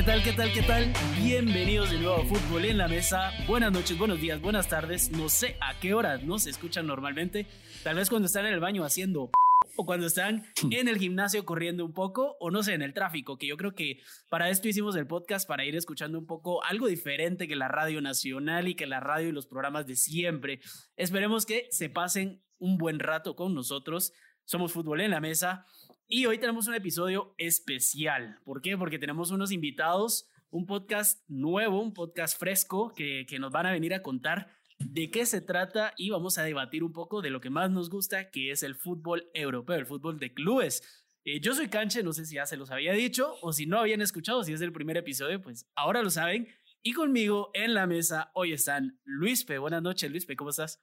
¿Qué 0.00 0.06
tal, 0.06 0.22
qué 0.22 0.32
tal, 0.32 0.52
qué 0.54 0.62
tal? 0.62 0.92
Bienvenidos 1.22 1.90
de 1.90 1.98
nuevo 1.98 2.22
a 2.22 2.24
Fútbol 2.24 2.64
en 2.64 2.78
la 2.78 2.88
Mesa. 2.88 3.32
Buenas 3.46 3.70
noches, 3.70 3.98
buenos 3.98 4.18
días, 4.18 4.40
buenas 4.40 4.66
tardes. 4.66 5.10
No 5.10 5.28
sé 5.28 5.58
a 5.60 5.78
qué 5.78 5.92
horas 5.92 6.22
no 6.24 6.38
se 6.38 6.48
escuchan 6.48 6.86
normalmente. 6.86 7.46
Tal 7.84 7.96
vez 7.96 8.08
cuando 8.08 8.24
están 8.24 8.46
en 8.46 8.54
el 8.54 8.60
baño 8.60 8.82
haciendo 8.82 9.30
o 9.76 9.84
cuando 9.84 10.06
están 10.06 10.46
en 10.70 10.88
el 10.88 10.96
gimnasio 10.96 11.44
corriendo 11.44 11.84
un 11.84 11.92
poco 11.92 12.38
o 12.40 12.50
no 12.50 12.62
sé, 12.62 12.72
en 12.72 12.80
el 12.80 12.94
tráfico, 12.94 13.36
que 13.36 13.46
yo 13.46 13.58
creo 13.58 13.74
que 13.74 14.00
para 14.30 14.48
esto 14.48 14.68
hicimos 14.68 14.96
el 14.96 15.06
podcast, 15.06 15.46
para 15.46 15.66
ir 15.66 15.76
escuchando 15.76 16.18
un 16.18 16.26
poco 16.26 16.64
algo 16.64 16.86
diferente 16.86 17.46
que 17.46 17.54
la 17.54 17.68
radio 17.68 18.00
nacional 18.00 18.68
y 18.68 18.76
que 18.76 18.86
la 18.86 19.00
radio 19.00 19.28
y 19.28 19.32
los 19.32 19.46
programas 19.46 19.86
de 19.86 19.96
siempre. 19.96 20.60
Esperemos 20.96 21.44
que 21.44 21.68
se 21.72 21.90
pasen 21.90 22.42
un 22.58 22.78
buen 22.78 23.00
rato 23.00 23.36
con 23.36 23.54
nosotros. 23.54 24.14
Somos 24.46 24.72
Fútbol 24.72 25.02
en 25.02 25.10
la 25.10 25.20
Mesa 25.20 25.66
y 26.12 26.26
hoy 26.26 26.38
tenemos 26.38 26.66
un 26.66 26.74
episodio 26.74 27.34
especial. 27.38 28.40
¿Por 28.44 28.60
qué? 28.60 28.76
Porque 28.76 28.98
tenemos 28.98 29.30
unos 29.30 29.52
invitados, 29.52 30.28
un 30.50 30.66
podcast 30.66 31.22
nuevo, 31.28 31.80
un 31.80 31.94
podcast 31.94 32.36
fresco 32.36 32.92
que, 32.92 33.24
que 33.28 33.38
nos 33.38 33.52
van 33.52 33.66
a 33.66 33.72
venir 33.72 33.94
a 33.94 34.02
contar 34.02 34.50
de 34.80 35.08
qué 35.12 35.24
se 35.24 35.40
trata 35.40 35.94
y 35.96 36.10
vamos 36.10 36.36
a 36.36 36.42
debatir 36.42 36.82
un 36.82 36.92
poco 36.92 37.22
de 37.22 37.30
lo 37.30 37.40
que 37.40 37.48
más 37.48 37.70
nos 37.70 37.90
gusta, 37.90 38.28
que 38.30 38.50
es 38.50 38.64
el 38.64 38.74
fútbol 38.74 39.30
europeo, 39.34 39.76
el 39.76 39.86
fútbol 39.86 40.18
de 40.18 40.34
clubes. 40.34 40.82
Eh, 41.24 41.38
yo 41.40 41.54
soy 41.54 41.68
Canche, 41.68 42.02
no 42.02 42.12
sé 42.12 42.26
si 42.26 42.34
ya 42.34 42.46
se 42.46 42.56
los 42.56 42.72
había 42.72 42.92
dicho 42.92 43.36
o 43.40 43.52
si 43.52 43.66
no 43.66 43.78
habían 43.78 44.02
escuchado, 44.02 44.42
si 44.42 44.52
es 44.52 44.60
el 44.62 44.72
primer 44.72 44.96
episodio, 44.96 45.40
pues 45.40 45.70
ahora 45.76 46.02
lo 46.02 46.10
saben. 46.10 46.48
Y 46.82 46.92
conmigo 46.92 47.52
en 47.54 47.72
la 47.72 47.86
mesa 47.86 48.32
hoy 48.34 48.52
están 48.52 48.98
Luispe. 49.04 49.58
Buenas 49.58 49.82
noches, 49.82 50.10
Luispe, 50.10 50.34
¿cómo 50.34 50.50
estás? 50.50 50.82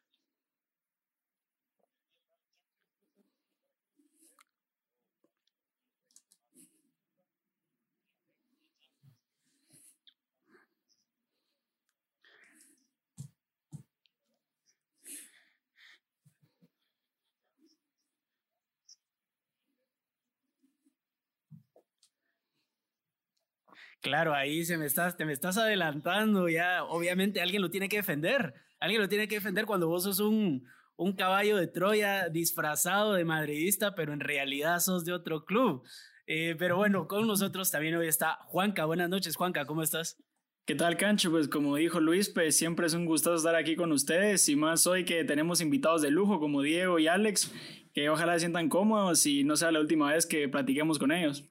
Claro, 24.01 24.33
ahí 24.33 24.63
se 24.63 24.77
me 24.77 24.85
estás, 24.85 25.17
te 25.17 25.25
me 25.25 25.33
estás 25.33 25.57
adelantando 25.57 26.49
ya. 26.49 26.83
Obviamente 26.83 27.41
alguien 27.41 27.61
lo 27.61 27.69
tiene 27.69 27.89
que 27.89 27.97
defender. 27.97 28.53
Alguien 28.79 29.01
lo 29.01 29.09
tiene 29.09 29.27
que 29.27 29.35
defender 29.35 29.65
cuando 29.65 29.87
vos 29.87 30.03
sos 30.03 30.19
un, 30.19 30.65
un 30.95 31.13
caballo 31.13 31.57
de 31.57 31.67
Troya 31.67 32.29
disfrazado 32.29 33.13
de 33.13 33.25
madridista, 33.25 33.95
pero 33.95 34.13
en 34.13 34.19
realidad 34.19 34.79
sos 34.79 35.05
de 35.05 35.13
otro 35.13 35.45
club. 35.45 35.83
Eh, 36.27 36.55
pero 36.59 36.75
bueno, 36.75 37.07
con 37.07 37.25
nosotros 37.25 37.71
también 37.71 37.95
hoy 37.95 38.07
está 38.07 38.39
Juanca. 38.47 38.85
Buenas 38.85 39.09
noches, 39.09 39.35
Juanca, 39.35 39.65
¿cómo 39.65 39.81
estás? 39.81 40.17
¿Qué 40.65 40.75
tal, 40.75 40.97
Cancho? 40.97 41.31
Pues 41.31 41.47
como 41.47 41.77
dijo 41.77 42.01
Luis, 42.01 42.29
pues 42.29 42.57
siempre 42.57 42.87
es 42.87 42.93
un 42.93 43.05
gusto 43.05 43.33
estar 43.33 43.55
aquí 43.55 43.77
con 43.77 43.93
ustedes 43.93 44.49
y 44.49 44.57
más 44.57 44.85
hoy 44.85 45.05
que 45.05 45.23
tenemos 45.23 45.61
invitados 45.61 46.01
de 46.01 46.11
lujo 46.11 46.41
como 46.41 46.61
Diego 46.61 46.99
y 46.99 47.07
Alex, 47.07 47.53
que 47.93 48.09
ojalá 48.09 48.33
se 48.33 48.41
sientan 48.41 48.67
cómodos 48.67 49.25
y 49.25 49.45
no 49.45 49.55
sea 49.55 49.71
la 49.71 49.79
última 49.79 50.11
vez 50.11 50.25
que 50.25 50.49
platiquemos 50.49 50.99
con 50.99 51.13
ellos. 51.13 51.45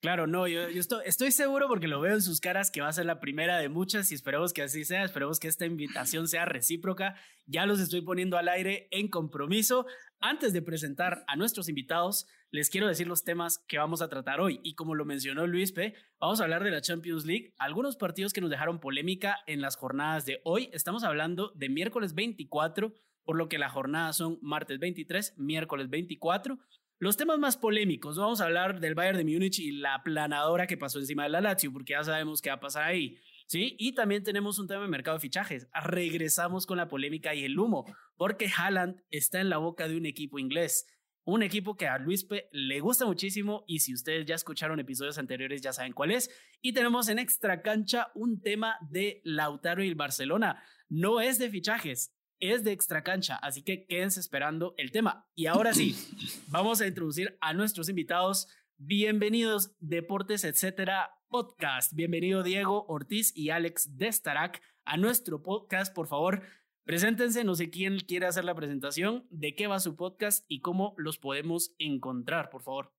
Claro, 0.00 0.26
no, 0.26 0.48
yo, 0.48 0.62
estoy, 0.62 1.30
seguro 1.30 1.68
porque 1.68 1.86
lo 1.86 2.00
veo 2.00 2.14
en 2.14 2.22
sus 2.22 2.40
caras 2.40 2.70
que 2.70 2.80
va 2.80 2.88
a 2.88 2.92
ser 2.92 3.04
la 3.04 3.20
primera 3.20 3.58
de 3.58 3.68
muchas 3.68 4.10
y 4.10 4.14
esperemos 4.14 4.54
que 4.54 4.62
así 4.62 4.86
sea, 4.86 5.04
esperemos 5.04 5.38
que 5.38 5.48
esta 5.48 5.66
invitación 5.66 6.26
sea 6.26 6.46
recíproca. 6.46 7.16
Ya 7.44 7.66
los 7.66 7.80
estoy 7.80 8.00
poniendo 8.00 8.38
al 8.38 8.48
aire 8.48 8.88
en 8.92 9.08
compromiso. 9.08 9.84
Antes 10.18 10.54
de 10.54 10.62
presentar 10.62 11.22
a 11.28 11.36
nuestros 11.36 11.68
invitados, 11.68 12.26
les 12.50 12.70
quiero 12.70 12.86
decir 12.86 13.06
los 13.06 13.24
temas 13.24 13.58
que 13.68 13.76
vamos 13.76 14.00
a 14.00 14.08
tratar 14.08 14.40
hoy. 14.40 14.60
Y 14.62 14.74
como 14.74 14.94
lo 14.94 15.04
mencionó 15.04 15.46
Luis 15.46 15.72
P., 15.72 15.94
vamos 16.18 16.40
a 16.40 16.44
hablar 16.44 16.64
de 16.64 16.70
la 16.70 16.80
Champions 16.80 17.26
League, 17.26 17.52
algunos 17.58 17.96
partidos 17.96 18.32
que 18.32 18.40
nos 18.40 18.48
dejaron 18.48 18.80
polémica 18.80 19.40
en 19.46 19.60
las 19.60 19.76
jornadas 19.76 20.24
de 20.24 20.40
hoy. 20.44 20.70
Estamos 20.72 21.04
hablando 21.04 21.52
de 21.54 21.68
miércoles 21.68 22.14
24, 22.14 22.94
por 23.22 23.36
lo 23.36 23.50
que 23.50 23.58
la 23.58 23.68
jornada 23.68 24.14
son 24.14 24.38
martes 24.40 24.78
23, 24.78 25.34
miércoles 25.36 25.90
24. 25.90 26.58
Los 27.00 27.16
temas 27.16 27.38
más 27.38 27.56
polémicos, 27.56 28.18
vamos 28.18 28.42
a 28.42 28.44
hablar 28.44 28.78
del 28.78 28.94
Bayern 28.94 29.16
de 29.16 29.24
Múnich 29.24 29.58
y 29.58 29.72
la 29.72 30.02
planadora 30.02 30.66
que 30.66 30.76
pasó 30.76 30.98
encima 30.98 31.22
de 31.22 31.30
la 31.30 31.40
Lazio, 31.40 31.72
porque 31.72 31.94
ya 31.94 32.04
sabemos 32.04 32.42
qué 32.42 32.50
va 32.50 32.56
a 32.56 32.60
pasar 32.60 32.82
ahí. 32.82 33.18
¿sí? 33.46 33.74
Y 33.78 33.94
también 33.94 34.22
tenemos 34.22 34.58
un 34.58 34.68
tema 34.68 34.82
de 34.82 34.88
mercado 34.88 35.16
de 35.16 35.22
fichajes. 35.22 35.66
Regresamos 35.82 36.66
con 36.66 36.76
la 36.76 36.88
polémica 36.88 37.34
y 37.34 37.42
el 37.44 37.58
humo, 37.58 37.86
porque 38.18 38.50
Haaland 38.54 39.02
está 39.08 39.40
en 39.40 39.48
la 39.48 39.56
boca 39.56 39.88
de 39.88 39.96
un 39.96 40.04
equipo 40.04 40.38
inglés. 40.38 40.86
Un 41.24 41.42
equipo 41.42 41.74
que 41.74 41.88
a 41.88 41.96
Luispe 41.96 42.50
le 42.52 42.80
gusta 42.80 43.06
muchísimo 43.06 43.64
y 43.66 43.78
si 43.78 43.94
ustedes 43.94 44.26
ya 44.26 44.34
escucharon 44.34 44.78
episodios 44.78 45.16
anteriores 45.16 45.62
ya 45.62 45.72
saben 45.72 45.94
cuál 45.94 46.10
es. 46.10 46.30
Y 46.60 46.74
tenemos 46.74 47.08
en 47.08 47.18
extra 47.18 47.62
cancha 47.62 48.08
un 48.14 48.42
tema 48.42 48.76
de 48.90 49.22
Lautaro 49.24 49.82
y 49.82 49.88
el 49.88 49.94
Barcelona. 49.94 50.62
No 50.90 51.22
es 51.22 51.38
de 51.38 51.48
fichajes, 51.48 52.14
es 52.40 52.64
de 52.64 52.72
extra 52.72 53.02
cancha, 53.02 53.36
así 53.36 53.62
que 53.62 53.86
quédense 53.86 54.18
esperando 54.18 54.74
el 54.78 54.90
tema. 54.90 55.28
Y 55.34 55.46
ahora 55.46 55.74
sí, 55.74 55.94
vamos 56.48 56.80
a 56.80 56.86
introducir 56.86 57.36
a 57.40 57.52
nuestros 57.52 57.88
invitados. 57.88 58.48
Bienvenidos, 58.78 59.76
Deportes, 59.78 60.44
etcétera, 60.44 61.10
podcast. 61.28 61.92
Bienvenido 61.92 62.42
Diego 62.42 62.86
Ortiz 62.88 63.36
y 63.36 63.50
Alex 63.50 63.98
Destarac 63.98 64.62
a 64.86 64.96
nuestro 64.96 65.42
podcast. 65.42 65.94
Por 65.94 66.08
favor, 66.08 66.42
preséntense. 66.84 67.44
No 67.44 67.54
sé 67.54 67.68
quién 67.68 67.98
quiere 68.00 68.26
hacer 68.26 68.44
la 68.44 68.54
presentación, 68.54 69.26
de 69.30 69.54
qué 69.54 69.66
va 69.66 69.78
su 69.78 69.94
podcast 69.94 70.44
y 70.48 70.60
cómo 70.60 70.94
los 70.96 71.18
podemos 71.18 71.74
encontrar, 71.78 72.48
por 72.48 72.62
favor. 72.62 72.94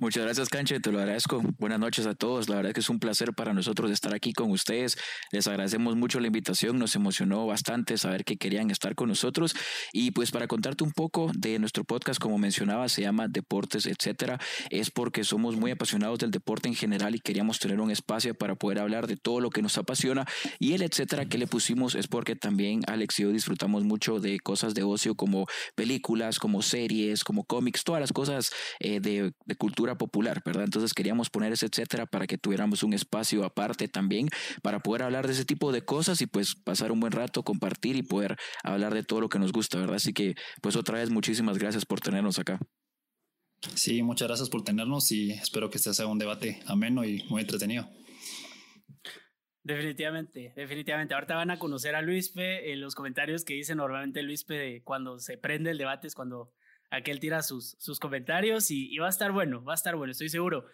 Muchas 0.00 0.24
gracias, 0.24 0.48
Canche, 0.48 0.80
te 0.80 0.90
lo 0.90 0.98
agradezco. 0.98 1.42
Buenas 1.58 1.78
noches 1.78 2.06
a 2.06 2.14
todos. 2.14 2.48
La 2.48 2.56
verdad 2.56 2.72
que 2.72 2.80
es 2.80 2.88
un 2.88 2.98
placer 2.98 3.34
para 3.34 3.52
nosotros 3.52 3.90
estar 3.90 4.14
aquí 4.14 4.32
con 4.32 4.50
ustedes. 4.50 4.96
Les 5.30 5.46
agradecemos 5.46 5.94
mucho 5.94 6.20
la 6.20 6.28
invitación, 6.28 6.78
nos 6.78 6.96
emocionó 6.96 7.44
bastante 7.46 7.98
saber 7.98 8.24
que 8.24 8.38
querían 8.38 8.70
estar 8.70 8.94
con 8.94 9.10
nosotros. 9.10 9.54
Y 9.92 10.12
pues 10.12 10.30
para 10.30 10.46
contarte 10.46 10.84
un 10.84 10.92
poco 10.92 11.30
de 11.36 11.58
nuestro 11.58 11.84
podcast, 11.84 12.18
como 12.18 12.38
mencionaba, 12.38 12.88
se 12.88 13.02
llama 13.02 13.28
Deportes, 13.28 13.84
etcétera. 13.84 14.40
Es 14.70 14.90
porque 14.90 15.22
somos 15.22 15.56
muy 15.56 15.70
apasionados 15.72 16.18
del 16.18 16.30
deporte 16.30 16.68
en 16.68 16.74
general 16.74 17.14
y 17.14 17.20
queríamos 17.20 17.58
tener 17.58 17.78
un 17.78 17.90
espacio 17.90 18.34
para 18.34 18.54
poder 18.54 18.78
hablar 18.78 19.06
de 19.06 19.18
todo 19.18 19.40
lo 19.40 19.50
que 19.50 19.60
nos 19.60 19.76
apasiona. 19.76 20.26
Y 20.58 20.72
el 20.72 20.80
etcétera 20.80 21.26
que 21.26 21.36
le 21.36 21.46
pusimos 21.46 21.94
es 21.94 22.06
porque 22.08 22.36
también 22.36 22.80
Alex 22.86 23.18
y 23.18 23.24
yo 23.24 23.32
disfrutamos 23.32 23.84
mucho 23.84 24.18
de 24.18 24.40
cosas 24.40 24.72
de 24.72 24.82
ocio 24.82 25.14
como 25.14 25.44
películas, 25.74 26.38
como 26.38 26.62
series, 26.62 27.22
como 27.22 27.44
cómics, 27.44 27.84
todas 27.84 28.00
las 28.00 28.14
cosas 28.14 28.50
eh, 28.78 29.00
de 29.00 29.34
cultura 29.58 29.89
popular, 29.96 30.42
¿verdad? 30.44 30.64
Entonces 30.64 30.94
queríamos 30.94 31.30
poner 31.30 31.52
ese 31.52 31.66
etcétera 31.66 32.06
para 32.06 32.26
que 32.26 32.38
tuviéramos 32.38 32.82
un 32.82 32.92
espacio 32.92 33.44
aparte 33.44 33.88
también 33.88 34.28
para 34.62 34.80
poder 34.80 35.02
hablar 35.02 35.26
de 35.26 35.32
ese 35.32 35.44
tipo 35.44 35.72
de 35.72 35.84
cosas 35.84 36.20
y 36.20 36.26
pues 36.26 36.54
pasar 36.54 36.92
un 36.92 37.00
buen 37.00 37.12
rato, 37.12 37.42
compartir 37.42 37.96
y 37.96 38.02
poder 38.02 38.36
hablar 38.62 38.94
de 38.94 39.02
todo 39.02 39.20
lo 39.20 39.28
que 39.28 39.38
nos 39.38 39.52
gusta, 39.52 39.78
¿verdad? 39.78 39.96
Así 39.96 40.12
que 40.12 40.34
pues 40.62 40.76
otra 40.76 40.98
vez 40.98 41.10
muchísimas 41.10 41.58
gracias 41.58 41.84
por 41.86 42.00
tenernos 42.00 42.38
acá. 42.38 42.58
Sí, 43.74 44.02
muchas 44.02 44.28
gracias 44.28 44.48
por 44.48 44.64
tenernos 44.64 45.12
y 45.12 45.32
espero 45.32 45.68
que 45.70 45.76
este 45.76 45.92
sea 45.92 46.06
un 46.06 46.18
debate 46.18 46.60
ameno 46.66 47.04
y 47.04 47.22
muy 47.28 47.42
entretenido. 47.42 47.88
Definitivamente, 49.62 50.54
definitivamente. 50.56 51.14
Ahorita 51.14 51.34
van 51.34 51.50
a 51.50 51.58
conocer 51.58 51.94
a 51.94 52.00
Luispe 52.00 52.72
en 52.72 52.80
los 52.80 52.94
comentarios 52.94 53.44
que 53.44 53.54
dice 53.54 53.74
normalmente 53.74 54.22
Luispe 54.22 54.82
cuando 54.84 55.18
se 55.18 55.36
prende 55.36 55.70
el 55.70 55.78
debate 55.78 56.06
es 56.06 56.14
cuando 56.14 56.54
aquel 56.90 57.20
tira 57.20 57.42
sus, 57.42 57.76
sus 57.78 58.00
comentarios 58.00 58.70
y, 58.70 58.96
va 58.98 59.06
a 59.06 59.10
estar 59.10 59.32
bueno, 59.32 59.62
va 59.64 59.72
a 59.72 59.76
estar 59.76 59.96
bueno, 59.96 60.10
estoy 60.10 60.28
seguro. 60.28 60.66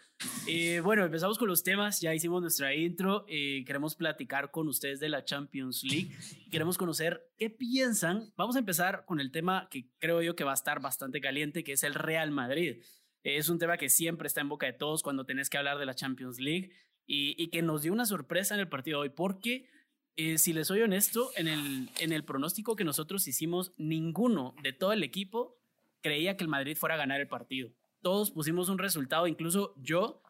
Eh, 0.47 0.81
bueno, 0.81 1.04
empezamos 1.04 1.38
con 1.38 1.49
los 1.49 1.62
temas, 1.62 2.00
ya 2.00 2.15
hicimos 2.15 2.41
nuestra 2.41 2.75
intro, 2.75 3.27
eh, 3.28 3.65
queremos 3.66 3.94
platicar 3.94 4.50
con 4.50 4.66
ustedes 4.66 4.99
de 4.99 5.10
la 5.10 5.25
Champions 5.25 5.84
League, 5.84 6.16
queremos 6.50 6.78
conocer 6.78 7.31
qué 7.37 7.50
piensan. 7.50 8.32
Vamos 8.37 8.56
a 8.56 8.60
empezar 8.60 9.05
con 9.05 9.21
el 9.21 9.31
tema 9.31 9.69
que 9.71 9.91
creo 9.99 10.22
yo 10.22 10.34
que 10.34 10.44
va 10.44 10.53
a 10.53 10.55
estar 10.55 10.81
bastante 10.81 11.21
caliente, 11.21 11.62
que 11.62 11.72
es 11.72 11.82
el 11.82 11.94
Real 11.94 12.31
Madrid. 12.31 12.82
es 13.23 13.49
un 13.49 13.58
tema 13.58 13.76
que 13.76 13.90
siempre 13.90 14.26
está 14.26 14.40
en 14.40 14.49
boca 14.49 14.67
de 14.67 14.73
todos 14.73 15.02
cuando 15.02 15.26
tenés 15.26 15.50
que 15.50 15.58
hablar 15.58 15.79
de 15.79 15.87
la 15.87 15.94
Champions 15.94 16.38
League 16.40 16.70
y, 17.06 17.49
que 17.50 17.62
nos 17.62 17.82
dio 17.82 17.93
una 17.93 18.06
sorpresa 18.06 18.55
en 18.55 18.61
el 18.61 18.69
partido 18.69 19.00
de 19.00 19.08
hoy, 19.08 19.14
porque 19.14 19.69
eh, 20.17 20.38
si 20.38 20.52
les 20.52 20.67
soy 20.69 20.81
honesto, 20.81 21.31
en 21.37 21.46
el, 21.46 21.90
en 22.00 22.12
el 22.12 22.25
pronóstico 22.25 22.75
que 22.75 22.85
nosotros 22.85 23.29
hicimos, 23.29 23.75
ninguno 23.76 24.55
de 24.62 24.73
todo 24.73 24.93
el 24.93 25.02
equipo 25.02 25.56
creía 26.02 26.37
que 26.37 26.44
el 26.44 26.48
Madrid 26.48 26.76
fuera 26.76 26.94
a 26.94 26.98
ganar 26.98 27.20
el 27.20 27.28
partido. 27.28 27.70
Todos 28.02 28.31
pusimos 28.31 28.69
un 28.69 28.78
resultado, 28.78 29.26
incluso 29.26 29.75
yo 29.76 30.22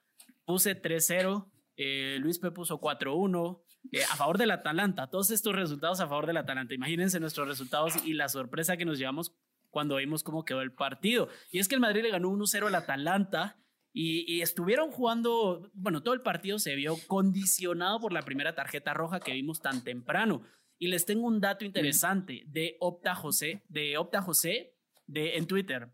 puse 0.45 0.81
3-0, 0.81 1.47
eh, 1.77 2.19
Luis 2.21 2.39
P 2.39 2.51
puso 2.51 2.81
4-1 2.81 3.61
eh, 3.93 4.05
a 4.05 4.17
favor 4.17 4.39
del 4.39 4.51
Atalanta. 4.51 5.09
Todos 5.09 5.31
estos 5.31 5.55
resultados 5.55 6.01
a 6.01 6.09
favor 6.09 6.27
del 6.27 6.39
Atalanta. 6.39 6.75
Imagínense 6.75 7.21
nuestros 7.21 7.47
resultados 7.47 7.95
y 8.05 8.15
la 8.15 8.29
sorpresa 8.29 8.77
que 8.77 8.85
nos 8.85 8.99
llevamos 8.99 9.35
cuando 9.71 9.97
vimos 9.97 10.23
cómo 10.23 10.45
quedó 10.45 10.63
el 10.63 10.73
partido. 10.73 11.29
Y 11.51 11.59
es 11.59 11.69
que 11.69 11.75
el 11.75 11.81
Madrid 11.81 12.03
le 12.03 12.11
ganó 12.11 12.31
1-0 12.31 12.67
al 12.67 12.75
Atalanta. 12.75 13.59
Y, 13.93 14.31
y, 14.31 14.43
estuvieron 14.43 14.91
jugando, 14.91 15.71
bueno, 15.73 16.03
todo 16.03 16.13
el 16.13 16.21
partido 16.21 16.59
se 16.59 16.75
vio 16.75 16.97
condicionado 17.07 17.99
por 17.99 18.13
la 18.13 18.21
primera 18.21 18.55
tarjeta 18.55 18.93
roja 18.93 19.21
que 19.21 19.33
vimos 19.33 19.63
tan 19.63 19.85
temprano. 19.85 20.43
Y 20.79 20.89
les 20.89 21.07
tengo 21.07 21.27
un 21.27 21.41
dato 21.41 21.65
interesante 21.65 22.45
de 22.47 22.77
Opta 22.81 23.15
José, 23.15 23.63
de 23.69 23.97
Opta 23.97 24.21
José, 24.21 24.76
de, 25.07 25.37
en 25.37 25.47
Twitter. 25.47 25.93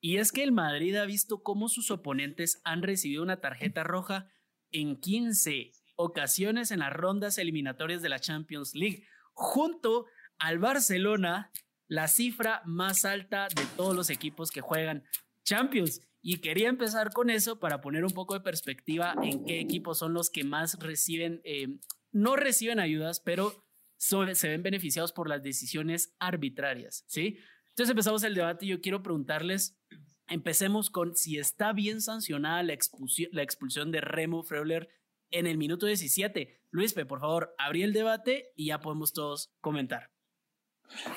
Y 0.00 0.16
es 0.16 0.32
que 0.32 0.42
el 0.42 0.52
Madrid 0.52 0.96
ha 0.96 1.04
visto 1.04 1.42
cómo 1.42 1.68
sus 1.68 1.90
oponentes 1.90 2.60
han 2.64 2.82
recibido 2.82 3.22
una 3.22 3.40
tarjeta 3.40 3.84
roja 3.84 4.28
en 4.70 4.98
15 4.98 5.72
ocasiones 5.96 6.70
en 6.70 6.80
las 6.80 6.92
rondas 6.92 7.36
eliminatorias 7.38 8.00
de 8.00 8.08
la 8.08 8.18
Champions 8.18 8.74
League, 8.74 9.04
junto 9.32 10.06
al 10.38 10.58
Barcelona, 10.58 11.50
la 11.86 12.08
cifra 12.08 12.62
más 12.64 13.04
alta 13.04 13.48
de 13.54 13.64
todos 13.76 13.94
los 13.94 14.08
equipos 14.10 14.50
que 14.50 14.60
juegan 14.62 15.04
Champions. 15.44 16.00
Y 16.22 16.38
quería 16.38 16.68
empezar 16.68 17.12
con 17.12 17.30
eso 17.30 17.58
para 17.58 17.80
poner 17.80 18.04
un 18.04 18.12
poco 18.12 18.34
de 18.34 18.40
perspectiva 18.40 19.14
en 19.22 19.44
qué 19.44 19.60
equipos 19.60 19.98
son 19.98 20.14
los 20.14 20.30
que 20.30 20.44
más 20.44 20.78
reciben, 20.78 21.40
eh, 21.44 21.78
no 22.12 22.36
reciben 22.36 22.78
ayudas, 22.78 23.20
pero 23.20 23.64
se 23.96 24.48
ven 24.48 24.62
beneficiados 24.62 25.12
por 25.12 25.28
las 25.28 25.42
decisiones 25.42 26.14
arbitrarias, 26.18 27.04
¿sí? 27.06 27.38
Entonces 27.70 27.90
empezamos 27.90 28.22
el 28.24 28.34
debate 28.34 28.66
y 28.66 28.68
yo 28.68 28.80
quiero 28.80 29.02
preguntarles, 29.02 29.76
empecemos 30.28 30.90
con 30.90 31.16
si 31.16 31.38
está 31.38 31.72
bien 31.72 32.00
sancionada 32.00 32.62
la 32.62 32.76
la 33.32 33.42
expulsión 33.42 33.90
de 33.90 34.00
Remo 34.00 34.42
Freuler 34.42 34.88
en 35.30 35.46
el 35.46 35.58
minuto 35.58 35.86
17. 35.86 36.60
Luispe, 36.70 37.06
por 37.06 37.20
favor, 37.20 37.54
abrí 37.58 37.82
el 37.82 37.92
debate 37.92 38.52
y 38.54 38.66
ya 38.66 38.80
podemos 38.80 39.12
todos 39.12 39.50
comentar. 39.60 40.10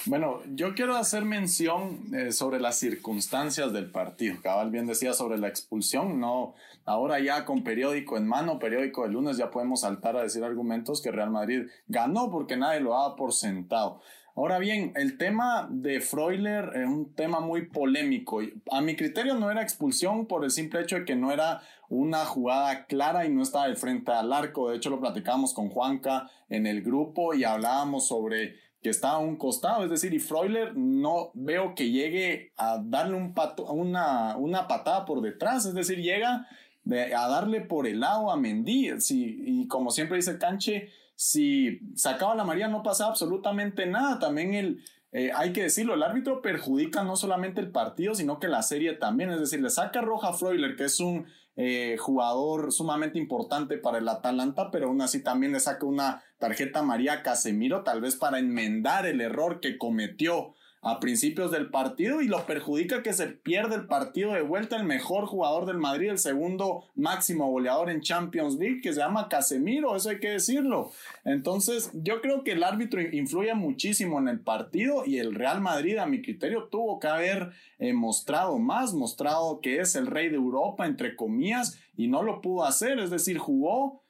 Bueno, 0.05 0.41
yo 0.53 0.75
quiero 0.75 0.95
hacer 0.95 1.25
mención 1.25 2.13
eh, 2.13 2.31
sobre 2.31 2.59
las 2.59 2.77
circunstancias 2.77 3.73
del 3.73 3.89
partido. 3.89 4.35
Cabal 4.41 4.69
bien 4.69 4.85
decía 4.85 5.13
sobre 5.13 5.37
la 5.37 5.47
expulsión, 5.47 6.19
no, 6.19 6.53
ahora 6.85 7.19
ya 7.19 7.43
con 7.43 7.63
periódico 7.63 8.17
en 8.17 8.27
mano, 8.27 8.59
periódico 8.59 9.03
de 9.03 9.09
lunes, 9.09 9.37
ya 9.37 9.49
podemos 9.49 9.81
saltar 9.81 10.15
a 10.15 10.23
decir 10.23 10.43
argumentos 10.43 11.01
que 11.01 11.11
Real 11.11 11.31
Madrid 11.31 11.67
ganó 11.87 12.29
porque 12.29 12.55
nadie 12.55 12.81
lo 12.81 12.91
daba 12.91 13.15
por 13.15 13.33
sentado. 13.33 14.01
Ahora 14.35 14.57
bien, 14.57 14.93
el 14.95 15.19
tema 15.19 15.67
de 15.69 16.01
Freuler 16.01 16.71
es 16.73 16.87
un 16.87 17.13
tema 17.13 17.39
muy 17.39 17.67
polémico. 17.67 18.41
A 18.71 18.81
mi 18.81 18.95
criterio 18.95 19.35
no 19.35 19.51
era 19.51 19.61
expulsión 19.61 20.25
por 20.25 20.43
el 20.43 20.49
simple 20.49 20.81
hecho 20.81 20.95
de 20.95 21.05
que 21.05 21.15
no 21.15 21.31
era 21.31 21.61
una 21.87 22.25
jugada 22.25 22.85
clara 22.87 23.27
y 23.27 23.29
no 23.29 23.43
estaba 23.43 23.67
de 23.67 23.75
frente 23.75 24.11
al 24.11 24.33
arco. 24.33 24.71
De 24.71 24.77
hecho, 24.77 24.89
lo 24.89 24.99
platicamos 24.99 25.53
con 25.53 25.69
Juanca 25.69 26.31
en 26.49 26.65
el 26.65 26.81
grupo 26.81 27.35
y 27.35 27.43
hablábamos 27.43 28.07
sobre 28.07 28.55
que 28.81 28.89
estaba 28.89 29.15
a 29.15 29.19
un 29.19 29.37
costado, 29.37 29.85
es 29.85 29.89
decir, 29.89 30.13
y 30.13 30.19
Freuler 30.19 30.75
no 30.75 31.31
veo 31.35 31.73
que 31.73 31.89
llegue 31.89 32.51
a 32.57 32.79
darle 32.83 33.15
un 33.15 33.33
pato, 33.33 33.71
una, 33.71 34.35
una 34.35 34.67
patada 34.67 35.05
por 35.05 35.21
detrás, 35.21 35.65
es 35.65 35.73
decir, 35.73 36.01
llega 36.01 36.47
a 36.91 37.27
darle 37.29 37.61
por 37.61 37.87
el 37.87 38.01
lado 38.01 38.29
a 38.29 38.35
Mendy, 38.35 38.91
y 39.09 39.67
como 39.69 39.89
siempre 39.89 40.17
dice 40.17 40.37
Canche, 40.37 40.89
si 41.15 41.79
sacaba 41.95 42.35
la 42.35 42.43
María 42.43 42.67
no 42.67 42.83
pasaba 42.83 43.11
absolutamente 43.11 43.85
nada, 43.85 44.19
también 44.19 44.53
el, 44.53 44.83
eh, 45.11 45.31
hay 45.35 45.53
que 45.53 45.61
decirlo, 45.61 45.93
el 45.93 46.03
árbitro 46.03 46.41
perjudica 46.41 47.03
no 47.03 47.15
solamente 47.15 47.61
el 47.61 47.71
partido, 47.71 48.15
sino 48.15 48.39
que 48.39 48.47
la 48.47 48.63
serie 48.63 48.93
también, 48.93 49.29
es 49.29 49.39
decir, 49.39 49.61
le 49.61 49.69
saca 49.69 50.01
roja 50.01 50.29
a 50.29 50.75
que 50.75 50.83
es 50.85 50.99
un 50.99 51.27
eh, 51.55 51.97
jugador 51.99 52.71
sumamente 52.71 53.19
importante 53.19 53.77
para 53.77 53.99
el 53.99 54.09
Atalanta, 54.09 54.71
pero 54.71 54.87
aún 54.87 55.01
así 55.01 55.21
también 55.21 55.53
le 55.53 55.59
saca 55.59 55.85
una 55.85 56.23
tarjeta 56.39 56.81
María 56.81 57.21
Casemiro, 57.21 57.83
tal 57.83 58.01
vez 58.01 58.15
para 58.15 58.39
enmendar 58.39 59.05
el 59.05 59.21
error 59.21 59.59
que 59.59 59.77
cometió 59.77 60.55
a 60.83 60.99
principios 60.99 61.49
del 61.49 61.69
partido 61.69 62.21
y 62.21 62.27
lo 62.27 62.45
perjudica 62.45 63.01
que 63.01 63.13
se 63.13 63.27
pierde 63.27 63.75
el 63.75 63.87
partido 63.87 64.33
de 64.33 64.41
vuelta 64.41 64.75
el 64.75 64.83
mejor 64.83 65.25
jugador 65.25 65.65
del 65.65 65.77
Madrid, 65.77 66.09
el 66.09 66.19
segundo 66.19 66.83
máximo 66.95 67.49
goleador 67.49 67.89
en 67.89 68.01
Champions 68.01 68.55
League, 68.55 68.81
que 68.81 68.91
se 68.91 68.99
llama 68.99 69.29
Casemiro, 69.29 69.95
eso 69.95 70.09
hay 70.09 70.19
que 70.19 70.31
decirlo. 70.31 70.91
Entonces, 71.23 71.89
yo 71.93 72.21
creo 72.21 72.43
que 72.43 72.51
el 72.51 72.63
árbitro 72.63 73.01
influye 73.01 73.53
muchísimo 73.53 74.19
en 74.19 74.27
el 74.27 74.41
partido 74.41 75.05
y 75.05 75.19
el 75.19 75.33
Real 75.33 75.61
Madrid, 75.61 75.97
a 75.97 76.05
mi 76.05 76.21
criterio, 76.21 76.67
tuvo 76.69 76.99
que 76.99 77.07
haber 77.07 77.51
eh, 77.79 77.93
mostrado 77.93 78.59
más, 78.59 78.93
mostrado 78.93 79.61
que 79.61 79.79
es 79.79 79.95
el 79.95 80.07
rey 80.07 80.27
de 80.27 80.35
Europa, 80.35 80.85
entre 80.85 81.15
comillas, 81.15 81.79
y 81.95 82.07
no 82.07 82.23
lo 82.23 82.41
pudo 82.41 82.65
hacer, 82.65 82.99
es 82.99 83.09
decir, 83.09 83.37
jugó 83.37 84.02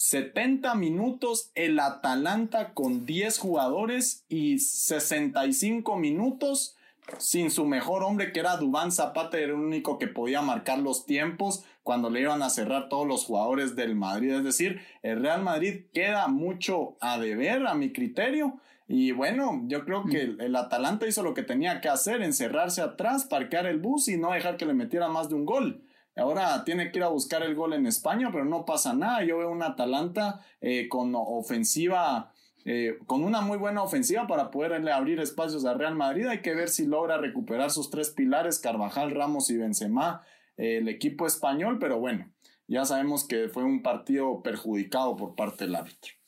70 0.00 0.76
minutos 0.76 1.50
el 1.54 1.78
Atalanta 1.78 2.72
con 2.72 3.04
10 3.04 3.36
jugadores 3.38 4.24
y 4.30 4.58
65 4.58 5.98
minutos 5.98 6.74
sin 7.18 7.50
su 7.50 7.66
mejor 7.66 8.02
hombre 8.02 8.32
que 8.32 8.40
era 8.40 8.56
Dubán 8.56 8.92
Zapata, 8.92 9.36
era 9.36 9.48
el 9.48 9.58
único 9.58 9.98
que 9.98 10.06
podía 10.06 10.40
marcar 10.40 10.78
los 10.78 11.04
tiempos 11.04 11.66
cuando 11.82 12.08
le 12.08 12.22
iban 12.22 12.42
a 12.42 12.48
cerrar 12.48 12.88
todos 12.88 13.06
los 13.06 13.26
jugadores 13.26 13.76
del 13.76 13.94
Madrid. 13.94 14.32
Es 14.32 14.44
decir, 14.44 14.80
el 15.02 15.20
Real 15.20 15.42
Madrid 15.42 15.82
queda 15.92 16.28
mucho 16.28 16.96
a 17.00 17.18
deber 17.18 17.66
a 17.66 17.74
mi 17.74 17.92
criterio. 17.92 18.58
Y 18.88 19.12
bueno, 19.12 19.64
yo 19.66 19.84
creo 19.84 20.06
que 20.06 20.22
el, 20.22 20.56
Atalanta 20.56 21.06
hizo 21.06 21.22
lo 21.22 21.34
que 21.34 21.42
tenía 21.42 21.82
que 21.82 21.90
hacer, 21.90 22.22
encerrarse 22.22 22.80
atrás, 22.80 23.26
parquear 23.26 23.66
el 23.66 23.78
bus 23.78 24.08
y 24.08 24.16
no 24.16 24.32
dejar 24.32 24.56
que 24.56 24.64
le 24.64 24.72
metiera 24.72 25.08
más 25.08 25.28
de 25.28 25.34
un 25.34 25.44
gol. 25.44 25.84
Ahora 26.16 26.64
tiene 26.64 26.90
que 26.90 26.98
ir 26.98 27.04
a 27.04 27.08
buscar 27.08 27.42
el 27.42 27.54
gol 27.54 27.72
en 27.72 27.86
España, 27.86 28.30
pero 28.32 28.44
no 28.44 28.64
pasa 28.64 28.92
nada. 28.94 29.24
Yo 29.24 29.38
veo 29.38 29.50
un 29.50 29.62
Atalanta 29.62 30.40
eh, 30.60 30.88
con 30.88 31.12
ofensiva, 31.14 32.32
eh, 32.64 32.98
con 33.06 33.22
una 33.24 33.40
muy 33.40 33.56
buena 33.56 33.82
ofensiva 33.82 34.26
para 34.26 34.50
poderle 34.50 34.92
abrir 34.92 35.20
espacios 35.20 35.64
a 35.64 35.74
Real 35.74 35.94
Madrid. 35.94 36.26
Hay 36.26 36.42
que 36.42 36.54
ver 36.54 36.68
si 36.68 36.86
logra 36.86 37.18
recuperar 37.18 37.70
sus 37.70 37.90
tres 37.90 38.10
pilares, 38.10 38.58
Carvajal, 38.58 39.12
Ramos 39.12 39.50
y 39.50 39.56
Benzema, 39.56 40.22
eh, 40.56 40.78
el 40.78 40.88
equipo 40.88 41.26
español, 41.26 41.78
pero 41.78 41.98
bueno, 41.98 42.30
ya 42.66 42.84
sabemos 42.84 43.26
que 43.26 43.48
fue 43.48 43.64
un 43.64 43.82
partido 43.82 44.42
perjudicado 44.42 45.16
por 45.16 45.34
parte 45.34 45.64
del 45.64 45.76
árbitro. 45.76 46.19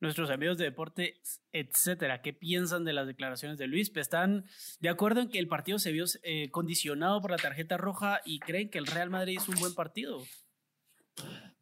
Nuestros 0.00 0.30
amigos 0.30 0.58
de 0.58 0.64
deporte, 0.64 1.20
etcétera, 1.52 2.22
¿qué 2.22 2.32
piensan 2.32 2.84
de 2.84 2.92
las 2.92 3.06
declaraciones 3.06 3.58
de 3.58 3.66
Luis? 3.66 3.90
¿Están 3.94 4.44
de 4.80 4.88
acuerdo 4.88 5.20
en 5.20 5.28
que 5.28 5.38
el 5.38 5.48
partido 5.48 5.78
se 5.78 5.92
vio 5.92 6.04
eh, 6.22 6.50
condicionado 6.50 7.20
por 7.20 7.30
la 7.30 7.36
tarjeta 7.36 7.76
roja 7.76 8.20
y 8.24 8.38
creen 8.38 8.70
que 8.70 8.78
el 8.78 8.86
Real 8.86 9.10
Madrid 9.10 9.38
hizo 9.40 9.52
un 9.52 9.58
buen 9.58 9.74
partido? 9.74 10.22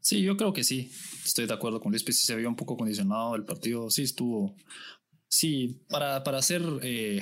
Sí, 0.01 0.23
yo 0.23 0.37
creo 0.37 0.53
que 0.53 0.63
sí. 0.63 0.91
Estoy 1.25 1.47
de 1.47 1.55
acuerdo 1.55 1.81
con 1.81 1.91
Luis, 1.91 2.05
pues 2.05 2.21
sí 2.21 2.27
se 2.27 2.37
vio 2.37 2.49
un 2.49 2.57
poco 2.57 2.77
condicionado 2.77 3.35
el 3.35 3.45
partido. 3.45 3.91
Sí, 3.91 4.03
estuvo. 4.03 4.55
Sí, 5.29 5.83
para, 5.89 6.23
para 6.23 6.39
hacer. 6.39 6.63
Eh, 6.83 7.21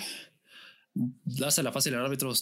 la 1.39 1.73
fase 1.73 1.91
del 1.91 2.01
árbitro 2.01 2.33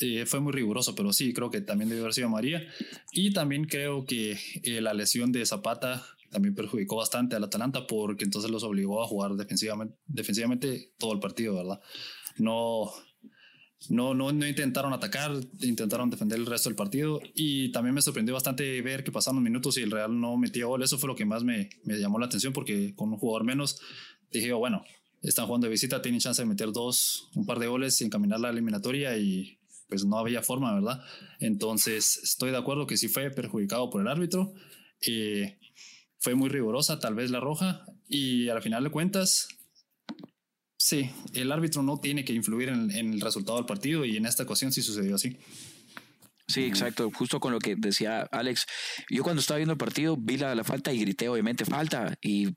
eh, 0.00 0.26
fue 0.26 0.40
muy 0.40 0.52
riguroso, 0.52 0.94
pero 0.94 1.12
sí, 1.12 1.32
creo 1.32 1.50
que 1.50 1.60
también 1.60 1.88
debió 1.88 2.04
haber 2.04 2.14
sido 2.14 2.28
María. 2.28 2.66
Y 3.12 3.32
también 3.32 3.64
creo 3.64 4.04
que 4.04 4.38
eh, 4.62 4.80
la 4.80 4.94
lesión 4.94 5.32
de 5.32 5.46
Zapata 5.46 6.04
también 6.32 6.54
perjudicó 6.54 6.96
bastante 6.96 7.36
al 7.36 7.44
Atalanta 7.44 7.86
porque 7.86 8.24
entonces 8.24 8.50
los 8.50 8.64
obligó 8.64 9.02
a 9.02 9.06
jugar 9.06 9.32
defensivamente, 9.34 10.92
todo 10.98 11.12
el 11.12 11.20
partido, 11.20 11.54
¿verdad? 11.54 11.80
No, 12.38 12.90
no, 13.90 14.14
no, 14.14 14.30
intentaron 14.30 14.92
atacar, 14.92 15.32
intentaron 15.60 16.08
defender 16.08 16.38
el 16.38 16.46
resto 16.46 16.70
del 16.70 16.76
partido 16.76 17.20
y 17.34 17.70
también 17.70 17.94
me 17.94 18.02
sorprendió 18.02 18.34
bastante 18.34 18.80
ver 18.80 19.04
que 19.04 19.12
pasaron 19.12 19.42
minutos 19.42 19.76
y 19.76 19.82
el 19.82 19.90
Real 19.90 20.18
no 20.18 20.36
metía 20.36 20.66
gol. 20.66 20.82
Eso 20.82 20.98
fue 20.98 21.08
lo 21.08 21.16
que 21.16 21.26
más 21.26 21.44
me, 21.44 21.68
me 21.84 21.98
llamó 21.98 22.18
la 22.18 22.26
atención 22.26 22.52
porque 22.52 22.94
con 22.94 23.12
un 23.12 23.18
jugador 23.18 23.44
menos 23.44 23.80
dije, 24.30 24.52
oh, 24.52 24.58
bueno, 24.58 24.82
están 25.20 25.46
jugando 25.46 25.66
de 25.66 25.72
visita, 25.72 26.00
tienen 26.00 26.20
chance 26.20 26.40
de 26.40 26.46
meter 26.46 26.72
dos, 26.72 27.28
un 27.34 27.44
par 27.44 27.58
de 27.58 27.66
goles 27.66 28.00
y 28.00 28.04
encaminar 28.04 28.40
la 28.40 28.50
eliminatoria 28.50 29.16
y 29.18 29.58
pues 29.88 30.06
no 30.06 30.18
había 30.18 30.42
forma, 30.42 30.72
¿verdad? 30.74 31.02
Entonces 31.38 32.18
estoy 32.22 32.50
de 32.50 32.56
acuerdo 32.56 32.86
que 32.86 32.96
sí 32.96 33.08
fue 33.08 33.30
perjudicado 33.30 33.90
por 33.90 34.00
el 34.00 34.08
árbitro. 34.08 34.54
Eh, 35.06 35.58
fue 36.22 36.34
muy 36.36 36.48
rigurosa, 36.48 37.00
tal 37.00 37.14
vez 37.14 37.30
la 37.30 37.40
roja, 37.40 37.84
y 38.08 38.48
al 38.48 38.62
final 38.62 38.84
de 38.84 38.90
cuentas, 38.90 39.48
sí, 40.78 41.10
el 41.34 41.50
árbitro 41.50 41.82
no 41.82 41.98
tiene 41.98 42.24
que 42.24 42.32
influir 42.32 42.68
en, 42.68 42.90
el 42.92 43.20
resultado 43.20 43.58
del 43.58 43.66
partido 43.66 44.04
y 44.04 44.16
en 44.16 44.26
esta 44.26 44.44
ocasión 44.44 44.72
sí 44.72 44.82
sucedió 44.82 45.16
así. 45.16 45.36
Sí, 46.46 46.64
exacto. 46.64 47.10
Justo 47.12 47.40
con 47.40 47.52
lo 47.52 47.58
que 47.58 47.76
decía 47.76 48.22
Alex. 48.30 48.66
Yo 49.08 49.22
cuando 49.22 49.40
estaba 49.40 49.58
viendo 49.58 49.72
el 49.72 49.78
partido 49.78 50.16
vi 50.18 50.36
la, 50.36 50.54
la 50.54 50.64
falta 50.64 50.92
y 50.92 51.00
grité, 51.00 51.28
obviamente, 51.28 51.64
falta. 51.64 52.14
Y 52.20 52.50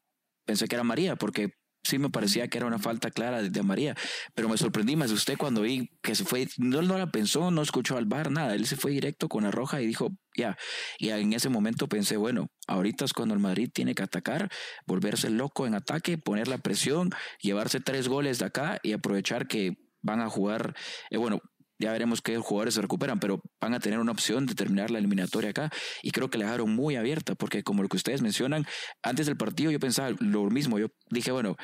pensé 0.46 0.68
que 0.68 0.76
era 0.76 0.84
María, 0.84 1.16
porque 1.16 1.52
sí 1.86 2.00
me 2.00 2.10
parecía 2.10 2.48
que 2.48 2.58
era 2.58 2.68
una 2.68 2.80
falta 2.80 3.12
clara 3.12 3.42
de, 3.42 3.64
María, 3.64 3.96
pero 4.34 4.50
me 4.50 4.58
sorprendí 4.58 4.96
más 4.96 5.10
de 5.10 5.16
usted 5.16 5.38
cuando 5.38 5.62
vi 5.62 5.90
que 6.02 6.16
se 6.16 6.26
fue, 6.26 6.48
no, 6.58 6.82
no 6.82 6.98
la 6.98 7.12
pensó, 7.12 7.52
no 7.52 7.62
escuchó 7.62 7.98
al 7.98 8.06
bar, 8.06 8.32
nada, 8.32 8.56
él 8.56 8.66
se 8.66 8.76
fue 8.76 8.92
directo 8.92 9.30
con 9.30 9.44
la 9.44 9.52
roja 9.52 9.82
y 9.82 9.88
dijo, 9.88 10.12
ya, 10.36 10.58
y 10.98 11.10
en 11.10 11.34
ese 11.34 11.50
momento 11.50 11.88
pensé, 11.88 12.18
bueno, 12.18 12.48
ahorita 12.68 13.06
es 13.06 13.14
cuando 13.14 13.34
el 13.34 13.40
Madrid 13.40 13.70
tiene 13.74 13.96
que 13.96 14.04
atacar, 14.04 14.50
volverse 14.86 15.30
loco 15.30 15.68
en 15.68 15.76
ataque, 15.76 16.18
poner 16.18 16.48
la 16.48 16.58
presión, 16.58 17.12
llevarse 17.40 17.80
tres 17.80 18.08
goles 18.08 18.40
de 18.40 18.46
acá 18.46 18.80
y 18.84 18.94
aprovechar 18.94 19.48
que 19.48 19.78
van 20.02 20.22
a 20.22 20.30
jugar, 20.30 20.76
eh, 21.10 21.18
bueno, 21.18 21.42
ya 21.80 21.92
veremos 21.92 22.22
qué 22.22 22.38
jugadores 22.38 22.76
se 22.76 22.82
recuperan, 22.82 23.20
pero 23.20 23.42
van 23.60 23.74
a 23.74 23.80
tener 23.80 24.00
una 24.00 24.12
opción 24.12 24.46
de 24.46 24.56
terminar 24.56 24.92
la 24.92 25.00
eliminatoria 25.00 25.50
acá. 25.50 25.70
Y 26.02 26.12
creo 26.12 26.30
que 26.30 26.38
la 26.38 26.46
dejaron 26.46 26.74
muy 26.74 26.96
abierta, 26.96 27.36
porque 27.36 27.64
como 27.64 27.84
lo 27.84 27.90
que 27.90 27.98
ustedes 27.98 28.22
mencionan, 28.22 28.66
antes 29.04 29.26
del 29.26 29.38
partido 29.38 29.72
yo 29.72 29.80
pensaba 29.80 30.16
lo 30.20 30.50
mismo. 30.50 30.80
Yo 30.80 30.88
dije, 31.10 31.32
bueno, 31.32 31.56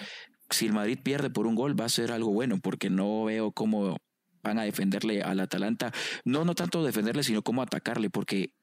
si 0.49 0.65
el 0.65 0.73
Madrid 0.73 0.99
pierde 1.01 1.29
por 1.29 1.47
un 1.47 1.55
gol, 1.55 1.79
va 1.79 1.85
a 1.85 1.89
ser 1.89 2.11
algo 2.11 2.31
bueno, 2.31 2.59
porque 2.61 2.89
no 2.89 3.25
veo 3.25 3.51
cómo 3.51 3.97
van 4.43 4.59
a 4.59 4.63
defenderle 4.63 5.21
al 5.21 5.39
Atalanta. 5.39 5.91
No, 6.25 6.45
no 6.45 6.55
tanto 6.55 6.83
defenderle, 6.83 7.23
sino 7.23 7.41
cómo 7.41 7.61
atacarle, 7.61 8.09
porque 8.09 8.53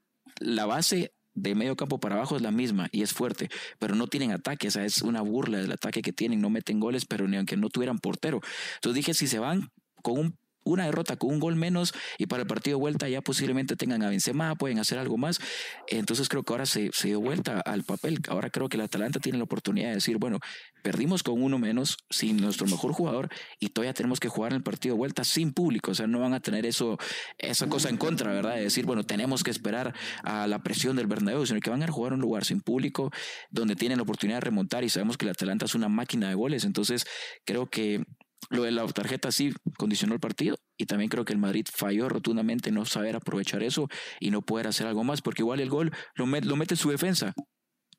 la 0.41 0.67
base 0.67 1.13
de 1.35 1.55
medio 1.55 1.77
campo 1.77 2.01
para 2.01 2.17
abajo 2.17 2.37
es 2.37 2.43
la 2.43 2.51
misma 2.51 2.89
y 2.91 3.03
es 3.03 3.13
fuerte, 3.13 3.49
pero 3.79 3.95
no 3.95 4.09
tienen 4.09 4.33
ataque, 4.33 4.69
o 4.69 4.71
sea, 4.71 4.85
es 4.85 5.03
una 5.03 5.23
burla 5.23 5.59
del 5.59 5.71
ataque 5.71 6.03
que 6.03 6.13
tienen, 6.13 6.41
no 6.41 6.51
meten 6.51 6.81
goles, 6.81 7.07
pero 7.07 7.29
ni 7.29 7.37
aunque 7.37 7.57
no 7.57 7.69
tuvieran 7.69 7.99
portero. 7.99 8.41
Entonces 8.75 8.97
dije, 8.97 9.15
si 9.15 9.27
se 9.27 9.39
van 9.39 9.71
con 10.03 10.19
un 10.19 10.39
una 10.73 10.85
derrota 10.85 11.17
con 11.17 11.31
un 11.31 11.41
gol 11.41 11.57
menos 11.57 11.93
y 12.19 12.27
para 12.27 12.43
el 12.43 12.49
partido 12.49 12.79
de 12.79 12.81
vuelta 12.81 13.09
ya 13.09 13.21
posiblemente 13.21 13.77
tengan 13.77 14.03
a 14.03 14.11
Benzema, 14.11 14.55
pueden 14.55 14.79
hacer 14.79 14.99
algo 14.99 15.17
más. 15.17 15.41
Entonces 15.89 16.29
creo 16.29 16.43
que 16.43 16.53
ahora 16.53 16.67
se, 16.67 16.91
dio 17.03 17.21
vuelta 17.21 17.61
al 17.61 17.85
papel. 17.85 18.19
Ahora 18.29 18.51
creo 18.51 18.69
que 18.69 18.77
el 18.77 18.83
Atalanta 18.83 19.21
tiene 19.21 19.39
la 19.39 19.45
oportunidad 19.45 19.89
de 19.89 19.95
decir, 19.95 20.19
bueno, 20.19 20.39
perdimos 20.83 21.23
con 21.23 21.43
uno 21.43 21.59
menos 21.59 21.99
sin 22.11 22.37
nuestro 22.39 22.67
mejor 22.67 22.93
jugador 22.93 23.29
y 23.61 23.69
todavía 23.71 23.95
tenemos 23.95 24.21
que 24.21 24.29
jugar 24.29 24.53
en 24.53 24.57
el 24.57 24.63
partido 24.63 24.95
de 24.95 24.99
vuelta 24.99 25.25
sin 25.25 25.53
público. 25.53 25.93
O 25.93 25.95
sea, 25.95 26.07
no 26.07 26.21
van 26.21 26.35
a 26.35 26.41
tener 26.41 26.67
eso, 26.67 26.99
esa 27.39 27.69
cosa 27.69 27.89
en 27.89 27.97
contra, 27.97 28.33
¿verdad? 28.33 28.57
De 28.57 28.63
decir, 28.63 28.87
bueno, 28.87 29.05
tenemos 29.05 29.43
que 29.43 29.51
esperar 29.51 29.95
a 30.23 30.47
la 30.47 30.63
presión 30.63 30.97
del 30.97 31.07
Bernabéu, 31.07 31.47
sino 31.47 31.61
que 31.61 31.71
van 31.71 31.83
a 31.83 31.89
jugar 31.89 32.13
en 32.13 32.17
un 32.17 32.23
lugar 32.23 32.45
sin 32.45 32.61
público 32.61 33.11
donde 33.51 33.77
tienen 33.77 33.99
la 33.99 34.03
oportunidad 34.03 34.39
de 34.39 34.43
remontar 34.43 34.85
y 34.85 34.89
sabemos 34.89 35.17
que 35.17 35.27
el 35.27 35.31
Atalanta 35.31 35.65
es 35.65 35.75
una 35.75 35.89
máquina 35.89 36.29
de 36.29 36.35
goles. 36.35 36.65
Entonces 36.65 37.07
creo 37.45 37.69
que 37.69 38.03
lo 38.51 38.63
de 38.63 38.71
la 38.71 38.87
tarjeta 38.87 39.31
sí 39.31 39.53
condicionó 39.77 40.15
el 40.15 40.21
partido 40.21 40.57
y 40.77 40.87
también 40.87 41.11
creo 41.11 41.25
que 41.25 41.33
el 41.33 41.39
Madrid 41.39 41.67
falló 41.73 42.09
rotundamente 42.09 42.71
no 42.71 42.85
saber 42.85 43.17
aprovechar 43.17 43.63
eso 43.63 43.89
y 44.21 44.31
no 44.31 44.43
poder 44.43 44.69
hacer 44.69 44.87
algo 44.87 45.05
más, 45.05 45.21
porque 45.23 45.43
igual 45.43 45.61
el 45.61 45.69
gol 45.69 45.93
lo, 46.15 46.27
lo 46.27 46.57
mete 46.57 46.75
en 46.75 46.79
su 46.79 46.91
defensa. 46.91 47.35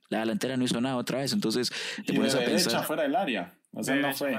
La 0.09 0.21
delantera 0.21 0.57
no 0.57 0.63
hizo 0.63 0.81
nada 0.81 0.97
otra 0.97 1.19
vez, 1.19 1.33
entonces 1.33 1.71
te 2.05 2.13
pones 2.13 2.33
a 2.33 2.39
pensar. 2.39 2.83
fuera 2.83 3.03
del 3.03 3.15
área. 3.15 3.55
O 3.71 3.83
sea, 3.83 3.95
no 3.95 4.11
fue. 4.15 4.35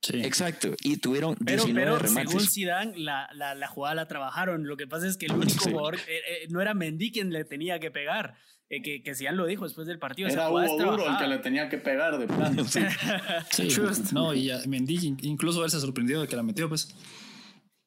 Sí. 0.00 0.22
Exacto, 0.22 0.74
y 0.82 0.96
tuvieron 0.96 1.36
pero, 1.36 1.64
19 1.64 1.90
pero 1.90 1.98
remates. 1.98 2.30
Según 2.30 2.46
Zidane, 2.48 2.98
la, 2.98 3.28
la, 3.34 3.54
la, 3.54 3.68
jugada 3.68 3.94
la 3.94 4.08
trabajaron. 4.08 4.66
Lo 4.66 4.78
que 4.78 4.86
pasa 4.86 5.06
es 5.06 5.18
que 5.18 5.26
el 5.26 5.32
único 5.32 5.62
jugador 5.64 5.96
eh, 5.96 6.00
eh, 6.08 6.46
no 6.48 6.62
era 6.62 6.72
Mendy 6.72 7.12
quien 7.12 7.30
le 7.30 7.44
tenía 7.44 7.78
que 7.78 7.90
pegar. 7.90 8.36
Eh, 8.70 8.80
que, 8.82 9.02
que 9.02 9.14
Zidane 9.14 9.36
lo 9.36 9.46
dijo 9.46 9.64
después 9.64 9.86
del 9.86 9.98
partido. 9.98 10.28
Era 10.28 10.48
Hugo 10.48 10.78
Duro 10.78 11.08
el 11.08 11.18
que 11.18 11.26
le 11.26 11.38
tenía 11.38 11.68
que 11.68 11.78
pegar 11.78 12.18
de 12.18 12.26
plano. 12.26 12.64
sí, 13.50 13.68
no, 14.12 14.34
y 14.34 14.50
Mendy 14.66 15.16
incluso 15.22 15.64
él 15.64 15.70
se 15.70 15.80
sorprendió 15.80 16.20
de 16.20 16.28
que 16.28 16.36
la 16.36 16.42
metió, 16.42 16.68
pues. 16.68 16.94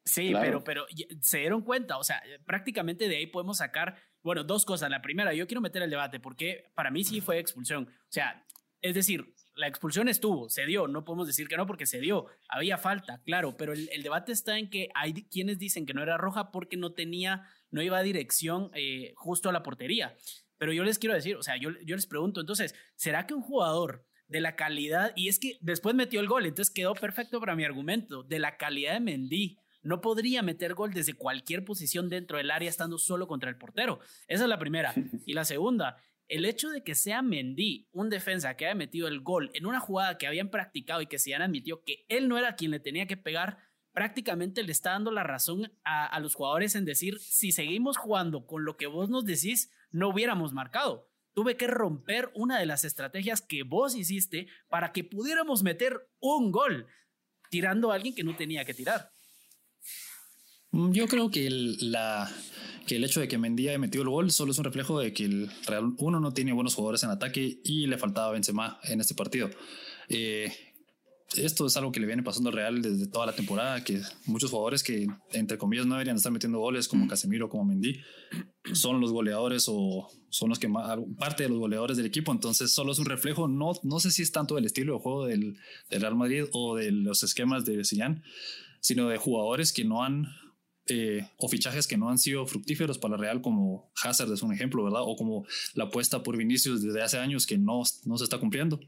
Sí, 0.05 0.31
pero, 0.39 0.63
pero 0.63 0.85
se 1.19 1.39
dieron 1.39 1.63
cuenta, 1.63 1.97
o 1.97 2.03
sea, 2.03 2.21
prácticamente 2.45 3.09
de 3.09 3.17
ahí 3.17 3.27
podemos 3.27 3.57
sacar, 3.57 3.97
bueno, 4.23 4.43
dos 4.43 4.63
cosas. 4.63 4.89
La 4.89 5.01
primera, 5.01 5.33
yo 5.33 5.47
quiero 5.47 5.59
meter 5.59 5.81
el 5.81 5.89
debate 5.89 6.19
porque 6.19 6.71
para 6.75 6.91
mí 6.91 7.03
sí 7.03 7.19
fue 7.19 7.39
expulsión. 7.39 7.89
O 7.89 8.11
sea, 8.11 8.45
es 8.81 8.95
decir, 8.95 9.33
la 9.57 9.67
expulsión 9.67 10.07
estuvo, 10.07 10.49
se 10.49 10.65
dio, 10.65 10.87
no 10.87 11.03
podemos 11.03 11.27
decir 11.27 11.47
que 11.47 11.57
no 11.57 11.65
porque 11.65 11.85
se 11.85 11.99
dio, 11.99 12.27
había 12.47 12.77
falta, 12.77 13.21
claro, 13.25 13.57
pero 13.57 13.73
el, 13.73 14.03
debate 14.03 14.31
está 14.31 14.57
en 14.57 14.69
que 14.69 14.89
hay 14.93 15.13
quienes 15.13 15.57
dicen 15.57 15.85
que 15.85 15.93
no 15.93 16.03
era 16.03 16.17
roja 16.17 16.51
porque 16.51 16.77
no 16.77 16.93
tenía, 16.93 17.43
no 17.71 17.81
iba 17.81 17.97
a 17.97 18.03
dirección 18.03 18.69
eh, 18.75 19.13
justo 19.15 19.49
a 19.49 19.51
la 19.51 19.63
portería. 19.63 20.15
Pero 20.57 20.73
yo 20.73 20.83
les 20.83 20.99
quiero 20.99 21.15
decir, 21.15 21.35
o 21.35 21.43
sea, 21.43 21.57
yo, 21.57 21.71
yo 21.85 21.95
les 21.95 22.07
pregunto, 22.07 22.39
entonces, 22.39 22.75
¿será 22.95 23.25
que 23.27 23.33
un 23.33 23.41
jugador 23.41 24.05
de 24.27 24.41
la 24.41 24.55
calidad, 24.55 25.13
y 25.15 25.29
es 25.29 25.39
que 25.39 25.57
después 25.61 25.95
metió 25.95 26.19
el 26.19 26.27
gol, 26.27 26.45
entonces 26.45 26.73
quedó 26.73 26.93
perfecto 26.93 27.39
para 27.39 27.55
mi 27.55 27.63
argumento, 27.63 28.23
de 28.23 28.39
la 28.39 28.57
calidad 28.57 28.93
de 28.93 28.99
Mendy, 28.99 29.57
no 29.83 30.01
podría 30.01 30.41
meter 30.41 30.73
gol 30.73 30.93
desde 30.93 31.13
cualquier 31.13 31.63
posición 31.63 32.09
dentro 32.09 32.37
del 32.37 32.51
área 32.51 32.69
estando 32.69 32.97
solo 32.97 33.27
contra 33.27 33.49
el 33.49 33.57
portero. 33.57 33.99
Esa 34.27 34.43
es 34.43 34.49
la 34.49 34.59
primera. 34.59 34.93
Y 35.25 35.33
la 35.33 35.45
segunda, 35.45 35.97
el 36.27 36.45
hecho 36.45 36.69
de 36.69 36.83
que 36.83 36.95
sea 36.95 37.21
Mendy, 37.21 37.87
un 37.91 38.09
defensa 38.09 38.55
que 38.57 38.65
haya 38.65 38.75
metido 38.75 39.07
el 39.07 39.21
gol 39.21 39.49
en 39.53 39.65
una 39.65 39.79
jugada 39.79 40.17
que 40.17 40.27
habían 40.27 40.49
practicado 40.49 41.01
y 41.01 41.07
que 41.07 41.19
se 41.19 41.33
han 41.33 41.41
admitido 41.41 41.83
que 41.85 42.05
él 42.09 42.27
no 42.27 42.37
era 42.37 42.55
quien 42.55 42.71
le 42.71 42.79
tenía 42.81 43.07
que 43.07 43.17
pegar, 43.17 43.57
prácticamente 43.97 44.61
le 44.61 44.71
está 44.71 44.91
dando 44.91 45.09
la 45.09 45.23
razón 45.23 45.71
a, 45.83 46.19
los 46.19 46.35
jugadores 46.35 46.75
en 46.75 46.85
decir, 46.85 47.17
si 47.19 47.51
seguimos 47.51 47.97
jugando 47.97 48.45
con 48.45 48.63
lo 48.63 48.77
que 48.77 48.85
vos 48.85 49.09
nos 49.09 49.25
decís, 49.25 49.71
no 49.89 50.09
hubiéramos 50.09 50.53
marcado. 50.53 51.09
Tuve 51.33 51.57
que 51.57 51.65
romper 51.65 52.29
una 52.35 52.59
de 52.59 52.67
las 52.67 52.83
estrategias 52.83 53.41
que 53.41 53.63
vos 53.63 53.95
hiciste 53.95 54.49
para 54.69 54.91
que 54.91 55.03
pudiéramos 55.03 55.63
meter 55.63 56.07
un 56.19 56.51
gol, 56.51 56.85
tirando 57.49 57.91
a 57.91 57.95
alguien 57.95 58.13
que 58.13 58.23
no 58.23 58.35
tenía 58.35 58.65
que 58.65 58.75
tirar. 58.75 59.09
Mm, 60.69 60.91
yo 60.91 61.07
creo 61.07 61.31
que 61.31 61.47
el, 61.47 61.91
la, 61.91 62.31
que 62.85 62.97
el 62.97 63.03
hecho 63.03 63.19
de 63.19 63.27
que 63.27 63.39
Mendy 63.39 63.69
haya 63.69 63.79
metido 63.79 64.03
el 64.03 64.09
gol 64.09 64.29
solo 64.29 64.51
es 64.51 64.59
un 64.59 64.65
reflejo 64.65 64.99
de 64.99 65.11
que 65.11 65.25
el 65.25 65.49
Real 65.65 65.95
1 65.97 66.19
no 66.19 66.33
tiene 66.35 66.53
buenos 66.53 66.75
jugadores 66.75 67.01
en 67.01 67.09
ataque 67.09 67.61
y 67.63 67.87
le 67.87 67.97
faltaba 67.97 68.33
Benzema 68.33 68.79
en 68.83 69.01
este 69.01 69.15
partido. 69.15 69.49
Eh, 70.07 70.53
esto 71.35 71.65
es 71.65 71.75
algo 71.75 71.91
que 71.91 71.99
le 71.99 72.07
viene 72.07 72.23
pasando 72.23 72.49
al 72.49 72.55
Real 72.55 72.81
desde 72.81 73.07
toda 73.07 73.25
la 73.25 73.35
temporada, 73.35 73.83
que 73.83 74.01
muchos 74.25 74.49
jugadores 74.49 74.81
que, 74.81 75.07
entre 75.33 75.57
comillas, 75.57 75.85
no 75.85 75.95
deberían 75.95 76.15
estar 76.15 76.31
metiendo 76.31 76.59
goles, 76.59 76.87
como 76.87 77.07
Casemiro, 77.07 77.49
como 77.49 77.65
Mendy, 77.65 77.99
son 78.73 79.01
los 79.01 79.11
goleadores 79.11 79.65
o 79.67 80.07
son 80.29 80.49
los 80.49 80.59
que 80.59 80.67
más, 80.67 80.97
parte 81.17 81.43
de 81.43 81.49
los 81.49 81.59
goleadores 81.59 81.97
del 81.97 82.05
equipo. 82.05 82.31
Entonces, 82.31 82.71
solo 82.71 82.93
es 82.93 82.99
un 82.99 83.05
reflejo. 83.05 83.47
No, 83.47 83.73
no 83.83 83.99
sé 83.99 84.11
si 84.11 84.21
es 84.21 84.31
tanto 84.31 84.55
del 84.55 84.65
estilo 84.65 84.93
de 84.93 84.99
juego 84.99 85.25
del, 85.25 85.57
del 85.89 86.01
Real 86.01 86.15
Madrid 86.15 86.45
o 86.53 86.75
de 86.75 86.91
los 86.91 87.23
esquemas 87.23 87.65
de 87.65 87.83
Zidane, 87.83 88.21
sino 88.79 89.09
de 89.09 89.17
jugadores 89.17 89.73
que 89.73 89.83
no 89.83 90.03
han 90.03 90.27
eh, 90.89 91.27
o 91.37 91.49
fichajes 91.49 91.85
que 91.85 91.97
no 91.97 92.09
han 92.09 92.17
sido 92.17 92.45
fructíferos 92.45 92.97
para 92.97 93.17
la 93.17 93.21
Real, 93.21 93.41
como 93.41 93.91
Hazard 94.01 94.31
es 94.31 94.41
un 94.41 94.53
ejemplo, 94.53 94.85
¿verdad? 94.85 95.01
O 95.03 95.17
como 95.17 95.45
la 95.73 95.85
apuesta 95.85 96.23
por 96.23 96.37
Vinicius 96.37 96.81
desde 96.81 97.01
hace 97.01 97.17
años 97.17 97.45
que 97.45 97.57
no, 97.57 97.83
no 98.05 98.17
se 98.17 98.23
está 98.23 98.37
cumpliendo. 98.39 98.79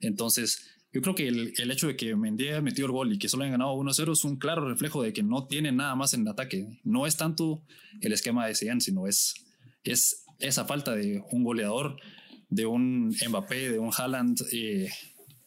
Entonces, 0.00 0.77
yo 0.98 1.02
creo 1.02 1.14
que 1.14 1.28
el, 1.28 1.54
el 1.56 1.70
hecho 1.70 1.86
de 1.86 1.96
que 1.96 2.16
Mendy 2.16 2.48
haya 2.48 2.60
metido 2.60 2.86
el 2.86 2.92
gol 2.92 3.12
y 3.12 3.20
que 3.20 3.28
solo 3.28 3.44
hayan 3.44 3.52
ganado 3.52 3.76
1-0 3.76 4.12
es 4.12 4.24
un 4.24 4.36
claro 4.36 4.68
reflejo 4.68 5.00
de 5.00 5.12
que 5.12 5.22
no 5.22 5.46
tiene 5.46 5.70
nada 5.70 5.94
más 5.94 6.12
en 6.12 6.22
el 6.22 6.28
ataque. 6.28 6.80
No 6.82 7.06
es 7.06 7.16
tanto 7.16 7.62
el 8.00 8.12
esquema 8.12 8.48
de 8.48 8.56
Zidane, 8.56 8.80
sino 8.80 9.06
es, 9.06 9.46
es 9.84 10.24
esa 10.40 10.64
falta 10.64 10.96
de 10.96 11.22
un 11.30 11.44
goleador, 11.44 12.00
de 12.48 12.66
un 12.66 13.14
Mbappé, 13.28 13.70
de 13.70 13.78
un 13.78 13.92
Haaland, 13.96 14.38
eh, 14.52 14.90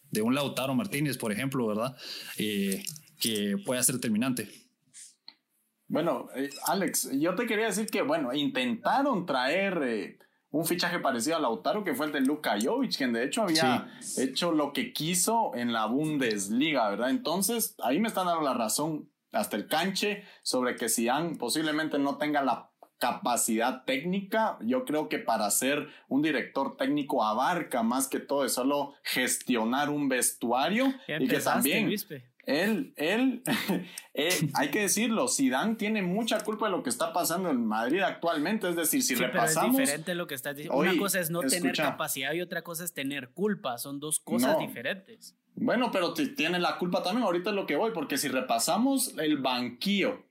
de 0.09 0.21
un 0.21 0.33
Lautaro 0.33 0.73
Martínez, 0.73 1.17
por 1.17 1.33
ejemplo, 1.33 1.67
¿verdad? 1.67 1.97
Eh, 2.37 2.85
que 3.19 3.57
pueda 3.65 3.83
ser 3.83 3.95
determinante. 3.95 4.47
Bueno, 5.89 6.29
eh, 6.33 6.49
Alex, 6.67 7.09
yo 7.19 7.35
te 7.35 7.45
quería 7.45 7.65
decir 7.65 7.87
que, 7.87 8.03
bueno, 8.03 8.33
intentaron 8.33 9.25
traer 9.25 10.17
un 10.51 10.65
fichaje 10.65 10.99
parecido 10.99 11.37
a 11.37 11.39
Lautaro, 11.39 11.83
que 11.83 11.93
fue 11.93 12.05
el 12.05 12.11
de 12.11 12.21
Luka 12.21 12.57
Jovic, 12.61 12.97
quien 12.97 13.13
de 13.13 13.23
hecho 13.23 13.43
había 13.43 13.87
hecho 14.17 14.51
lo 14.51 14.73
que 14.73 14.91
quiso 14.91 15.55
en 15.55 15.71
la 15.71 15.85
Bundesliga, 15.85 16.89
¿verdad? 16.89 17.09
Entonces, 17.09 17.75
ahí 17.81 17.99
me 17.99 18.09
están 18.09 18.25
dando 18.25 18.41
la 18.41 18.53
razón 18.53 19.09
hasta 19.31 19.55
el 19.55 19.67
canche 19.67 20.25
sobre 20.43 20.75
que 20.75 20.89
Sian 20.89 21.37
posiblemente 21.37 21.97
no 21.97 22.17
tenga 22.17 22.43
la 22.43 22.69
capacidad 22.99 23.83
técnica. 23.83 24.57
Yo 24.61 24.85
creo 24.85 25.09
que 25.09 25.17
para 25.17 25.49
ser 25.49 25.87
un 26.07 26.21
director 26.21 26.77
técnico 26.77 27.23
abarca 27.23 27.81
más 27.81 28.07
que 28.07 28.19
todo 28.19 28.43
de 28.43 28.49
solo 28.49 28.93
gestionar 29.03 29.89
un 29.89 30.07
vestuario 30.07 30.93
y 31.07 31.27
que 31.27 31.39
también 31.39 31.91
él, 32.45 32.93
él, 32.97 33.43
eh, 34.13 34.49
hay 34.53 34.71
que 34.71 34.81
decirlo, 34.81 35.27
Zidane 35.27 35.75
tiene 35.75 36.01
mucha 36.01 36.39
culpa 36.43 36.65
de 36.65 36.71
lo 36.71 36.83
que 36.83 36.89
está 36.89 37.13
pasando 37.13 37.49
en 37.49 37.65
Madrid 37.65 38.01
actualmente. 38.01 38.69
Es 38.69 38.75
decir, 38.75 39.03
si 39.03 39.15
repasamos. 39.15 39.75
es 39.75 39.79
diferente 39.81 40.15
lo 40.15 40.27
que 40.27 40.35
estás 40.35 40.55
diciendo. 40.55 40.77
Una 40.77 40.97
cosa 40.97 41.19
es 41.19 41.29
no 41.29 41.41
tener 41.41 41.75
capacidad 41.75 42.33
y 42.33 42.41
otra 42.41 42.63
cosa 42.63 42.83
es 42.83 42.93
tener 42.93 43.29
culpa. 43.29 43.77
Son 43.77 43.99
dos 43.99 44.19
cosas 44.19 44.57
diferentes. 44.59 45.37
Bueno, 45.55 45.91
pero 45.91 46.13
tiene 46.13 46.59
la 46.59 46.77
culpa 46.77 47.03
también. 47.03 47.25
Ahorita 47.25 47.51
es 47.51 47.55
lo 47.55 47.67
que 47.67 47.75
voy, 47.75 47.91
porque 47.91 48.17
si 48.17 48.27
repasamos 48.27 49.17
el 49.17 49.37
banquillo, 49.37 50.25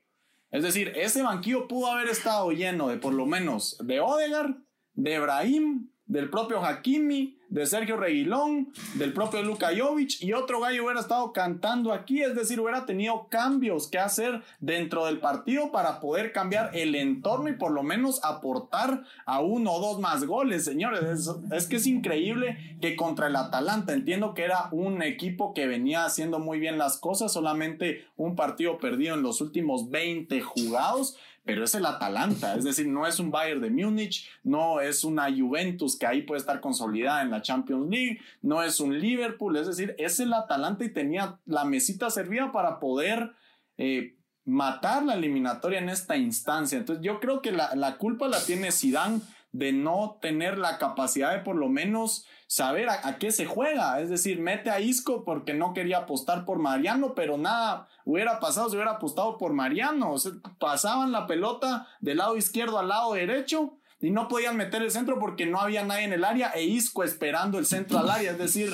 es 0.49 0.63
decir, 0.63 0.91
ese 0.95 1.23
banquillo 1.23 1.67
pudo 1.67 1.87
haber 1.87 2.09
estado 2.09 2.51
lleno 2.51 2.89
de 2.89 2.97
por 2.97 3.13
lo 3.13 3.25
menos 3.25 3.77
de 3.79 4.01
Odegar, 4.01 4.57
de 4.93 5.13
Ebrahim, 5.13 5.89
del 6.11 6.29
propio 6.29 6.63
Hakimi, 6.63 7.37
de 7.47 7.65
Sergio 7.65 7.95
Reguilón, 7.95 8.73
del 8.95 9.13
propio 9.13 9.41
Luka 9.43 9.69
Jovic 9.77 10.21
y 10.21 10.33
otro 10.33 10.59
gallo 10.59 10.83
hubiera 10.83 10.99
estado 10.99 11.31
cantando 11.31 11.93
aquí, 11.93 12.21
es 12.21 12.35
decir, 12.35 12.59
hubiera 12.59 12.85
tenido 12.85 13.27
cambios 13.29 13.87
que 13.87 13.97
hacer 13.97 14.41
dentro 14.59 15.05
del 15.05 15.19
partido 15.19 15.71
para 15.71 16.01
poder 16.01 16.33
cambiar 16.33 16.71
el 16.73 16.95
entorno 16.95 17.47
y 17.47 17.53
por 17.53 17.71
lo 17.71 17.81
menos 17.81 18.19
aportar 18.23 19.03
a 19.25 19.39
uno 19.39 19.71
o 19.71 19.79
dos 19.79 19.99
más 19.99 20.25
goles, 20.25 20.65
señores. 20.65 21.01
Es, 21.03 21.31
es 21.51 21.67
que 21.67 21.77
es 21.77 21.87
increíble 21.87 22.77
que 22.81 22.97
contra 22.97 23.27
el 23.27 23.35
Atalanta, 23.37 23.93
entiendo 23.93 24.33
que 24.33 24.43
era 24.43 24.67
un 24.71 25.01
equipo 25.01 25.53
que 25.53 25.67
venía 25.67 26.03
haciendo 26.03 26.39
muy 26.39 26.59
bien 26.59 26.77
las 26.77 26.97
cosas, 26.97 27.31
solamente 27.31 28.05
un 28.17 28.35
partido 28.35 28.79
perdido 28.79 29.15
en 29.15 29.23
los 29.23 29.39
últimos 29.39 29.89
20 29.89 30.41
jugados 30.41 31.17
pero 31.43 31.63
es 31.63 31.73
el 31.73 31.85
Atalanta, 31.85 32.55
es 32.55 32.63
decir, 32.63 32.87
no 32.87 33.07
es 33.07 33.19
un 33.19 33.31
Bayern 33.31 33.61
de 33.61 33.71
Múnich, 33.71 34.29
no 34.43 34.79
es 34.79 35.03
una 35.03 35.27
Juventus 35.35 35.97
que 35.97 36.05
ahí 36.05 36.21
puede 36.21 36.39
estar 36.39 36.61
consolidada 36.61 37.21
en 37.21 37.31
la 37.31 37.41
Champions 37.41 37.89
League, 37.89 38.19
no 38.41 38.61
es 38.61 38.79
un 38.79 38.99
Liverpool, 38.99 39.57
es 39.57 39.67
decir, 39.67 39.95
es 39.97 40.19
el 40.19 40.33
Atalanta 40.33 40.85
y 40.85 40.93
tenía 40.93 41.39
la 41.45 41.65
mesita 41.65 42.09
servida 42.09 42.51
para 42.51 42.79
poder 42.79 43.31
eh, 43.77 44.17
matar 44.45 45.03
la 45.03 45.15
eliminatoria 45.15 45.79
en 45.79 45.89
esta 45.89 46.15
instancia. 46.15 46.77
Entonces 46.77 47.03
yo 47.03 47.19
creo 47.19 47.41
que 47.41 47.51
la, 47.51 47.75
la 47.75 47.97
culpa 47.97 48.27
la 48.27 48.39
tiene 48.43 48.71
Zidane 48.71 49.21
de 49.51 49.73
no 49.73 50.19
tener 50.21 50.57
la 50.57 50.77
capacidad 50.77 51.31
de 51.33 51.39
por 51.39 51.55
lo 51.55 51.69
menos 51.69 52.25
saber 52.51 52.89
a, 52.89 53.17
qué 53.17 53.31
se 53.31 53.45
juega. 53.45 54.01
Es 54.01 54.09
decir, 54.09 54.41
mete 54.41 54.69
a 54.69 54.81
Isco 54.81 55.23
porque 55.23 55.53
no 55.53 55.73
quería 55.73 55.99
apostar 55.99 56.43
por 56.43 56.59
Mariano, 56.59 57.15
pero 57.15 57.37
nada 57.37 57.87
hubiera 58.03 58.41
pasado 58.41 58.69
si 58.69 58.75
hubiera 58.75 58.91
apostado 58.91 59.37
por 59.37 59.53
Mariano. 59.53 60.15
pasaban 60.59 61.13
la 61.13 61.27
pelota 61.27 61.87
del 62.01 62.17
lado 62.17 62.35
izquierdo 62.35 62.77
al 62.77 62.89
lado 62.89 63.13
derecho 63.13 63.77
y 64.01 64.11
no 64.11 64.27
podían 64.27 64.57
meter 64.57 64.81
el 64.81 64.91
centro 64.91 65.17
porque 65.17 65.45
no 65.45 65.61
había 65.61 65.85
nadie 65.85 66.03
en 66.03 66.11
el 66.11 66.25
área 66.25 66.49
e 66.49 66.63
Isco 66.65 67.05
esperando 67.05 67.57
el 67.57 67.65
centro 67.65 67.99
al 67.99 68.09
área. 68.09 68.31
Es 68.31 68.37
decir, 68.37 68.73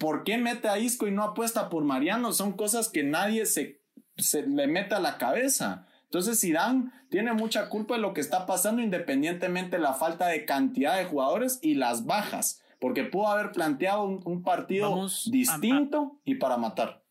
¿por 0.00 0.24
qué 0.24 0.38
mete 0.38 0.68
a 0.68 0.78
Isco 0.78 1.06
y 1.06 1.10
no 1.10 1.24
apuesta 1.24 1.68
por 1.68 1.84
Mariano? 1.84 2.32
Son 2.32 2.52
cosas 2.52 2.88
que 2.88 3.02
nadie 3.02 3.44
se 3.44 3.84
se 4.16 4.46
le 4.46 4.66
mete 4.66 4.94
a 4.94 5.00
la 5.00 5.18
cabeza. 5.18 5.86
Entonces 6.04 6.40
Zidane 6.40 6.90
tiene 7.10 7.32
mucha 7.32 7.68
culpa 7.68 7.94
de 7.94 8.00
lo 8.00 8.14
que 8.14 8.20
está 8.20 8.46
pasando 8.46 8.82
independientemente 8.82 9.76
de 9.76 9.82
la 9.82 9.94
falta 9.94 10.28
de 10.28 10.44
cantidad 10.44 10.96
de 10.96 11.06
jugadores 11.06 11.58
y 11.62 11.74
las 11.74 12.06
bajas, 12.06 12.62
porque 12.84 13.04
pudo 13.04 13.28
haber 13.28 13.50
planteado 13.50 14.04
un, 14.04 14.42
partido 14.42 15.08
distinto 15.30 16.20
y 16.22 16.34
para 16.34 16.58
matar. 16.58 17.02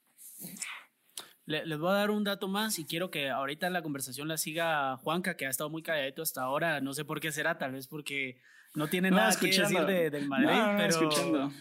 les 1.48 1.80
voy 1.80 1.90
a 1.90 1.96
dar 1.96 2.12
un 2.12 2.24
dato 2.24 2.48
más 2.48 2.78
y 2.78 2.86
quiero 2.86 3.10
que 3.10 3.32
ahorita 3.32 3.66
en 3.66 3.74
la 3.74 3.82
conversación 3.82 4.28
la 4.28 4.38
siga 4.38 4.98
Juanca, 4.98 5.36
que 5.36 5.48
ha 5.48 5.50
estado 5.50 5.72
muy 5.72 5.82
calladito 5.82 6.22
hasta 6.22 6.44
ahora. 6.44 6.80
No 6.80 6.94
sé 6.94 7.06
por 7.06 7.20
qué 7.20 7.32
será, 7.32 7.58
tal 7.58 7.72
vez 7.72 7.88
porque 7.88 8.40
no 8.76 8.88
tiene 8.88 9.10
nada 9.10 9.36
que 9.36 9.48
decir 9.48 9.66
del 10.12 10.28
Madrid, 10.28 10.62
pero 10.78 10.90
escuchando. 10.90 11.52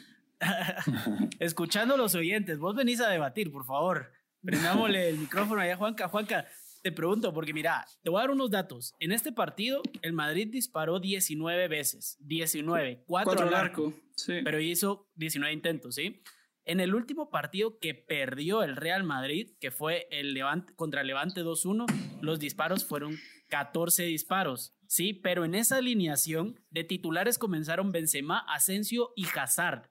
escuchando 1.38 1.96
los 1.96 2.14
oyentes. 2.14 2.58
Vos 2.58 2.76
venís 2.76 3.00
a 3.00 3.08
debatir, 3.08 3.50
por 3.50 3.64
favor. 3.64 4.12
Prendámosle 4.44 5.08
el 5.08 5.20
micrófono 5.20 5.62
allá, 5.62 5.78
Juanca. 5.78 6.08
Juanca, 6.08 6.46
te 6.82 6.92
pregunto, 6.92 7.32
porque 7.32 7.54
mira, 7.54 7.86
te 8.02 8.10
voy 8.10 8.18
a 8.18 8.22
dar 8.22 8.30
unos 8.32 8.50
datos. 8.50 8.94
En 8.98 9.12
este 9.12 9.32
partido, 9.32 9.82
el 10.02 10.12
Madrid 10.12 10.48
disparó 10.50 10.98
19 10.98 11.68
veces. 11.68 12.18
19. 12.20 13.04
4, 13.06 13.42
al 13.42 13.54
arco. 13.54 13.94
Sí. 14.16 14.40
Pero 14.42 14.60
hizo 14.60 15.08
19 15.14 15.52
intentos, 15.52 15.94
¿sí? 15.94 16.22
En 16.64 16.80
el 16.80 16.94
último 16.94 17.30
partido 17.30 17.78
que 17.78 17.94
perdió 17.94 18.62
el 18.62 18.76
Real 18.76 19.04
Madrid, 19.04 19.50
que 19.60 19.70
fue 19.70 20.06
el 20.10 20.34
Levante, 20.34 20.74
contra 20.74 21.02
Levante 21.02 21.42
2-1, 21.42 21.86
los 22.20 22.38
disparos 22.38 22.84
fueron 22.84 23.16
14 23.48 24.04
disparos, 24.04 24.74
¿sí? 24.86 25.12
Pero 25.12 25.44
en 25.44 25.54
esa 25.54 25.76
alineación 25.76 26.60
de 26.70 26.84
titulares 26.84 27.38
comenzaron 27.38 27.90
Benzema, 27.90 28.44
Asensio 28.48 29.10
y 29.16 29.26
Hazard. 29.36 29.90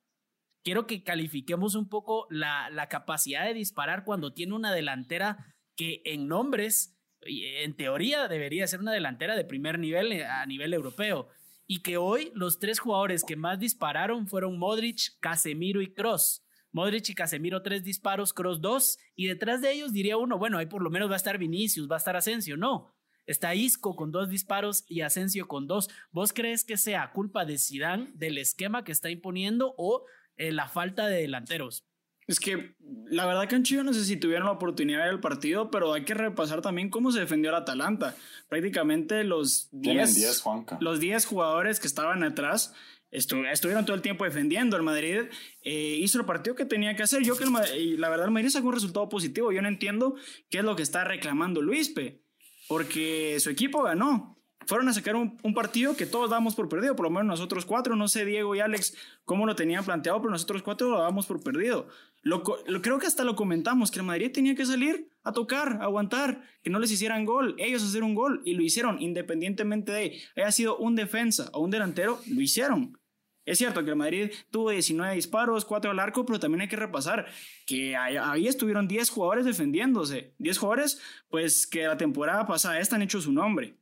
Quiero 0.63 0.87
que 0.87 1.03
califiquemos 1.03 1.75
un 1.75 1.89
poco 1.89 2.27
la, 2.29 2.69
la 2.69 2.87
capacidad 2.87 3.45
de 3.45 3.53
disparar 3.53 4.03
cuando 4.05 4.33
tiene 4.33 4.53
una 4.53 4.71
delantera 4.71 5.50
que 5.75 6.01
en 6.05 6.27
nombres, 6.27 6.97
en 7.21 7.75
teoría, 7.75 8.27
debería 8.27 8.67
ser 8.67 8.79
una 8.79 8.91
delantera 8.91 9.35
de 9.35 9.45
primer 9.45 9.79
nivel 9.79 10.11
eh, 10.11 10.25
a 10.25 10.45
nivel 10.45 10.73
europeo. 10.73 11.29
Y 11.67 11.81
que 11.81 11.97
hoy 11.97 12.31
los 12.35 12.59
tres 12.59 12.79
jugadores 12.79 13.23
que 13.23 13.35
más 13.35 13.59
dispararon 13.59 14.27
fueron 14.27 14.57
Modric, 14.57 15.19
Casemiro 15.19 15.81
y 15.81 15.93
Cross. 15.93 16.45
Modric 16.71 17.09
y 17.09 17.15
Casemiro 17.15 17.61
tres 17.61 17.83
disparos, 17.83 18.33
Cross 18.33 18.61
dos, 18.61 18.97
y 19.15 19.27
detrás 19.27 19.61
de 19.61 19.71
ellos 19.71 19.93
diría 19.93 20.17
uno, 20.17 20.37
bueno, 20.37 20.57
ahí 20.57 20.65
por 20.65 20.81
lo 20.81 20.89
menos 20.89 21.09
va 21.09 21.13
a 21.13 21.17
estar 21.17 21.37
Vinicius, 21.37 21.89
va 21.89 21.95
a 21.95 21.97
estar 21.97 22.15
Asensio, 22.15 22.57
no. 22.57 22.93
Está 23.25 23.55
Isco 23.55 23.95
con 23.95 24.11
dos 24.11 24.29
disparos 24.29 24.83
y 24.87 25.01
Asensio 25.01 25.47
con 25.47 25.67
dos. 25.67 25.89
¿Vos 26.11 26.33
crees 26.33 26.63
que 26.65 26.77
sea 26.77 27.11
culpa 27.11 27.45
de 27.45 27.57
Zidane, 27.57 28.11
del 28.15 28.37
esquema 28.37 28.83
que 28.83 28.91
está 28.91 29.09
imponiendo 29.09 29.73
o 29.77 30.05
eh, 30.37 30.51
la 30.51 30.67
falta 30.67 31.07
de 31.07 31.21
delanteros? 31.21 31.85
Es 32.31 32.39
que 32.39 32.75
la 33.09 33.25
verdad 33.25 33.49
que 33.49 33.55
en 33.55 33.63
Chivas 33.63 33.83
no 33.83 33.93
sé 33.93 34.05
si 34.05 34.15
tuvieron 34.15 34.45
la 34.45 34.53
oportunidad 34.53 34.99
de 34.99 35.03
ver 35.05 35.13
el 35.15 35.19
partido, 35.19 35.69
pero 35.69 35.93
hay 35.93 36.05
que 36.05 36.13
repasar 36.13 36.61
también 36.61 36.89
cómo 36.89 37.11
se 37.11 37.19
defendió 37.19 37.49
el 37.49 37.57
Atalanta. 37.57 38.15
Prácticamente 38.47 39.25
los 39.25 39.67
10 39.73 40.45
los 40.79 41.01
10 41.01 41.25
jugadores 41.25 41.81
que 41.81 41.87
estaban 41.87 42.23
atrás 42.23 42.73
estuvieron 43.11 43.83
todo 43.83 43.95
el 43.97 44.01
tiempo 44.01 44.23
defendiendo. 44.23 44.77
El 44.77 44.83
Madrid 44.83 45.23
eh, 45.63 45.97
hizo 45.99 46.19
el 46.19 46.25
partido 46.25 46.55
que 46.55 46.63
tenía 46.63 46.95
que 46.95 47.03
hacer. 47.03 47.21
Yo 47.21 47.35
que 47.35 47.43
y 47.77 47.97
la 47.97 48.07
verdad 48.07 48.27
el 48.27 48.31
Madrid 48.31 48.49
sacó 48.49 48.67
un 48.67 48.75
resultado 48.75 49.09
positivo. 49.09 49.51
Yo 49.51 49.61
no 49.61 49.67
entiendo 49.67 50.15
qué 50.49 50.59
es 50.59 50.63
lo 50.63 50.77
que 50.77 50.83
está 50.83 51.03
reclamando 51.03 51.61
Luispe, 51.61 52.23
porque 52.69 53.37
su 53.41 53.49
equipo 53.49 53.83
ganó 53.83 54.41
fueron 54.65 54.87
a 54.87 54.93
sacar 54.93 55.15
un, 55.15 55.37
partido 55.53 55.95
que 55.95 56.05
todos 56.05 56.29
damos 56.29 56.55
por 56.55 56.69
perdido, 56.69 56.95
por 56.95 57.05
lo 57.05 57.09
menos 57.09 57.25
nosotros 57.25 57.65
cuatro, 57.65 57.95
no 57.95 58.07
sé 58.07 58.25
Diego 58.25 58.55
y 58.55 58.59
Alex 58.59 58.95
cómo 59.25 59.45
lo 59.45 59.55
tenían 59.55 59.83
planteado, 59.83 60.19
pero 60.21 60.31
nosotros 60.31 60.61
cuatro 60.61 60.89
lo 60.89 61.01
damos 61.01 61.25
por 61.25 61.41
perdido. 61.41 61.87
Lo, 62.23 62.43
creo 62.43 62.99
que 62.99 63.07
hasta 63.07 63.23
lo 63.23 63.35
comentamos, 63.35 63.89
que 63.89 63.99
el 63.99 64.05
Madrid 64.05 64.31
tenía 64.31 64.55
que 64.55 64.65
salir 64.65 65.09
a 65.23 65.31
tocar, 65.31 65.77
a 65.81 65.85
aguantar, 65.85 66.43
que 66.63 66.69
no 66.69 66.79
les 66.79 66.91
hicieran 66.91 67.25
gol, 67.25 67.55
ellos 67.57 67.83
hacer 67.83 68.03
un 68.03 68.13
gol, 68.13 68.41
y 68.45 68.53
lo 68.53 68.61
hicieron, 68.61 69.01
independientemente 69.01 69.91
de 69.91 70.21
haya 70.35 70.51
sido 70.51 70.77
un 70.77 70.95
defensa 70.95 71.49
o 71.53 71.61
un 71.61 71.71
delantero, 71.71 72.19
lo 72.27 72.41
hicieron. 72.41 72.97
Es 73.43 73.57
cierto 73.57 73.83
que 73.83 73.89
el 73.89 73.95
Madrid 73.95 74.31
tuvo 74.51 74.69
19 74.69 75.15
disparos, 75.15 75.65
4 75.65 75.89
al 75.89 75.99
arco, 75.99 76.25
pero 76.25 76.39
también 76.39 76.61
hay 76.61 76.67
que 76.67 76.75
repasar 76.75 77.25
que 77.65 77.97
ahí 77.97 78.47
estuvieron 78.47 78.87
10 78.87 79.09
jugadores 79.09 79.45
defendiéndose. 79.45 80.35
10 80.37 80.57
jugadores, 80.59 81.01
pues 81.27 81.65
que 81.65 81.83
la 81.83 81.97
temporada 81.97 82.45
pasada 82.45 82.79
están 82.79 83.01
hechos 83.01 83.23
su 83.23 83.31
nombre. 83.33 83.80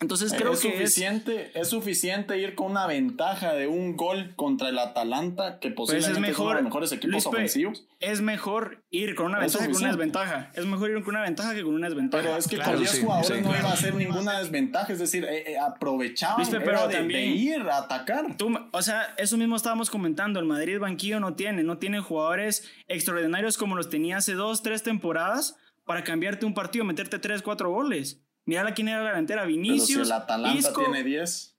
Entonces 0.00 0.34
creo 0.34 0.52
es 0.52 0.60
que 0.60 0.72
suficiente, 0.72 1.52
es... 1.54 1.68
suficiente 1.68 2.36
ir 2.38 2.56
con 2.56 2.72
una 2.72 2.86
ventaja 2.86 3.54
de 3.54 3.68
un 3.68 3.96
gol 3.96 4.34
contra 4.34 4.68
el 4.68 4.78
Atalanta 4.78 5.60
que 5.60 5.70
pues 5.70 5.90
posiblemente 5.90 6.30
es, 6.30 6.36
mejor, 6.36 6.54
los 6.56 6.64
mejores 6.64 6.92
equipos 6.92 7.26
ofensivos. 7.26 7.86
Es 8.00 8.20
mejor 8.20 8.84
ir 8.90 9.14
con 9.14 9.26
una 9.26 9.38
ventaja 9.38 9.66
que 9.66 9.72
con 9.72 9.82
una 9.82 9.90
desventaja. 9.90 10.50
Es 10.54 10.66
mejor 10.66 10.90
ir 10.90 11.02
con 11.04 11.14
una 11.14 11.22
ventaja 11.22 11.54
que 11.54 11.62
con 11.62 11.74
una 11.74 11.88
desventaja. 11.88 12.24
Pero 12.24 12.36
es 12.36 12.48
que 12.48 12.58
con 12.58 12.76
10 12.76 13.00
jugadores 13.00 13.42
no 13.42 13.56
iba 13.56 13.72
a 13.72 13.76
ser 13.76 13.94
ninguna 13.94 14.38
desventaja, 14.40 14.92
es 14.92 14.98
decir, 14.98 15.24
eh, 15.24 15.52
eh, 15.52 15.58
aprovechaban 15.58 16.44
pero 16.50 16.88
de, 16.88 17.26
ir 17.26 17.60
a 17.62 17.78
atacar. 17.78 18.36
Tú, 18.36 18.52
o 18.72 18.82
sea, 18.82 19.14
eso 19.16 19.36
mismo 19.36 19.54
estábamos 19.54 19.90
comentando, 19.90 20.40
el 20.40 20.46
Madrid 20.46 20.78
banquillo 20.78 21.20
no 21.20 21.34
tiene, 21.34 21.62
no 21.62 21.78
tiene 21.78 22.00
jugadores 22.00 22.68
extraordinarios 22.88 23.56
como 23.56 23.76
los 23.76 23.88
tenía 23.90 24.16
hace 24.16 24.34
dos, 24.34 24.62
tres 24.62 24.82
temporadas 24.82 25.56
para 25.84 26.02
cambiarte 26.02 26.46
un 26.46 26.54
partido, 26.54 26.84
meterte 26.84 27.18
tres, 27.18 27.42
cuatro 27.42 27.70
goles. 27.70 28.23
Mira 28.46 28.74
quién 28.74 28.88
era 28.88 29.02
la 29.02 29.10
delantera, 29.10 29.44
Vinicius. 29.44 29.88
Pero 29.88 30.04
si 30.04 30.10
el 30.10 30.12
Atalanta 30.12 30.72
tiene 30.72 31.02
10. 31.02 31.54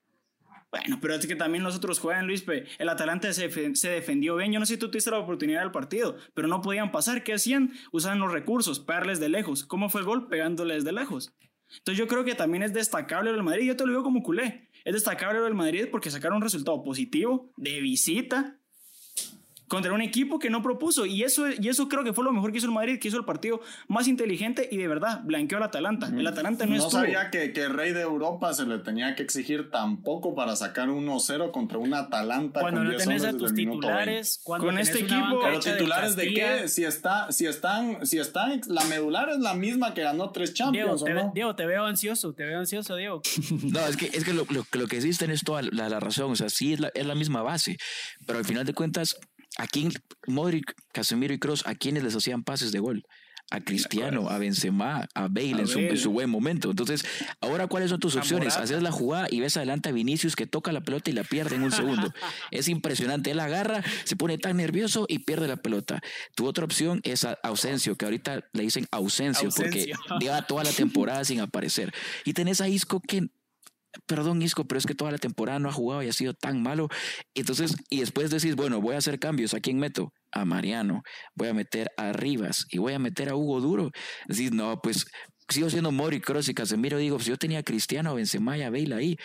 Bueno, 0.72 1.00
pero 1.02 1.16
es 1.16 1.26
que 1.26 1.36
también 1.36 1.64
los 1.64 1.76
otros 1.76 2.00
juegan, 2.00 2.28
Luis. 2.28 2.44
El 2.78 2.90
Atalanta 2.90 3.32
se, 3.32 3.48
defendió 3.48 4.36
bien. 4.36 4.52
Yo 4.52 4.60
no 4.60 4.66
sé 4.66 4.74
si 4.74 4.80
tú 4.80 4.92
tuviste 4.92 5.10
la 5.10 5.20
oportunidad 5.20 5.62
del 5.62 5.72
partido, 5.72 6.18
pero 6.34 6.48
no 6.48 6.62
podían 6.62 6.92
pasar. 6.92 7.24
¿Qué 7.24 7.34
hacían? 7.34 7.72
Usaban 7.92 8.20
los 8.20 8.32
recursos, 8.32 8.80
pegarles 8.80 9.20
de 9.20 9.30
lejos. 9.30 9.64
¿Cómo 9.66 9.90
fue 9.90 10.02
el 10.02 10.08
gol? 10.08 10.28
Pegándoles 10.28 10.84
de 10.84 10.92
lejos. 10.92 11.34
Entonces 11.78 11.98
yo 11.98 12.08
creo 12.08 12.26
que 12.26 12.36
también 12.36 12.62
es 12.62 12.74
destacable 12.74 13.32
el 13.32 13.42
Madrid. 13.42 13.68
Yo 13.68 13.78
te 13.78 13.86
lo 13.86 13.92
digo 13.92 14.04
como 14.04 14.22
culé. 14.22 14.70
Es 14.84 14.94
destacable 14.94 15.46
el 15.46 15.56
Madrid 15.56 15.88
porque 15.90 16.12
sacaron 16.12 16.38
un 16.38 16.44
resultado 16.44 16.84
positivo 16.84 17.52
de 17.58 17.80
visita 17.80 18.60
contra 19.68 19.94
un 19.94 20.02
equipo 20.02 20.40
que 20.40 20.50
no 20.50 20.62
propuso. 20.62 21.06
Y 21.06 21.24
eso, 21.24 21.46
y 21.50 21.68
eso 21.70 21.88
creo 21.88 22.04
que 22.04 22.14
fue 22.14 22.24
lo 22.24 22.32
mejor 22.32 22.52
que 22.52 22.60
hizo 22.60 22.68
el 22.68 22.74
Madrid, 22.74 23.00
que 23.00 23.08
hizo 23.08 23.18
el 23.18 23.26
partido 23.26 23.62
más 23.88 24.08
inteligente 24.08 24.68
y 24.72 24.78
de 24.78 24.88
verdad 24.88 25.22
blanqueó 25.24 25.58
al 25.58 25.64
Atalanta. 25.64 26.08
El 26.08 26.26
Atalanta 26.28 26.66
no, 26.66 26.76
no 26.76 26.90
sabía 26.90 27.30
que, 27.32 27.54
que 27.54 27.64
el 27.64 27.74
rey 27.74 27.94
de 27.94 28.02
Europa 28.02 28.54
se 28.54 28.66
le 28.66 28.80
tenía 28.80 29.16
que 29.16 29.24
exigir 29.24 29.72
tampoco 29.72 30.36
para 30.36 30.56
sacar 30.56 30.90
1-0 30.90 31.52
contra 31.52 31.78
un 31.78 31.94
Atalanta. 31.94 32.62
Cuando 32.62 32.84
no 32.84 32.96
tenés 32.96 33.24
a 33.24 33.34
tus 33.34 33.54
titulares, 33.54 34.42
con 34.44 34.78
este 34.78 35.00
equipo. 35.00 35.40
Pero 35.42 35.60
titulares 35.60 36.16
de, 36.16 36.34
qué? 36.34 36.68
Si, 36.68 36.84
está, 36.84 37.32
si, 37.32 37.46
están, 37.46 38.06
si 38.06 38.20
están, 38.20 38.62
la 38.68 38.84
medular 38.86 39.30
es 39.30 39.40
la 39.40 39.54
misma 39.54 39.94
que 39.94 40.02
ganó 40.02 40.32
tres 40.32 40.54
Champions. 40.54 41.04
Diego, 41.04 41.22
¿o 41.22 41.30
te, 41.30 41.32
Diego, 41.34 41.56
te 41.56 41.66
veo 41.66 41.86
ansioso, 41.86 42.34
te 42.34 42.46
veo 42.46 42.60
ansioso, 42.60 42.96
Diego. 42.96 43.22
no, 43.64 43.80
es 43.88 43.98
que, 43.98 44.06
es 44.08 44.24
que 44.24 44.34
lo, 44.34 44.46
lo, 44.50 44.66
lo 44.72 44.88
que 44.88 44.98
existe 44.98 45.32
es 45.32 45.44
toda 45.44 45.62
la, 45.62 45.90
la, 45.90 46.00
razón. 46.00 46.32
O 46.32 46.36
sea, 46.36 46.50
sí 46.50 46.74
es 46.74 46.80
la, 46.80 46.90
es 46.94 47.06
la 47.06 47.16
misma 47.16 47.42
base, 47.42 47.78
pero 48.26 48.40
al 48.40 48.46
final 48.46 48.66
de 48.66 48.74
cuentas 48.74 49.18
¿A 49.58 49.68
quién, 49.68 49.92
Modric, 50.28 50.74
Casemiro 50.92 51.34
y 51.34 51.40
Cross, 51.40 51.64
a 51.66 51.76
quienes 51.76 52.04
les 52.04 52.16
hacían 52.16 52.44
pases 52.44 52.72
de 52.72 52.80
gol? 52.80 53.06
A 53.52 53.62
Cristiano, 53.62 54.28
a 54.28 54.40
Benzema, 54.40 55.08
a 55.14 55.28
Bale, 55.28 55.52
en, 55.52 55.98
Su, 55.98 56.10
buen 56.10 56.32
momento. 56.32 56.72
Entonces, 56.72 57.06
ahora, 57.42 57.68
¿cuáles 57.68 57.92
son 57.92 58.00
tus 58.00 58.16
opciones? 58.16 58.58
Haces 58.58 58.82
la 58.82 58.92
jugada 58.92 59.28
y 59.30 59.40
ves 59.40 59.56
adelante 59.56 59.90
a 59.90 59.92
Vinicius 59.92 60.36
que 60.36 60.48
toca 60.48 60.72
la 60.72 60.82
pelota 60.82 61.12
y 61.12 61.14
la 61.14 61.24
pierde 61.24 61.56
en 61.56 61.62
un 61.62 61.72
segundo. 61.72 62.12
es 62.52 62.68
impresionante. 62.68 63.30
Él 63.30 63.40
agarra, 63.40 63.84
se 64.04 64.16
pone 64.16 64.40
tan 64.40 64.58
nervioso 64.58 65.06
y 65.08 65.20
pierde 65.20 65.48
la 65.48 65.58
pelota. 65.58 66.02
Tu 66.34 66.48
otra 66.48 66.66
opción 66.66 67.02
es 67.04 67.24
a 67.24 67.38
Ausencio, 67.44 67.96
que 67.96 68.06
ahorita 68.06 68.46
le 68.52 68.64
dicen 68.64 68.88
ausencio, 68.90 69.50
porque 69.56 69.94
lleva 70.20 70.42
toda 70.48 70.64
la 70.64 70.72
temporada 70.72 71.24
sin 71.24 71.40
aparecer. 71.40 71.94
Y 72.24 72.34
tenés 72.34 72.62
a 72.62 72.68
Isco 72.68 73.00
que 73.00 73.30
perdón 74.06 74.42
Isco, 74.42 74.66
pero 74.66 74.80
es 74.80 74.86
que 74.86 74.96
toda 74.96 75.12
la 75.12 75.18
temporada 75.18 75.60
no 75.60 75.70
ha 75.70 75.74
jugado 75.74 76.04
y 76.04 76.10
ha 76.10 76.14
sido 76.14 76.34
tan 76.34 76.62
malo. 76.62 76.88
Entonces, 77.34 77.76
y 77.90 78.00
después 78.00 78.30
decís, 78.30 78.56
bueno, 78.56 78.82
voy 78.82 78.96
a 78.96 79.00
hacer 79.00 79.20
cambios, 79.20 79.54
¿a 79.54 79.60
quién 79.60 79.80
meto? 79.80 80.12
A 80.32 80.46
Mariano, 80.46 81.02
voy 81.36 81.48
a 81.48 81.54
meter 81.54 81.90
a 81.98 82.12
Rivas 82.12 82.66
y 82.70 82.78
voy 82.78 82.94
a 82.94 83.00
meter 83.00 83.30
a 83.30 83.36
Hugo 83.36 83.62
Duro. 83.62 83.92
Decís, 84.28 84.52
no, 84.52 84.80
pues 84.82 85.06
sigo 85.50 85.70
siendo 85.70 85.92
Mori, 85.92 86.22
Cross 86.22 86.50
y 86.50 86.54
Casemiro, 86.54 86.98
digo, 86.98 87.18
pues 87.18 87.28
yo 87.28 87.38
tenía 87.38 87.60
a 87.60 87.64
Cristiano, 87.64 88.16
Benzema 88.16 88.58
y 88.58 88.64
a 88.64 88.70
Bale 88.70 88.96
ahí. 88.96 89.18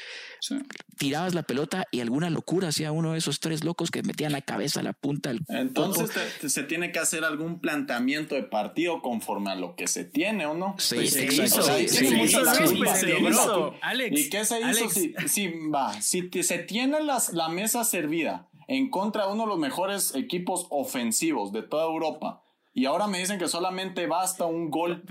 Tirabas 0.99 1.35
la 1.35 1.43
pelota 1.43 1.87
y 1.91 2.01
alguna 2.01 2.31
locura 2.31 2.69
hacía 2.69 2.93
uno 2.93 3.13
de 3.13 3.19
esos 3.19 3.41
tres 3.41 3.65
locos 3.65 3.91
que 3.91 4.03
metían 4.03 4.33
la 4.33 4.43
cabeza 4.43 4.81
a 4.81 4.83
la 4.83 4.93
punta 4.93 5.31
del 5.31 5.41
Entonces 5.49 6.11
se 6.53 6.63
tiene 6.65 6.93
que 6.93 6.99
hacer 6.99 7.25
algún 7.25 7.61
planteamiento 7.61 8.35
de 8.35 8.43
partido 8.43 9.03
conforme 9.03 9.51
a 9.51 9.55
lo 9.55 9.77
que 9.77 9.87
se 9.87 10.05
tiene, 10.05 10.47
¿o 10.47 10.55
no? 10.55 10.75
Sí, 10.79 11.07
sí, 11.07 11.23
¿Y 11.23 11.27
qué 11.27 11.49
se 14.45 14.61
hizo? 14.61 14.91
Si, 15.27 15.49
va, 15.73 16.01
si 16.01 16.31
se 16.43 16.59
tiene 16.59 17.03
las, 17.03 17.33
la 17.33 17.49
mesa 17.49 17.85
servida 17.85 18.49
en 18.69 18.91
contra 18.91 19.27
de 19.27 19.33
uno 19.33 19.45
de 19.45 19.49
los 19.49 19.59
mejores 19.59 20.15
equipos 20.15 20.67
ofensivos 20.71 21.53
de 21.53 21.63
toda 21.63 21.87
Europa, 21.87 22.43
y 22.73 22.85
ahora 22.87 23.07
me 23.07 23.19
dicen 23.19 23.39
que 23.39 23.49
solamente 23.49 24.07
basta 24.07 24.47
un 24.47 24.71
gol 24.71 25.03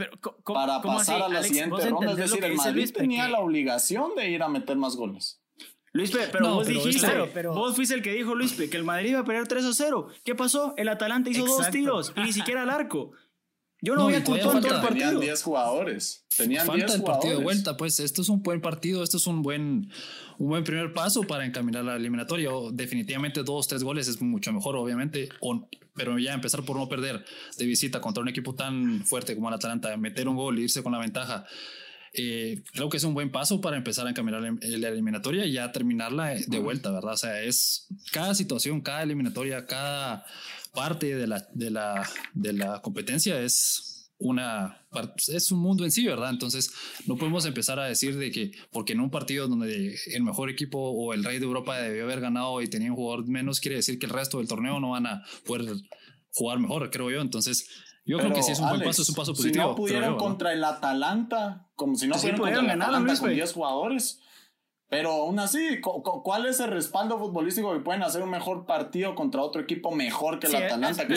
para 0.43 0.81
pasar 0.81 1.21
a 1.21 1.29
la 1.29 1.43
siguiente 1.43 1.89
ronda. 1.89 2.11
Es 2.11 2.17
decir, 2.17 2.43
el 2.43 2.55
Madrid 2.55 2.91
tenía 2.93 3.27
la 3.27 3.39
obligación 3.39 4.15
de 4.15 4.29
ir 4.29 4.43
a 4.43 4.49
meter 4.49 4.77
más 4.77 4.95
goles. 4.95 5.41
Luis, 5.91 6.11
pero 6.31 6.53
vos 6.55 6.67
dijiste, 6.67 7.07
vos 7.47 7.75
fuiste 7.75 7.95
el 7.95 8.03
que 8.03 8.13
dijo 8.13 8.35
Luis, 8.35 8.53
que 8.53 8.77
el 8.77 8.83
Madrid 8.83 9.11
iba 9.11 9.19
a 9.19 9.25
perder 9.25 9.47
3 9.47 9.65
a 9.65 9.73
0. 9.73 10.07
¿Qué 10.23 10.35
pasó? 10.35 10.73
El 10.77 10.87
Atalanta 10.87 11.29
hizo 11.29 11.45
dos 11.45 11.69
tiros 11.71 12.13
y 12.15 12.21
ni 12.21 12.33
siquiera 12.33 12.61
al 12.61 12.69
arco. 12.69 13.11
Yo 13.81 13.95
no, 13.95 14.03
voy 14.03 14.15
a 14.15 14.23
todo 14.23 14.35
el 14.35 14.41
partido. 14.41 14.81
Tenían 14.81 15.19
10 15.19 15.43
jugadores. 15.43 16.25
Tenían 16.35 16.65
falta 16.65 16.93
el 16.93 17.03
partido 17.03 17.37
de 17.37 17.43
vuelta, 17.43 17.77
pues 17.77 17.99
esto 17.99 18.21
es 18.21 18.29
un 18.29 18.43
buen 18.43 18.61
partido, 18.61 19.03
esto 19.03 19.17
es 19.17 19.27
un 19.27 19.41
buen, 19.41 19.89
un 20.37 20.49
buen 20.49 20.63
primer 20.63 20.93
paso 20.93 21.23
para 21.23 21.45
encaminar 21.45 21.85
la 21.85 21.95
eliminatoria. 21.95 22.49
Definitivamente 22.73 23.43
dos, 23.43 23.67
tres 23.67 23.83
goles 23.83 24.07
es 24.07 24.21
mucho 24.21 24.51
mejor, 24.51 24.75
obviamente, 24.75 25.29
pero 25.95 26.19
ya 26.19 26.33
empezar 26.33 26.63
por 26.63 26.75
no 26.75 26.89
perder 26.89 27.23
de 27.57 27.65
visita 27.65 28.01
contra 28.01 28.21
un 28.21 28.27
equipo 28.27 28.53
tan 28.53 29.05
fuerte 29.05 29.33
como 29.35 29.47
el 29.47 29.55
Atalanta, 29.55 29.95
meter 29.95 30.27
un 30.27 30.35
gol, 30.35 30.59
irse 30.59 30.83
con 30.83 30.91
la 30.91 30.99
ventaja. 30.99 31.45
Eh, 32.13 32.63
creo 32.73 32.89
que 32.89 32.97
es 32.97 33.03
un 33.03 33.13
buen 33.13 33.31
paso 33.31 33.61
para 33.61 33.77
empezar 33.77 34.07
a 34.07 34.09
encaminar 34.09 34.41
la 34.41 34.89
eliminatoria 34.89 35.45
y 35.45 35.53
ya 35.53 35.71
terminarla 35.71 36.35
de 36.47 36.59
vuelta, 36.59 36.91
¿verdad? 36.91 37.13
O 37.13 37.17
sea, 37.17 37.41
es 37.43 37.87
cada 38.11 38.33
situación, 38.33 38.81
cada 38.81 39.03
eliminatoria, 39.03 39.65
cada 39.67 40.25
parte 40.73 41.15
de 41.15 41.27
la, 41.27 41.47
de 41.53 41.71
la, 41.71 42.09
de 42.33 42.53
la 42.53 42.81
competencia 42.81 43.39
es 43.41 43.89
una 44.19 44.85
es 45.27 45.51
un 45.51 45.59
mundo 45.59 45.85
en 45.85 45.91
sí, 45.91 46.05
¿verdad? 46.05 46.29
Entonces 46.29 46.71
no 47.07 47.15
podemos 47.15 47.45
empezar 47.45 47.79
a 47.79 47.85
decir 47.85 48.17
de 48.17 48.31
que 48.31 48.51
porque 48.71 48.93
en 48.93 48.99
un 48.99 49.09
partido 49.09 49.47
donde 49.47 49.95
el 50.13 50.23
mejor 50.23 50.49
equipo 50.49 50.77
o 50.77 51.13
el 51.13 51.23
rey 51.23 51.39
de 51.39 51.45
Europa 51.45 51.77
debió 51.77 52.03
haber 52.03 52.19
ganado 52.19 52.61
y 52.61 52.67
tenía 52.67 52.91
un 52.91 52.97
jugador 52.97 53.27
menos, 53.27 53.61
quiere 53.61 53.77
decir 53.77 53.97
que 53.97 54.07
el 54.07 54.11
resto 54.11 54.39
del 54.39 54.47
torneo 54.47 54.79
no 54.79 54.91
van 54.91 55.07
a 55.07 55.23
poder 55.45 55.73
jugar 56.33 56.59
mejor, 56.59 56.89
creo 56.91 57.09
yo. 57.09 57.21
Entonces 57.21 57.69
yo 58.05 58.17
creo 58.17 58.33
que 58.33 58.43
sí 58.43 58.51
es 58.51 58.59
un 58.59 58.69
buen 58.69 58.83
paso, 58.83 59.03
es 59.03 59.09
un 59.09 59.15
paso 59.15 59.33
positivo. 59.33 59.63
Si 59.63 59.69
no 59.69 59.75
pudieron 59.75 60.17
contra 60.17 60.51
el 60.51 60.63
Atalanta, 60.63 61.69
como 61.75 61.95
si 61.95 62.07
no 62.07 62.15
pudieron 62.15 62.41
contra 62.41 62.73
el 62.73 62.81
Atalanta 62.81 63.17
con 63.17 63.33
10 63.33 63.53
jugadores, 63.53 64.19
pero 64.89 65.11
aún 65.11 65.37
así, 65.37 65.79
¿cuál 65.81 66.47
es 66.47 66.59
el 66.59 66.71
respaldo 66.71 67.19
futbolístico 67.19 67.71
que 67.73 67.79
pueden 67.79 68.01
hacer 68.01 68.23
un 68.23 68.31
mejor 68.31 68.65
partido 68.65 69.13
contra 69.13 69.41
otro 69.41 69.61
equipo 69.61 69.91
mejor 69.91 70.39
que 70.39 70.47
el 70.47 70.55
Atalanta? 70.55 71.05
que 71.05 71.13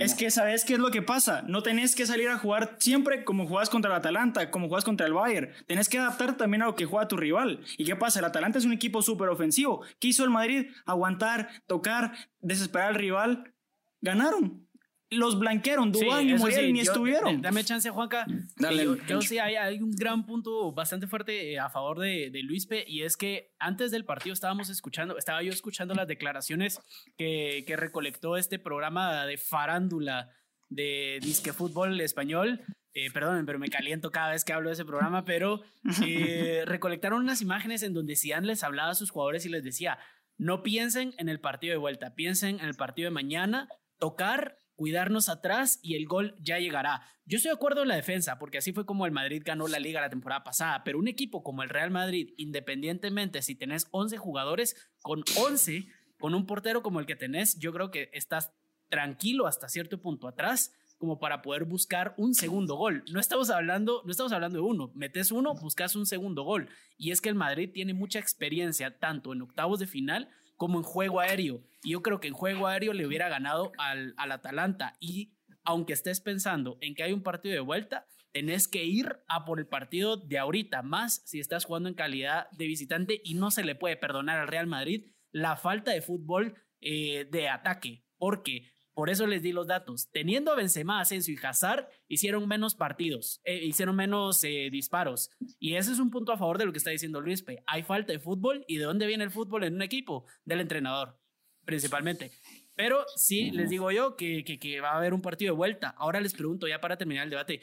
es 0.00 0.14
que 0.14 0.30
sabes 0.32 0.64
qué 0.64 0.74
es 0.74 0.80
lo 0.80 0.90
que 0.90 1.00
pasa. 1.00 1.42
No 1.46 1.62
tenés 1.62 1.94
que 1.94 2.06
salir 2.06 2.28
a 2.28 2.36
jugar 2.36 2.76
siempre 2.80 3.24
como 3.24 3.46
jugás 3.46 3.70
contra 3.70 3.92
el 3.92 3.96
Atalanta, 3.96 4.50
como 4.50 4.66
jugás 4.66 4.84
contra 4.84 5.06
el 5.06 5.12
Bayern. 5.12 5.50
Tenés 5.68 5.88
que 5.88 5.98
adaptar 5.98 6.36
también 6.36 6.62
a 6.62 6.66
lo 6.66 6.74
que 6.74 6.86
juega 6.86 7.06
tu 7.06 7.16
rival. 7.16 7.60
¿Y 7.76 7.84
qué 7.84 7.94
pasa? 7.94 8.18
El 8.18 8.24
Atalanta 8.24 8.58
es 8.58 8.64
un 8.64 8.72
equipo 8.72 9.00
súper 9.00 9.28
ofensivo. 9.28 9.82
¿Qué 10.00 10.08
hizo 10.08 10.24
el 10.24 10.30
Madrid? 10.30 10.72
Aguantar, 10.86 11.48
tocar, 11.68 12.12
desesperar 12.40 12.88
al 12.88 12.94
rival. 12.96 13.54
Ganaron 14.00 14.67
los 15.10 15.38
blanquearon, 15.38 15.90
Dubán 15.90 16.28
y 16.28 16.34
Muriel 16.34 16.72
ni 16.72 16.80
estuvieron. 16.80 17.40
Dame 17.40 17.64
chance, 17.64 17.88
Juanca. 17.90 18.26
Dale, 18.56 18.86
yo, 19.06 19.22
sí, 19.22 19.38
hay, 19.38 19.80
un 19.80 19.92
gran 19.92 20.26
punto 20.26 20.72
bastante 20.72 21.06
fuerte 21.06 21.52
eh, 21.52 21.58
a 21.58 21.70
favor 21.70 21.98
de, 21.98 22.30
de 22.30 22.42
Luispe 22.42 22.84
y 22.86 23.02
es 23.02 23.16
que 23.16 23.54
antes 23.58 23.90
del 23.90 24.04
partido 24.04 24.34
estábamos 24.34 24.68
escuchando, 24.68 25.16
estaba 25.16 25.42
yo 25.42 25.52
escuchando 25.52 25.94
las 25.94 26.08
declaraciones 26.08 26.80
que, 27.16 27.64
que 27.66 27.76
recolectó 27.76 28.36
este 28.36 28.58
programa 28.58 29.24
de 29.26 29.38
farándula 29.38 30.30
de 30.68 31.18
Disque 31.22 31.52
Fútbol 31.52 32.00
Español. 32.00 32.60
Eh, 32.94 33.10
perdonen, 33.12 33.46
pero 33.46 33.58
me 33.58 33.68
caliento 33.68 34.10
cada 34.10 34.32
vez 34.32 34.44
que 34.44 34.52
hablo 34.52 34.70
de 34.70 34.74
ese 34.74 34.84
programa, 34.84 35.24
pero 35.24 35.62
eh, 36.04 36.64
recolectaron 36.66 37.22
unas 37.22 37.42
imágenes 37.42 37.82
en 37.82 37.94
donde 37.94 38.16
Sian 38.16 38.46
les 38.46 38.64
hablaba 38.64 38.90
a 38.90 38.94
sus 38.94 39.10
jugadores 39.10 39.46
y 39.46 39.48
les 39.48 39.62
decía, 39.62 39.98
no 40.36 40.62
piensen 40.62 41.14
en 41.18 41.28
el 41.28 41.40
partido 41.40 41.72
de 41.72 41.78
vuelta, 41.78 42.14
piensen 42.14 42.60
en 42.60 42.66
el 42.66 42.74
partido 42.74 43.06
de 43.06 43.14
mañana, 43.14 43.68
tocar 43.98 44.58
cuidarnos 44.78 45.28
atrás 45.28 45.80
y 45.82 45.96
el 45.96 46.06
gol 46.06 46.36
ya 46.38 46.60
llegará. 46.60 47.02
Yo 47.26 47.36
estoy 47.36 47.48
de 47.48 47.56
acuerdo 47.56 47.82
en 47.82 47.88
la 47.88 47.96
defensa, 47.96 48.38
porque 48.38 48.58
así 48.58 48.72
fue 48.72 48.86
como 48.86 49.06
el 49.06 49.12
Madrid 49.12 49.42
ganó 49.44 49.66
la 49.66 49.80
liga 49.80 50.00
la 50.00 50.08
temporada 50.08 50.44
pasada, 50.44 50.84
pero 50.84 51.00
un 51.00 51.08
equipo 51.08 51.42
como 51.42 51.64
el 51.64 51.68
Real 51.68 51.90
Madrid, 51.90 52.32
independientemente 52.36 53.42
si 53.42 53.56
tenés 53.56 53.88
11 53.90 54.18
jugadores, 54.18 54.76
con 55.02 55.24
11, 55.36 55.88
con 56.20 56.32
un 56.36 56.46
portero 56.46 56.80
como 56.84 57.00
el 57.00 57.06
que 57.06 57.16
tenés, 57.16 57.58
yo 57.58 57.72
creo 57.72 57.90
que 57.90 58.08
estás 58.12 58.52
tranquilo 58.88 59.48
hasta 59.48 59.68
cierto 59.68 60.00
punto 60.00 60.28
atrás 60.28 60.72
como 60.96 61.18
para 61.18 61.42
poder 61.42 61.64
buscar 61.64 62.14
un 62.16 62.34
segundo 62.34 62.76
gol. 62.76 63.02
No 63.10 63.18
estamos 63.18 63.50
hablando, 63.50 64.02
no 64.04 64.12
estamos 64.12 64.30
hablando 64.30 64.58
de 64.58 64.64
uno, 64.64 64.92
metes 64.94 65.32
uno, 65.32 65.54
buscas 65.54 65.96
un 65.96 66.06
segundo 66.06 66.44
gol. 66.44 66.68
Y 66.96 67.10
es 67.10 67.20
que 67.20 67.28
el 67.30 67.34
Madrid 67.34 67.70
tiene 67.74 67.94
mucha 67.94 68.20
experiencia 68.20 68.96
tanto 69.00 69.32
en 69.32 69.42
octavos 69.42 69.80
de 69.80 69.88
final 69.88 70.28
como 70.58 70.78
en 70.78 70.84
juego 70.84 71.20
aéreo. 71.20 71.62
Y 71.82 71.92
yo 71.92 72.02
creo 72.02 72.20
que 72.20 72.28
en 72.28 72.34
juego 72.34 72.66
aéreo 72.66 72.92
le 72.92 73.06
hubiera 73.06 73.30
ganado 73.30 73.72
al, 73.78 74.12
al 74.18 74.32
Atalanta. 74.32 74.98
Y 75.00 75.32
aunque 75.64 75.94
estés 75.94 76.20
pensando 76.20 76.76
en 76.82 76.94
que 76.94 77.04
hay 77.04 77.14
un 77.14 77.22
partido 77.22 77.54
de 77.54 77.60
vuelta, 77.60 78.06
tenés 78.32 78.68
que 78.68 78.84
ir 78.84 79.16
a 79.28 79.44
por 79.44 79.58
el 79.58 79.66
partido 79.66 80.16
de 80.18 80.38
ahorita, 80.38 80.82
más 80.82 81.22
si 81.24 81.40
estás 81.40 81.64
jugando 81.64 81.88
en 81.88 81.94
calidad 81.94 82.50
de 82.50 82.66
visitante 82.66 83.20
y 83.24 83.34
no 83.34 83.50
se 83.50 83.64
le 83.64 83.74
puede 83.74 83.96
perdonar 83.96 84.38
al 84.38 84.48
Real 84.48 84.66
Madrid 84.66 85.06
la 85.30 85.56
falta 85.56 85.92
de 85.92 86.02
fútbol 86.02 86.54
eh, 86.80 87.26
de 87.30 87.48
ataque, 87.48 88.04
porque 88.18 88.70
por 88.98 89.10
eso 89.10 89.28
les 89.28 89.44
di 89.44 89.52
los 89.52 89.68
datos. 89.68 90.10
Teniendo 90.10 90.50
a 90.50 90.56
Benzema, 90.56 90.98
Asensio 90.98 91.32
y 91.32 91.46
Hazard, 91.46 91.88
hicieron 92.08 92.48
menos 92.48 92.74
partidos, 92.74 93.40
eh, 93.44 93.64
hicieron 93.64 93.94
menos 93.94 94.42
eh, 94.42 94.70
disparos. 94.72 95.30
Y 95.60 95.76
ese 95.76 95.92
es 95.92 96.00
un 96.00 96.10
punto 96.10 96.32
a 96.32 96.36
favor 96.36 96.58
de 96.58 96.66
lo 96.66 96.72
que 96.72 96.78
está 96.78 96.90
diciendo 96.90 97.20
Luis 97.20 97.44
P. 97.44 97.62
Hay 97.68 97.84
falta 97.84 98.12
de 98.12 98.18
fútbol. 98.18 98.64
¿Y 98.66 98.78
de 98.78 98.82
dónde 98.86 99.06
viene 99.06 99.22
el 99.22 99.30
fútbol 99.30 99.62
en 99.62 99.76
un 99.76 99.82
equipo? 99.82 100.26
Del 100.44 100.62
entrenador, 100.62 101.16
principalmente. 101.64 102.32
Pero 102.74 103.04
sí, 103.14 103.52
les 103.52 103.70
digo 103.70 103.92
yo 103.92 104.16
que, 104.16 104.42
que, 104.42 104.58
que 104.58 104.80
va 104.80 104.90
a 104.90 104.96
haber 104.96 105.14
un 105.14 105.22
partido 105.22 105.52
de 105.52 105.58
vuelta. 105.58 105.94
Ahora 105.96 106.20
les 106.20 106.34
pregunto, 106.34 106.66
ya 106.66 106.80
para 106.80 106.96
terminar 106.96 107.22
el 107.22 107.30
debate, 107.30 107.60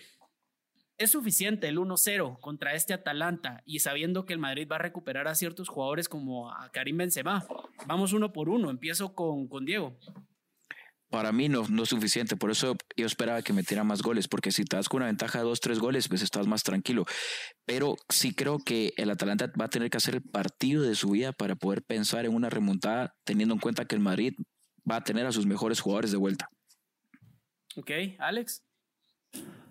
¿Es 0.97 1.11
suficiente 1.11 1.67
el 1.67 1.77
1-0 1.77 2.39
contra 2.39 2.73
este 2.73 2.93
Atalanta 2.93 3.61
y 3.65 3.79
sabiendo 3.79 4.25
que 4.25 4.31
el 4.31 4.39
Madrid 4.39 4.69
va 4.71 4.77
a 4.77 4.79
recuperar 4.79 5.27
a 5.27 5.35
ciertos 5.35 5.67
jugadores 5.67 6.07
como 6.07 6.49
a 6.49 6.71
Karim 6.71 6.95
Benzema? 6.95 7.45
Vamos 7.85 8.13
uno 8.13 8.31
por 8.31 8.47
uno. 8.47 8.69
Empiezo 8.69 9.13
con, 9.13 9.49
con 9.49 9.65
Diego 9.65 9.97
para 11.09 11.31
mí 11.31 11.49
no, 11.49 11.67
no 11.67 11.83
es 11.83 11.89
suficiente. 11.89 12.35
Por 12.35 12.51
eso 12.51 12.75
yo 12.95 13.05
esperaba 13.05 13.41
que 13.41 13.53
metiera 13.53 13.83
más 13.83 14.01
goles, 14.01 14.27
porque 14.27 14.51
si 14.51 14.63
das 14.63 14.89
con 14.89 14.97
una 14.97 15.07
ventaja 15.07 15.39
de 15.39 15.45
dos, 15.45 15.59
tres 15.59 15.79
goles, 15.79 16.07
pues 16.07 16.21
estás 16.21 16.47
más 16.47 16.63
tranquilo. 16.63 17.05
Pero 17.65 17.95
sí 18.09 18.33
creo 18.33 18.59
que 18.59 18.93
el 18.97 19.09
Atalanta 19.09 19.51
va 19.59 19.65
a 19.65 19.69
tener 19.69 19.89
que 19.89 19.97
hacer 19.97 20.15
el 20.15 20.23
partido 20.23 20.83
de 20.83 20.95
su 20.95 21.11
vida 21.11 21.31
para 21.31 21.55
poder 21.55 21.83
pensar 21.83 22.25
en 22.25 22.33
una 22.33 22.49
remontada, 22.49 23.15
teniendo 23.23 23.53
en 23.53 23.59
cuenta 23.59 23.85
que 23.85 23.95
el 23.95 24.01
Madrid 24.01 24.33
va 24.89 24.97
a 24.97 25.03
tener 25.03 25.25
a 25.25 25.31
sus 25.31 25.45
mejores 25.45 25.79
jugadores 25.79 26.11
de 26.11 26.17
vuelta. 26.17 26.49
Ok, 27.75 27.91
Alex. 28.19 28.63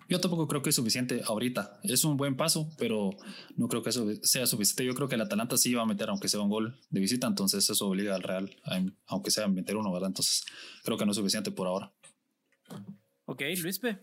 Yo 0.07 0.19
tampoco 0.21 0.47
creo 0.47 0.61
que 0.61 0.69
es 0.69 0.75
suficiente 0.75 1.21
ahorita. 1.25 1.79
Es 1.83 2.05
un 2.05 2.17
buen 2.17 2.37
paso, 2.37 2.69
pero 2.77 3.11
no 3.55 3.67
creo 3.67 3.81
que 3.81 3.89
eso 3.89 4.07
sea 4.21 4.45
suficiente. 4.45 4.85
Yo 4.85 4.93
creo 4.93 5.07
que 5.07 5.15
el 5.15 5.21
Atalanta 5.21 5.57
sí 5.57 5.73
va 5.73 5.83
a 5.83 5.87
meter, 5.87 6.09
aunque 6.09 6.29
sea 6.29 6.41
un 6.41 6.49
gol 6.49 6.79
de 6.89 6.99
visita, 6.99 7.27
entonces 7.27 7.67
eso 7.69 7.87
obliga 7.87 8.15
al 8.15 8.23
Real, 8.23 8.55
aunque 9.07 9.31
sea 9.31 9.47
meter 9.47 9.77
uno, 9.77 9.91
¿verdad? 9.91 10.09
Entonces 10.09 10.45
creo 10.83 10.97
que 10.97 11.05
no 11.05 11.11
es 11.11 11.17
suficiente 11.17 11.51
por 11.51 11.67
ahora. 11.67 11.91
Ok, 13.25 13.41
Luispe. 13.61 13.99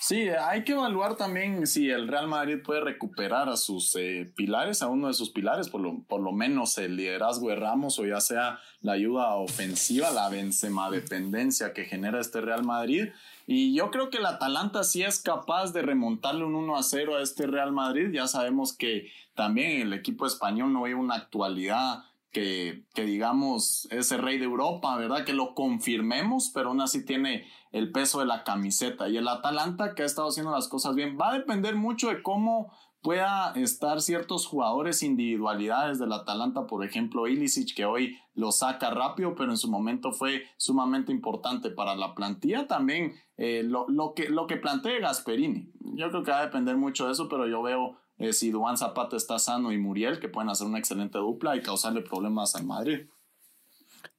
Sí, 0.00 0.28
hay 0.30 0.64
que 0.64 0.72
evaluar 0.72 1.16
también 1.16 1.66
si 1.66 1.90
el 1.90 2.08
Real 2.08 2.26
Madrid 2.26 2.62
puede 2.64 2.80
recuperar 2.80 3.50
a 3.50 3.58
sus 3.58 3.94
eh, 3.96 4.32
pilares, 4.34 4.80
a 4.80 4.88
uno 4.88 5.08
de 5.08 5.14
sus 5.14 5.28
pilares, 5.30 5.68
por 5.68 5.82
lo, 5.82 6.02
por 6.04 6.22
lo 6.22 6.32
menos 6.32 6.78
el 6.78 6.96
liderazgo 6.96 7.50
de 7.50 7.56
Ramos 7.56 7.98
o 7.98 8.06
ya 8.06 8.18
sea 8.20 8.60
la 8.80 8.92
ayuda 8.92 9.34
ofensiva, 9.34 10.10
la 10.10 10.30
Benzema 10.30 10.90
dependencia 10.90 11.74
que 11.74 11.84
genera 11.84 12.18
este 12.18 12.40
Real 12.40 12.64
Madrid. 12.64 13.08
Y 13.52 13.74
yo 13.74 13.90
creo 13.90 14.10
que 14.10 14.18
el 14.18 14.26
Atalanta 14.26 14.84
sí 14.84 15.02
es 15.02 15.20
capaz 15.20 15.72
de 15.72 15.82
remontarle 15.82 16.44
un 16.44 16.54
1 16.54 16.76
a 16.76 16.84
0 16.84 17.16
a 17.16 17.20
este 17.20 17.48
Real 17.48 17.72
Madrid. 17.72 18.12
Ya 18.12 18.28
sabemos 18.28 18.72
que 18.72 19.10
también 19.34 19.80
el 19.80 19.92
equipo 19.92 20.24
español 20.24 20.72
no 20.72 20.84
hay 20.84 20.92
una 20.92 21.16
actualidad 21.16 22.04
que, 22.30 22.84
que 22.94 23.02
digamos 23.04 23.88
es 23.90 24.12
el 24.12 24.22
rey 24.22 24.38
de 24.38 24.44
Europa, 24.44 24.96
¿verdad? 24.96 25.24
Que 25.24 25.32
lo 25.32 25.56
confirmemos, 25.56 26.52
pero 26.54 26.68
aún 26.68 26.80
así 26.80 27.04
tiene 27.04 27.44
el 27.72 27.90
peso 27.90 28.20
de 28.20 28.26
la 28.26 28.44
camiseta. 28.44 29.08
Y 29.08 29.16
el 29.16 29.26
Atalanta, 29.26 29.96
que 29.96 30.04
ha 30.04 30.06
estado 30.06 30.28
haciendo 30.28 30.52
las 30.52 30.68
cosas 30.68 30.94
bien, 30.94 31.18
va 31.20 31.30
a 31.30 31.38
depender 31.38 31.74
mucho 31.74 32.10
de 32.10 32.22
cómo 32.22 32.72
pueda 33.02 33.52
estar 33.56 34.00
ciertos 34.00 34.46
jugadores 34.46 35.02
individualidades 35.02 35.98
del 35.98 36.12
Atalanta, 36.12 36.66
por 36.66 36.84
ejemplo, 36.84 37.26
Ilicic, 37.26 37.74
que 37.74 37.84
hoy 37.84 38.18
lo 38.34 38.52
saca 38.52 38.90
rápido, 38.90 39.34
pero 39.34 39.50
en 39.50 39.56
su 39.56 39.70
momento 39.70 40.12
fue 40.12 40.44
sumamente 40.56 41.12
importante 41.12 41.70
para 41.70 41.96
la 41.96 42.14
plantilla. 42.14 42.66
También 42.66 43.14
eh, 43.36 43.62
lo, 43.62 43.86
que, 44.14 44.28
lo 44.28 44.46
que 44.46 44.56
plantea 44.56 45.00
Gasperini. 45.00 45.72
Yo 45.94 46.10
creo 46.10 46.22
que 46.22 46.30
va 46.30 46.40
a 46.40 46.46
depender 46.46 46.76
mucho 46.76 47.06
de 47.06 47.12
eso, 47.12 47.28
pero 47.28 47.46
yo 47.46 47.62
veo 47.62 47.98
eh, 48.18 48.32
si 48.32 48.50
Duan 48.50 48.76
Zapata 48.76 49.16
está 49.16 49.38
sano 49.38 49.72
y 49.72 49.78
Muriel, 49.78 50.20
que 50.20 50.28
pueden 50.28 50.50
hacer 50.50 50.66
una 50.66 50.78
excelente 50.78 51.18
dupla 51.18 51.56
y 51.56 51.62
causarle 51.62 52.02
problemas 52.02 52.54
al 52.54 52.66
Madrid. 52.66 53.08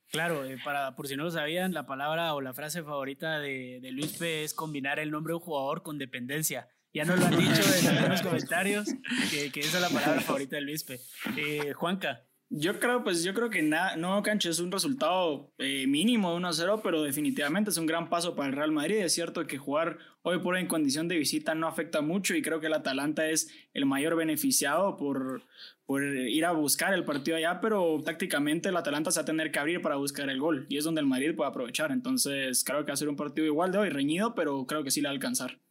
Claro, 0.09 0.43
eh, 0.43 0.57
para, 0.65 0.95
por 0.95 1.07
si 1.07 1.15
no 1.15 1.23
lo 1.23 1.31
sabían, 1.31 1.73
la 1.73 1.85
palabra 1.85 2.33
o 2.33 2.41
la 2.41 2.53
frase 2.53 2.83
favorita 2.83 3.39
de, 3.39 3.79
de 3.81 3.91
Luis 3.91 4.17
P 4.17 4.43
es 4.43 4.53
combinar 4.53 4.99
el 4.99 5.11
nombre 5.11 5.31
de 5.31 5.35
un 5.35 5.41
jugador 5.41 5.83
con 5.83 5.97
dependencia. 5.97 6.67
Ya 6.93 7.05
nos 7.05 7.19
lo 7.19 7.25
han 7.25 7.37
dicho 7.37 7.61
en 7.79 7.87
algunos 7.97 8.21
comentarios 8.21 8.87
que, 9.29 9.51
que, 9.51 9.61
esa 9.61 9.77
es 9.77 9.81
la 9.81 9.89
palabra 9.89 10.21
favorita 10.21 10.57
de 10.57 10.61
Luis 10.61 10.83
P. 10.83 10.99
Eh, 11.37 11.73
Juanca. 11.73 12.25
Yo 12.53 12.81
creo, 12.81 13.01
pues 13.01 13.23
yo 13.23 13.33
creo 13.33 13.49
que 13.49 13.61
nada, 13.61 13.95
no, 13.95 14.21
Cancho, 14.23 14.49
es 14.49 14.59
un 14.59 14.73
resultado 14.73 15.53
eh, 15.57 15.87
mínimo 15.87 16.33
de 16.33 16.45
1-0, 16.45 16.81
pero 16.83 17.01
definitivamente 17.01 17.69
es 17.69 17.77
un 17.77 17.85
gran 17.85 18.09
paso 18.09 18.35
para 18.35 18.49
el 18.49 18.55
Real 18.55 18.73
Madrid. 18.73 18.97
Es 18.97 19.13
cierto 19.13 19.47
que 19.47 19.57
jugar 19.57 19.99
hoy 20.21 20.39
por 20.39 20.55
hoy 20.55 20.59
en 20.59 20.67
condición 20.67 21.07
de 21.07 21.17
visita 21.17 21.55
no 21.55 21.65
afecta 21.65 22.01
mucho 22.01 22.35
y 22.35 22.41
creo 22.41 22.59
que 22.59 22.67
el 22.67 22.73
Atalanta 22.73 23.25
es 23.29 23.49
el 23.73 23.85
mayor 23.85 24.17
beneficiado 24.17 24.97
por, 24.97 25.43
por 25.85 26.03
ir 26.03 26.43
a 26.43 26.51
buscar 26.51 26.93
el 26.93 27.05
partido 27.05 27.37
allá, 27.37 27.61
pero 27.61 28.01
tácticamente 28.03 28.67
el 28.67 28.75
Atalanta 28.75 29.11
se 29.11 29.19
va 29.19 29.23
a 29.23 29.25
tener 29.25 29.49
que 29.53 29.59
abrir 29.59 29.81
para 29.81 29.95
buscar 29.95 30.29
el 30.29 30.41
gol 30.41 30.65
y 30.67 30.75
es 30.75 30.83
donde 30.83 30.99
el 30.99 31.07
Madrid 31.07 31.33
puede 31.33 31.49
aprovechar. 31.49 31.93
Entonces 31.93 32.65
creo 32.65 32.83
que 32.83 32.91
va 32.91 32.95
a 32.95 32.97
ser 32.97 33.07
un 33.07 33.15
partido 33.15 33.47
igual 33.47 33.71
de 33.71 33.77
hoy, 33.77 33.89
reñido, 33.89 34.35
pero 34.35 34.65
creo 34.65 34.83
que 34.83 34.91
sí 34.91 34.99
le 34.99 35.07
va 35.07 35.11
a 35.11 35.13
alcanzar. 35.13 35.61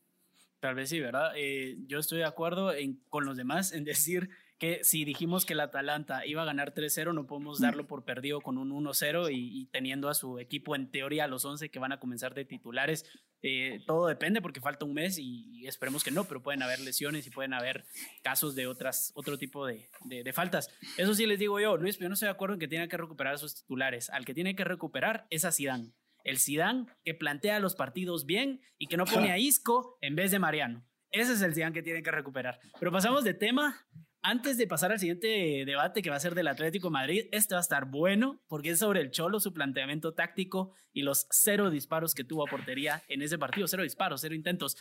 Tal 0.61 0.75
vez 0.75 0.91
sí, 0.91 1.01
¿verdad? 1.01 1.33
Eh, 1.37 1.79
yo 1.87 1.99
estoy 1.99 2.19
de 2.19 2.25
acuerdo 2.25 2.73
en, 2.73 3.03
con 3.09 3.25
los 3.25 3.37
demás 3.37 3.73
en 3.73 3.85
decir 3.85 4.31
que 4.59 4.85
si 4.85 5.07
dijimos 5.07 5.47
que 5.47 5.55
el 5.55 5.61
Atalanta 5.61 6.27
iba 6.27 6.43
a 6.43 6.45
ganar 6.45 6.75
3-0, 6.75 7.15
no 7.15 7.27
podemos 7.27 7.61
darlo 7.61 7.87
por 7.87 8.05
perdido 8.05 8.43
con 8.43 8.59
un 8.59 8.71
1-0 8.71 9.31
y, 9.33 9.65
teniendo 9.73 10.11
a 10.11 10.15
su 10.15 10.39
equipo 10.39 10.77
en 10.77 10.91
teoría 10.91 11.25
a 11.25 11.29
los 11.29 11.47
11 11.47 11.71
que 11.71 11.79
van 11.79 11.93
a 11.93 11.99
comenzar 11.99 12.35
de 12.35 12.45
titulares. 12.45 13.07
Eh, 13.41 13.81
todo 13.87 14.07
depende 14.07 14.43
porque 14.43 14.61
falta 14.61 14.85
un 14.85 14.93
mes 14.93 15.17
y, 15.19 15.67
esperemos 15.67 16.05
que 16.05 16.11
no, 16.11 16.25
pero 16.25 16.43
pueden 16.43 16.63
haber 16.63 16.79
lesiones 16.81 17.27
y 17.27 17.31
pueden 17.31 17.55
haber 17.55 17.87
casos 18.23 18.55
de 18.55 18.67
otras, 18.67 19.13
otro 19.15 19.39
tipo 19.39 19.67
de, 19.67 19.89
de, 20.05 20.33
faltas. 20.35 20.69
Eso 20.99 21.15
sí 21.15 21.25
les 21.25 21.39
digo 21.39 21.59
yo, 21.59 21.79
Luis, 21.79 21.99
yo 21.99 22.09
no 22.09 22.13
estoy 22.13 22.27
de 22.27 22.33
acuerdo 22.33 22.53
en 22.53 22.61
que 22.61 22.69
tiene 22.69 22.87
que 22.87 22.99
recuperar 22.99 23.33
a 23.33 23.39
sus 23.39 23.55
titulares. 23.55 24.11
Al 24.11 24.27
que 24.27 24.35
tiene 24.35 24.55
que 24.55 24.65
recuperar 24.65 25.27
es 25.31 25.47
a 25.47 25.53
Zidane. 25.53 25.95
El 26.25 26.39
Zidane 26.39 26.87
que 27.05 27.15
plantea 27.15 27.61
los 27.61 27.75
partidos 27.75 28.27
bien 28.27 28.61
y 28.79 28.87
que 28.87 28.97
no 28.97 29.05
pone 29.05 29.33
a 29.33 29.39
Isco 29.39 29.99
en 30.01 30.17
vez 30.17 30.31
de 30.31 30.39
Mariano. 30.39 30.85
Ese 31.11 31.33
es 31.33 31.43
el 31.43 31.55
Zidane 31.55 31.73
que 31.73 31.83
tiene 31.83 32.03
que 32.03 32.11
recuperar. 32.11 32.61
Pero 32.79 32.93
pasamos 32.93 33.25
de 33.25 33.35
tema 33.35 33.87
antes 34.23 34.59
de 34.59 34.67
pasar 34.67 34.93
al 34.93 34.99
siguiente 34.99 35.65
debate 35.65 36.03
que 36.03 36.11
va 36.11 36.17
a 36.17 36.21
ser 36.21 36.35
del 36.35 36.49
Atlético 36.49 36.91
Madrid, 36.91 37.27
este 37.33 37.55
va 37.55 37.61
a 37.61 37.63
estar 37.63 37.87
bueno 37.87 38.43
porque 38.49 38.71
es 38.71 38.79
sobre 38.79 39.01
el 39.01 39.11
Cholo, 39.11 39.41
su 39.41 39.55
planteamiento 39.55 40.13
táctico 40.13 40.75
y 40.93 41.03
los 41.03 41.27
cero 41.31 41.71
disparos 41.71 42.15
que 42.15 42.25
tuvo 42.25 42.47
a 42.47 42.51
portería 42.51 43.03
en 43.09 43.23
ese 43.23 43.39
partido. 43.39 43.67
Cero 43.67 43.83
disparos, 43.83 44.21
cero 44.21 44.35
intentos. 44.35 44.77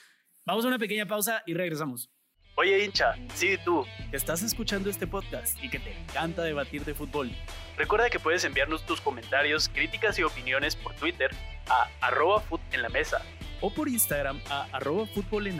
Vamos 0.45 0.65
a 0.65 0.67
una 0.67 0.79
pequeña 0.79 1.05
pausa 1.05 1.43
y 1.45 1.53
regresamos. 1.53 2.11
Oye 2.59 2.83
hincha, 2.83 3.15
sí 3.35 3.57
tú, 3.63 3.85
que 4.11 4.17
estás 4.17 4.43
escuchando 4.43 4.89
este 4.89 5.07
podcast 5.07 5.57
y 5.63 5.69
que 5.69 5.79
te 5.79 5.97
encanta 5.97 6.43
debatir 6.43 6.83
de 6.83 6.93
fútbol. 6.93 7.31
Recuerda 7.77 8.09
que 8.09 8.19
puedes 8.19 8.43
enviarnos 8.43 8.85
tus 8.85 8.99
comentarios, 8.99 9.69
críticas 9.69 10.19
y 10.19 10.23
opiniones 10.23 10.75
por 10.75 10.93
Twitter 10.95 11.31
a 11.69 11.87
arroba 12.05 12.43
en 12.73 12.81
la 12.81 12.89
mesa 12.89 13.21
o 13.61 13.73
por 13.73 13.87
Instagram 13.87 14.41
a 14.49 14.67
arroba 14.73 15.07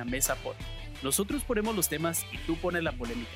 mesa 0.04 0.36
por. 0.44 0.58
Nosotros 1.02 1.46
ponemos 1.46 1.74
los 1.74 1.88
temas 1.88 2.26
y 2.34 2.38
tú 2.40 2.58
pones 2.58 2.84
la 2.84 2.92
polémica. 2.92 3.32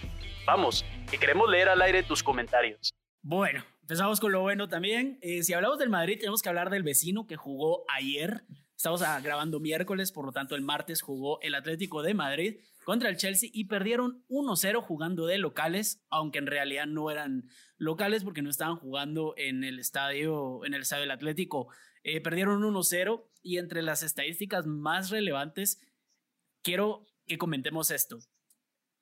Vamos, 0.45 0.83
que 1.09 1.17
queremos 1.17 1.49
leer 1.49 1.69
al 1.69 1.81
aire 1.81 2.03
tus 2.03 2.21
comentarios. 2.21 2.93
Bueno, 3.21 3.63
empezamos 3.79 4.19
con 4.19 4.33
lo 4.33 4.41
bueno 4.41 4.67
también. 4.67 5.19
Eh, 5.21 5.41
si 5.41 5.53
hablamos 5.53 5.79
del 5.79 5.89
Madrid, 5.89 6.17
tenemos 6.19 6.41
que 6.41 6.49
hablar 6.49 6.69
del 6.69 6.83
vecino 6.83 7.27
que 7.27 7.37
jugó 7.37 7.85
ayer. 7.87 8.43
Estamos 8.75 9.01
ah, 9.01 9.19
grabando 9.21 9.59
miércoles, 9.59 10.11
por 10.11 10.25
lo 10.25 10.31
tanto 10.31 10.55
el 10.55 10.61
martes 10.61 11.01
jugó 11.01 11.39
el 11.41 11.55
Atlético 11.55 12.01
de 12.01 12.13
Madrid 12.13 12.59
contra 12.83 13.09
el 13.09 13.17
Chelsea 13.17 13.49
y 13.53 13.65
perdieron 13.65 14.25
1-0 14.27 14.81
jugando 14.81 15.25
de 15.25 15.37
locales, 15.37 16.03
aunque 16.09 16.39
en 16.39 16.47
realidad 16.47 16.85
no 16.85 17.09
eran 17.09 17.47
locales 17.77 18.23
porque 18.23 18.41
no 18.41 18.49
estaban 18.49 18.75
jugando 18.75 19.35
en 19.37 19.63
el 19.63 19.79
estadio, 19.79 20.65
en 20.65 20.73
el 20.73 20.81
estadio 20.81 21.01
del 21.01 21.11
Atlético. 21.11 21.67
Eh, 22.03 22.19
perdieron 22.19 22.61
1-0 22.61 23.29
y 23.41 23.57
entre 23.57 23.81
las 23.81 24.03
estadísticas 24.03 24.65
más 24.65 25.09
relevantes 25.09 25.79
quiero 26.61 27.05
que 27.25 27.37
comentemos 27.37 27.91
esto. 27.91 28.19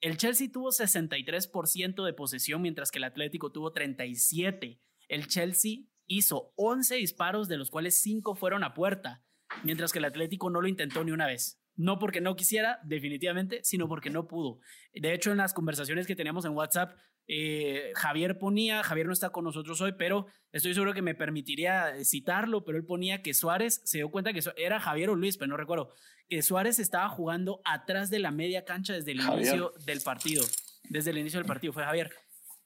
El 0.01 0.17
Chelsea 0.17 0.49
tuvo 0.51 0.69
63% 0.71 2.03
de 2.03 2.13
posesión, 2.13 2.61
mientras 2.61 2.89
que 2.91 2.97
el 2.97 3.03
Atlético 3.03 3.51
tuvo 3.51 3.71
37%. 3.71 4.79
El 5.07 5.27
Chelsea 5.27 5.83
hizo 6.07 6.53
11 6.55 6.95
disparos, 6.95 7.47
de 7.47 7.57
los 7.57 7.69
cuales 7.69 8.01
5 8.01 8.35
fueron 8.35 8.63
a 8.63 8.73
puerta, 8.73 9.23
mientras 9.63 9.91
que 9.91 9.99
el 9.99 10.05
Atlético 10.05 10.49
no 10.49 10.61
lo 10.61 10.67
intentó 10.67 11.03
ni 11.03 11.11
una 11.11 11.27
vez. 11.27 11.59
No 11.75 11.99
porque 11.99 12.21
no 12.21 12.35
quisiera, 12.35 12.79
definitivamente, 12.83 13.61
sino 13.63 13.87
porque 13.87 14.09
no 14.09 14.27
pudo. 14.27 14.59
De 14.93 15.13
hecho, 15.13 15.31
en 15.31 15.37
las 15.37 15.53
conversaciones 15.53 16.05
que 16.05 16.15
teníamos 16.15 16.45
en 16.45 16.51
WhatsApp, 16.51 16.97
eh, 17.27 17.91
Javier 17.95 18.37
ponía, 18.37 18.83
Javier 18.83 19.07
no 19.07 19.13
está 19.13 19.29
con 19.29 19.45
nosotros 19.45 19.79
hoy, 19.79 19.93
pero 19.97 20.25
estoy 20.51 20.73
seguro 20.73 20.93
que 20.93 21.01
me 21.01 21.15
permitiría 21.15 21.93
citarlo, 22.03 22.65
pero 22.65 22.77
él 22.77 22.85
ponía 22.85 23.21
que 23.21 23.33
Suárez 23.33 23.81
se 23.85 23.99
dio 23.99 24.11
cuenta 24.11 24.33
que 24.33 24.41
era 24.57 24.79
Javier 24.79 25.09
o 25.09 25.15
Luis, 25.15 25.37
pero 25.37 25.49
no 25.49 25.57
recuerdo, 25.57 25.93
que 26.27 26.41
Suárez 26.41 26.79
estaba 26.79 27.07
jugando 27.09 27.61
atrás 27.63 28.09
de 28.09 28.19
la 28.19 28.31
media 28.31 28.65
cancha 28.65 28.93
desde 28.93 29.11
el 29.11 29.21
inicio 29.21 29.73
del 29.85 30.01
partido. 30.01 30.43
Desde 30.89 31.11
el 31.11 31.19
inicio 31.19 31.39
del 31.39 31.47
partido 31.47 31.71
fue 31.71 31.83
Javier. 31.83 32.11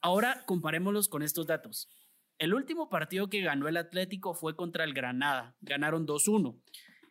Ahora 0.02 0.44
comparémoslos 0.46 1.10
con 1.10 1.22
estos 1.22 1.46
datos. 1.46 1.90
El 2.38 2.54
último 2.54 2.90
partido 2.90 3.30
que 3.30 3.42
ganó 3.42 3.68
el 3.68 3.78
Atlético 3.78 4.34
fue 4.34 4.56
contra 4.56 4.84
el 4.84 4.94
Granada. 4.94 5.56
Ganaron 5.62 6.06
2-1. 6.06 6.62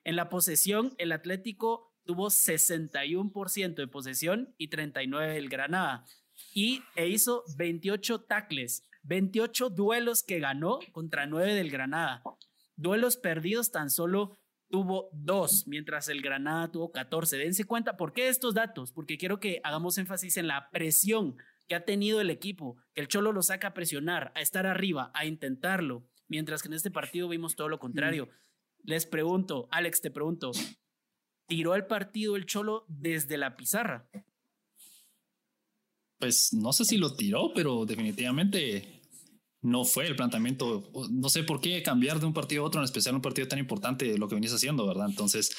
En 0.04 0.16
la 0.16 0.28
posesión, 0.28 0.94
el 0.98 1.12
Atlético 1.12 1.94
tuvo 2.04 2.28
61% 2.28 3.74
de 3.74 3.88
posesión 3.88 4.54
y 4.58 4.68
39% 4.68 5.34
el 5.34 5.48
Granada 5.48 6.04
y 6.52 6.82
e 6.96 7.08
hizo 7.08 7.44
28 7.56 8.22
tackles, 8.22 8.84
28 9.02 9.70
duelos 9.70 10.22
que 10.22 10.40
ganó 10.40 10.78
contra 10.92 11.26
9 11.26 11.54
del 11.54 11.70
Granada. 11.70 12.22
Duelos 12.76 13.16
perdidos 13.16 13.70
tan 13.70 13.90
solo 13.90 14.38
tuvo 14.68 15.08
2, 15.12 15.68
mientras 15.68 16.08
el 16.08 16.20
Granada 16.20 16.70
tuvo 16.70 16.90
14. 16.90 17.38
Dense 17.38 17.64
cuenta, 17.64 17.96
¿por 17.96 18.12
qué 18.12 18.28
estos 18.28 18.54
datos? 18.54 18.92
Porque 18.92 19.16
quiero 19.16 19.38
que 19.38 19.60
hagamos 19.62 19.98
énfasis 19.98 20.37
en 20.37 20.48
la 20.48 20.70
presión 20.70 21.37
que 21.68 21.74
ha 21.74 21.85
tenido 21.85 22.20
el 22.20 22.31
equipo, 22.31 22.77
que 22.94 23.00
el 23.00 23.09
Cholo 23.09 23.33
lo 23.33 23.42
saca 23.42 23.68
a 23.68 23.74
presionar, 23.74 24.33
a 24.35 24.40
estar 24.40 24.66
arriba, 24.66 25.11
a 25.14 25.27
intentarlo, 25.27 26.05
mientras 26.29 26.62
que 26.62 26.68
en 26.68 26.74
este 26.74 26.90
partido 26.90 27.29
vimos 27.29 27.57
todo 27.57 27.68
lo 27.68 27.79
contrario. 27.79 28.29
Les 28.83 29.07
pregunto, 29.07 29.68
Alex, 29.70 30.00
te 30.00 30.11
pregunto, 30.11 30.53
¿tiró 31.46 31.74
el 31.74 31.87
partido 31.87 32.37
el 32.37 32.46
Cholo 32.46 32.85
desde 32.88 33.38
la 33.38 33.57
pizarra? 33.57 34.09
pues 36.24 36.55
no 36.55 36.72
sé 36.72 36.87
si 36.87 36.96
lo 36.96 37.14
tiró, 37.14 37.53
pero 37.55 37.85
definitivamente 37.85 39.03
no 39.61 39.85
fue 39.85 40.07
el 40.07 40.16
planteamiento. 40.16 40.90
No 41.11 41.29
sé 41.29 41.42
por 41.42 41.61
qué 41.61 41.83
cambiar 41.83 42.18
de 42.18 42.24
un 42.24 42.33
partido 42.33 42.62
a 42.62 42.66
otro, 42.66 42.81
en 42.81 42.87
especial 42.87 43.14
un 43.14 43.20
partido 43.20 43.46
tan 43.46 43.59
importante, 43.59 44.16
lo 44.16 44.27
que 44.27 44.35
venís 44.35 44.53
haciendo, 44.53 44.87
¿verdad? 44.87 45.07
Entonces, 45.09 45.55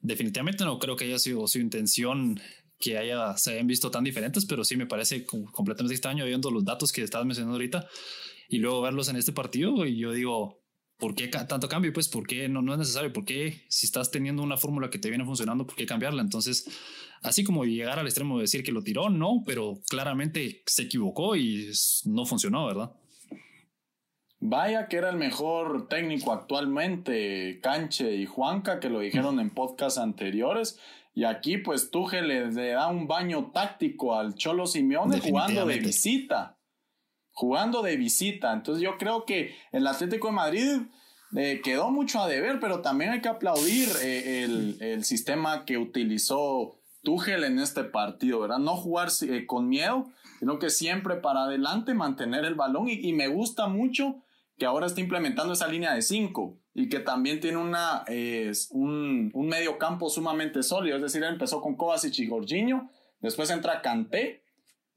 definitivamente 0.00 0.64
no 0.64 0.78
creo 0.78 0.96
que 0.96 1.04
haya 1.04 1.18
sido 1.18 1.46
su 1.46 1.58
intención 1.58 2.40
que 2.78 2.98
haya, 2.98 3.36
se 3.36 3.52
hayan 3.52 3.66
visto 3.66 3.90
tan 3.90 4.04
diferentes, 4.04 4.44
pero 4.44 4.64
sí 4.64 4.76
me 4.76 4.86
parece 4.86 5.24
completamente 5.24 5.94
extraño 5.94 6.24
viendo 6.26 6.50
los 6.50 6.64
datos 6.64 6.92
que 6.92 7.02
estabas 7.02 7.26
mencionando 7.26 7.54
ahorita 7.54 7.86
y 8.48 8.58
luego 8.58 8.82
verlos 8.82 9.08
en 9.08 9.16
este 9.16 9.32
partido. 9.32 9.86
Y 9.86 9.98
yo 9.98 10.12
digo, 10.12 10.62
¿por 10.98 11.14
qué 11.14 11.28
tanto 11.28 11.68
cambio? 11.68 11.92
Pues, 11.92 12.08
¿por 12.08 12.26
qué 12.26 12.48
no, 12.48 12.62
no 12.62 12.72
es 12.72 12.78
necesario? 12.78 13.12
¿Por 13.12 13.24
qué 13.24 13.64
si 13.68 13.86
estás 13.86 14.10
teniendo 14.10 14.42
una 14.42 14.56
fórmula 14.56 14.90
que 14.90 14.98
te 14.98 15.08
viene 15.08 15.24
funcionando, 15.24 15.66
por 15.66 15.76
qué 15.76 15.86
cambiarla? 15.86 16.22
Entonces, 16.22 16.68
así 17.22 17.44
como 17.44 17.64
llegar 17.64 17.98
al 17.98 18.06
extremo 18.06 18.36
de 18.36 18.42
decir 18.42 18.62
que 18.62 18.72
lo 18.72 18.82
tiró, 18.82 19.08
no, 19.10 19.42
pero 19.46 19.80
claramente 19.88 20.62
se 20.66 20.82
equivocó 20.82 21.36
y 21.36 21.70
no 22.04 22.26
funcionó, 22.26 22.66
¿verdad? 22.66 22.92
Vaya 24.38 24.86
que 24.86 24.98
era 24.98 25.08
el 25.08 25.16
mejor 25.16 25.88
técnico 25.88 26.32
actualmente, 26.32 27.58
Canche 27.62 28.14
y 28.14 28.26
Juanca, 28.26 28.80
que 28.80 28.90
lo 28.90 29.00
dijeron 29.00 29.40
en 29.40 29.50
podcasts 29.50 29.98
anteriores. 29.98 30.78
Y 31.16 31.24
aquí, 31.24 31.56
pues, 31.56 31.90
Tuchel 31.90 32.28
le 32.28 32.70
da 32.72 32.88
un 32.88 33.08
baño 33.08 33.50
táctico 33.50 34.18
al 34.18 34.34
Cholo 34.34 34.66
Simeone 34.66 35.18
jugando 35.18 35.64
de 35.64 35.78
visita. 35.78 36.58
Jugando 37.32 37.80
de 37.80 37.96
visita. 37.96 38.52
Entonces, 38.52 38.84
yo 38.84 38.98
creo 38.98 39.24
que 39.24 39.56
el 39.72 39.86
Atlético 39.86 40.26
de 40.26 40.34
Madrid 40.34 40.80
eh, 41.34 41.62
quedó 41.64 41.90
mucho 41.90 42.20
a 42.20 42.28
deber, 42.28 42.60
pero 42.60 42.82
también 42.82 43.12
hay 43.12 43.22
que 43.22 43.28
aplaudir 43.28 43.88
eh, 44.02 44.44
el, 44.44 44.76
el, 44.80 45.04
sistema 45.04 45.64
que 45.64 45.78
utilizó 45.78 46.82
Tuchel 47.02 47.44
en 47.44 47.60
este 47.60 47.84
partido, 47.84 48.40
¿verdad? 48.40 48.58
No 48.58 48.76
jugar 48.76 49.08
eh, 49.22 49.46
con 49.46 49.70
miedo, 49.70 50.12
sino 50.38 50.58
que 50.58 50.68
siempre 50.68 51.16
para 51.16 51.44
adelante 51.44 51.94
mantener 51.94 52.44
el 52.44 52.56
balón 52.56 52.88
y, 52.90 53.12
me 53.14 53.28
gusta 53.28 53.68
mucho 53.68 54.22
que 54.58 54.66
ahora 54.66 54.86
está 54.86 55.00
implementando 55.00 55.52
esa 55.52 55.68
línea 55.68 55.94
de 55.94 56.02
cinco 56.02 56.58
y 56.74 56.88
que 56.88 57.00
también 57.00 57.40
tiene 57.40 57.58
una, 57.58 58.04
un, 58.70 59.30
un, 59.34 59.48
medio 59.48 59.78
campo 59.78 60.08
sumamente 60.08 60.62
sólido, 60.62 60.96
es 60.96 61.02
decir, 61.02 61.22
empezó 61.22 61.60
con 61.60 61.76
Kovacic 61.76 62.18
y 62.18 62.28
Jorginho, 62.28 62.90
después 63.20 63.50
entra 63.50 63.82
Kanté 63.82 64.44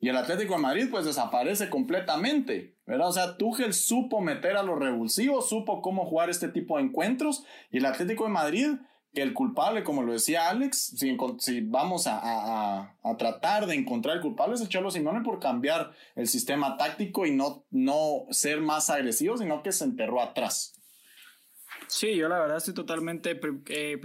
y 0.02 0.08
el 0.08 0.18
Atlético 0.18 0.56
de 0.56 0.62
Madrid 0.62 0.88
pues 0.90 1.06
desaparece 1.06 1.70
completamente, 1.70 2.78
¿verdad? 2.86 3.10
O 3.10 3.12
sea, 3.12 3.38
Tuchel 3.38 3.74
supo 3.74 4.22
meter 4.22 4.56
a 4.56 4.64
los 4.64 4.80
revulsivos, 4.80 5.50
supo 5.50 5.82
cómo 5.82 6.06
jugar 6.06 6.30
este 6.30 6.48
tipo 6.48 6.78
de 6.78 6.84
encuentros 6.84 7.44
y 7.70 7.78
el 7.78 7.86
Atlético 7.86 8.24
de 8.24 8.30
Madrid 8.30 8.68
el 9.14 9.34
culpable, 9.34 9.84
como 9.84 10.04
lo 10.04 10.14
decía 10.14 10.50
Alex, 10.50 10.96
si, 11.40 11.62
vamos 11.62 12.06
a, 12.08 12.96
tratar 13.18 13.66
de 13.66 13.76
encontrar 13.76 14.18
el 14.18 14.22
culpable 14.22 14.56
es 14.56 14.62
el 14.62 14.70
Cholo 14.70 14.92
Simone 14.92 15.22
por 15.22 15.40
cambiar 15.40 15.92
el 16.16 16.28
sistema 16.28 16.78
táctico 16.78 17.26
y 17.26 17.32
no, 17.32 17.66
no 17.72 18.26
ser 18.32 18.62
más 18.62 18.90
agresivo, 18.90 19.38
sino 19.38 19.64
que 19.64 19.72
se 19.72 19.84
enterró 19.84 20.22
atrás. 20.22 20.74
Sí, 21.88 22.16
yo 22.16 22.30
la 22.30 22.40
verdad 22.40 22.58
estoy 22.58 22.74
totalmente 22.76 23.40
eh, 23.68 23.98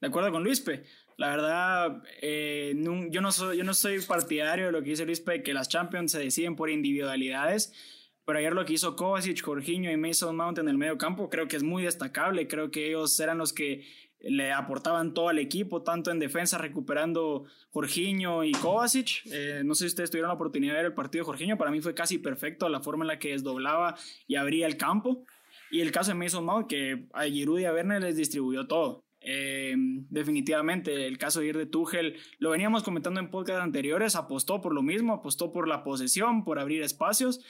de 0.00 0.06
acuerdo 0.06 0.32
con 0.32 0.42
Luispe. 0.42 0.84
La 1.18 1.28
verdad, 1.28 2.02
eh, 2.22 2.72
yo, 3.10 3.20
no 3.20 3.30
soy, 3.30 3.58
yo 3.58 3.64
no 3.64 3.74
soy 3.74 4.00
partidario 4.00 4.66
de 4.66 4.72
lo 4.72 4.82
que 4.82 4.90
dice 4.90 5.04
Luispe, 5.04 5.42
que 5.42 5.52
las 5.52 5.68
Champions 5.68 6.12
se 6.12 6.18
deciden 6.18 6.56
por 6.56 6.70
individualidades 6.70 7.74
pero 8.30 8.38
ayer 8.38 8.52
lo 8.52 8.64
que 8.64 8.74
hizo 8.74 8.94
Kovacic, 8.94 9.42
Jorginho 9.42 9.90
y 9.90 9.96
Mason 9.96 10.36
Mount 10.36 10.58
en 10.58 10.68
el 10.68 10.78
medio 10.78 10.96
campo 10.96 11.28
creo 11.28 11.48
que 11.48 11.56
es 11.56 11.64
muy 11.64 11.82
destacable, 11.82 12.46
creo 12.46 12.70
que 12.70 12.86
ellos 12.86 13.18
eran 13.18 13.38
los 13.38 13.52
que 13.52 13.84
le 14.20 14.52
aportaban 14.52 15.14
todo 15.14 15.28
al 15.28 15.38
equipo, 15.38 15.82
tanto 15.82 16.10
en 16.10 16.18
defensa 16.18 16.58
recuperando 16.58 17.44
Jorginho 17.70 18.44
y 18.44 18.52
Kovacic. 18.52 19.22
Eh, 19.26 19.62
no 19.64 19.74
sé 19.74 19.84
si 19.84 19.88
ustedes 19.88 20.10
tuvieron 20.10 20.28
la 20.28 20.34
oportunidad 20.34 20.74
de 20.74 20.78
ver 20.78 20.86
el 20.86 20.94
partido 20.94 21.22
de 21.22 21.26
Jorginho, 21.26 21.56
para 21.56 21.70
mí 21.70 21.80
fue 21.80 21.94
casi 21.94 22.18
perfecto 22.18 22.68
la 22.68 22.80
forma 22.80 23.04
en 23.04 23.08
la 23.08 23.18
que 23.18 23.30
desdoblaba 23.30 23.96
y 24.26 24.36
abría 24.36 24.66
el 24.66 24.76
campo. 24.76 25.24
Y 25.70 25.80
el 25.80 25.92
caso 25.92 26.10
de 26.10 26.16
Mason 26.16 26.44
Mount, 26.44 26.66
que 26.66 27.06
a 27.12 27.24
Giroud 27.24 27.60
y 27.60 27.64
a 27.64 27.72
Werner 27.72 28.02
les 28.02 28.16
distribuyó 28.16 28.66
todo. 28.66 29.04
Eh, 29.20 29.74
definitivamente, 29.76 31.06
el 31.06 31.18
caso 31.18 31.40
de 31.40 31.46
ir 31.46 31.56
de 31.56 31.66
Tuchel, 31.66 32.16
lo 32.38 32.50
veníamos 32.50 32.82
comentando 32.82 33.20
en 33.20 33.30
podcast 33.30 33.62
anteriores, 33.62 34.16
apostó 34.16 34.60
por 34.60 34.74
lo 34.74 34.82
mismo, 34.82 35.14
apostó 35.14 35.52
por 35.52 35.68
la 35.68 35.84
posesión, 35.84 36.44
por 36.44 36.58
abrir 36.58 36.82
espacios, 36.82 37.40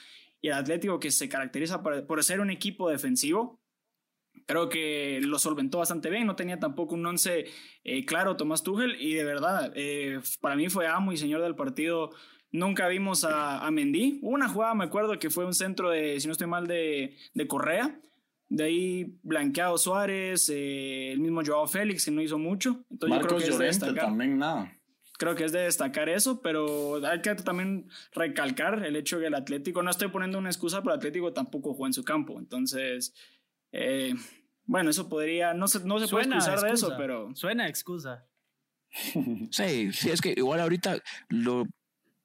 y 0.41 0.49
el 0.49 0.53
Atlético 0.53 0.99
que 0.99 1.11
se 1.11 1.29
caracteriza 1.29 1.81
por, 1.81 2.05
por 2.05 2.23
ser 2.23 2.41
un 2.41 2.49
equipo 2.49 2.89
defensivo, 2.89 3.60
creo 4.45 4.69
que 4.69 5.19
lo 5.21 5.39
solventó 5.39 5.79
bastante 5.79 6.09
bien, 6.09 6.27
no 6.27 6.35
tenía 6.35 6.59
tampoco 6.59 6.95
un 6.95 7.05
once 7.05 7.45
eh, 7.83 8.05
claro 8.05 8.37
Tomás 8.37 8.63
Tuchel, 8.63 9.01
y 9.01 9.13
de 9.13 9.23
verdad, 9.23 9.71
eh, 9.75 10.19
para 10.39 10.55
mí 10.55 10.69
fue 10.69 10.87
amo 10.87 11.11
y 11.11 11.17
señor 11.17 11.41
del 11.41 11.55
partido. 11.55 12.11
Nunca 12.53 12.89
vimos 12.89 13.23
a, 13.23 13.65
a 13.65 13.71
Mendy. 13.71 14.19
Hubo 14.21 14.31
una 14.31 14.49
jugada, 14.49 14.73
me 14.75 14.83
acuerdo, 14.83 15.17
que 15.17 15.29
fue 15.29 15.45
un 15.45 15.53
centro 15.53 15.89
de, 15.89 16.19
si 16.19 16.27
no 16.27 16.33
estoy 16.33 16.47
mal, 16.47 16.67
de, 16.67 17.15
de 17.33 17.47
Correa, 17.47 17.97
de 18.49 18.63
ahí 18.65 19.17
blanqueado 19.23 19.77
Suárez, 19.77 20.49
eh, 20.49 21.13
el 21.13 21.21
mismo 21.21 21.41
Joao 21.45 21.65
Félix, 21.65 22.03
que 22.03 22.11
no 22.11 22.21
hizo 22.21 22.37
mucho. 22.37 22.83
Entonces 22.89 23.09
Marcos 23.17 23.31
yo 23.31 23.37
creo 23.37 23.57
que 23.57 23.73
Llorente 23.77 23.93
también 23.93 24.37
nada. 24.37 24.77
Creo 25.17 25.35
que 25.35 25.45
es 25.45 25.51
de 25.53 25.59
destacar 25.59 26.09
eso, 26.09 26.41
pero 26.41 26.99
hay 27.05 27.21
que 27.21 27.35
también 27.35 27.87
recalcar 28.11 28.83
el 28.83 28.97
hecho 28.97 29.19
que 29.19 29.27
el 29.27 29.35
Atlético, 29.35 29.83
no 29.83 29.91
estoy 29.91 30.09
poniendo 30.09 30.37
una 30.37 30.49
excusa, 30.49 30.81
pero 30.81 30.93
el 30.93 30.97
Atlético 30.97 31.31
tampoco 31.31 31.73
jugó 31.73 31.87
en 31.87 31.93
su 31.93 32.03
campo. 32.03 32.39
Entonces, 32.39 33.13
eh, 33.71 34.13
bueno, 34.65 34.89
eso 34.89 35.09
podría, 35.09 35.53
no 35.53 35.67
se, 35.67 35.79
no 35.81 35.99
se 35.99 36.07
puede 36.07 36.25
excusar 36.25 36.61
de 36.61 36.71
eso, 36.71 36.93
pero... 36.97 37.35
Suena 37.35 37.67
excusa. 37.67 38.27
Sí, 39.51 39.93
sí, 39.93 40.09
es 40.09 40.21
que 40.21 40.33
igual 40.35 40.59
ahorita 40.59 40.97
lo 41.29 41.65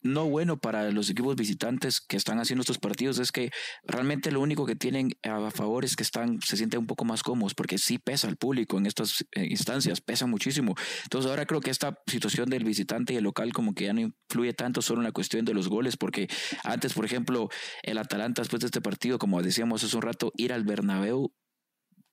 no 0.07 0.29
bueno 0.29 0.59
para 0.59 0.91
los 0.91 1.11
equipos 1.11 1.37
visitantes 1.37 2.01
que 2.01 2.17
están 2.17 2.39
haciendo 2.39 2.63
estos 2.63 2.79
partidos 2.79 3.19
es 3.19 3.33
que 3.33 3.51
realmente 3.85 4.31
lo 4.31 4.41
único 4.41 4.67
que 4.67 4.77
tienen 4.77 5.11
a 5.23 5.51
favor 5.51 5.85
es 5.85 5.97
que 5.97 6.03
están, 6.03 6.41
se 6.41 6.57
sienten 6.57 6.81
un 6.81 6.87
poco 6.87 7.05
más 7.05 7.23
cómodos 7.23 7.55
porque 7.55 7.79
sí 7.79 7.99
pesa 7.99 8.29
el 8.29 8.37
público 8.37 8.79
en 8.79 8.87
estas 8.87 9.25
eh, 9.33 9.47
instancias, 9.49 10.01
pesa 10.01 10.27
muchísimo. 10.27 10.75
Entonces 11.05 11.31
ahora 11.31 11.47
creo 11.47 11.61
que 11.61 11.71
esta 11.71 11.99
situación 12.07 12.49
del 12.49 12.65
visitante 12.65 13.13
y 13.13 13.17
el 13.17 13.25
local 13.25 13.53
como 13.53 13.75
que 13.75 13.85
ya 13.85 13.93
no 13.93 14.01
influye 14.01 14.53
tanto 14.53 14.83
solo 14.83 15.01
en 15.01 15.05
la 15.05 15.13
cuestión 15.13 15.45
de 15.45 15.55
los 15.55 15.69
goles 15.69 15.97
porque 15.97 16.29
antes, 16.65 16.95
por 16.95 17.05
ejemplo, 17.05 17.49
el 17.83 17.99
Atalanta 17.99 18.43
después 18.43 18.61
de 18.61 18.67
este 18.67 18.81
partido, 18.81 19.19
como 19.19 19.43
decíamos 19.43 19.85
hace 19.85 19.97
un 19.97 20.03
rato, 20.03 20.33
ir 20.37 20.53
al 20.53 20.65
Bernabéu 20.65 21.33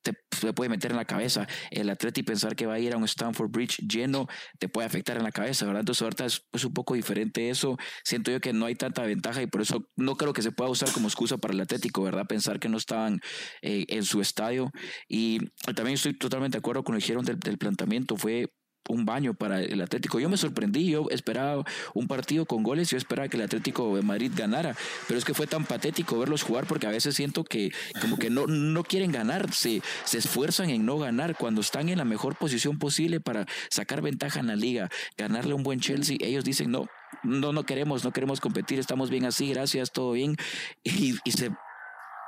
te, 0.04 0.14
puede 0.54 0.70
meter 0.70 0.92
en 0.92 0.98
la 0.98 1.06
cabeza. 1.06 1.48
El 1.72 1.90
atleta 1.90 2.20
y 2.20 2.24
pensar 2.24 2.56
que 2.56 2.66
va 2.66 2.76
a 2.76 2.80
ir 2.80 2.94
a 2.94 2.98
un 2.98 3.06
Stanford 3.06 3.50
Bridge 3.50 3.78
lleno 3.88 4.28
te 4.60 4.70
puede 4.70 4.86
afectar 4.86 5.18
en 5.18 5.24
la 5.24 5.32
cabeza, 5.32 5.66
¿verdad? 5.66 5.80
Entonces 5.82 6.02
ahorita 6.02 6.26
es, 6.26 6.66
un 6.66 6.74
poco 6.74 6.94
diferente 6.94 7.50
eso. 7.50 7.78
Siento 8.04 8.30
yo 8.30 8.40
que 8.40 8.54
no 8.54 8.66
hay 8.66 8.76
tanta 8.76 9.04
ventaja 9.04 9.42
y 9.42 9.48
por 9.48 9.62
eso 9.62 9.90
no 9.96 10.16
creo 10.16 10.34
que 10.34 10.42
se 10.42 10.52
pueda 10.52 10.70
usar 10.70 10.92
como 10.92 11.08
excusa 11.08 11.38
para 11.38 11.54
el 11.54 11.62
Atlético, 11.62 12.04
¿verdad? 12.04 12.28
Pensar 12.28 12.60
que 12.60 12.70
no 12.70 12.78
estaban 12.78 13.20
eh, 13.62 13.86
en 13.88 14.04
su 14.04 14.22
estadio. 14.22 14.72
Y 15.08 15.40
también 15.76 15.96
estoy 15.96 16.14
totalmente 16.18 16.58
de 16.58 16.60
acuerdo 16.60 16.84
con 16.84 16.94
lo 16.94 17.00
que 17.00 17.06
dijeron 17.06 17.26
del, 17.26 17.40
del 17.40 17.58
planteamiento. 17.58 18.18
Fue 18.18 18.50
un 18.90 19.06
baño 19.06 19.34
para 19.34 19.62
el 19.62 19.82
Atlético. 19.82 20.20
Yo 20.20 20.30
me 20.30 20.38
sorprendí, 20.38 20.90
yo 20.90 21.08
esperaba 21.10 21.64
un 21.94 22.08
partido 22.08 22.46
con 22.46 22.64
goles, 22.64 22.90
yo 22.90 22.98
esperaba 22.98 23.28
que 23.28 23.38
el 23.38 23.44
Atlético 23.44 23.96
de 23.96 24.02
Madrid 24.02 24.32
ganara, 24.36 24.76
pero 25.08 25.18
es 25.18 25.26
que 25.26 25.34
fue 25.34 25.48
tan 25.48 25.66
patético 25.66 26.20
verlos 26.20 26.44
jugar 26.44 26.66
porque 26.66 26.88
a 26.88 26.92
veces 26.92 27.16
siento 27.16 27.44
que 27.44 27.72
como 28.02 28.18
que 28.18 28.30
no, 28.30 28.48
no 28.48 28.84
quieren 28.84 29.12
ganar, 29.12 29.54
se, 29.54 29.82
se 30.04 30.18
esfuerzan 30.18 30.70
en 30.70 30.86
no 30.86 30.98
ganar 30.98 31.36
cuando 31.38 31.62
están 31.62 31.90
en 31.90 31.98
la 31.98 32.06
mejor 32.06 32.36
posición 32.36 32.78
posible 32.78 33.20
para 33.20 33.46
sacar 33.70 34.02
ventaja 34.02 34.40
en 34.40 34.48
la 34.48 34.56
liga, 34.56 34.90
ganarle 35.18 35.54
un 35.54 35.64
buen 35.64 35.80
Chelsea, 35.80 36.18
ellos 36.20 36.44
dicen 36.44 36.72
no. 36.72 36.88
No, 37.22 37.54
no 37.54 37.64
queremos, 37.64 38.04
no 38.04 38.12
queremos 38.12 38.42
competir, 38.42 38.80
estamos 38.80 39.10
bien 39.10 39.26
así, 39.26 39.54
gracias, 39.54 39.92
todo 39.92 40.14
bien. 40.14 40.36
Y, 40.84 41.16
y 41.24 41.32
se 41.32 41.52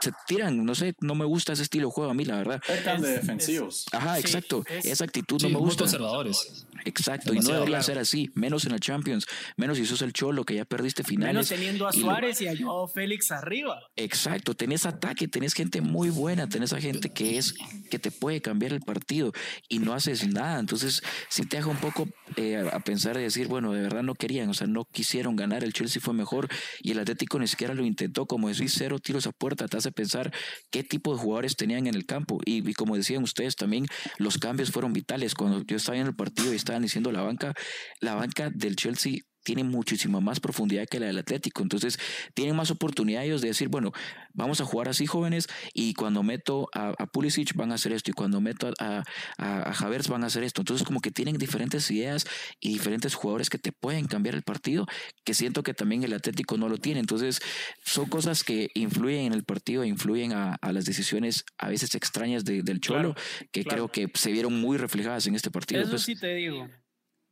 se 0.05 0.11
tiran, 0.27 0.63
no 0.63 0.75
sé, 0.75 0.95
no 1.01 1.15
me 1.15 1.25
gusta 1.25 1.53
ese 1.53 1.63
estilo 1.63 1.87
de 1.87 1.93
juego 1.93 2.11
a 2.11 2.13
mí, 2.13 2.25
la 2.25 2.37
verdad. 2.37 2.61
Están 2.67 3.01
de 3.01 3.13
defensivos. 3.13 3.85
ajá, 3.91 4.19
exacto. 4.19 4.63
Esa 4.83 5.03
actitud 5.03 5.41
no 5.41 5.49
me 5.49 5.57
gusta. 5.57 5.83
conservadores. 5.83 6.65
Exacto, 6.85 7.33
y 7.33 7.39
no 7.39 7.51
debería 7.51 7.81
ser 7.81 7.97
así, 7.97 8.29
menos 8.35 8.65
en 8.65 8.71
la 8.71 8.79
Champions, 8.79 9.25
menos 9.57 9.77
si 9.77 9.87
sos 9.87 10.03
el 10.03 10.13
Cholo 10.13 10.43
que 10.43 10.53
ya 10.53 10.65
perdiste 10.65 11.03
finales. 11.03 11.33
Menos 11.33 11.49
teniendo 11.49 11.87
a 11.87 11.93
Suárez 11.93 12.41
y, 12.41 12.47
a 12.47 12.53
Joao 12.55 12.87
Félix 12.87 13.31
arriba. 13.31 13.79
Exacto, 13.95 14.53
tenés 14.53 14.85
ataque, 14.85 15.27
tenés 15.27 15.53
gente 15.53 15.81
muy 15.81 16.11
buena, 16.11 16.47
tenés 16.47 16.73
a 16.73 16.79
gente 16.79 17.09
que 17.09 17.39
es 17.39 17.55
que 17.89 17.97
te 17.97 18.11
puede 18.11 18.41
cambiar 18.41 18.71
el 18.71 18.81
partido 18.81 19.31
y 19.67 19.79
no 19.79 19.93
haces 19.93 20.27
nada. 20.27 20.59
Entonces, 20.59 21.01
si 21.29 21.45
te 21.47 21.57
hago 21.57 21.71
un 21.71 21.77
poco 21.77 22.07
eh, 22.35 22.69
a 22.71 22.79
pensar 22.81 23.17
y 23.17 23.21
decir, 23.21 23.47
bueno, 23.47 23.73
de 23.73 23.81
verdad 23.81 24.03
no 24.03 24.13
querían, 24.13 24.49
o 24.49 24.53
sea, 24.53 24.67
no 24.67 24.85
quisieron 24.85 25.35
ganar, 25.35 25.63
el 25.63 25.73
Chelsea 25.73 25.99
fue 25.99 26.13
mejor 26.13 26.47
y 26.81 26.91
el 26.91 26.99
Atlético 26.99 27.39
ni 27.39 27.47
siquiera 27.47 27.73
lo 27.73 27.83
intentó, 27.83 28.27
como 28.27 28.47
decís, 28.49 28.75
cero 28.77 28.99
tiros 28.99 29.25
a 29.25 29.31
puerta, 29.31 29.67
te 29.67 29.77
hace 29.77 29.91
pensar 29.95 30.31
qué 30.71 30.83
tipo 30.83 31.13
de 31.13 31.21
jugadores 31.21 31.55
tenían 31.55 31.87
en 31.87 31.95
el 31.95 32.05
campo. 32.05 32.39
Y, 32.45 32.73
como 32.73 32.95
decían 32.95 33.23
ustedes 33.23 33.55
también, 33.55 33.85
los 34.17 34.37
cambios 34.37 34.71
fueron 34.71 34.93
vitales. 34.93 35.33
Cuando 35.33 35.63
yo 35.63 35.77
estaba 35.77 35.97
en 35.97 36.07
el 36.07 36.15
partido 36.15 36.53
y 36.53 36.55
estaban 36.55 36.83
diciendo 36.83 37.11
la 37.11 37.21
banca, 37.21 37.53
la 38.01 38.15
banca 38.15 38.51
del 38.53 38.75
Chelsea 38.75 39.19
tiene 39.45 39.63
muchísima 39.63 40.19
más 40.19 40.41
profundidad 40.41 40.87
que 40.87 40.99
la 40.99 41.05
del 41.05 41.19
Atlético. 41.19 41.61
Entonces, 41.61 41.97
tienen 42.33 42.55
más 42.55 42.71
oportunidades 42.71 43.41
de 43.41 43.49
decir, 43.49 43.69
bueno, 43.69 43.93
vamos 44.33 44.59
a 44.59 44.65
jugar 44.65 44.89
así 44.89 45.05
jóvenes 45.05 45.47
y 45.73 45.93
cuando 45.93 46.23
meto 46.23 46.67
a, 46.73 46.93
Pulisic 47.13 47.55
van 47.55 47.71
a 47.71 47.75
hacer 47.75 47.93
esto 47.93 48.11
y 48.11 48.13
cuando 48.13 48.41
meto 48.41 48.73
a, 48.79 49.03
a, 49.37 49.73
Javers 49.73 50.09
van 50.09 50.23
a 50.23 50.27
hacer 50.27 50.43
esto. 50.43 50.61
Entonces, 50.61 50.85
como 50.85 50.99
que 50.99 51.11
tienen 51.11 51.37
diferentes 51.37 51.89
ideas 51.91 52.25
y 52.59 52.73
diferentes 52.73 53.13
jugadores 53.13 53.49
que 53.49 53.59
te 53.59 53.71
pueden 53.71 54.07
cambiar 54.07 54.35
el 54.35 54.41
partido, 54.41 54.87
que 55.23 55.33
siento 55.33 55.61
que 55.63 55.73
también 55.73 56.03
el 56.03 56.13
Atlético 56.13 56.57
no 56.57 56.67
lo 56.67 56.79
tiene. 56.79 56.99
Entonces, 56.99 57.39
son 57.83 58.09
cosas 58.09 58.43
que 58.43 58.69
influyen 58.73 59.27
en 59.27 59.33
el 59.33 59.43
partido, 59.43 59.83
e 59.83 59.87
influyen 59.87 60.33
a, 60.33 60.57
las 60.71 60.85
decisiones 60.85 61.45
a 61.59 61.69
veces 61.69 61.93
extrañas 61.93 62.43
del 62.43 62.81
Cholo, 62.81 63.15
que 63.51 63.63
creo 63.63 63.89
que 63.89 64.09
se 64.15 64.31
vieron 64.31 64.59
muy 64.59 64.77
reflejadas 64.77 65.27
en 65.27 65.35
este 65.35 65.51
partido. 65.51 65.81
Eso 65.81 65.91
pues 65.91 66.03
sí 66.03 66.15
te 66.15 66.33
digo. 66.33 66.67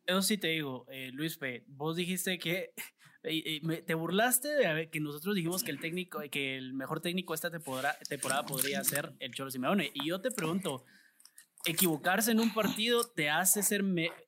Eso 0.05 0.21
sí 0.21 0.37
te 0.37 0.49
digo, 0.49 0.85
eh, 0.89 1.11
Luis 1.13 1.37
P. 1.37 1.63
Vos 1.67 1.95
dijiste 1.95 2.37
que 2.37 2.73
te 3.85 3.93
burlaste 3.93 4.49
de 4.49 4.89
que 4.89 4.99
nosotros 4.99 5.35
dijimos 5.35 5.63
que 5.63 5.71
el 5.71 5.79
técnico, 5.79 6.19
que 6.29 6.57
el 6.57 6.73
mejor 6.73 6.99
técnico 6.99 7.33
esta 7.33 7.49
temporada, 7.49 7.97
temporada 8.09 8.43
podría 8.43 8.83
ser 8.83 9.13
el 9.19 9.33
Cholo 9.33 9.49
Simeone. 9.49 9.91
Y 9.93 10.09
yo 10.09 10.19
te 10.19 10.29
pregunto, 10.29 10.83
¿equivocarse 11.65 12.31
en 12.31 12.41
un 12.41 12.53
partido 12.53 13.05
te 13.05 13.29
hace 13.29 13.63
ser, 13.63 13.85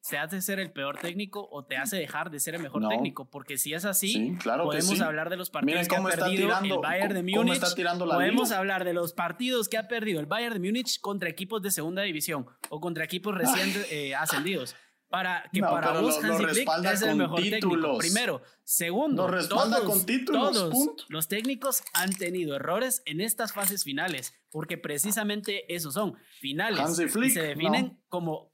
te 0.09 0.17
hace 0.17 0.41
ser 0.41 0.59
el 0.59 0.71
peor 0.71 0.97
técnico 0.97 1.45
o 1.51 1.65
te 1.65 1.75
hace 1.75 1.97
dejar 1.97 2.31
de 2.31 2.39
ser 2.39 2.55
el 2.55 2.61
mejor 2.61 2.87
técnico? 2.87 3.29
Porque 3.29 3.57
si 3.57 3.73
es 3.73 3.83
así, 3.83 4.37
podemos 4.41 5.01
hablar 5.01 5.29
de 5.29 5.35
los 5.35 5.49
partidos 5.49 5.89
que 5.89 5.95
ha 5.97 6.03
perdido 6.03 6.57
el 6.63 6.77
Bayern 6.79 7.13
de 7.13 7.23
Múnich. 7.23 7.61
Podemos 7.97 8.51
hablar 8.51 8.85
de 8.85 8.93
los 8.93 9.11
partidos 9.11 9.67
que 9.67 9.77
ha 9.77 9.89
perdido 9.89 10.21
el 10.21 10.25
Bayern 10.25 10.53
de 10.53 10.59
Múnich 10.65 11.01
contra 11.01 11.27
equipos 11.27 11.61
de 11.61 11.71
segunda 11.71 12.03
división 12.03 12.45
o 12.69 12.79
contra 12.79 13.03
equipos 13.03 13.35
recién 13.35 13.73
eh, 13.91 14.15
ascendidos 14.15 14.73
para 15.15 15.49
que 15.49 15.61
para 15.61 15.93
vos 15.93 16.21
Hansi 16.21 16.45
Flick 16.45 16.69
es 16.91 17.01
el 17.01 17.15
mejor 17.15 17.41
técnico. 17.41 17.97
Primero, 17.97 18.41
segundo, 18.65 19.25
todos, 19.47 19.87
todos 20.25 20.73
los 21.07 21.27
técnicos 21.29 21.83
han 21.93 22.11
tenido 22.13 22.57
errores 22.57 23.01
en 23.05 23.21
estas 23.21 23.53
fases 23.53 23.85
finales, 23.85 24.33
porque 24.51 24.77
precisamente 24.77 25.73
esos 25.73 25.93
son 25.93 26.17
finales 26.41 26.81
Hansi 26.81 27.07
Flick, 27.07 27.27
y 27.27 27.29
se 27.29 27.41
definen 27.43 28.03
como 28.09 28.53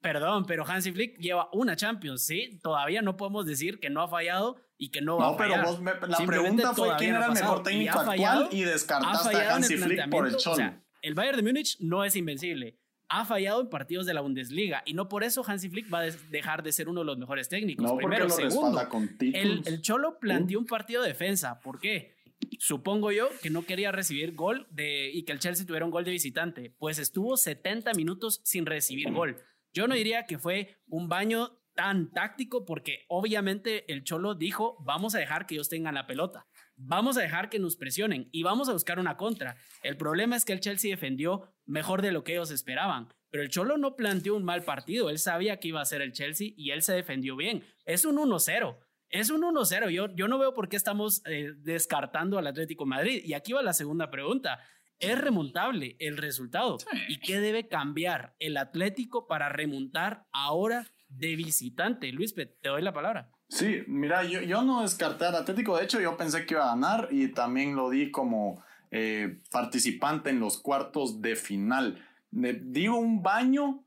Perdón, 0.00 0.44
pero 0.46 0.66
Hansi 0.66 0.90
Flick 0.90 1.16
lleva 1.18 1.48
una 1.52 1.76
Champions, 1.76 2.26
¿sí? 2.26 2.58
Todavía 2.62 3.00
no 3.00 3.16
podemos 3.16 3.46
decir 3.46 3.78
que 3.78 3.88
no 3.88 4.02
ha 4.02 4.08
fallado 4.08 4.56
y 4.76 4.90
que 4.90 5.00
no 5.00 5.16
va 5.16 5.30
a 5.30 5.34
fallar. 5.34 5.64
No, 5.64 5.78
pero 5.78 5.98
vos 6.00 6.08
la 6.08 6.26
pregunta 6.26 6.74
fue 6.74 6.88
quién 6.98 7.14
era 7.14 7.26
el 7.26 7.32
mejor 7.32 7.62
técnico 7.62 8.00
actual 8.00 8.48
y 8.50 8.64
descartaste 8.64 9.36
a 9.36 9.54
Hansi 9.54 9.76
Flick 9.76 10.10
por 10.10 10.26
el 10.26 10.36
Cholo. 10.38 10.54
O 10.54 10.56
sea, 10.56 10.84
el 11.02 11.14
Bayern 11.14 11.36
de 11.36 11.42
Múnich 11.44 11.76
no 11.78 12.04
es 12.04 12.16
invencible 12.16 12.80
ha 13.20 13.24
fallado 13.24 13.60
en 13.60 13.68
partidos 13.68 14.06
de 14.06 14.14
la 14.14 14.22
Bundesliga 14.22 14.82
y 14.84 14.94
no 14.94 15.08
por 15.08 15.22
eso 15.22 15.44
Hansi 15.46 15.68
Flick 15.68 15.92
va 15.92 16.00
a 16.00 16.10
dejar 16.30 16.64
de 16.64 16.72
ser 16.72 16.88
uno 16.88 17.00
de 17.00 17.06
los 17.06 17.16
mejores 17.16 17.48
técnicos. 17.48 17.84
No, 17.84 17.96
Primero, 17.96 18.28
segundo, 18.28 18.80
el, 19.20 19.62
el, 19.64 19.82
Cholo 19.82 20.18
planteó 20.18 20.58
un 20.58 20.66
partido 20.66 21.02
de 21.02 21.08
defensa. 21.08 21.60
¿Por 21.60 21.78
qué? 21.78 22.16
Supongo 22.58 23.12
yo 23.12 23.28
que 23.40 23.50
no 23.50 23.62
quería 23.62 23.92
recibir 23.92 24.34
gol 24.34 24.66
de, 24.70 25.10
y 25.12 25.22
que 25.22 25.32
el 25.32 25.38
Chelsea 25.38 25.64
tuviera 25.64 25.84
un 25.84 25.92
gol 25.92 26.04
de 26.04 26.10
visitante, 26.10 26.74
pues 26.78 26.98
estuvo 26.98 27.36
70 27.36 27.92
minutos 27.94 28.40
sin 28.42 28.66
recibir 28.66 29.12
gol. 29.12 29.36
Yo 29.72 29.86
no 29.86 29.94
diría 29.94 30.26
que 30.26 30.38
fue 30.38 30.76
un 30.88 31.08
baño 31.08 31.60
tan 31.74 32.10
táctico 32.10 32.64
porque 32.64 33.04
obviamente 33.08 33.90
el 33.92 34.02
Cholo 34.02 34.34
dijo, 34.34 34.76
vamos 34.80 35.14
a 35.14 35.18
dejar 35.18 35.46
que 35.46 35.54
ellos 35.54 35.68
tengan 35.68 35.94
la 35.94 36.06
pelota 36.06 36.46
vamos 36.76 37.16
a 37.16 37.22
dejar 37.22 37.50
que 37.50 37.58
nos 37.58 37.76
presionen 37.76 38.28
y 38.32 38.42
vamos 38.42 38.68
a 38.68 38.72
buscar 38.72 38.98
una 38.98 39.16
contra. 39.16 39.56
El 39.82 39.96
problema 39.96 40.36
es 40.36 40.44
que 40.44 40.52
el 40.52 40.60
Chelsea 40.60 40.90
defendió 40.90 41.48
mejor 41.66 42.02
de 42.02 42.12
lo 42.12 42.24
que 42.24 42.32
ellos 42.32 42.50
esperaban, 42.50 43.08
pero 43.30 43.42
el 43.42 43.50
Cholo 43.50 43.76
no 43.78 43.96
planteó 43.96 44.36
un 44.36 44.44
mal 44.44 44.62
partido, 44.62 45.10
él 45.10 45.18
sabía 45.18 45.58
que 45.58 45.68
iba 45.68 45.80
a 45.80 45.84
ser 45.84 46.02
el 46.02 46.12
Chelsea 46.12 46.48
y 46.56 46.70
él 46.70 46.82
se 46.82 46.94
defendió 46.94 47.36
bien. 47.36 47.64
Es 47.84 48.04
un 48.04 48.16
1-0. 48.16 48.76
Es 49.10 49.30
un 49.30 49.42
1-0. 49.42 49.90
Yo, 49.90 50.14
yo 50.14 50.28
no 50.28 50.38
veo 50.38 50.54
por 50.54 50.68
qué 50.68 50.76
estamos 50.76 51.22
eh, 51.26 51.52
descartando 51.58 52.38
al 52.38 52.46
Atlético 52.46 52.86
Madrid. 52.86 53.22
Y 53.24 53.34
aquí 53.34 53.52
va 53.52 53.62
la 53.62 53.72
segunda 53.72 54.10
pregunta. 54.10 54.60
¿Es 54.98 55.20
remontable 55.20 55.96
el 55.98 56.16
resultado? 56.16 56.78
¿Y 57.08 57.18
qué 57.18 57.40
debe 57.40 57.68
cambiar 57.68 58.34
el 58.38 58.56
Atlético 58.56 59.26
para 59.26 59.48
remontar 59.48 60.26
ahora 60.32 60.86
de 61.08 61.36
visitante? 61.36 62.10
Luis, 62.12 62.34
te 62.34 62.68
doy 62.68 62.82
la 62.82 62.92
palabra. 62.92 63.30
Sí, 63.54 63.84
mira, 63.86 64.24
yo, 64.24 64.40
yo 64.40 64.62
no 64.62 64.82
descarté 64.82 65.26
al 65.26 65.36
Atlético. 65.36 65.76
De 65.76 65.84
hecho, 65.84 66.00
yo 66.00 66.16
pensé 66.16 66.44
que 66.44 66.54
iba 66.54 66.64
a 66.64 66.74
ganar 66.74 67.06
y 67.12 67.28
también 67.28 67.76
lo 67.76 67.88
di 67.88 68.10
como 68.10 68.64
eh, 68.90 69.38
participante 69.52 70.30
en 70.30 70.40
los 70.40 70.58
cuartos 70.58 71.22
de 71.22 71.36
final. 71.36 72.04
Digo 72.32 72.96
un 72.96 73.22
baño 73.22 73.84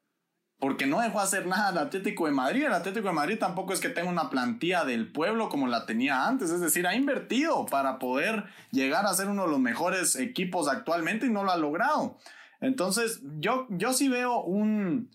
porque 0.57 0.85
no 0.85 1.01
dejó 1.01 1.19
hacer 1.19 1.47
nada 1.47 1.71
el 1.71 1.79
Atlético 1.79 2.27
de 2.27 2.31
Madrid. 2.31 2.63
El 2.63 2.75
Atlético 2.75 3.09
de 3.09 3.13
Madrid 3.13 3.37
tampoco 3.37 3.73
es 3.73 3.81
que 3.81 3.89
tenga 3.89 4.09
una 4.09 4.29
plantilla 4.29 4.85
del 4.85 5.11
pueblo 5.11 5.49
como 5.49 5.67
la 5.67 5.85
tenía 5.85 6.25
antes, 6.25 6.49
es 6.49 6.61
decir, 6.61 6.87
ha 6.87 6.95
invertido 6.95 7.65
para 7.65 7.99
poder 7.99 8.45
llegar 8.71 9.05
a 9.05 9.13
ser 9.13 9.27
uno 9.27 9.43
de 9.43 9.51
los 9.51 9.59
mejores 9.59 10.15
equipos 10.15 10.69
actualmente 10.69 11.25
y 11.25 11.29
no 11.29 11.43
lo 11.43 11.51
ha 11.51 11.57
logrado. 11.57 12.17
Entonces, 12.61 13.21
yo, 13.37 13.67
yo 13.69 13.91
sí 13.91 14.07
veo 14.07 14.39
un, 14.43 15.11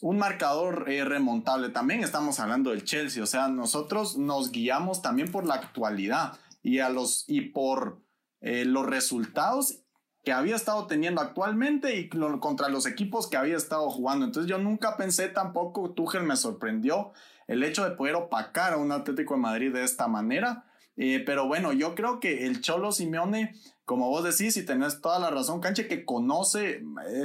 un 0.00 0.18
marcador 0.18 0.86
eh, 0.88 1.04
remontable. 1.04 1.68
También 1.68 2.02
estamos 2.02 2.40
hablando 2.40 2.70
del 2.70 2.84
Chelsea, 2.84 3.22
o 3.22 3.26
sea, 3.26 3.48
nosotros 3.48 4.16
nos 4.16 4.50
guiamos 4.50 5.02
también 5.02 5.30
por 5.30 5.46
la 5.46 5.54
actualidad 5.54 6.38
y, 6.62 6.78
a 6.78 6.88
los, 6.88 7.24
y 7.28 7.42
por 7.42 8.00
eh, 8.40 8.64
los 8.64 8.86
resultados 8.86 9.82
que 10.24 10.32
había 10.32 10.56
estado 10.56 10.86
teniendo 10.86 11.20
actualmente 11.20 11.96
y 11.96 12.08
contra 12.08 12.68
los 12.68 12.86
equipos 12.86 13.26
que 13.26 13.36
había 13.36 13.56
estado 13.56 13.88
jugando. 13.90 14.26
Entonces 14.26 14.50
yo 14.50 14.58
nunca 14.58 14.96
pensé 14.96 15.28
tampoco, 15.28 15.92
Tuchel 15.92 16.24
me 16.24 16.36
sorprendió 16.36 17.12
el 17.46 17.62
hecho 17.62 17.84
de 17.84 17.96
poder 17.96 18.14
opacar 18.14 18.74
a 18.74 18.76
un 18.76 18.92
Atlético 18.92 19.34
de 19.34 19.40
Madrid 19.40 19.72
de 19.72 19.84
esta 19.84 20.08
manera. 20.08 20.64
Eh, 21.02 21.22
pero 21.24 21.48
bueno, 21.48 21.72
yo 21.72 21.94
creo 21.94 22.20
que 22.20 22.44
el 22.44 22.60
Cholo 22.60 22.92
Simeone, 22.92 23.54
como 23.86 24.10
vos 24.10 24.22
decís, 24.22 24.58
y 24.58 24.66
tenés 24.66 25.00
toda 25.00 25.18
la 25.18 25.30
razón, 25.30 25.58
Canche, 25.58 25.88
que 25.88 26.04
conoce 26.04 26.82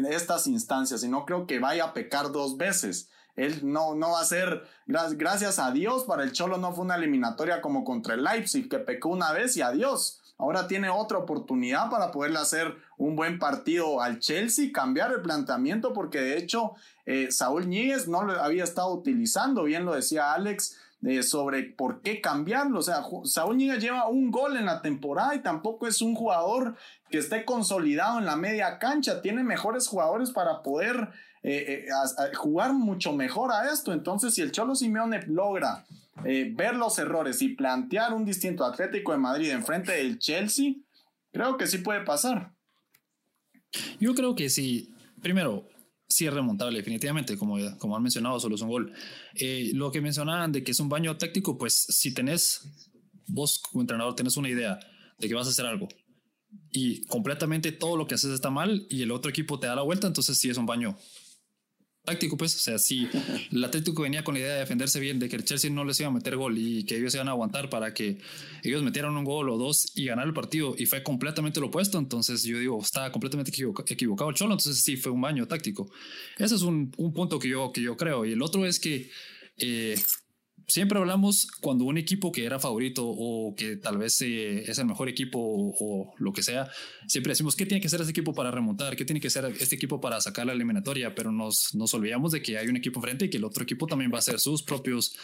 estas 0.09 0.47
instancias 0.47 1.03
y 1.03 1.09
no 1.09 1.25
creo 1.25 1.45
que 1.45 1.59
vaya 1.59 1.83
a 1.83 1.93
pecar 1.93 2.31
dos 2.31 2.55
veces. 2.55 3.09
Él 3.35 3.69
no, 3.69 3.93
no 3.93 4.11
va 4.11 4.21
a 4.21 4.25
ser, 4.25 4.63
gracias 4.85 5.59
a 5.59 5.71
Dios, 5.71 6.05
para 6.05 6.23
el 6.23 6.31
Cholo 6.31 6.57
no 6.57 6.71
fue 6.71 6.85
una 6.85 6.95
eliminatoria 6.95 7.59
como 7.59 7.83
contra 7.83 8.13
el 8.13 8.23
Leipzig, 8.23 8.69
que 8.69 8.79
pecó 8.79 9.09
una 9.09 9.33
vez 9.33 9.57
y 9.57 9.61
adiós 9.61 10.21
ahora 10.37 10.67
tiene 10.67 10.89
otra 10.89 11.17
oportunidad 11.17 11.89
para 11.89 12.11
poderle 12.11 12.39
hacer 12.39 12.75
un 12.97 13.15
buen 13.15 13.39
partido 13.39 14.01
al 14.01 14.19
Chelsea, 14.19 14.71
cambiar 14.73 15.11
el 15.11 15.21
planteamiento, 15.21 15.93
porque 15.93 16.19
de 16.19 16.37
hecho 16.37 16.73
eh, 17.05 17.31
Saúl 17.31 17.67
Ñíguez 17.67 18.07
no 18.07 18.23
lo 18.23 18.41
había 18.41 18.63
estado 18.63 18.93
utilizando, 18.93 19.63
bien 19.63 19.85
lo 19.85 19.95
decía 19.95 20.33
Alex, 20.33 20.77
eh, 21.05 21.23
sobre 21.23 21.63
por 21.63 22.01
qué 22.01 22.19
cambiarlo. 22.19 22.79
O 22.79 22.81
sea, 22.81 23.03
Saúl 23.23 23.57
lleva 23.57 24.07
un 24.09 24.31
gol 24.31 24.57
en 24.57 24.65
la 24.65 24.81
temporada 24.81 25.35
y 25.35 25.41
tampoco 25.41 25.87
es 25.87 26.01
un 26.01 26.15
jugador 26.15 26.75
que 27.09 27.19
esté 27.19 27.45
consolidado 27.45 28.19
en 28.19 28.25
la 28.25 28.35
media 28.35 28.79
cancha, 28.79 29.21
tiene 29.21 29.43
mejores 29.43 29.87
jugadores 29.87 30.31
para 30.31 30.63
poder 30.63 31.09
eh, 31.43 31.85
jugar 32.33 32.73
mucho 32.73 33.13
mejor 33.13 33.51
a 33.51 33.71
esto. 33.71 33.93
Entonces, 33.93 34.33
si 34.33 34.41
el 34.41 34.51
Cholo 34.51 34.75
Simeone 34.75 35.21
logra 35.27 35.85
eh, 36.23 36.49
ver 36.55 36.75
los 36.75 36.97
errores 36.97 37.41
y 37.41 37.49
plantear 37.49 38.13
un 38.13 38.23
distinto 38.23 38.65
Atlético 38.65 39.11
de 39.11 39.17
Madrid 39.17 39.51
enfrente 39.51 39.91
del 39.91 40.17
Chelsea, 40.17 40.73
creo 41.31 41.57
que 41.57 41.67
sí 41.67 41.79
puede 41.79 42.01
pasar. 42.01 42.51
Yo 43.99 44.15
creo 44.15 44.33
que 44.33 44.49
sí. 44.49 44.93
Primero, 45.21 45.67
sí 46.07 46.25
es 46.25 46.33
remontable, 46.33 46.77
definitivamente, 46.77 47.37
como, 47.37 47.57
como 47.77 47.95
han 47.95 48.03
mencionado, 48.03 48.39
solo 48.39 48.55
es 48.55 48.61
un 48.61 48.69
gol. 48.69 48.93
Eh, 49.35 49.71
lo 49.73 49.91
que 49.91 50.01
mencionaban 50.01 50.51
de 50.51 50.63
que 50.63 50.71
es 50.71 50.79
un 50.79 50.89
baño 50.89 51.17
táctico, 51.17 51.57
pues 51.57 51.73
si 51.73 52.13
tenés, 52.13 52.61
vos 53.27 53.59
como 53.59 53.81
entrenador 53.81 54.15
tenés 54.15 54.37
una 54.37 54.49
idea 54.49 54.79
de 55.17 55.27
que 55.27 55.33
vas 55.33 55.47
a 55.47 55.49
hacer 55.49 55.65
algo 55.65 55.87
y 56.71 57.03
completamente 57.05 57.71
todo 57.71 57.97
lo 57.97 58.07
que 58.07 58.15
haces 58.15 58.31
está 58.31 58.49
mal 58.49 58.85
y 58.89 59.01
el 59.01 59.11
otro 59.11 59.29
equipo 59.29 59.59
te 59.59 59.67
da 59.67 59.75
la 59.75 59.81
vuelta, 59.81 60.07
entonces 60.07 60.37
sí 60.37 60.49
es 60.49 60.57
un 60.57 60.65
baño 60.65 60.97
táctico, 62.05 62.37
pues. 62.37 62.55
O 62.55 62.59
sea, 62.59 62.77
si 62.77 63.07
el 63.51 63.63
Atlético 63.63 64.03
venía 64.03 64.23
con 64.23 64.35
la 64.35 64.41
idea 64.41 64.53
de 64.53 64.59
defenderse 64.59 64.99
bien, 64.99 65.19
de 65.19 65.27
que 65.27 65.35
el 65.35 65.43
Chelsea 65.43 65.69
no 65.69 65.83
les 65.83 65.99
iba 65.99 66.09
a 66.09 66.11
meter 66.11 66.35
gol 66.37 66.57
y 66.57 66.83
que 66.83 66.97
ellos 66.97 67.13
iban 67.15 67.27
a 67.27 67.31
aguantar 67.31 67.69
para 67.69 67.93
que 67.93 68.17
ellos 68.63 68.83
metieran 68.83 69.15
un 69.17 69.23
gol 69.23 69.49
o 69.49 69.57
dos 69.57 69.91
y 69.95 70.05
ganar 70.05 70.27
el 70.27 70.33
partido, 70.33 70.75
y 70.77 70.85
fue 70.85 71.03
completamente 71.03 71.59
lo 71.59 71.67
opuesto. 71.67 71.97
Entonces, 71.97 72.43
yo 72.43 72.59
digo, 72.59 72.79
estaba 72.81 73.11
completamente 73.11 73.51
equivocado 73.51 74.29
el 74.29 74.35
Cholo. 74.35 74.53
Entonces, 74.53 74.81
sí, 74.81 74.95
fue 74.97 75.11
un 75.11 75.21
baño 75.21 75.47
táctico. 75.47 75.91
Ese 76.37 76.55
es 76.55 76.61
un, 76.61 76.93
un 76.97 77.13
punto 77.13 77.39
que 77.39 77.49
yo, 77.49 77.71
que 77.71 77.81
yo 77.81 77.97
creo. 77.97 78.25
Y 78.25 78.31
el 78.33 78.41
otro 78.41 78.65
es 78.65 78.79
que. 78.79 79.09
Eh, 79.57 79.97
siempre 80.67 80.97
hablamos 80.99 81.47
cuando 81.61 81.85
un 81.85 81.97
equipo 81.97 82.31
que 82.31 82.45
era 82.45 82.59
favorito 82.59 83.03
o 83.05 83.55
que 83.55 83.77
tal 83.77 83.97
vez 83.97 84.21
eh, 84.21 84.63
es 84.69 84.77
el 84.77 84.85
mejor 84.85 85.09
equipo 85.09 85.39
o, 85.39 86.13
lo 86.17 86.33
que 86.33 86.43
sea, 86.43 86.69
siempre 87.07 87.31
decimos 87.31 87.55
qué 87.55 87.65
tiene 87.65 87.81
que 87.81 87.87
hacer 87.87 88.01
este 88.01 88.11
equipo 88.11 88.33
para 88.33 88.51
remontar, 88.51 88.95
qué 88.95 89.05
tiene 89.05 89.19
que 89.19 89.27
hacer 89.27 89.45
este 89.59 89.75
equipo 89.75 90.01
para 90.01 90.19
sacar 90.21 90.45
la 90.45 90.53
eliminatoria, 90.53 91.13
pero 91.13 91.31
nos, 91.31 91.73
nos 91.73 91.93
olvidamos 91.93 92.31
de 92.31 92.41
que 92.41 92.57
hay 92.57 92.67
un 92.67 92.77
equipo 92.77 93.01
frente 93.01 93.25
y 93.25 93.29
que 93.29 93.37
el 93.37 93.43
otro 93.43 93.63
equipo 93.63 93.87
también 93.87 94.11
va 94.11 94.17
a 94.17 94.19
hacer 94.19 94.39
sus 94.39 94.63
propios 94.63 95.15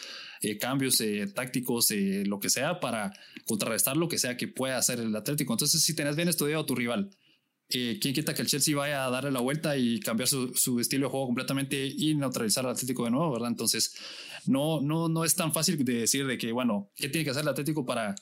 eh, 0.41 0.57
cambios 0.57 0.99
eh, 1.01 1.27
tácticos, 1.27 1.87
lo 2.25 2.39
que 2.39 2.49
sea, 2.49 2.79
para 2.79 3.13
contrarrestar 3.45 3.97
lo 3.97 4.07
que 4.07 4.17
sea 4.17 4.37
que 4.37 4.47
pueda 4.47 4.77
hacer 4.77 4.99
el 4.99 5.15
Atlético. 5.15 5.53
Entonces, 5.53 5.81
si 5.83 5.95
tenés 5.95 6.15
bien 6.15 6.29
estudiado 6.29 6.63
a 6.63 6.65
tu 6.65 6.75
rival, 6.75 7.09
eh, 7.73 7.99
¿quién 8.01 8.13
quita 8.13 8.33
que 8.33 8.41
el 8.41 8.47
Chelsea 8.47 8.75
vaya 8.75 9.05
a 9.05 9.09
darle 9.09 9.31
la 9.31 9.39
vuelta 9.39 9.77
y 9.77 9.99
cambiar 9.99 10.27
su, 10.27 10.53
su, 10.55 10.79
estilo 10.79 11.07
de 11.07 11.11
juego 11.11 11.27
completamente 11.27 11.85
y 11.85 12.15
neutralizar 12.15 12.65
al 12.65 12.71
Atlético 12.71 13.05
de 13.05 13.11
nuevo, 13.11 13.31
¿verdad? 13.31 13.49
Entonces, 13.49 13.95
no, 14.45 14.81
no, 14.81 15.09
no 15.09 15.23
es 15.23 15.35
tan 15.35 15.53
fácil 15.53 15.83
de 15.83 15.93
decir 15.93 16.25
de 16.27 16.37
que, 16.37 16.51
bueno, 16.51 16.89
¿qué 16.95 17.09
tiene 17.09 17.23
que 17.25 17.31
hacer 17.31 17.43
el 17.43 17.49
Atlético 17.49 17.85
para, 17.85 18.15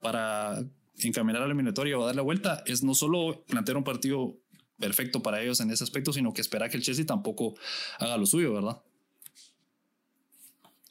para 0.00 0.62
encaminar 0.98 1.42
a 1.42 1.46
la 1.46 1.52
eliminatoria 1.52 1.98
o 1.98 2.06
dar 2.06 2.16
la 2.16 2.22
vuelta? 2.22 2.62
Es 2.66 2.82
no 2.82 2.94
solo 2.94 3.44
plantear 3.46 3.76
un 3.76 3.84
partido 3.84 4.36
perfecto 4.78 5.22
para 5.22 5.40
ellos 5.40 5.60
en 5.60 5.70
ese 5.70 5.84
aspecto, 5.84 6.12
sino 6.12 6.32
que 6.32 6.40
esperar 6.40 6.70
que 6.70 6.76
el 6.76 6.82
Chelsea 6.82 7.06
tampoco 7.06 7.54
haga 7.98 8.16
lo 8.16 8.26
suyo, 8.26 8.52
¿verdad? 8.52 8.82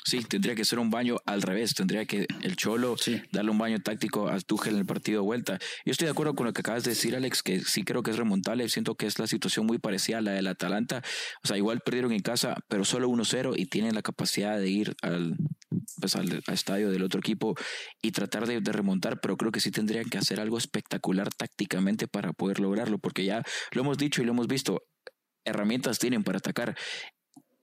Sí, 0.04 0.24
tendría 0.24 0.56
que 0.56 0.66
ser 0.66 0.80
un 0.80 0.90
baño 0.90 1.18
al 1.26 1.42
revés. 1.42 1.74
Tendría 1.76 2.06
que 2.06 2.26
el 2.42 2.56
Cholo 2.56 2.96
darle 3.32 3.52
un 3.52 3.58
baño 3.58 3.80
táctico 3.80 4.30
a 4.30 4.40
Tuchel 4.40 4.74
en 4.74 4.80
el 4.80 4.86
partido 4.86 5.22
de 5.22 5.26
vuelta. 5.26 5.60
Yo 5.86 5.92
estoy 5.92 6.06
de 6.06 6.12
acuerdo 6.12 6.36
con 6.36 6.48
lo 6.48 6.54
que 6.54 6.62
acabas 6.62 6.84
de 6.84 6.92
decir, 6.92 7.16
Alex, 7.16 7.44
que 7.44 7.60
sí 7.60 7.84
creo 7.84 8.02
que 8.02 8.12
es 8.12 8.18
remontable. 8.18 8.68
Siento 8.70 8.96
que 8.96 9.06
es 9.06 9.20
la 9.20 9.28
situación 9.28 9.66
muy 9.66 9.78
parecida 9.78 10.18
a 10.18 10.22
la 10.22 10.32
del 10.32 10.48
Atalanta. 10.48 11.04
O 11.44 11.48
sea, 11.48 11.58
igual 11.58 11.82
perdieron 11.82 12.12
en 12.12 12.22
casa, 12.22 12.58
pero 12.68 12.84
solo 12.84 13.10
1-0 13.10 13.54
y 13.58 13.66
tienen 13.68 13.94
la 13.94 14.02
capacidad 14.02 14.58
de 14.58 14.70
ir 14.70 14.96
al, 15.04 15.36
pues, 16.00 16.16
al, 16.16 16.42
estadio 16.48 16.90
del 16.90 17.04
otro 17.04 17.20
equipo 17.20 17.56
y 18.02 18.12
tratar 18.12 18.48
de, 18.48 18.60
de, 18.60 18.72
remontar. 18.72 19.20
Pero 19.22 19.38
creo 19.38 19.52
que 19.52 19.60
sí 19.60 19.70
tendrían 19.70 20.06
que 20.06 20.18
hacer 20.18 20.40
algo 20.40 20.58
espectacular 20.58 21.30
tácticamente 21.32 22.08
para 22.08 22.34
poder 22.34 22.60
lograrlo, 22.60 22.98
porque 22.98 23.24
ya 23.24 23.44
lo 23.72 23.82
hemos 23.82 23.98
dicho 23.98 24.22
y 24.22 24.26
lo 24.26 24.32
hemos 24.32 24.48
visto 24.48 24.82
herramientas 25.46 26.00
tienen 26.00 26.24
para 26.24 26.38
atacar 26.38 26.76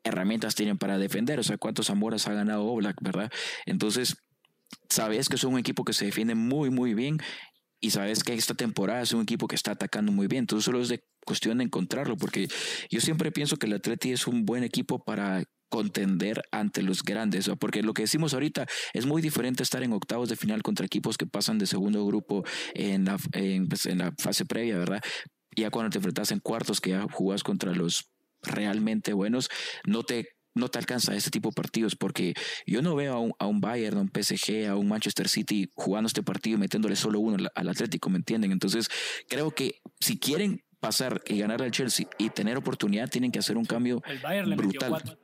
herramientas 0.05 0.55
tienen 0.55 0.79
para 0.79 0.99
defender. 0.99 1.39
O 1.39 1.43
sea, 1.43 1.59
cuántos 1.59 1.87
Zamoras 1.87 2.27
ha 2.29 2.35
ganado 2.35 2.65
Oblak, 2.65 2.97
¿verdad? 3.03 3.31
Entonces, 3.67 4.17
sabes 4.89 5.29
que 5.29 5.37
es 5.37 5.45
un 5.45 5.59
equipo 5.59 5.85
que 5.85 5.93
se 5.93 6.07
defiende 6.07 6.35
muy, 6.35 6.71
muy 6.71 6.95
bien 6.95 7.19
y 7.81 7.91
sabes 7.91 8.25
que 8.25 8.35
esta 8.35 8.55
temporada 8.55 9.03
es 9.03 9.13
un 9.13 9.23
equipo 9.23 9.47
que 9.47 9.55
está 9.55 9.73
atacando 9.73 10.13
muy 10.13 10.27
bien. 10.27 10.41
Entonces, 10.41 10.65
solo 10.65 10.81
es 10.81 10.89
de 10.89 11.05
cuestión 11.25 11.59
de 11.59 11.65
encontrarlo, 11.65 12.17
porque 12.17 12.49
yo 12.91 13.01
siempre 13.01 13.31
pienso 13.31 13.57
que 13.57 13.67
el 13.67 13.75
Atleti 13.75 14.13
es 14.13 14.27
un 14.27 14.45
buen 14.45 14.65
equipo 14.65 15.05
para 15.05 15.45
contender 15.69 16.43
ante 16.51 16.83
los 16.83 17.03
grandes, 17.03 17.51
porque 17.61 17.83
lo 17.83 17.93
que 17.93 18.03
decimos 18.03 18.33
ahorita 18.33 18.67
es 18.95 19.05
muy 19.05 19.21
diferente 19.21 19.63
estar 19.63 19.83
en 19.83 19.93
octavos 19.93 20.31
de 20.31 20.37
final 20.37 20.63
contra 20.63 20.87
equipos 20.87 21.19
que 21.19 21.27
pasan 21.27 21.59
de 21.59 21.67
segundo 21.67 22.05
grupo 22.07 22.43
en 22.73 23.05
la, 23.05 23.19
en, 23.33 23.69
pues, 23.69 23.85
la 23.85 24.15
fase 24.19 24.47
previa, 24.47 24.79
¿verdad? 24.79 25.03
Ya 25.55 25.71
cuando 25.71 25.91
te 25.91 25.99
enfrentas 25.99 26.33
en 26.33 26.41
cuartos, 26.41 26.81
que 26.81 26.91
ya 26.91 27.07
jugás 27.13 27.43
contra 27.43 27.73
los 27.73 28.11
realmente 28.43 29.13
buenos, 29.13 29.49
no 29.85 30.03
te 30.03 30.29
no 30.55 30.69
te 30.69 30.79
alcanza 30.79 31.15
este 31.15 31.31
tipo 31.31 31.51
de 31.51 31.55
partidos 31.55 31.95
porque 31.95 32.35
yo 32.67 32.83
no 32.83 32.97
veo 32.97 33.15
a 33.15 33.21
un, 33.21 33.33
a 33.39 33.47
un, 33.47 33.61
Bayern, 33.61 33.99
a 33.99 34.01
un 34.01 34.11
PSG, 34.11 34.67
a 34.67 34.75
un 34.75 34.89
Manchester 34.89 35.29
City 35.29 35.71
jugando 35.77 36.09
este 36.09 36.25
partido 36.25 36.57
y 36.57 36.61
metiéndole 36.61 36.97
solo 36.97 37.21
uno 37.21 37.49
al 37.55 37.69
Atlético, 37.69 38.11
¿me 38.11 38.19
entienden? 38.19 38.51
Entonces 38.51 38.89
creo 39.29 39.53
que 39.53 39.81
si 40.01 40.19
quieren 40.19 40.65
pasar 40.81 41.23
y 41.27 41.39
ganar 41.39 41.63
al 41.63 41.71
Chelsea 41.71 42.07
y 42.19 42.31
tener 42.31 42.57
oportunidad, 42.57 43.09
tienen 43.09 43.31
que 43.31 43.39
hacer 43.39 43.57
un 43.57 43.65
cambio 43.65 44.03
El 44.07 44.19
Bayern 44.19 44.57
brutal. 44.57 45.19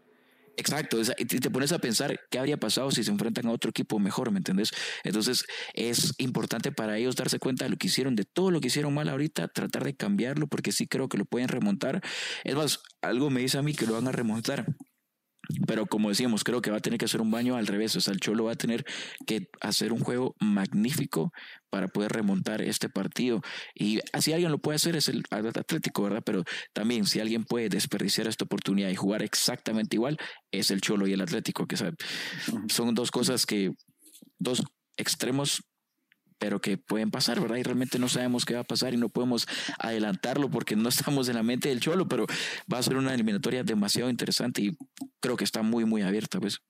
Exacto, 0.57 0.99
y 1.19 1.25
te 1.27 1.51
pones 1.51 1.73
a 1.73 1.79
pensar 1.81 2.21
qué 2.31 2.39
habría 2.39 2.57
pasado 2.57 2.91
si 2.93 3.03
se 3.03 3.11
enfrentan 3.11 3.47
a 3.47 3.51
otro 3.51 3.71
equipo 3.71 3.99
mejor, 3.99 4.31
¿me 4.31 4.39
entiendes? 4.39 4.71
Entonces 5.03 5.45
es 5.75 6.15
importante 6.19 6.71
para 6.71 6.97
ellos 6.97 7.17
darse 7.17 7.41
cuenta 7.41 7.65
de 7.65 7.71
lo 7.71 7.77
que 7.77 7.89
hicieron, 7.89 8.15
de 8.15 8.25
todo 8.25 8.53
lo 8.53 8.61
que 8.61 8.69
hicieron 8.69 8.95
mal 8.95 9.09
ahorita, 9.09 9.49
tratar 9.49 9.83
de 9.85 9.97
cambiarlo, 9.97 10.47
porque 10.47 10.71
sí 10.71 10.87
creo 10.87 11.09
que 11.09 11.19
lo 11.19 11.25
pueden 11.25 11.49
remontar. 11.49 12.01
Es 12.45 12.55
más, 12.55 12.81
algo 13.03 13.31
me 13.31 13.41
dice 13.41 13.59
a 13.59 13.63
mí 13.63 13.75
que 13.75 13.87
lo 13.87 13.95
van 13.95 14.07
a 14.07 14.13
remontar. 14.13 14.65
Pero 15.67 15.87
como 15.87 16.09
decíamos, 16.09 16.45
creo 16.45 16.63
que 16.63 16.71
va 16.71 16.79
a 16.79 16.81
tener 16.81 16.99
que 16.99 17.05
hacer 17.05 17.21
un 17.21 17.31
baño 17.31 17.57
al 17.57 17.67
revés. 17.67 17.95
O 17.97 18.01
sea, 18.01 18.13
el 18.13 18.21
Cholo 18.21 18.45
va 18.45 18.53
a 18.53 18.57
tener 18.57 18.85
que 19.27 19.49
hacer 19.61 19.93
un 19.93 20.01
juego 20.01 20.35
magnífico 20.41 21.33
para 21.71 21.89
poder 21.89 22.13
remontar 22.13 22.63
este 22.63 22.89
partido. 22.89 23.43
Y 23.75 24.01
así 24.13 24.33
alguien 24.33 24.53
lo 24.53 24.59
puede 24.59 24.77
hacer 24.77 24.97
es 24.97 25.09
el 25.09 25.23
Atlético, 25.31 26.03
¿verdad? 26.03 26.23
Pero 26.25 26.45
también 26.73 27.05
si 27.07 27.21
alguien 27.21 27.45
puede 27.45 27.69
desperdiciar 27.69 28.27
esta 28.27 28.45
oportunidad 28.45 28.89
y 28.91 28.95
jugar 28.95 29.23
exactamente 29.23 29.97
igual, 29.97 30.19
es 30.51 30.71
el 30.71 30.81
Cholo 30.81 31.07
y 31.07 31.13
el 31.13 31.21
Atlético, 31.21 31.67
que 31.67 31.77
son 31.77 32.95
dos 32.95 33.11
cosas 33.11 33.45
que 33.47 33.73
dos 34.39 34.63
extremos 34.97 35.63
pero 36.39 36.61
que 36.61 36.79
pueden 36.79 37.11
pasar, 37.11 37.41
¿verdad? 37.41 37.57
Y 37.57 37.63
realmente 37.63 37.99
no 37.99 38.09
sabemos 38.09 38.45
qué 38.45 38.55
va 38.55 38.61
a 38.61 38.65
pasar 38.65 38.95
y 38.95 38.97
no 38.97 39.09
podemos 39.09 39.47
adelantarlo 39.79 40.51
porque 40.51 40.77
no 40.77 40.89
estamos 40.91 41.29
en 41.29 41.37
la 41.37 41.43
mente 41.43 41.69
del 41.69 41.81
Cholo, 41.81 42.09
pero 42.09 42.27
va 42.73 42.79
a 42.79 42.83
ser 42.83 42.97
una 42.97 43.15
eliminatoria 43.15 43.63
demasiado 43.63 44.11
interesante 44.11 44.63
y 44.63 44.77
creo 45.21 45.37
que 45.37 45.45
está 45.45 45.63
muy, 45.63 45.85
muy 45.85 46.03
abierta, 46.03 46.41
pues. 46.41 46.61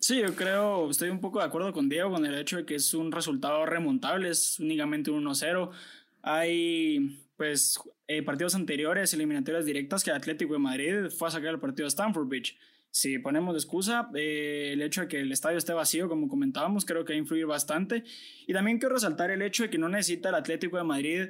Sí, 0.00 0.20
yo 0.20 0.34
creo, 0.34 0.90
estoy 0.90 1.10
un 1.10 1.20
poco 1.20 1.38
de 1.38 1.44
acuerdo 1.44 1.72
con 1.72 1.88
Diego 1.88 2.10
con 2.10 2.26
el 2.26 2.34
hecho 2.34 2.56
de 2.56 2.64
que 2.64 2.74
es 2.74 2.92
un 2.94 3.12
resultado 3.12 3.64
remontable, 3.66 4.30
es 4.30 4.58
únicamente 4.58 5.10
un 5.10 5.24
1-0. 5.24 5.70
Hay, 6.22 7.20
pues, 7.36 7.78
eh, 8.08 8.22
partidos 8.22 8.54
anteriores, 8.54 9.14
eliminatorias 9.14 9.64
directas 9.64 10.02
que 10.02 10.10
el 10.10 10.16
Atlético 10.16 10.54
de 10.54 10.58
Madrid 10.58 10.94
fue 11.16 11.28
a 11.28 11.30
sacar 11.30 11.50
el 11.50 11.60
partido 11.60 11.84
de 11.84 11.90
Stamford 11.90 12.28
Beach 12.28 12.56
si 12.92 13.18
ponemos 13.18 13.54
de 13.54 13.58
excusa, 13.58 14.10
eh, 14.14 14.70
el 14.74 14.82
hecho 14.82 15.00
de 15.00 15.08
que 15.08 15.20
el 15.20 15.32
estadio 15.32 15.56
esté 15.56 15.72
vacío, 15.72 16.10
como 16.10 16.28
comentábamos, 16.28 16.84
creo 16.84 17.06
que 17.06 17.14
va 17.14 17.16
a 17.16 17.18
influir 17.18 17.46
bastante. 17.46 18.04
Y 18.46 18.52
también 18.52 18.78
quiero 18.78 18.94
resaltar 18.94 19.30
el 19.30 19.40
hecho 19.40 19.62
de 19.62 19.70
que 19.70 19.78
no 19.78 19.88
necesita 19.88 20.28
el 20.28 20.34
Atlético 20.34 20.76
de 20.76 20.84
Madrid 20.84 21.28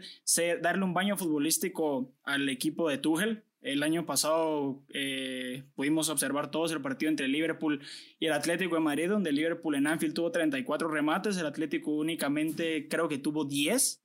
darle 0.61 0.83
un 0.83 0.93
baño 0.93 1.17
futbolístico 1.17 2.13
al 2.25 2.49
equipo 2.49 2.89
de 2.89 2.99
Tuchel. 2.99 3.45
El 3.61 3.85
año 3.85 4.05
pasado 4.05 4.83
eh, 4.93 5.63
pudimos 5.77 6.09
observar 6.09 6.51
todos 6.51 6.73
el 6.73 6.83
partido 6.83 7.11
entre 7.11 7.29
Liverpool 7.29 7.81
y 8.19 8.27
el 8.27 8.33
Atlético 8.33 8.75
de 8.75 8.81
Madrid, 8.81 9.09
donde 9.09 9.31
Liverpool 9.31 9.77
en 9.77 9.87
Anfield 9.87 10.15
tuvo 10.15 10.33
34 10.33 10.89
remates, 10.89 11.37
el 11.37 11.47
Atlético 11.47 11.93
únicamente 11.93 12.89
creo 12.89 13.09
que 13.09 13.19
tuvo 13.19 13.45
10. 13.45 14.03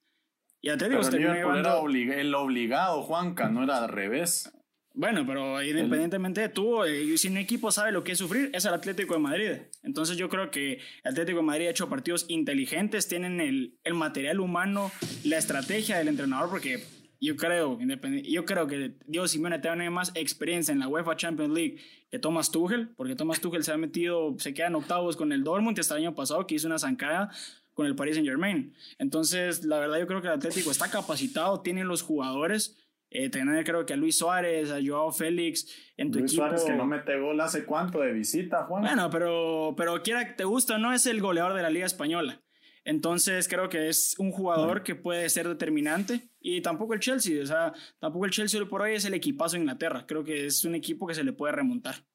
Y 0.61 0.67
el 0.67 0.75
Atlético 0.75 1.01
Pero 1.09 1.55
era 1.57 2.21
el 2.21 2.35
obligado, 2.35 3.01
Juanca, 3.01 3.49
no 3.49 3.63
era 3.63 3.79
al 3.79 3.89
revés. 3.89 4.53
Bueno, 4.97 5.23
pero 5.27 5.61
independientemente 5.61 6.41
de 6.41 6.49
tú, 6.49 6.83
eh, 6.83 7.15
si 7.19 7.27
un 7.27 7.37
equipo 7.37 7.71
sabe 7.71 7.91
lo 7.91 8.03
que 8.03 8.13
es 8.13 8.17
sufrir, 8.17 8.49
es 8.51 8.65
el 8.65 8.73
Atlético 8.73 9.13
de 9.13 9.19
Madrid. 9.19 9.51
Entonces 9.83 10.17
yo 10.17 10.27
creo 10.27 10.49
que 10.49 10.79
el 11.03 11.11
Atlético 11.11 11.37
de 11.37 11.43
Madrid 11.43 11.67
ha 11.67 11.69
hecho 11.69 11.87
partidos 11.87 12.25
inteligentes, 12.29 13.07
tienen 13.07 13.39
el, 13.39 13.93
material 13.93 14.39
humano, 14.39 14.91
la 15.23 15.37
estrategia 15.37 15.99
del 15.99 16.07
entrenador, 16.07 16.49
porque 16.49 16.83
yo 17.21 17.35
creo, 17.35 17.77
yo 18.23 18.45
creo 18.45 18.65
que 18.65 18.95
Diego 19.05 19.27
Simeone 19.27 19.59
tiene 19.59 19.87
más 19.91 20.11
experiencia 20.15 20.71
en 20.71 20.79
la 20.79 20.87
UEFA 20.87 21.15
Champions 21.15 21.53
League 21.53 21.77
que 22.09 22.17
Thomas 22.17 22.49
Tuchel, 22.49 22.89
porque 22.97 23.15
Thomas 23.15 23.39
Tuchel 23.39 23.63
se 23.63 23.73
ha 23.73 23.77
metido, 23.77 24.35
se 24.39 24.55
queda 24.55 24.65
en 24.65 24.75
octavos 24.75 25.15
con 25.15 25.31
el 25.31 25.43
Dortmund 25.43 25.79
hasta 25.79 25.95
el 25.95 26.05
año 26.05 26.15
pasado 26.15 26.47
que 26.47 26.55
hizo 26.55 26.65
una 26.65 26.79
zancada 26.79 27.29
con 27.75 27.85
el 27.85 27.95
Paris 27.95 28.15
Saint 28.15 28.27
Germain. 28.27 28.73
Entonces, 28.97 29.63
la 29.63 29.77
verdad 29.79 29.99
yo 29.99 30.07
creo 30.07 30.23
que 30.23 30.27
el 30.27 30.33
Atlético 30.33 30.71
está 30.71 30.89
capacitado, 30.89 31.61
tiene 31.61 31.83
los 31.83 32.01
jugadores 32.01 32.75
eh, 33.09 33.29
tener 33.29 33.63
creo 33.63 33.85
que 33.85 33.93
a 33.93 33.97
Luis 33.97 34.17
Suárez, 34.17 34.69
a 34.71 34.79
Joao 34.85 35.11
Félix 35.11 35.67
en 35.95 36.11
tu 36.11 36.19
Luis 36.19 36.33
Suárez 36.33 36.63
que 36.65 36.73
no 36.73 36.85
mete 36.85 37.17
gol 37.19 37.39
hace 37.39 37.65
cuánto 37.65 37.99
de 37.99 38.11
visita, 38.11 38.65
Juan. 38.65 38.83
Bueno, 38.83 39.09
pero, 39.09 39.73
pero 39.77 40.01
quiera 40.03 40.27
que 40.27 40.33
te 40.33 40.43
gusta, 40.43 40.77
no 40.77 40.93
es 40.93 41.05
el 41.05 41.21
goleador 41.21 41.53
de 41.53 41.61
la 41.61 41.69
Liga 41.69 41.85
Española. 41.85 42.41
Entonces 42.83 43.49
creo 43.49 43.67
que 43.67 43.89
es 43.89 44.15
un 44.17 44.31
jugador 44.31 44.81
que 44.81 44.95
puede 44.95 45.27
ser 45.29 45.47
determinante 45.47 46.29
y 46.39 46.61
tampoco 46.61 46.93
el 46.93 47.01
Chelsea, 47.01 47.43
o 47.43 47.45
sea, 47.45 47.73
tampoco 47.99 48.25
el 48.25 48.31
Chelsea 48.31 48.63
por 48.65 48.81
hoy 48.81 48.95
es 48.95 49.03
el 49.03 49.13
equipazo 49.13 49.55
de 49.55 49.61
Inglaterra. 49.61 50.05
Creo 50.07 50.23
que 50.23 50.45
es 50.45 50.63
un 50.63 50.73
equipo 50.73 51.05
que 51.05 51.13
se 51.13 51.25
le 51.25 51.33
puede 51.33 51.51
remontar. 51.51 52.05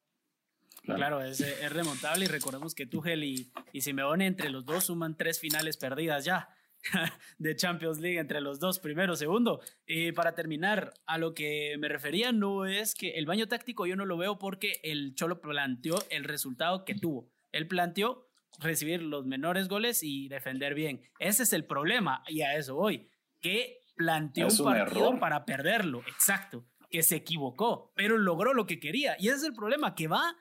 Claro, 0.85 1.23
es, 1.23 1.41
es, 1.41 1.73
remontable 1.73 2.25
y 2.25 2.29
recordemos 2.29 2.75
que 2.75 2.87
Tuchel 2.87 3.23
y, 3.23 3.53
y 3.73 3.83
Simeone 3.83 4.27
entre 4.27 4.51
los 4.51 4.65
dos 4.65 4.85
suman 4.85 5.17
tres 5.17 5.39
finales 5.39 5.77
perdidas 5.77 6.25
ya. 6.25 6.49
de 7.39 7.57
Champions 7.57 7.99
League 7.99 8.19
entre 8.19 8.41
los 8.41 8.59
dos, 8.59 8.79
primero, 8.79 9.17
segundo. 9.17 9.61
Y 9.87 10.13
para 10.13 10.35
terminar, 10.35 10.93
a 11.07 11.19
lo 11.19 11.35
que 11.35 11.77
me 11.79 11.89
refería 11.89 12.33
no 12.33 12.67
es 12.67 12.95
que 12.95 13.13
el 13.13 13.27
baño 13.27 13.49
táctico 13.49 13.87
yo 13.87 13.97
no 13.97 14.05
lo 14.05 14.17
veo 14.17 14.39
porque 14.39 14.81
el 14.83 15.15
Cholo 15.15 15.41
planteó 15.41 15.97
el 16.11 16.25
resultado 16.25 16.85
que 16.85 16.95
tuvo. 16.95 17.31
Él 17.53 17.69
planteó 17.69 18.29
recibir 18.59 19.03
los 19.03 19.27
menores 19.27 19.69
goles 19.69 20.03
y 20.03 20.29
defender 20.29 20.75
bien. 20.75 21.03
Ese 21.19 21.45
es 21.45 21.53
el 21.53 21.65
problema 21.65 22.23
y 22.29 22.43
a 22.43 22.57
eso 22.57 22.75
voy. 22.75 23.09
Que 23.41 23.81
planteó 23.97 24.49
un 24.49 24.65
partido 24.65 25.19
para 25.19 25.45
perderlo, 25.45 26.01
exacto, 26.07 26.67
que 26.91 27.03
se 27.03 27.17
equivocó, 27.17 27.93
pero 27.95 28.19
logró 28.19 28.55
lo 28.55 28.67
que 28.67 28.81
quería. 28.81 29.17
Y 29.19 29.29
ese 29.29 29.37
es 29.39 29.45
el 29.45 29.55
problema, 29.55 29.95
que 29.95 30.09
va 30.09 30.37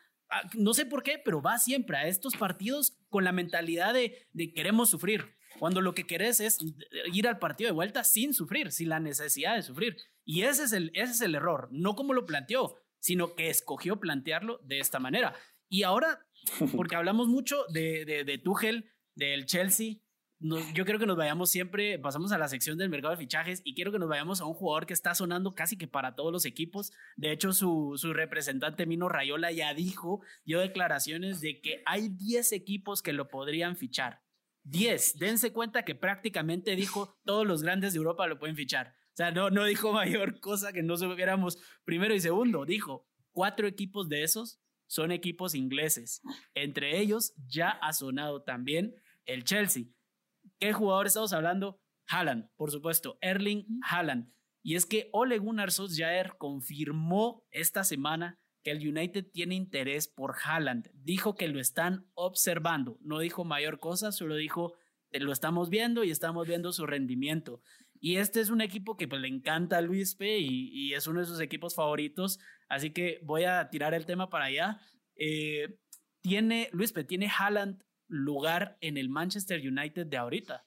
no 0.53 0.73
sé 0.73 0.85
por 0.85 1.03
qué, 1.03 1.19
pero 1.23 1.41
va 1.41 1.57
siempre 1.57 1.97
a 1.97 2.07
estos 2.07 2.35
partidos 2.35 2.97
con 3.09 3.23
la 3.23 3.31
mentalidad 3.31 3.93
de, 3.93 4.27
de, 4.33 4.53
queremos 4.53 4.89
sufrir. 4.89 5.35
Cuando 5.61 5.79
lo 5.79 5.93
que 5.93 6.07
querés 6.07 6.39
es 6.39 6.57
ir 7.13 7.27
al 7.27 7.37
partido 7.37 7.67
de 7.67 7.73
vuelta 7.73 8.03
sin 8.03 8.33
sufrir, 8.33 8.71
sin 8.71 8.89
la 8.89 8.99
necesidad 8.99 9.55
de 9.55 9.61
sufrir. 9.61 9.95
Y 10.25 10.41
ese 10.41 10.63
es 10.63 10.71
el, 10.71 10.89
ese 10.95 11.11
es 11.11 11.21
el 11.21 11.35
error, 11.35 11.67
no 11.69 11.95
como 11.95 12.15
lo 12.15 12.25
planteó, 12.25 12.77
sino 12.99 13.35
que 13.35 13.51
escogió 13.51 13.99
plantearlo 13.99 14.57
de 14.63 14.79
esta 14.79 14.97
manera. 14.97 15.35
Y 15.69 15.83
ahora, 15.83 16.25
porque 16.75 16.95
hablamos 16.95 17.27
mucho 17.27 17.63
de, 17.71 18.05
de, 18.05 18.23
de 18.23 18.39
Tuchel, 18.39 18.89
del 19.13 19.45
Chelsea, 19.45 19.97
yo 20.39 20.83
quiero 20.83 20.97
que 20.97 21.05
nos 21.05 21.15
vayamos 21.15 21.51
siempre, 21.51 21.99
pasamos 21.99 22.31
a 22.31 22.39
la 22.39 22.47
sección 22.47 22.79
del 22.79 22.89
mercado 22.89 23.11
de 23.11 23.21
fichajes 23.21 23.61
y 23.63 23.75
quiero 23.75 23.91
que 23.91 23.99
nos 23.99 24.09
vayamos 24.09 24.41
a 24.41 24.45
un 24.45 24.55
jugador 24.55 24.87
que 24.87 24.95
está 24.95 25.13
sonando 25.13 25.53
casi 25.53 25.77
que 25.77 25.87
para 25.87 26.15
todos 26.15 26.31
los 26.31 26.45
equipos. 26.45 26.91
De 27.17 27.31
hecho, 27.31 27.53
su, 27.53 27.93
su 27.97 28.15
representante 28.15 28.87
Mino 28.87 29.09
Rayola 29.09 29.51
ya 29.51 29.75
dijo, 29.75 30.21
dio 30.43 30.59
declaraciones 30.59 31.39
de 31.39 31.61
que 31.61 31.83
hay 31.85 32.09
10 32.09 32.51
equipos 32.53 33.03
que 33.03 33.13
lo 33.13 33.27
podrían 33.27 33.77
fichar. 33.77 34.23
10. 34.63 35.17
Dense 35.17 35.51
cuenta 35.51 35.83
que 35.83 35.95
prácticamente 35.95 36.75
dijo 36.75 37.17
todos 37.25 37.45
los 37.45 37.63
grandes 37.63 37.93
de 37.93 37.97
Europa 37.97 38.27
lo 38.27 38.39
pueden 38.39 38.55
fichar. 38.55 38.93
O 39.13 39.15
sea, 39.15 39.31
no, 39.31 39.49
no 39.49 39.65
dijo 39.65 39.91
mayor 39.93 40.39
cosa 40.39 40.71
que 40.73 40.83
no 40.83 40.97
supiéramos 40.97 41.57
primero 41.83 42.13
y 42.13 42.19
segundo. 42.19 42.65
Dijo, 42.65 43.07
cuatro 43.31 43.67
equipos 43.67 44.09
de 44.09 44.23
esos 44.23 44.59
son 44.87 45.11
equipos 45.11 45.55
ingleses. 45.55 46.21
Entre 46.53 46.99
ellos 46.99 47.33
ya 47.47 47.69
ha 47.69 47.93
sonado 47.93 48.43
también 48.43 48.95
el 49.25 49.43
Chelsea. 49.43 49.85
¿Qué 50.59 50.73
jugador 50.73 51.07
estamos 51.07 51.33
hablando? 51.33 51.81
Haaland, 52.07 52.49
por 52.55 52.71
supuesto, 52.71 53.17
Erling 53.21 53.65
Haaland. 53.83 54.33
Y 54.63 54.75
es 54.75 54.85
que 54.85 55.09
Ole 55.13 55.39
Gunnar 55.39 55.71
Solskjaer 55.71 56.35
confirmó 56.37 57.45
esta 57.51 57.83
semana 57.83 58.40
que 58.63 58.71
el 58.71 58.87
United 58.87 59.25
tiene 59.31 59.55
interés 59.55 60.07
por 60.07 60.35
Haaland. 60.43 60.89
Dijo 60.93 61.35
que 61.35 61.47
lo 61.47 61.59
están 61.59 62.05
observando. 62.13 62.97
No 63.01 63.19
dijo 63.19 63.43
mayor 63.43 63.79
cosa, 63.79 64.11
solo 64.11 64.35
dijo 64.35 64.73
lo 65.19 65.33
estamos 65.33 65.69
viendo 65.69 66.03
y 66.03 66.11
estamos 66.11 66.47
viendo 66.47 66.71
su 66.71 66.85
rendimiento. 66.85 67.61
Y 67.99 68.17
este 68.17 68.39
es 68.39 68.49
un 68.49 68.61
equipo 68.61 68.97
que 68.97 69.07
pues, 69.07 69.21
le 69.21 69.27
encanta 69.27 69.77
a 69.77 69.81
Luis 69.81 70.15
P 70.15 70.39
y, 70.39 70.93
es 70.93 71.07
uno 71.07 71.19
de 71.19 71.25
sus 71.25 71.39
equipos 71.39 71.75
favoritos. 71.75 72.39
Así 72.69 72.91
que 72.91 73.19
voy 73.23 73.43
a 73.43 73.69
tirar 73.69 73.93
el 73.93 74.05
tema 74.05 74.29
para 74.29 74.45
allá. 74.45 74.79
Eh, 75.15 75.77
tiene, 76.21 76.69
Luis 76.71 76.93
P, 76.93 77.03
¿tiene 77.03 77.29
Haaland 77.29 77.83
lugar 78.07 78.77
en 78.81 78.97
el 78.97 79.09
Manchester 79.09 79.59
United 79.59 80.07
de 80.07 80.17
ahorita? 80.17 80.65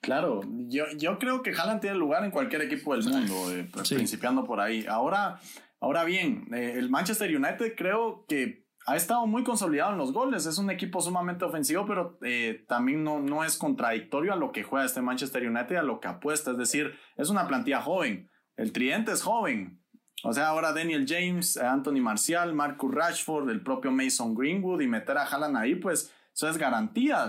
Claro, 0.00 0.40
yo, 0.68 0.84
yo 0.96 1.18
creo 1.18 1.42
que 1.42 1.50
Haaland 1.50 1.80
tiene 1.80 1.96
lugar 1.96 2.24
en 2.24 2.32
cualquier 2.32 2.62
equipo 2.62 2.96
del 2.96 3.04
mundo, 3.04 3.54
eh, 3.54 3.68
principiando 3.88 4.44
por 4.44 4.60
ahí. 4.60 4.84
Ahora, 4.88 5.40
Ahora 5.82 6.04
bien, 6.04 6.46
eh, 6.54 6.74
el 6.76 6.90
Manchester 6.90 7.28
United 7.36 7.74
creo 7.76 8.24
que 8.28 8.68
ha 8.86 8.94
estado 8.94 9.26
muy 9.26 9.42
consolidado 9.42 9.90
en 9.90 9.98
los 9.98 10.12
goles. 10.12 10.46
Es 10.46 10.58
un 10.58 10.70
equipo 10.70 11.00
sumamente 11.00 11.44
ofensivo, 11.44 11.84
pero 11.86 12.18
eh, 12.22 12.64
también 12.68 13.02
no, 13.02 13.18
no 13.18 13.42
es 13.42 13.56
contradictorio 13.56 14.32
a 14.32 14.36
lo 14.36 14.52
que 14.52 14.62
juega 14.62 14.86
este 14.86 15.02
Manchester 15.02 15.44
United, 15.44 15.74
a 15.74 15.82
lo 15.82 15.98
que 15.98 16.06
apuesta. 16.06 16.52
Es 16.52 16.56
decir, 16.56 16.94
es 17.16 17.30
una 17.30 17.48
plantilla 17.48 17.82
joven. 17.82 18.30
El 18.56 18.70
tridente 18.70 19.10
es 19.10 19.22
joven. 19.22 19.82
O 20.22 20.32
sea, 20.32 20.46
ahora 20.48 20.72
Daniel 20.72 21.04
James, 21.04 21.56
Anthony 21.56 22.00
Marcial, 22.00 22.54
Marcus 22.54 22.94
Rashford, 22.94 23.50
el 23.50 23.64
propio 23.64 23.90
Mason 23.90 24.36
Greenwood 24.36 24.82
y 24.82 24.86
meter 24.86 25.18
a 25.18 25.24
Haaland 25.24 25.56
ahí, 25.56 25.74
pues 25.74 26.14
eso 26.32 26.48
es 26.48 26.58
garantía. 26.58 27.28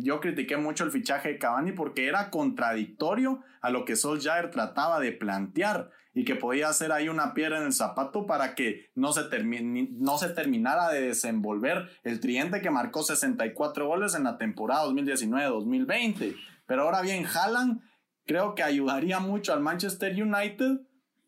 Yo 0.00 0.20
critiqué 0.20 0.56
mucho 0.56 0.82
el 0.82 0.90
fichaje 0.90 1.28
de 1.28 1.38
Cavani 1.38 1.70
porque 1.70 2.08
era 2.08 2.30
contradictorio 2.30 3.44
a 3.60 3.70
lo 3.70 3.84
que 3.84 3.94
Solskjaer 3.94 4.50
trataba 4.50 4.98
de 4.98 5.12
plantear 5.12 5.92
y 6.16 6.24
que 6.24 6.34
podía 6.34 6.70
hacer 6.70 6.92
ahí 6.92 7.10
una 7.10 7.34
piedra 7.34 7.58
en 7.58 7.64
el 7.64 7.74
zapato 7.74 8.24
para 8.24 8.54
que 8.54 8.88
no 8.94 9.12
se, 9.12 9.20
no 9.90 10.16
se 10.16 10.30
terminara 10.30 10.88
de 10.88 11.02
desenvolver 11.08 11.90
el 12.04 12.20
triente 12.20 12.62
que 12.62 12.70
marcó 12.70 13.02
64 13.02 13.86
goles 13.86 14.14
en 14.14 14.24
la 14.24 14.38
temporada 14.38 14.86
2019-2020. 14.86 16.34
Pero 16.64 16.84
ahora 16.84 17.02
bien, 17.02 17.26
Haaland 17.26 17.82
creo 18.24 18.54
que 18.54 18.62
ayudaría 18.62 19.20
mucho 19.20 19.52
al 19.52 19.60
Manchester 19.60 20.10
United 20.10 20.80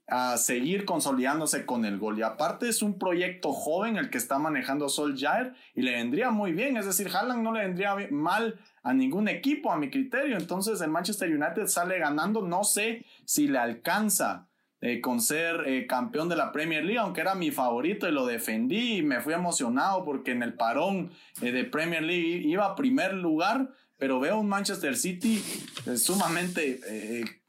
a 0.07 0.39
seguir 0.39 0.87
consolidándose 0.87 1.67
con 1.67 1.85
el 1.85 1.99
gol. 1.99 2.19
Y 2.19 2.23
aparte 2.23 2.67
es 2.67 2.81
un 2.81 2.99
proyecto 2.99 3.53
joven 3.53 3.99
el 3.99 4.09
que 4.09 4.17
está 4.17 4.39
manejando 4.39 4.89
Solskjaer 4.89 5.53
y 5.75 5.83
le 5.83 5.93
vendría 5.93 6.31
muy 6.31 6.53
bien. 6.53 6.79
Es 6.79 6.87
decir, 6.87 7.15
Haaland 7.15 7.43
no 7.43 7.53
le 7.53 7.61
vendría 7.61 7.95
mal 8.11 8.59
a 8.83 8.95
ningún 8.95 9.29
equipo 9.29 9.71
a 9.71 9.77
mi 9.77 9.91
criterio. 9.91 10.39
Entonces 10.39 10.81
el 10.81 10.89
Manchester 10.89 11.29
United 11.29 11.67
sale 11.67 11.99
ganando. 11.99 12.41
No 12.41 12.65
sé 12.65 13.05
si 13.27 13.49
le 13.49 13.59
alcanza 13.59 14.48
eh, 14.81 15.01
con 15.01 15.21
ser 15.21 15.65
eh, 15.67 15.89
campeón 15.89 16.29
de 16.29 16.37
la 16.37 16.53
Premier 16.53 16.85
League, 16.85 17.01
aunque 17.01 17.21
era 17.21 17.35
mi 17.35 17.51
favorito 17.51 18.09
y 18.09 18.13
lo 18.13 18.27
defendí 18.27 19.03
me 19.03 19.21
fui 19.21 19.35
emocionado 19.35 20.05
porque 20.05 20.31
en 20.31 20.45
el 20.45 20.55
parón 20.55 21.11
eh, 21.43 21.51
de 21.51 21.65
Premier 21.65 22.03
League 22.03 22.43
iba 22.45 22.65
a 22.65 22.77
primer 22.77 23.15
lugar, 23.15 23.75
pero 23.97 24.21
veo 24.21 24.39
un 24.39 24.49
Manchester 24.49 24.97
City 24.97 25.43
sumamente 25.97 26.81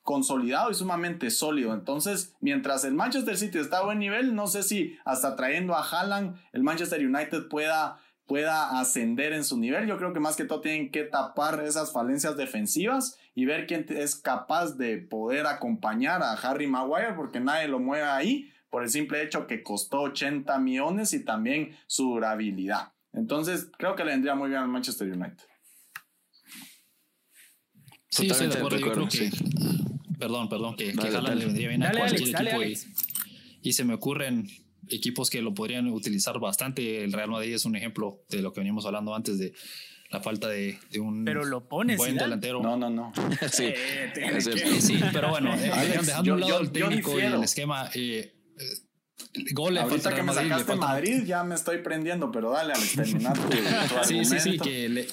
consolidado 0.01 0.71
y 0.71 0.73
sumamente 0.73 1.29
sólido. 1.29 1.75
Entonces, 1.75 2.33
mientras 2.41 2.83
el 2.83 2.95
Manchester 2.95 3.37
City 3.37 3.59
está 3.59 3.77
a 3.77 3.85
buen 3.85 3.99
nivel, 3.99 4.33
no 4.33 4.47
sé 4.47 4.63
si 4.63 4.97
hasta 5.05 5.35
trayendo 5.35 5.75
a 5.75 5.87
Haaland, 5.87 6.35
el 6.51 6.63
Manchester 6.63 7.05
United 7.05 7.47
pueda 7.47 7.99
pueda 8.29 8.79
ascender 8.79 9.33
en 9.33 9.43
su 9.43 9.57
nivel. 9.57 9.87
Yo 9.87 9.97
creo 9.97 10.13
que 10.13 10.19
más 10.19 10.35
que 10.35 10.45
todo 10.45 10.61
tienen 10.61 10.91
que 10.91 11.03
tapar 11.03 11.61
esas 11.65 11.91
falencias 11.91 12.37
defensivas 12.37 13.17
y 13.33 13.45
ver 13.45 13.65
quién 13.65 13.87
es 13.89 14.15
capaz 14.15 14.77
de 14.77 14.99
poder 14.99 15.47
acompañar 15.47 16.21
a 16.21 16.33
Harry 16.33 16.67
Maguire, 16.67 17.13
porque 17.15 17.39
nadie 17.39 17.67
lo 17.67 17.79
mueve 17.79 18.05
ahí 18.05 18.51
por 18.69 18.83
el 18.83 18.89
simple 18.89 19.23
hecho 19.23 19.47
que 19.47 19.63
costó 19.63 20.01
80 20.01 20.59
millones 20.59 21.11
y 21.13 21.25
también 21.25 21.75
su 21.87 22.03
durabilidad. 22.03 22.93
Entonces, 23.13 23.71
creo 23.79 23.95
que 23.95 24.05
le 24.05 24.11
vendría 24.11 24.35
muy 24.35 24.49
bien 24.49 24.61
al 24.61 24.67
Manchester 24.67 25.11
United. 25.11 25.47
Sí, 28.09 28.27
estoy 28.27 28.47
de 28.47 28.57
acuerdo. 28.57 28.77
Yo 28.77 28.91
creo 28.91 29.07
que. 29.09 29.31
Perdón, 30.19 30.49
perdón, 30.49 30.75
que, 30.75 30.93
que 30.93 31.09
le 31.09 31.45
vendría 31.45 31.69
bien 31.69 31.83
a 31.83 31.91
cualquier 31.91 32.29
equipo. 32.29 32.61
Y, 32.61 32.77
y, 33.63 33.73
se 33.73 33.83
me 33.85 33.95
ocurren 33.95 34.47
equipos 34.89 35.29
que 35.29 35.41
lo 35.41 35.53
podrían 35.53 35.87
utilizar 35.87 36.39
bastante. 36.39 37.03
El 37.03 37.13
Real 37.13 37.29
Madrid 37.29 37.53
es 37.53 37.65
un 37.65 37.75
ejemplo 37.75 38.23
de 38.29 38.41
lo 38.41 38.53
que 38.53 38.61
veníamos 38.61 38.85
hablando 38.85 39.15
antes 39.15 39.37
de 39.39 39.53
la 40.09 40.21
falta 40.21 40.47
de, 40.47 40.79
de 40.91 40.99
un 40.99 41.23
pero 41.23 41.45
lo 41.45 41.67
pones, 41.67 41.97
buen 41.97 42.17
delantero. 42.17 42.61
No, 42.61 42.75
no, 42.75 42.89
no. 42.89 43.11
sí. 43.51 43.65
Eh, 43.65 44.41
sí, 44.79 44.99
pero 45.13 45.29
bueno, 45.29 45.53
eh, 45.55 45.71
dejando 46.03 46.23
yo, 46.23 46.33
un 46.33 46.41
lado 46.41 46.59
el 46.59 46.71
técnico 46.71 47.19
y 47.19 47.23
el 47.23 47.43
esquema. 47.43 47.89
Eh, 47.93 48.33
Gol 49.53 49.75
le 49.75 49.81
Ahorita 49.81 50.15
que 50.15 50.23
me 50.23 50.33
sacaste 50.33 50.75
Madrid 50.75 51.23
ya 51.23 51.43
me 51.43 51.53
estoy 51.53 51.79
prendiendo, 51.79 52.31
pero 52.31 52.51
dale 52.51 52.73
al 52.73 52.81
terminar 52.89 53.37
tu, 53.37 53.49
Sí, 54.03 54.25
sí, 54.25 54.39
sí, 54.39 54.57
que 54.57 54.89
le, 54.89 55.07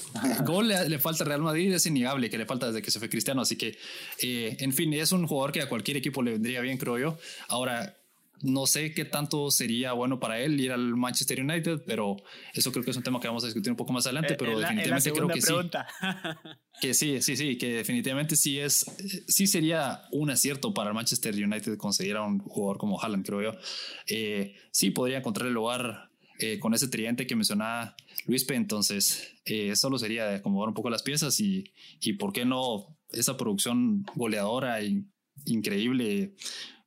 gol 0.45 0.69
le, 0.69 0.99
falta 0.99 1.25
Real 1.25 1.43
Madrid, 1.43 1.73
es 1.75 1.85
innegable 1.87 2.31
que 2.31 2.39
le 2.39 2.47
falta 2.47 2.69
desde 2.69 2.83
que 2.83 2.91
se 2.91 2.99
fue 2.99 3.11
Cristiano, 3.11 3.43
así 3.43 3.57
que, 3.57 3.77
eh, 4.23 4.57
en 4.61 4.73
fin, 4.73 4.93
es 4.95 5.13
un 5.13 5.27
jugador 5.27 5.53
que 5.53 5.61
a 5.61 5.69
cualquier 5.69 5.99
equipo 5.99 6.23
le 6.23 6.33
vendría 6.33 6.61
bien, 6.61 6.79
creo 6.79 6.99
yo. 6.99 7.19
Ahora, 7.49 7.99
no 8.43 8.67
sé 8.67 8.93
qué 8.93 9.05
tanto 9.05 9.51
sería 9.51 9.93
bueno 9.93 10.21
para 10.21 10.41
él 10.41 10.61
ir 10.61 10.73
al 10.73 10.97
Manchester 10.97 11.41
United, 11.41 11.83
pero 11.87 12.17
eso 12.53 12.73
creo 12.73 12.85
que 12.85 12.91
es 12.91 12.97
un 12.97 13.03
tema 13.03 13.21
que 13.21 13.29
vamos 13.29 13.45
a 13.45 13.47
discutir 13.47 13.71
un 13.71 13.77
poco 13.77 13.93
más 13.93 14.07
adelante, 14.07 14.35
eh, 14.35 14.37
pero 14.39 14.59
definitivamente 14.59 15.13
creo 15.13 15.29
que 15.29 15.41
pregunta. 15.41 15.87
sí. 16.01 16.49
Que 16.79 16.93
sí, 16.93 17.23
sí, 17.23 17.39
sí, 17.39 17.57
que 17.57 17.73
definitivamente 17.73 18.37
sí 18.37 18.59
es, 18.59 18.85
sí 19.27 19.47
sería 19.47 20.03
un 20.13 20.29
acierto 20.29 20.75
para 20.75 20.91
el 20.91 20.95
Manchester 20.95 21.35
United 21.35 21.79
conseguir 21.79 22.17
a 22.17 22.23
un 22.23 22.39
jugador 22.39 22.77
como 22.77 23.01
Haaland, 23.01 23.25
creo 23.25 23.41
yo. 23.41 23.59
Eh, 24.07 24.55
sí 24.73 24.91
podría 24.91 25.17
encontrar 25.17 25.49
el 25.49 25.55
lugar 25.55 26.11
eh, 26.39 26.59
con 26.59 26.75
ese 26.75 26.89
tridente 26.89 27.27
que 27.27 27.35
mencionaba 27.35 27.97
Luis 28.27 28.45
P. 28.45 28.55
Entonces, 28.57 29.37
solo 29.73 29.97
sería 29.99 30.35
acomodar 30.35 30.69
un 30.69 30.75
poco 30.75 30.91
las 30.91 31.03
piezas 31.03 31.41
y, 31.41 31.65
y 31.99 32.13
por 32.13 32.35
qué 32.35 32.45
no 32.45 32.95
esa 33.11 33.39
producción 33.39 34.05
goleadora 34.15 34.83
e 34.83 35.03
increíble 35.47 36.35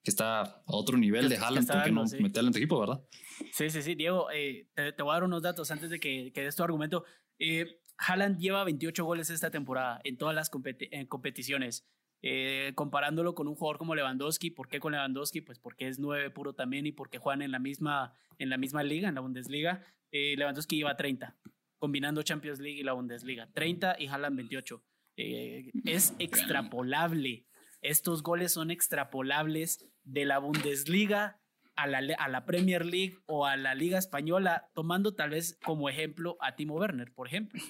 que 0.04 0.12
está 0.12 0.42
a 0.42 0.64
otro 0.66 0.98
nivel 0.98 1.30
de 1.30 1.38
Haaland, 1.38 1.68
¿por 1.68 1.84
qué 1.84 1.92
no 1.92 2.06
meterlo 2.20 2.48
en 2.48 2.54
tu 2.54 2.60
equipo, 2.60 2.80
verdad? 2.80 3.04
Sí, 3.52 3.70
sí, 3.70 3.82
sí. 3.82 3.96
Diego, 3.96 4.30
eh, 4.32 4.68
te, 4.76 5.04
voy 5.04 5.12
a 5.12 5.16
dar 5.16 5.24
unos 5.24 5.42
datos 5.42 5.72
antes 5.72 5.90
de 5.90 6.00
que, 6.00 6.32
que 6.34 6.42
des 6.42 6.56
tu 6.56 6.64
argumento. 6.64 7.04
Eh, 7.38 7.82
Haaland 7.98 8.40
lleva 8.40 8.64
28 8.64 9.04
goles 9.04 9.30
esta 9.30 9.52
temporada 9.52 10.00
en 10.04 10.18
todas 10.18 10.36
las 10.36 10.50
competiciones. 10.50 11.86
Eh, 12.22 12.74
comparándolo 12.76 13.34
con 13.34 13.48
un 13.48 13.56
jugador 13.56 13.78
como 13.78 13.96
Lewandowski, 13.96 14.52
¿por 14.52 14.68
qué 14.68 14.80
con 14.80 14.92
Lewandowski? 14.92 15.42
Pues 15.42 15.58
porque 15.60 15.88
es 15.88 16.00
nueve 16.00 16.30
puro 16.30 16.54
también 16.54 16.86
y 16.86 16.92
porque 16.92 17.18
juegan 17.18 17.42
en 17.42 17.52
la 17.52 17.60
misma, 17.60 18.14
en 18.38 18.50
la 18.50 18.58
misma 18.58 18.84
liga, 18.84 19.10
en 19.10 19.16
la 19.16 19.22
Bundesliga. 19.22 19.84
Lewandowski 20.12 20.78
lleva 20.78 20.98
30, 20.98 21.38
combinando 21.78 22.24
Champions 22.24 22.60
League 22.60 22.80
y 22.80 22.84
la 22.84 22.94
Bundesliga. 22.94 23.50
30 23.54 23.98
y 24.00 24.08
Haaland 24.08 24.36
28. 24.38 24.84
es 25.16 26.14
extrapolable. 26.20 27.49
Estos 27.82 28.24
goles 28.24 28.54
son 28.54 28.72
extrapolables 28.72 29.86
de 30.04 30.26
la 30.26 30.40
Bundesliga 30.40 31.40
a 31.76 31.88
la, 31.88 32.00
a 32.18 32.28
la 32.28 32.46
Premier 32.46 32.86
League 32.86 33.18
o 33.26 33.46
a 33.46 33.56
la 33.56 33.74
Liga 33.74 33.98
Española, 33.98 34.70
tomando 34.74 35.16
tal 35.16 35.30
vez 35.30 35.58
como 35.64 35.90
ejemplo 35.90 36.38
a 36.42 36.56
Timo 36.56 36.76
Werner, 36.76 37.14
por 37.14 37.28
ejemplo. 37.28 37.62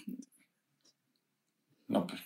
No, 1.88 2.05
pues. 2.05 2.22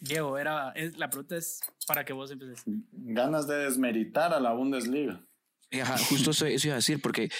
Diego, 0.00 0.36
era, 0.36 0.74
la 0.96 1.10
pregunta 1.10 1.36
es 1.36 1.60
para 1.86 2.04
que 2.04 2.12
vos 2.12 2.30
empieces. 2.30 2.64
Ganas 2.66 3.46
de 3.46 3.56
desmeritar 3.56 4.34
a 4.34 4.40
la 4.40 4.52
Bundesliga. 4.52 5.24
justo 6.08 6.32
eso, 6.32 6.48
iba 6.48 6.74
a 6.74 6.76
decir, 6.76 7.00
porque 7.00 7.30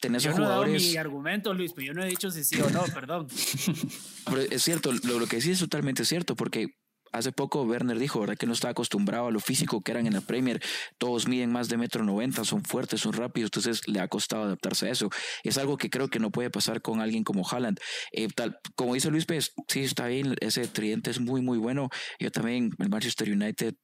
tenés 0.00 0.22
yo 0.22 0.30
no 0.30 0.36
jugadores. 0.36 0.82
He 0.82 0.86
dado 0.86 0.92
mi 0.92 0.96
argumento, 0.96 1.52
Luis, 1.52 1.72
pero 1.74 1.88
yo 1.88 1.94
no 1.94 2.02
he 2.02 2.08
dicho 2.08 2.30
si 2.30 2.44
sí 2.44 2.60
o 2.60 2.70
no, 2.70 2.82
perdón. 2.94 3.28
es 4.50 4.62
cierto, 4.62 4.90
lo, 4.90 5.18
lo 5.18 5.26
que 5.26 5.40
sí 5.40 5.50
es 5.50 5.58
totalmente 5.58 6.04
cierto, 6.04 6.34
porque 6.34 6.77
Hace 7.12 7.32
poco 7.32 7.62
Werner 7.62 7.98
dijo, 7.98 8.20
¿verdad? 8.20 8.36
Que 8.36 8.46
no 8.46 8.52
estaba 8.52 8.72
acostumbrado 8.72 9.26
a 9.28 9.30
lo 9.30 9.40
físico 9.40 9.82
que 9.82 9.92
eran 9.92 10.06
en 10.06 10.14
la 10.14 10.20
Premier. 10.20 10.60
Todos 10.98 11.28
miden 11.28 11.50
más 11.50 11.68
de 11.68 11.76
metro 11.76 12.04
noventa, 12.04 12.44
son 12.44 12.64
fuertes, 12.64 13.00
son 13.00 13.12
rápidos, 13.12 13.48
entonces 13.48 13.86
le 13.88 14.00
ha 14.00 14.08
costado 14.08 14.44
adaptarse 14.44 14.88
a 14.88 14.90
eso. 14.90 15.10
Es 15.42 15.58
algo 15.58 15.76
que 15.76 15.90
creo 15.90 16.08
que 16.08 16.18
no 16.18 16.30
puede 16.30 16.50
pasar 16.50 16.82
con 16.82 17.00
alguien 17.00 17.24
como 17.24 17.48
Haaland. 17.48 17.78
Eh, 18.12 18.28
tal, 18.34 18.58
como 18.74 18.94
dice 18.94 19.10
Luis 19.10 19.26
Pérez, 19.26 19.52
sí 19.68 19.80
está 19.80 20.06
bien, 20.06 20.36
ese 20.40 20.66
tridente 20.66 21.10
es 21.10 21.20
muy, 21.20 21.40
muy 21.40 21.58
bueno. 21.58 21.88
Yo 22.18 22.30
también, 22.30 22.70
el 22.78 22.88
Manchester 22.88 23.30
United 23.30 23.74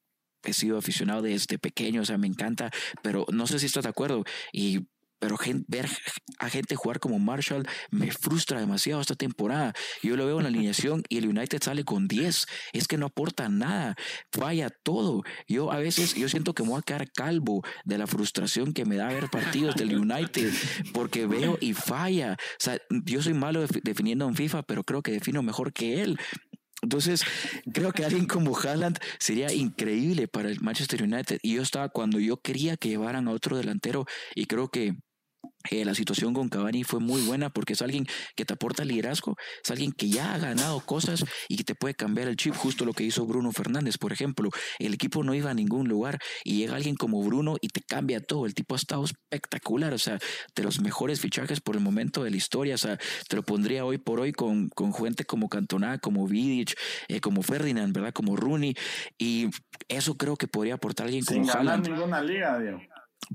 he 0.44 0.52
sido 0.52 0.78
aficionado 0.78 1.22
desde 1.22 1.58
pequeño, 1.58 2.02
o 2.02 2.04
sea, 2.04 2.18
me 2.18 2.26
encanta, 2.26 2.70
pero 3.02 3.24
no 3.32 3.46
sé 3.46 3.58
si 3.58 3.66
estás 3.66 3.84
de 3.84 3.90
acuerdo. 3.90 4.24
Y 4.52 4.86
pero 5.18 5.36
ver 5.68 5.88
a 6.38 6.50
gente 6.50 6.76
jugar 6.76 7.00
como 7.00 7.18
Marshall 7.18 7.66
me 7.90 8.10
frustra 8.10 8.60
demasiado 8.60 9.00
esta 9.00 9.14
temporada. 9.14 9.72
Yo 10.02 10.16
lo 10.16 10.26
veo 10.26 10.38
en 10.38 10.44
la 10.44 10.48
alineación 10.48 11.02
y 11.08 11.18
el 11.18 11.28
United 11.28 11.62
sale 11.62 11.84
con 11.84 12.08
10. 12.08 12.46
Es 12.72 12.88
que 12.88 12.98
no 12.98 13.06
aporta 13.06 13.48
nada, 13.48 13.94
falla 14.32 14.70
todo. 14.70 15.22
Yo 15.48 15.72
a 15.72 15.78
veces 15.78 16.14
yo 16.14 16.28
siento 16.28 16.54
que 16.54 16.62
me 16.62 16.70
voy 16.70 16.78
a 16.80 16.82
quedar 16.82 17.10
calvo 17.10 17.62
de 17.84 17.98
la 17.98 18.06
frustración 18.06 18.72
que 18.72 18.84
me 18.84 18.96
da 18.96 19.08
ver 19.08 19.30
partidos 19.30 19.76
del 19.76 19.96
United 19.96 20.52
porque 20.92 21.26
veo 21.26 21.58
y 21.60 21.74
falla. 21.74 22.36
Yo 23.04 23.22
soy 23.22 23.34
malo 23.34 23.66
definiendo 23.82 24.28
en 24.28 24.34
FIFA, 24.34 24.62
pero 24.62 24.84
creo 24.84 25.02
que 25.02 25.12
defino 25.12 25.42
mejor 25.42 25.72
que 25.72 26.02
él. 26.02 26.18
Entonces, 26.82 27.24
creo 27.72 27.92
que 27.92 28.04
alguien 28.04 28.26
como 28.26 28.56
Haaland 28.56 28.98
sería 29.18 29.52
increíble 29.52 30.28
para 30.28 30.50
el 30.50 30.60
Manchester 30.60 31.02
United. 31.02 31.38
Y 31.42 31.54
yo 31.54 31.62
estaba 31.62 31.88
cuando 31.88 32.18
yo 32.18 32.36
quería 32.38 32.76
que 32.76 32.88
llevaran 32.88 33.28
a 33.28 33.32
otro 33.32 33.56
delantero 33.56 34.06
y 34.34 34.46
creo 34.46 34.68
que 34.68 34.94
eh, 35.70 35.84
la 35.84 35.94
situación 35.94 36.34
con 36.34 36.48
Cavani 36.48 36.84
fue 36.84 37.00
muy 37.00 37.22
buena 37.22 37.50
porque 37.50 37.72
es 37.72 37.82
alguien 37.82 38.06
que 38.36 38.44
te 38.44 38.54
aporta 38.54 38.84
liderazgo, 38.84 39.36
es 39.62 39.70
alguien 39.70 39.92
que 39.92 40.08
ya 40.08 40.34
ha 40.34 40.38
ganado 40.38 40.80
cosas 40.80 41.24
y 41.48 41.56
que 41.56 41.64
te 41.64 41.74
puede 41.74 41.94
cambiar 41.94 42.28
el 42.28 42.36
chip, 42.36 42.54
justo 42.54 42.84
lo 42.84 42.92
que 42.92 43.04
hizo 43.04 43.26
Bruno 43.26 43.52
Fernández, 43.52 43.96
por 43.98 44.12
ejemplo. 44.12 44.50
El 44.78 44.94
equipo 44.94 45.24
no 45.24 45.34
iba 45.34 45.50
a 45.50 45.54
ningún 45.54 45.88
lugar 45.88 46.18
y 46.44 46.56
llega 46.56 46.76
alguien 46.76 46.96
como 46.96 47.22
Bruno 47.22 47.56
y 47.60 47.68
te 47.68 47.80
cambia 47.80 48.20
todo. 48.20 48.46
El 48.46 48.54
tipo 48.54 48.74
ha 48.74 48.78
estado 48.78 49.04
espectacular, 49.04 49.92
o 49.92 49.98
sea, 49.98 50.18
de 50.54 50.62
los 50.62 50.80
mejores 50.80 51.20
fichajes 51.20 51.60
por 51.60 51.76
el 51.76 51.82
momento 51.82 52.22
de 52.24 52.30
la 52.30 52.36
historia, 52.36 52.74
o 52.74 52.78
sea, 52.78 52.98
te 53.28 53.36
lo 53.36 53.42
pondría 53.42 53.84
hoy 53.84 53.98
por 53.98 54.20
hoy 54.20 54.32
con, 54.32 54.68
con 54.68 54.92
gente 54.92 55.24
como 55.24 55.48
Cantona, 55.48 55.98
como 55.98 56.26
Vidic, 56.26 56.74
eh, 57.08 57.20
como 57.20 57.42
Ferdinand, 57.42 57.94
¿verdad? 57.94 58.12
Como 58.12 58.36
Rooney 58.36 58.74
y 59.18 59.48
eso 59.88 60.16
creo 60.16 60.36
que 60.36 60.48
podría 60.48 60.74
aportar 60.74 61.06
alguien 61.06 61.24
Sin 61.24 61.42
como 61.42 61.52
ganar 61.52 61.80
ninguna 61.80 62.22
liga, 62.22 62.58
Diego. 62.58 62.80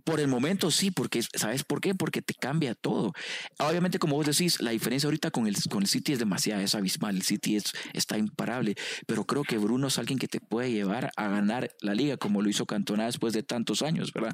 Por 0.03 0.19
el 0.19 0.27
momento 0.27 0.71
sí, 0.71 0.91
porque 0.91 1.21
¿sabes 1.21 1.63
por 1.63 1.81
qué? 1.81 1.95
Porque 1.95 2.21
te 2.21 2.33
cambia 2.33 2.75
todo. 2.75 3.13
Obviamente, 3.59 3.99
como 3.99 4.15
vos 4.15 4.25
decís, 4.25 4.59
la 4.59 4.71
diferencia 4.71 5.07
ahorita 5.07 5.31
con 5.31 5.47
el, 5.47 5.55
con 5.69 5.83
el 5.83 5.87
City 5.87 6.13
es 6.13 6.19
demasiada, 6.19 6.61
es 6.63 6.75
abismal. 6.75 7.15
El 7.15 7.23
City 7.23 7.55
es, 7.55 7.73
está 7.93 8.17
imparable, 8.17 8.75
pero 9.07 9.25
creo 9.25 9.43
que 9.43 9.57
Bruno 9.57 9.87
es 9.87 9.97
alguien 9.97 10.19
que 10.19 10.27
te 10.27 10.39
puede 10.39 10.71
llevar 10.71 11.11
a 11.15 11.27
ganar 11.27 11.71
la 11.81 11.93
liga, 11.93 12.17
como 12.17 12.41
lo 12.41 12.49
hizo 12.49 12.65
Cantona 12.65 13.05
después 13.05 13.33
de 13.33 13.43
tantos 13.43 13.81
años, 13.81 14.13
¿verdad? 14.13 14.33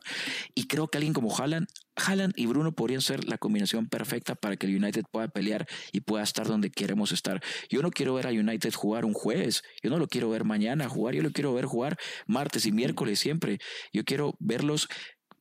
Y 0.54 0.68
creo 0.68 0.88
que 0.88 0.98
alguien 0.98 1.14
como 1.14 1.36
Haaland, 1.36 1.68
Haaland 1.96 2.34
y 2.36 2.46
Bruno 2.46 2.74
podrían 2.74 3.02
ser 3.02 3.26
la 3.26 3.38
combinación 3.38 3.88
perfecta 3.88 4.36
para 4.36 4.58
que 4.58 4.68
el 4.68 4.76
United 4.76 5.04
pueda 5.12 5.28
pelear 5.28 5.68
y 5.92 6.02
pueda 6.02 6.24
estar 6.24 6.48
donde 6.48 6.70
queremos 6.70 7.12
estar. 7.12 7.42
Yo 7.70 7.82
no 7.82 7.92
quiero 7.92 8.14
ver 8.14 8.28
a 8.28 8.32
United 8.32 8.74
jugar 8.74 9.06
un 9.06 9.14
jueves, 9.14 9.64
yo 9.82 9.90
no 9.90 9.98
lo 9.98 10.08
quiero 10.08 10.30
ver 10.30 10.44
mañana 10.44 10.90
jugar, 10.90 11.16
yo 11.16 11.24
lo 11.24 11.32
quiero 11.32 11.54
ver 11.54 11.66
jugar 11.66 11.98
martes 12.28 12.66
y 12.66 12.72
miércoles 12.72 13.20
siempre. 13.20 13.60
Yo 13.94 14.04
quiero 14.04 14.36
verlos 14.40 14.88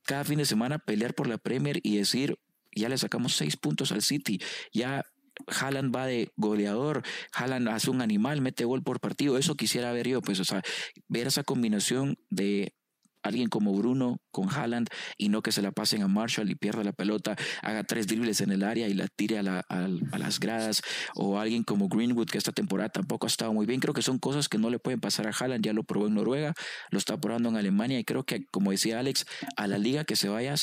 cada 0.04 0.24
fin 0.24 0.38
de 0.38 0.46
semana 0.46 0.78
pelear 0.78 1.14
por 1.14 1.26
la 1.26 1.38
Premier 1.38 1.80
y 1.82 1.96
decir, 1.96 2.38
ya 2.74 2.88
le 2.88 2.98
sacamos 2.98 3.34
seis 3.36 3.56
puntos 3.56 3.92
al 3.92 4.02
City, 4.02 4.40
ya 4.72 5.04
Haaland 5.46 5.94
va 5.94 6.06
de 6.06 6.32
goleador, 6.36 7.02
Haaland 7.32 7.68
hace 7.68 7.90
un 7.90 8.02
animal, 8.02 8.40
mete 8.40 8.64
gol 8.64 8.82
por 8.82 9.00
partido, 9.00 9.38
eso 9.38 9.56
quisiera 9.56 9.92
ver 9.92 10.08
yo, 10.08 10.22
pues, 10.22 10.40
o 10.40 10.44
sea, 10.44 10.62
ver 11.08 11.26
esa 11.26 11.44
combinación 11.44 12.16
de 12.30 12.74
alguien 13.24 13.48
como 13.48 13.72
Bruno 13.72 14.18
con 14.30 14.48
Haaland 14.48 14.88
y 15.16 15.28
no 15.28 15.42
que 15.42 15.50
se 15.50 15.62
la 15.62 15.72
pasen 15.72 16.02
a 16.02 16.08
Marshall 16.08 16.50
y 16.50 16.54
pierda 16.54 16.84
la 16.84 16.92
pelota, 16.92 17.36
haga 17.62 17.82
tres 17.82 18.06
dribles 18.06 18.40
en 18.40 18.52
el 18.52 18.62
área 18.62 18.86
y 18.86 18.94
la 18.94 19.08
tire 19.08 19.38
a, 19.38 19.42
las 19.42 20.40
gradas, 20.40 20.82
o 21.14 21.38
alguien 21.38 21.64
como 21.64 21.88
Greenwood 21.88 22.26
que 22.26 22.38
esta 22.38 22.52
temporada 22.52 22.90
tampoco 22.90 23.26
ha 23.26 23.28
estado 23.28 23.52
muy 23.52 23.66
bien. 23.66 23.80
Creo 23.80 23.94
que 23.94 24.02
son 24.02 24.18
cosas 24.18 24.48
que 24.48 24.58
no 24.58 24.70
le 24.70 24.78
pueden 24.78 25.00
pasar 25.00 25.26
a 25.26 25.30
Haaland, 25.30 25.64
ya 25.64 25.72
lo 25.72 25.82
probó 25.84 26.06
en 26.06 26.14
Noruega, 26.14 26.54
lo 26.90 26.98
está 26.98 27.18
probando 27.18 27.48
en 27.48 27.56
Alemania 27.56 27.98
y 27.98 28.04
creo 28.04 28.24
que, 28.24 28.44
como 28.52 28.70
decía 28.70 29.00
Alex, 29.00 29.24
a 29.56 29.66
la 29.66 29.78
liga 29.78 30.04
que 30.04 30.16
se 30.16 30.28
vaya 30.28 30.54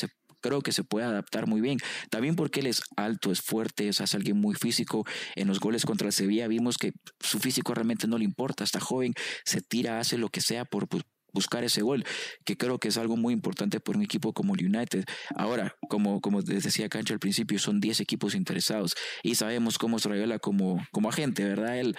creo 0.42 0.60
que 0.60 0.72
se 0.72 0.84
puede 0.84 1.06
adaptar 1.06 1.46
muy 1.46 1.62
bien. 1.62 1.78
También 2.10 2.36
porque 2.36 2.60
él 2.60 2.66
es 2.66 2.82
alto, 2.96 3.32
es 3.32 3.40
fuerte, 3.40 3.88
es 3.88 4.14
alguien 4.14 4.38
muy 4.38 4.54
físico. 4.54 5.04
En 5.36 5.48
los 5.48 5.60
goles 5.60 5.86
contra 5.86 6.08
el 6.08 6.12
Sevilla 6.12 6.48
vimos 6.48 6.76
que 6.76 6.92
su 7.20 7.38
físico 7.38 7.72
realmente 7.72 8.06
no 8.06 8.18
le 8.18 8.24
importa, 8.24 8.64
está 8.64 8.80
joven, 8.80 9.14
se 9.44 9.62
tira, 9.62 10.00
hace 10.00 10.18
lo 10.18 10.28
que 10.28 10.40
sea 10.40 10.64
por, 10.64 10.88
pues, 10.88 11.04
buscar 11.32 11.64
ese 11.64 11.82
gol, 11.82 12.04
que 12.44 12.56
creo 12.56 12.78
que 12.78 12.88
es 12.88 12.98
algo 12.98 13.16
muy 13.16 13.32
importante 13.32 13.80
por 13.80 13.96
un 13.96 14.02
equipo 14.02 14.32
como 14.32 14.54
el 14.54 14.66
United. 14.66 15.04
Ahora, 15.34 15.76
como, 15.88 16.20
como 16.20 16.42
decía 16.42 16.88
Cancha 16.88 17.14
al 17.14 17.20
principio, 17.20 17.58
son 17.58 17.80
10 17.80 18.00
equipos 18.00 18.34
interesados 18.34 18.94
y 19.22 19.34
sabemos 19.34 19.78
cómo 19.78 19.98
se 19.98 20.08
revela 20.08 20.38
como, 20.38 20.84
como 20.92 21.08
agente, 21.08 21.44
¿verdad? 21.44 21.78
Él 21.78 21.96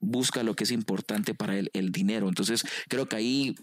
busca 0.00 0.42
lo 0.42 0.54
que 0.54 0.64
es 0.64 0.70
importante 0.70 1.34
para 1.34 1.56
él, 1.56 1.70
el 1.74 1.92
dinero. 1.92 2.28
Entonces, 2.28 2.64
creo 2.88 3.06
que 3.06 3.16
ahí 3.16 3.54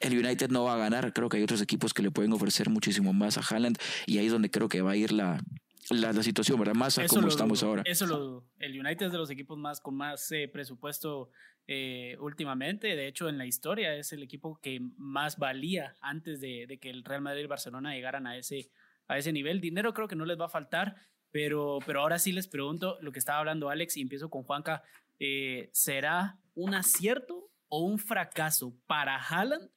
el 0.00 0.18
United 0.18 0.50
no 0.50 0.64
va 0.64 0.74
a 0.74 0.78
ganar. 0.78 1.12
Creo 1.12 1.28
que 1.28 1.38
hay 1.38 1.42
otros 1.42 1.60
equipos 1.60 1.92
que 1.94 2.02
le 2.02 2.10
pueden 2.10 2.32
ofrecer 2.32 2.70
muchísimo 2.70 3.12
más 3.12 3.38
a 3.38 3.42
Haaland 3.42 3.78
y 4.06 4.18
ahí 4.18 4.26
es 4.26 4.32
donde 4.32 4.50
creo 4.50 4.68
que 4.68 4.80
va 4.80 4.92
a 4.92 4.96
ir 4.96 5.12
la, 5.12 5.42
la, 5.90 6.22
situación, 6.22 6.58
¿verdad? 6.58 6.74
Más 6.74 6.98
a 6.98 7.06
como 7.06 7.28
estamos 7.28 7.62
ahora. 7.62 7.82
Eso 7.84 8.06
lo 8.06 8.44
El 8.58 8.78
United 8.78 9.06
es 9.06 9.12
de 9.12 9.18
los 9.18 9.30
equipos 9.30 9.58
más 9.58 9.80
con 9.80 9.96
más 9.96 10.30
eh, 10.32 10.48
presupuesto 10.52 11.30
eh, 11.66 12.16
últimamente. 12.20 12.96
De 12.96 13.06
hecho, 13.06 13.28
en 13.28 13.38
la 13.38 13.46
historia 13.46 13.94
es 13.94 14.12
el 14.12 14.22
equipo 14.22 14.58
que 14.60 14.80
más 14.96 15.38
valía 15.38 15.94
antes 16.00 16.40
de, 16.40 16.78
que 16.80 16.90
el 16.90 17.04
Real 17.04 17.22
Madrid 17.22 17.40
y 17.40 17.42
el 17.42 17.48
Barcelona 17.48 17.94
llegaran 17.94 18.26
a 18.26 18.36
ese, 18.36 18.70
a 19.08 19.18
ese 19.18 19.32
nivel. 19.32 19.60
Dinero 19.60 19.94
creo 19.94 20.08
que 20.08 20.16
no 20.16 20.24
les 20.24 20.40
va 20.40 20.46
a 20.46 20.50
faltar, 20.50 20.96
pero, 21.30 21.78
pero 21.86 22.00
ahora 22.00 22.18
sí 22.18 22.32
les 22.32 22.48
pregunto 22.48 22.98
lo 23.00 23.12
que 23.12 23.18
estaba 23.18 23.38
hablando 23.38 23.70
Alex 23.70 23.96
y 23.96 24.02
empiezo 24.02 24.30
con 24.30 24.42
Juanca. 24.42 24.82
Eh, 25.18 25.70
¿Será 25.72 26.38
un 26.54 26.74
acierto 26.74 27.50
o 27.68 27.80
un 27.80 27.98
fracaso 27.98 28.76
para 28.86 29.16
Haaland 29.16 29.70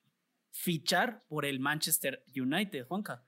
fichar 0.51 1.23
por 1.27 1.45
el 1.45 1.59
Manchester 1.59 2.23
United, 2.35 2.85
Juanca? 2.87 3.25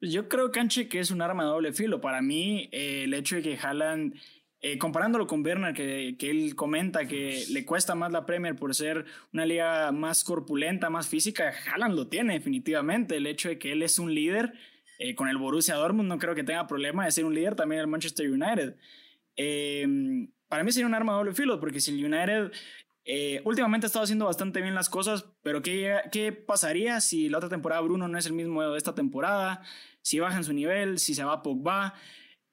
Yo 0.00 0.28
creo, 0.28 0.50
Canche, 0.50 0.88
que 0.88 1.00
es 1.00 1.10
un 1.10 1.22
arma 1.22 1.44
de 1.44 1.50
doble 1.50 1.72
filo. 1.72 2.00
Para 2.00 2.22
mí, 2.22 2.68
eh, 2.72 3.04
el 3.04 3.14
hecho 3.14 3.36
de 3.36 3.42
que 3.42 3.58
Haaland, 3.58 4.14
eh, 4.62 4.78
comparándolo 4.78 5.26
con 5.26 5.42
Bernard, 5.42 5.74
que, 5.74 6.16
que, 6.18 6.30
él 6.30 6.54
comenta 6.54 7.06
que 7.06 7.44
le 7.50 7.64
cuesta 7.64 7.94
más 7.94 8.12
la 8.12 8.24
Premier 8.24 8.54
por 8.54 8.74
ser 8.74 9.04
una 9.32 9.44
liga 9.44 9.90
más 9.92 10.22
corpulenta, 10.22 10.88
más 10.88 11.08
física, 11.08 11.52
Haaland 11.66 11.96
lo 11.96 12.06
tiene 12.06 12.34
definitivamente. 12.34 13.16
El 13.16 13.26
hecho 13.26 13.48
de 13.48 13.58
que 13.58 13.72
él 13.72 13.82
es 13.82 13.98
un 13.98 14.14
líder, 14.14 14.52
eh, 14.98 15.14
con 15.16 15.28
el 15.28 15.36
Borussia 15.36 15.74
Dortmund 15.74 16.08
no 16.08 16.18
creo 16.18 16.34
que 16.36 16.44
tenga 16.44 16.66
problema 16.68 17.04
de 17.04 17.10
ser 17.10 17.24
un 17.24 17.34
líder 17.34 17.56
también 17.56 17.80
el 17.80 17.88
Manchester 17.88 18.30
United. 18.30 18.76
para 20.48 20.62
mí 20.62 20.70
sería 20.70 20.86
un 20.86 20.94
arma 20.94 21.12
de 21.12 21.18
doble 21.18 21.34
filo, 21.34 21.58
porque 21.58 21.80
si 21.80 21.90
el 21.90 22.04
United 22.04 22.52
eh, 23.04 23.42
últimamente 23.44 23.86
ha 23.86 23.88
estado 23.88 24.04
haciendo 24.04 24.26
bastante 24.26 24.60
bien 24.60 24.74
las 24.74 24.88
cosas, 24.88 25.26
pero 25.42 25.60
¿qué, 25.60 25.96
¿qué 26.12 26.32
pasaría 26.32 27.00
si 27.00 27.28
la 27.28 27.38
otra 27.38 27.50
temporada 27.50 27.80
Bruno 27.80 28.06
no 28.06 28.16
es 28.16 28.26
el 28.26 28.32
mismo 28.32 28.62
de 28.62 28.78
esta 28.78 28.94
temporada? 28.94 29.62
Si 30.02 30.20
baja 30.20 30.36
en 30.36 30.44
su 30.44 30.52
nivel, 30.52 30.98
si 30.98 31.14
se 31.14 31.24
va 31.24 31.42
Pogba. 31.42 31.94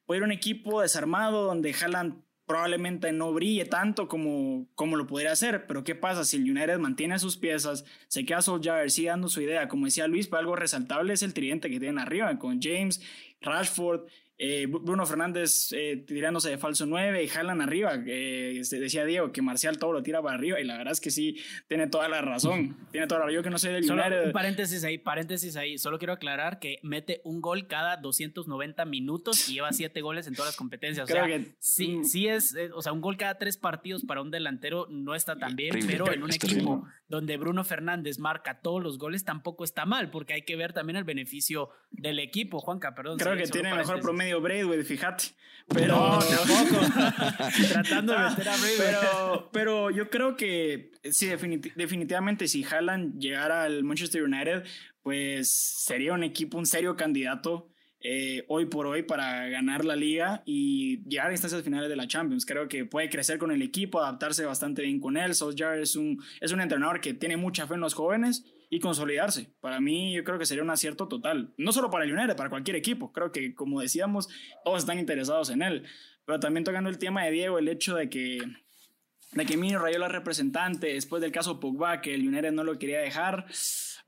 Puede 0.10 0.22
ir 0.22 0.24
un 0.24 0.32
equipo 0.32 0.82
desarmado 0.82 1.44
donde 1.44 1.72
Haaland 1.72 2.24
probablemente 2.48 3.12
no 3.12 3.32
brille 3.32 3.66
tanto 3.66 4.08
como, 4.08 4.66
como 4.74 4.96
lo 4.96 5.06
podría 5.06 5.34
hacer, 5.34 5.68
pero 5.68 5.84
¿qué 5.84 5.94
pasa 5.94 6.24
si 6.24 6.38
el 6.38 6.50
United 6.50 6.80
mantiene 6.80 7.20
sus 7.20 7.38
piezas, 7.38 7.86
se 8.08 8.26
queda 8.26 8.42
Solskjaer, 8.42 8.90
sigue 8.90 9.10
dando 9.10 9.28
su 9.28 9.40
idea? 9.40 9.68
Como 9.68 9.86
decía 9.86 10.08
Luis, 10.08 10.28
algo 10.34 10.56
resaltable 10.56 11.14
es 11.14 11.22
el 11.22 11.36
tridente 11.36 11.70
que 11.70 11.80
tienen 11.80 12.00
arriba 12.00 12.40
con 12.40 12.60
James, 12.60 13.04
Rashford 13.40 14.08
eh, 14.42 14.68
Bruno 14.68 15.06
Fernández 15.06 15.74
eh, 15.74 16.02
tirándose 16.08 16.50
de 16.50 16.58
falso 16.58 16.86
9 16.86 17.22
y 17.22 17.28
jalan 17.28 17.60
arriba. 17.60 17.92
Eh, 18.08 18.62
decía 18.72 19.04
Diego 19.04 19.34
que 19.34 19.42
Marcial 19.42 19.78
todo 19.78 19.92
lo 19.92 20.02
tira 20.02 20.22
para 20.22 20.36
arriba 20.36 20.62
y 20.62 20.64
la 20.64 20.78
verdad 20.78 20.94
es 20.94 21.02
que 21.02 21.12
sí, 21.12 21.36
tiene 21.68 21.88
toda 21.88 22.08
la 22.08 22.22
razón. 22.22 22.78
tiene 22.92 23.06
toda 23.06 23.20
la 23.20 23.26
razón. 23.26 23.36
Yo 23.36 23.44
que 23.44 23.50
no 23.50 23.58
sé 23.58 23.70
del 23.70 23.84
Solo 23.84 24.02
Un 24.26 24.32
paréntesis 24.32 24.86
ahí, 24.86 24.98
paréntesis 24.98 25.58
ahí. 25.58 25.78
Solo 25.78 26.00
quiero 26.00 26.14
aclarar 26.14 26.60
que 26.60 26.80
mete 26.84 27.20
un 27.26 27.42
gol 27.42 27.68
cada 27.68 27.98
290 27.98 28.86
minutos 28.86 29.50
y 29.50 29.56
lleva 29.56 29.74
7 29.74 30.00
goles 30.00 30.26
en 30.26 30.36
todas 30.36 30.52
las 30.52 30.56
competencias. 30.56 31.04
O 31.04 31.12
sea, 31.12 31.28
sí, 31.60 31.98
mm. 31.98 32.06
sí 32.06 32.28
es, 32.30 32.56
o 32.74 32.82
sea, 32.82 32.94
un 32.94 33.02
gol 33.02 33.18
cada 33.18 33.38
3 33.38 33.58
partidos 33.58 34.06
para 34.06 34.22
un 34.22 34.32
delantero 34.32 34.88
no 34.90 35.16
está 35.16 35.36
tan 35.36 35.58
bien, 35.58 35.80
pero 35.86 36.14
en 36.14 36.24
un 36.24 36.32
equipo 36.32 36.88
donde 37.10 37.36
Bruno 37.36 37.66
Fernández 37.66 38.20
marca 38.20 38.62
todos 38.62 38.82
los 38.82 39.00
goles 39.00 39.26
tampoco 39.26 39.66
está 39.66 39.86
mal, 39.86 40.12
porque 40.12 40.34
hay 40.34 40.44
que 40.44 40.56
ver 40.56 40.72
también 40.72 40.96
el 40.96 41.04
beneficio 41.04 41.72
del 41.92 42.20
equipo. 42.20 42.62
Juanca, 42.62 42.96
perdón. 42.96 43.18
Creo 43.18 43.36
que 43.36 43.48
tiene 43.48 43.74
mejor 43.74 44.00
promedio 44.00 44.29
medio 44.38 44.84
fíjate. 44.84 45.26
Pero 45.68 45.96
no, 45.96 46.20
tampoco. 46.20 46.86
Tratando 47.72 48.14
de 48.14 48.20
meter 48.20 48.50
a 48.50 48.56
Pero, 48.78 49.50
pero 49.52 49.92
yo 49.92 50.10
creo 50.10 50.36
que 50.36 50.92
sí, 51.12 51.28
definitivamente 51.76 52.48
si 52.48 52.64
Haaland 52.64 53.20
llegara 53.20 53.64
al 53.64 53.84
Manchester 53.84 54.24
United, 54.24 54.64
pues 55.04 55.50
sería 55.50 56.14
un 56.14 56.24
equipo, 56.24 56.58
un 56.58 56.66
serio 56.66 56.96
candidato 56.96 57.70
eh, 58.02 58.46
hoy 58.48 58.66
por 58.66 58.88
hoy 58.88 59.04
para 59.04 59.50
ganar 59.50 59.84
la 59.84 59.96
liga 59.96 60.42
y 60.46 61.04
llegar 61.04 61.28
a 61.28 61.34
instancias 61.34 61.62
finales 61.64 61.90
de 61.90 61.96
la 61.96 62.08
Champions. 62.08 62.46
Creo 62.46 62.68
que 62.68 62.86
puede 62.86 63.10
crecer 63.10 63.38
con 63.38 63.52
el 63.52 63.62
equipo, 63.62 64.00
adaptarse 64.00 64.46
bastante 64.46 64.82
bien 64.82 65.00
con 65.00 65.18
él. 65.18 65.36
Solskjaer 65.36 65.82
es 65.82 65.96
un, 65.96 66.24
es 66.40 66.52
un 66.52 66.62
entrenador 66.62 67.02
que 67.02 67.14
tiene 67.14 67.38
mucha 67.38 67.68
fe 67.68 67.76
en 67.76 67.82
los 67.82 67.94
jóvenes 67.94 68.46
y 68.70 68.80
consolidarse. 68.80 69.52
Para 69.62 69.80
mí, 69.80 70.14
yo 70.14 70.24
creo 70.24 70.38
que 70.38 70.46
sería 70.46 70.64
un 70.64 70.70
acierto 70.70 71.08
total. 71.08 71.54
No 71.58 71.72
solo 71.72 71.90
para 71.90 72.06
el 72.06 72.14
United, 72.14 72.36
para 72.36 72.50
cualquier 72.50 72.76
equipo. 72.76 73.12
Creo 73.12 73.32
que, 73.32 73.56
como 73.56 73.82
decíamos, 73.82 74.30
todos 74.64 74.80
están 74.80 75.00
interesados 75.00 75.50
en 75.50 75.62
él. 75.62 75.84
Pero 76.26 76.40
también 76.40 76.64
tocando 76.64 76.90
el 76.90 77.00
tema 77.00 77.26
de 77.26 77.32
Diego, 77.32 77.58
el 77.58 77.68
hecho 77.68 77.96
de 77.96 78.10
que, 78.10 78.40
de 79.32 79.46
que 79.46 79.58
Mino 79.58 79.80
Rayola 79.80 80.08
representante, 80.08 80.94
después 80.94 81.22
del 81.22 81.32
caso 81.32 81.60
Pogba, 81.60 82.02
que 82.02 82.14
el 82.14 82.28
United 82.28 82.52
no 82.52 82.64
lo 82.64 82.78
quería 82.78 83.00
dejar. 83.00 83.48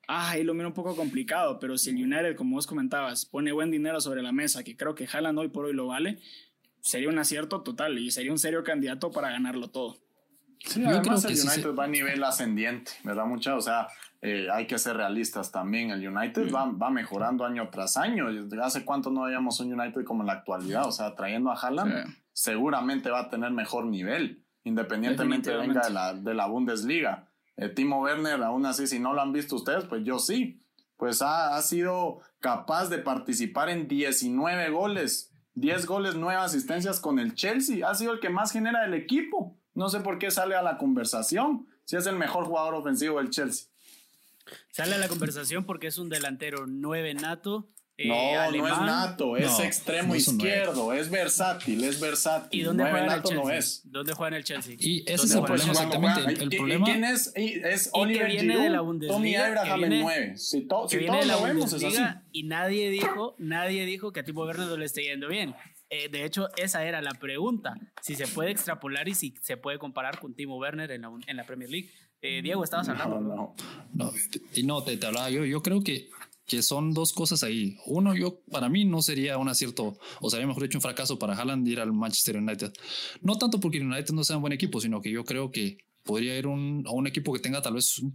Ah, 0.07 0.31
ahí 0.31 0.43
lo 0.43 0.53
miro 0.53 0.67
un 0.67 0.73
poco 0.73 0.95
complicado, 0.95 1.57
pero 1.59 1.77
si 1.77 1.89
el 1.89 1.95
United, 1.95 2.35
como 2.35 2.55
vos 2.55 2.67
comentabas, 2.67 3.25
pone 3.25 3.51
buen 3.51 3.71
dinero 3.71 3.99
sobre 4.01 4.21
la 4.21 4.31
mesa, 4.31 4.63
que 4.63 4.75
creo 4.75 4.93
que 4.93 5.07
Haaland 5.11 5.39
hoy 5.39 5.47
por 5.47 5.65
hoy 5.65 5.73
lo 5.73 5.87
vale, 5.87 6.19
sería 6.81 7.09
un 7.09 7.17
acierto 7.17 7.61
total 7.61 7.97
y 7.97 8.11
sería 8.11 8.31
un 8.31 8.39
serio 8.39 8.63
candidato 8.63 9.11
para 9.11 9.31
ganarlo 9.31 9.69
todo. 9.69 9.97
Sí, 10.65 10.85
además 10.85 11.25
el 11.25 11.31
United 11.31 11.75
va 11.75 11.85
a 11.85 11.87
nivel 11.87 12.23
ascendiente, 12.23 12.91
¿verdad? 13.03 13.25
Mucha, 13.25 13.55
o 13.55 13.61
sea, 13.61 13.87
eh, 14.21 14.47
hay 14.51 14.67
que 14.67 14.77
ser 14.77 14.97
realistas 14.97 15.51
también. 15.51 15.89
El 15.89 16.07
United 16.07 16.51
va, 16.53 16.65
va, 16.65 16.89
mejorando 16.89 17.45
año 17.45 17.69
tras 17.69 17.97
año. 17.97 18.27
¿Hace 18.61 18.85
cuánto 18.85 19.09
no 19.09 19.23
veíamos 19.23 19.59
un 19.59 19.73
United 19.73 20.03
como 20.03 20.21
en 20.21 20.27
la 20.27 20.33
actualidad? 20.33 20.87
O 20.87 20.91
sea, 20.91 21.15
trayendo 21.15 21.51
a 21.51 21.55
Haaland, 21.55 22.15
seguramente 22.31 23.09
va 23.09 23.21
a 23.21 23.29
tener 23.29 23.51
mejor 23.51 23.85
nivel, 23.85 24.43
independientemente 24.63 25.55
venga 25.55 25.81
de 25.81 25.89
la, 25.89 26.13
de 26.13 26.33
la 26.33 26.45
Bundesliga. 26.45 27.27
Eh, 27.57 27.69
Timo 27.69 28.01
Werner, 28.01 28.41
aún 28.43 28.65
así, 28.65 28.87
si 28.87 28.99
no 28.99 29.13
lo 29.13 29.21
han 29.21 29.33
visto 29.33 29.55
ustedes, 29.55 29.85
pues 29.85 30.03
yo 30.03 30.19
sí. 30.19 30.63
Pues 30.97 31.23
ha, 31.23 31.55
ha 31.55 31.61
sido 31.63 32.19
capaz 32.39 32.89
de 32.89 32.99
participar 32.99 33.69
en 33.69 33.87
19 33.87 34.69
goles, 34.69 35.33
10 35.55 35.87
goles, 35.87 36.15
9 36.15 36.39
asistencias 36.39 36.99
con 36.99 37.17
el 37.17 37.33
Chelsea. 37.33 37.89
Ha 37.89 37.95
sido 37.95 38.13
el 38.13 38.19
que 38.19 38.29
más 38.29 38.51
genera 38.51 38.83
del 38.83 38.93
equipo. 38.93 39.57
No 39.73 39.89
sé 39.89 39.99
por 40.01 40.19
qué 40.19 40.31
sale 40.31 40.55
a 40.55 40.61
la 40.61 40.77
conversación 40.77 41.67
si 41.85 41.95
es 41.95 42.05
el 42.05 42.15
mejor 42.15 42.45
jugador 42.45 42.75
ofensivo 42.75 43.17
del 43.19 43.29
Chelsea. 43.29 43.67
Sale 44.71 44.95
a 44.95 44.97
la 44.97 45.07
conversación 45.07 45.65
porque 45.65 45.87
es 45.87 45.97
un 45.97 46.09
delantero 46.09 46.65
nueve 46.67 47.13
nato. 47.13 47.69
Eh, 47.97 48.07
no, 48.07 48.51
no 48.51 48.67
es 48.67 48.79
nato, 48.79 49.37
es 49.37 49.59
extremo 49.59 50.15
izquierdo, 50.15 50.91
es 50.91 51.11
versátil, 51.11 51.83
es 51.83 51.99
versátil. 51.99 52.59
¿Y 52.59 52.63
dónde 52.63 52.83
juega 52.83 53.05
en 53.05 53.11
el 53.11 53.21
Chelsea? 53.21 53.43
No 53.43 53.49
es. 53.51 53.81
¿Dónde 53.83 54.13
juega 54.13 54.27
en 54.29 54.33
el 54.35 54.43
Chelsea? 54.43 54.75
Y 54.79 55.03
ese 55.05 55.25
es 55.27 55.35
el 55.35 55.43
problema 55.43 55.71
exactamente. 55.71 56.43
El, 56.43 56.49
problema... 56.49 56.85
¿Quién 56.85 57.03
es? 57.03 57.31
Es 57.35 57.89
Oliver 57.93 58.25
que 58.25 58.31
viene 58.31 58.53
Giroud, 58.53 58.63
de 58.63 58.69
la 58.71 58.81
Bundesliga, 58.81 59.13
Tommy 59.13 59.35
Abraham 59.35 59.83
en 59.83 60.01
9. 60.01 60.37
Si, 60.37 60.61
to, 60.61 60.89
si 60.89 61.05
todos 61.05 61.27
lo 61.27 61.43
vemos 61.43 61.73
es 61.73 61.83
así. 61.83 62.01
Y 62.31 62.43
nadie 62.43 62.89
dijo, 62.89 63.35
nadie 63.37 63.85
dijo 63.85 64.11
que 64.13 64.21
a 64.21 64.23
Tipo 64.23 64.45
Werner 64.45 64.67
no 64.67 64.77
le 64.77 64.85
esté 64.85 65.03
yendo 65.03 65.27
bien. 65.27 65.53
Eh, 65.93 66.07
de 66.07 66.23
hecho, 66.23 66.47
esa 66.55 66.85
era 66.85 67.01
la 67.01 67.11
pregunta. 67.11 67.77
Si 68.01 68.15
se 68.15 68.25
puede 68.25 68.49
extrapolar 68.49 69.09
y 69.09 69.13
si 69.13 69.35
se 69.41 69.57
puede 69.57 69.77
comparar 69.77 70.19
con 70.21 70.33
Timo 70.33 70.57
Werner 70.57 70.89
en 70.89 71.01
la, 71.01 71.11
en 71.27 71.35
la 71.35 71.45
Premier 71.45 71.69
League. 71.69 71.89
Eh, 72.21 72.41
Diego, 72.41 72.63
estabas 72.63 72.87
hablando. 72.87 73.19
No, 73.19 73.55
no. 73.93 74.13
y 74.55 74.63
no, 74.63 74.81
te, 74.83 74.95
te, 74.95 75.05
hablaba 75.05 75.29
yo. 75.29 75.43
Yo 75.43 75.61
creo 75.61 75.83
que, 75.83 76.09
que 76.45 76.63
son 76.63 76.93
dos 76.93 77.11
cosas 77.11 77.43
ahí. 77.43 77.75
Uno, 77.87 78.15
yo, 78.15 78.39
para 78.49 78.69
mí 78.69 78.85
no 78.85 79.01
sería 79.01 79.37
un 79.37 79.49
acierto, 79.49 79.97
o 80.21 80.29
sería 80.29 80.47
mejor 80.47 80.63
dicho 80.63 80.77
un 80.77 80.81
fracaso 80.81 81.19
para 81.19 81.35
Haaland 81.35 81.67
ir 81.67 81.81
al 81.81 81.91
Manchester 81.91 82.37
United. 82.37 82.71
No 83.21 83.37
tanto 83.37 83.59
porque 83.59 83.79
el 83.79 83.87
United 83.87 84.13
no 84.13 84.23
sea 84.23 84.37
un 84.37 84.43
buen 84.43 84.53
equipo, 84.53 84.79
sino 84.79 85.01
que 85.01 85.11
yo 85.11 85.25
creo 85.25 85.51
que 85.51 85.79
podría 86.03 86.37
ir 86.37 86.47
un, 86.47 86.85
a 86.87 86.91
un 86.91 87.05
equipo 87.05 87.33
que 87.33 87.39
tenga 87.41 87.61
tal 87.61 87.73
vez 87.73 87.99
un 87.99 88.13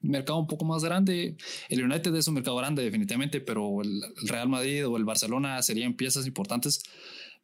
mercado 0.00 0.38
un 0.38 0.46
poco 0.46 0.64
más 0.64 0.82
grande. 0.82 1.36
El 1.68 1.84
United 1.84 2.14
es 2.14 2.26
un 2.26 2.34
mercado 2.34 2.56
grande 2.56 2.82
definitivamente, 2.82 3.42
pero 3.42 3.82
el 3.82 4.00
Real 4.26 4.48
Madrid 4.48 4.86
o 4.86 4.96
el 4.96 5.04
Barcelona 5.04 5.60
serían 5.60 5.94
piezas 5.94 6.26
importantes 6.26 6.82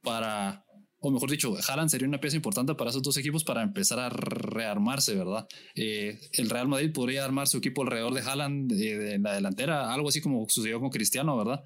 para 0.05 0.63
o 1.09 1.11
mejor 1.11 1.31
dicho, 1.31 1.55
Haaland 1.69 1.91
sería 1.91 2.09
una 2.09 2.21
pieza 2.21 2.37
importante 2.37 2.75
para 2.75 2.91
esos 2.91 3.03
dos 3.03 3.17
equipos 3.17 3.45
para 3.45 3.63
empezar 3.63 3.99
a 3.99 4.09
rearmarse, 4.09 5.15
¿verdad? 5.15 5.47
Eh, 5.75 6.19
el 6.33 6.49
Real 6.49 6.69
Madrid 6.69 6.93
podría 6.93 7.25
armar 7.25 7.47
su 7.47 7.59
equipo 7.59 7.83
alrededor 7.83 8.15
de 8.15 8.23
Haaland 8.23 8.73
en 8.73 9.23
la 9.23 9.35
delantera, 9.35 9.93
algo 9.93 10.09
así 10.09 10.21
como 10.21 10.47
sucedió 10.49 10.81
con 10.81 10.91
Cristiano, 10.91 11.37
¿verdad? 11.37 11.63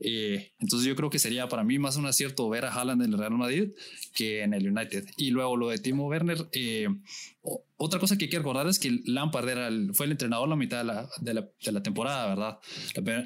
Eh, 0.00 0.52
entonces 0.58 0.88
yo 0.88 0.96
creo 0.96 1.08
que 1.08 1.18
sería 1.18 1.48
para 1.48 1.62
mí 1.62 1.78
más 1.78 1.96
un 1.96 2.06
acierto 2.06 2.48
ver 2.48 2.64
a 2.64 2.72
Haaland 2.72 3.02
en 3.02 3.12
el 3.12 3.18
Real 3.18 3.32
Madrid 3.32 3.70
que 4.14 4.42
en 4.42 4.54
el 4.54 4.68
United. 4.68 5.06
Y 5.16 5.30
luego 5.30 5.56
lo 5.56 5.68
de 5.68 5.78
Timo 5.78 6.08
Werner, 6.08 6.48
eh, 6.52 6.88
otra 7.76 7.98
cosa 7.98 8.18
que 8.18 8.26
hay 8.26 8.30
que 8.30 8.38
recordar 8.38 8.66
es 8.66 8.78
que 8.78 9.00
Lampard 9.06 9.48
era 9.48 9.70
fue 9.94 10.06
el 10.06 10.12
entrenador 10.12 10.48
la 10.48 10.56
mitad 10.56 10.78
de 10.78 10.84
la, 10.84 11.08
de 11.20 11.48
de 11.62 11.72
la 11.72 11.82
temporada, 11.82 12.28
¿verdad? 12.28 12.58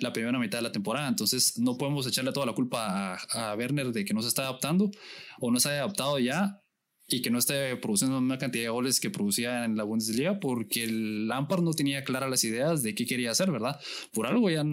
La, 0.01 0.13
primera 0.13 0.39
mitad 0.39 0.59
de 0.59 0.63
la 0.63 0.73
temporada. 0.73 1.09
Entonces 1.09 1.59
no 1.59 1.77
podemos 1.77 2.07
echarle 2.07 2.33
toda 2.33 2.47
la 2.47 2.53
culpa 2.53 3.15
a, 3.15 3.51
a, 3.51 3.57
Werner 3.57 3.93
de 3.93 4.05
que 4.05 4.15
no 4.15 4.23
se 4.23 4.29
está 4.29 4.43
adaptando 4.43 4.91
o 5.41 5.51
no 5.51 5.61
se 5.61 5.71
ha 5.71 5.73
adaptado 5.73 6.19
ya 6.19 6.61
y 7.07 7.21
que 7.23 7.31
no 7.31 7.39
esté 7.39 7.77
produciendo 7.77 8.19
una 8.19 8.39
cantidad 8.39 8.65
de 8.65 8.71
goles 8.71 8.99
que 8.99 9.11
producía 9.11 9.65
en 9.65 9.77
la 9.77 9.85
Bundesliga 9.85 10.41
porque 10.41 10.85
el 10.85 11.29
Lampard 11.29 11.63
no 11.63 11.73
tenía 11.73 12.03
claras 12.03 12.31
las 12.31 12.45
ideas 12.45 12.83
de 12.83 12.95
qué 12.95 13.05
quería 13.05 13.31
hacer, 13.31 13.51
¿verdad? 13.51 13.79
Por 14.13 14.27
algo 14.27 14.49
ya 14.49 14.65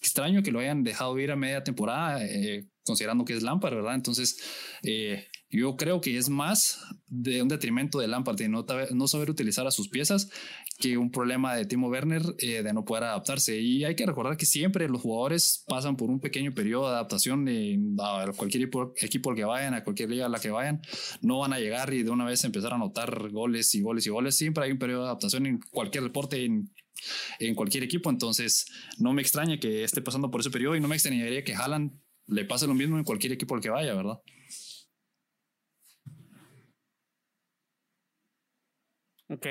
extraño 0.00 0.42
que 0.42 0.52
lo 0.52 0.60
hayan 0.60 0.82
dejado 0.82 1.18
ir 1.18 1.30
a 1.30 1.36
media 1.36 1.64
temporada, 1.64 2.24
eh, 2.24 2.66
considerando 2.84 3.24
que 3.24 3.34
es 3.34 3.42
Lampard, 3.42 3.74
¿verdad? 3.74 3.94
Entonces, 3.94 4.38
eh, 4.82 5.26
yo 5.50 5.76
creo 5.76 6.00
que 6.00 6.16
es 6.16 6.28
más 6.28 6.84
de 7.06 7.42
un 7.42 7.48
detrimento 7.48 7.98
de 7.98 8.06
Lampard 8.06 8.36
de 8.36 8.48
no, 8.48 8.66
no 8.92 9.08
saber 9.08 9.30
utilizar 9.30 9.66
a 9.66 9.70
sus 9.70 9.88
piezas 9.88 10.30
que 10.78 10.98
un 10.98 11.10
problema 11.10 11.56
de 11.56 11.64
Timo 11.64 11.88
Werner 11.88 12.22
eh, 12.38 12.62
de 12.62 12.72
no 12.72 12.84
poder 12.84 13.04
adaptarse. 13.04 13.58
Y 13.58 13.84
hay 13.84 13.96
que 13.96 14.06
recordar 14.06 14.36
que 14.36 14.46
siempre 14.46 14.88
los 14.88 15.00
jugadores 15.00 15.64
pasan 15.66 15.96
por 15.96 16.10
un 16.10 16.20
pequeño 16.20 16.52
periodo 16.52 16.88
de 16.88 16.94
adaptación 16.94 17.48
a 17.98 18.26
cualquier 18.36 18.64
equipo, 18.64 18.92
equipo 19.00 19.30
al 19.30 19.36
que 19.36 19.44
vayan, 19.44 19.74
a 19.74 19.84
cualquier 19.84 20.10
liga 20.10 20.26
a 20.26 20.28
la 20.28 20.38
que 20.38 20.50
vayan. 20.50 20.82
No 21.22 21.38
van 21.38 21.54
a 21.54 21.58
llegar 21.58 21.92
y 21.92 22.02
de 22.02 22.10
una 22.10 22.26
vez 22.26 22.44
empezar 22.44 22.72
a 22.72 22.76
anotar 22.76 23.30
goles 23.30 23.74
y 23.74 23.80
goles 23.80 24.06
y 24.06 24.10
goles. 24.10 24.36
Siempre 24.36 24.64
hay 24.64 24.72
un 24.72 24.78
periodo 24.78 25.02
de 25.02 25.08
adaptación 25.08 25.46
en 25.46 25.60
cualquier 25.70 26.04
deporte, 26.04 26.44
en, 26.44 26.70
en 27.38 27.54
cualquier 27.54 27.84
equipo. 27.84 28.10
Entonces, 28.10 28.66
no 28.98 29.12
me 29.12 29.22
extraña 29.22 29.58
que 29.58 29.84
esté 29.84 30.02
pasando 30.02 30.30
por 30.30 30.40
ese 30.40 30.50
periodo 30.50 30.76
y 30.76 30.80
no 30.80 30.88
me 30.88 30.96
extrañaría 30.96 31.44
que 31.44 31.54
Haaland 31.54 32.00
le 32.26 32.44
pase 32.44 32.66
lo 32.66 32.74
mismo 32.74 32.98
en 32.98 33.04
cualquier 33.04 33.32
equipo 33.32 33.54
al 33.54 33.60
que 33.60 33.70
vaya, 33.70 33.94
¿verdad? 33.94 34.20
Ok. 39.28 39.46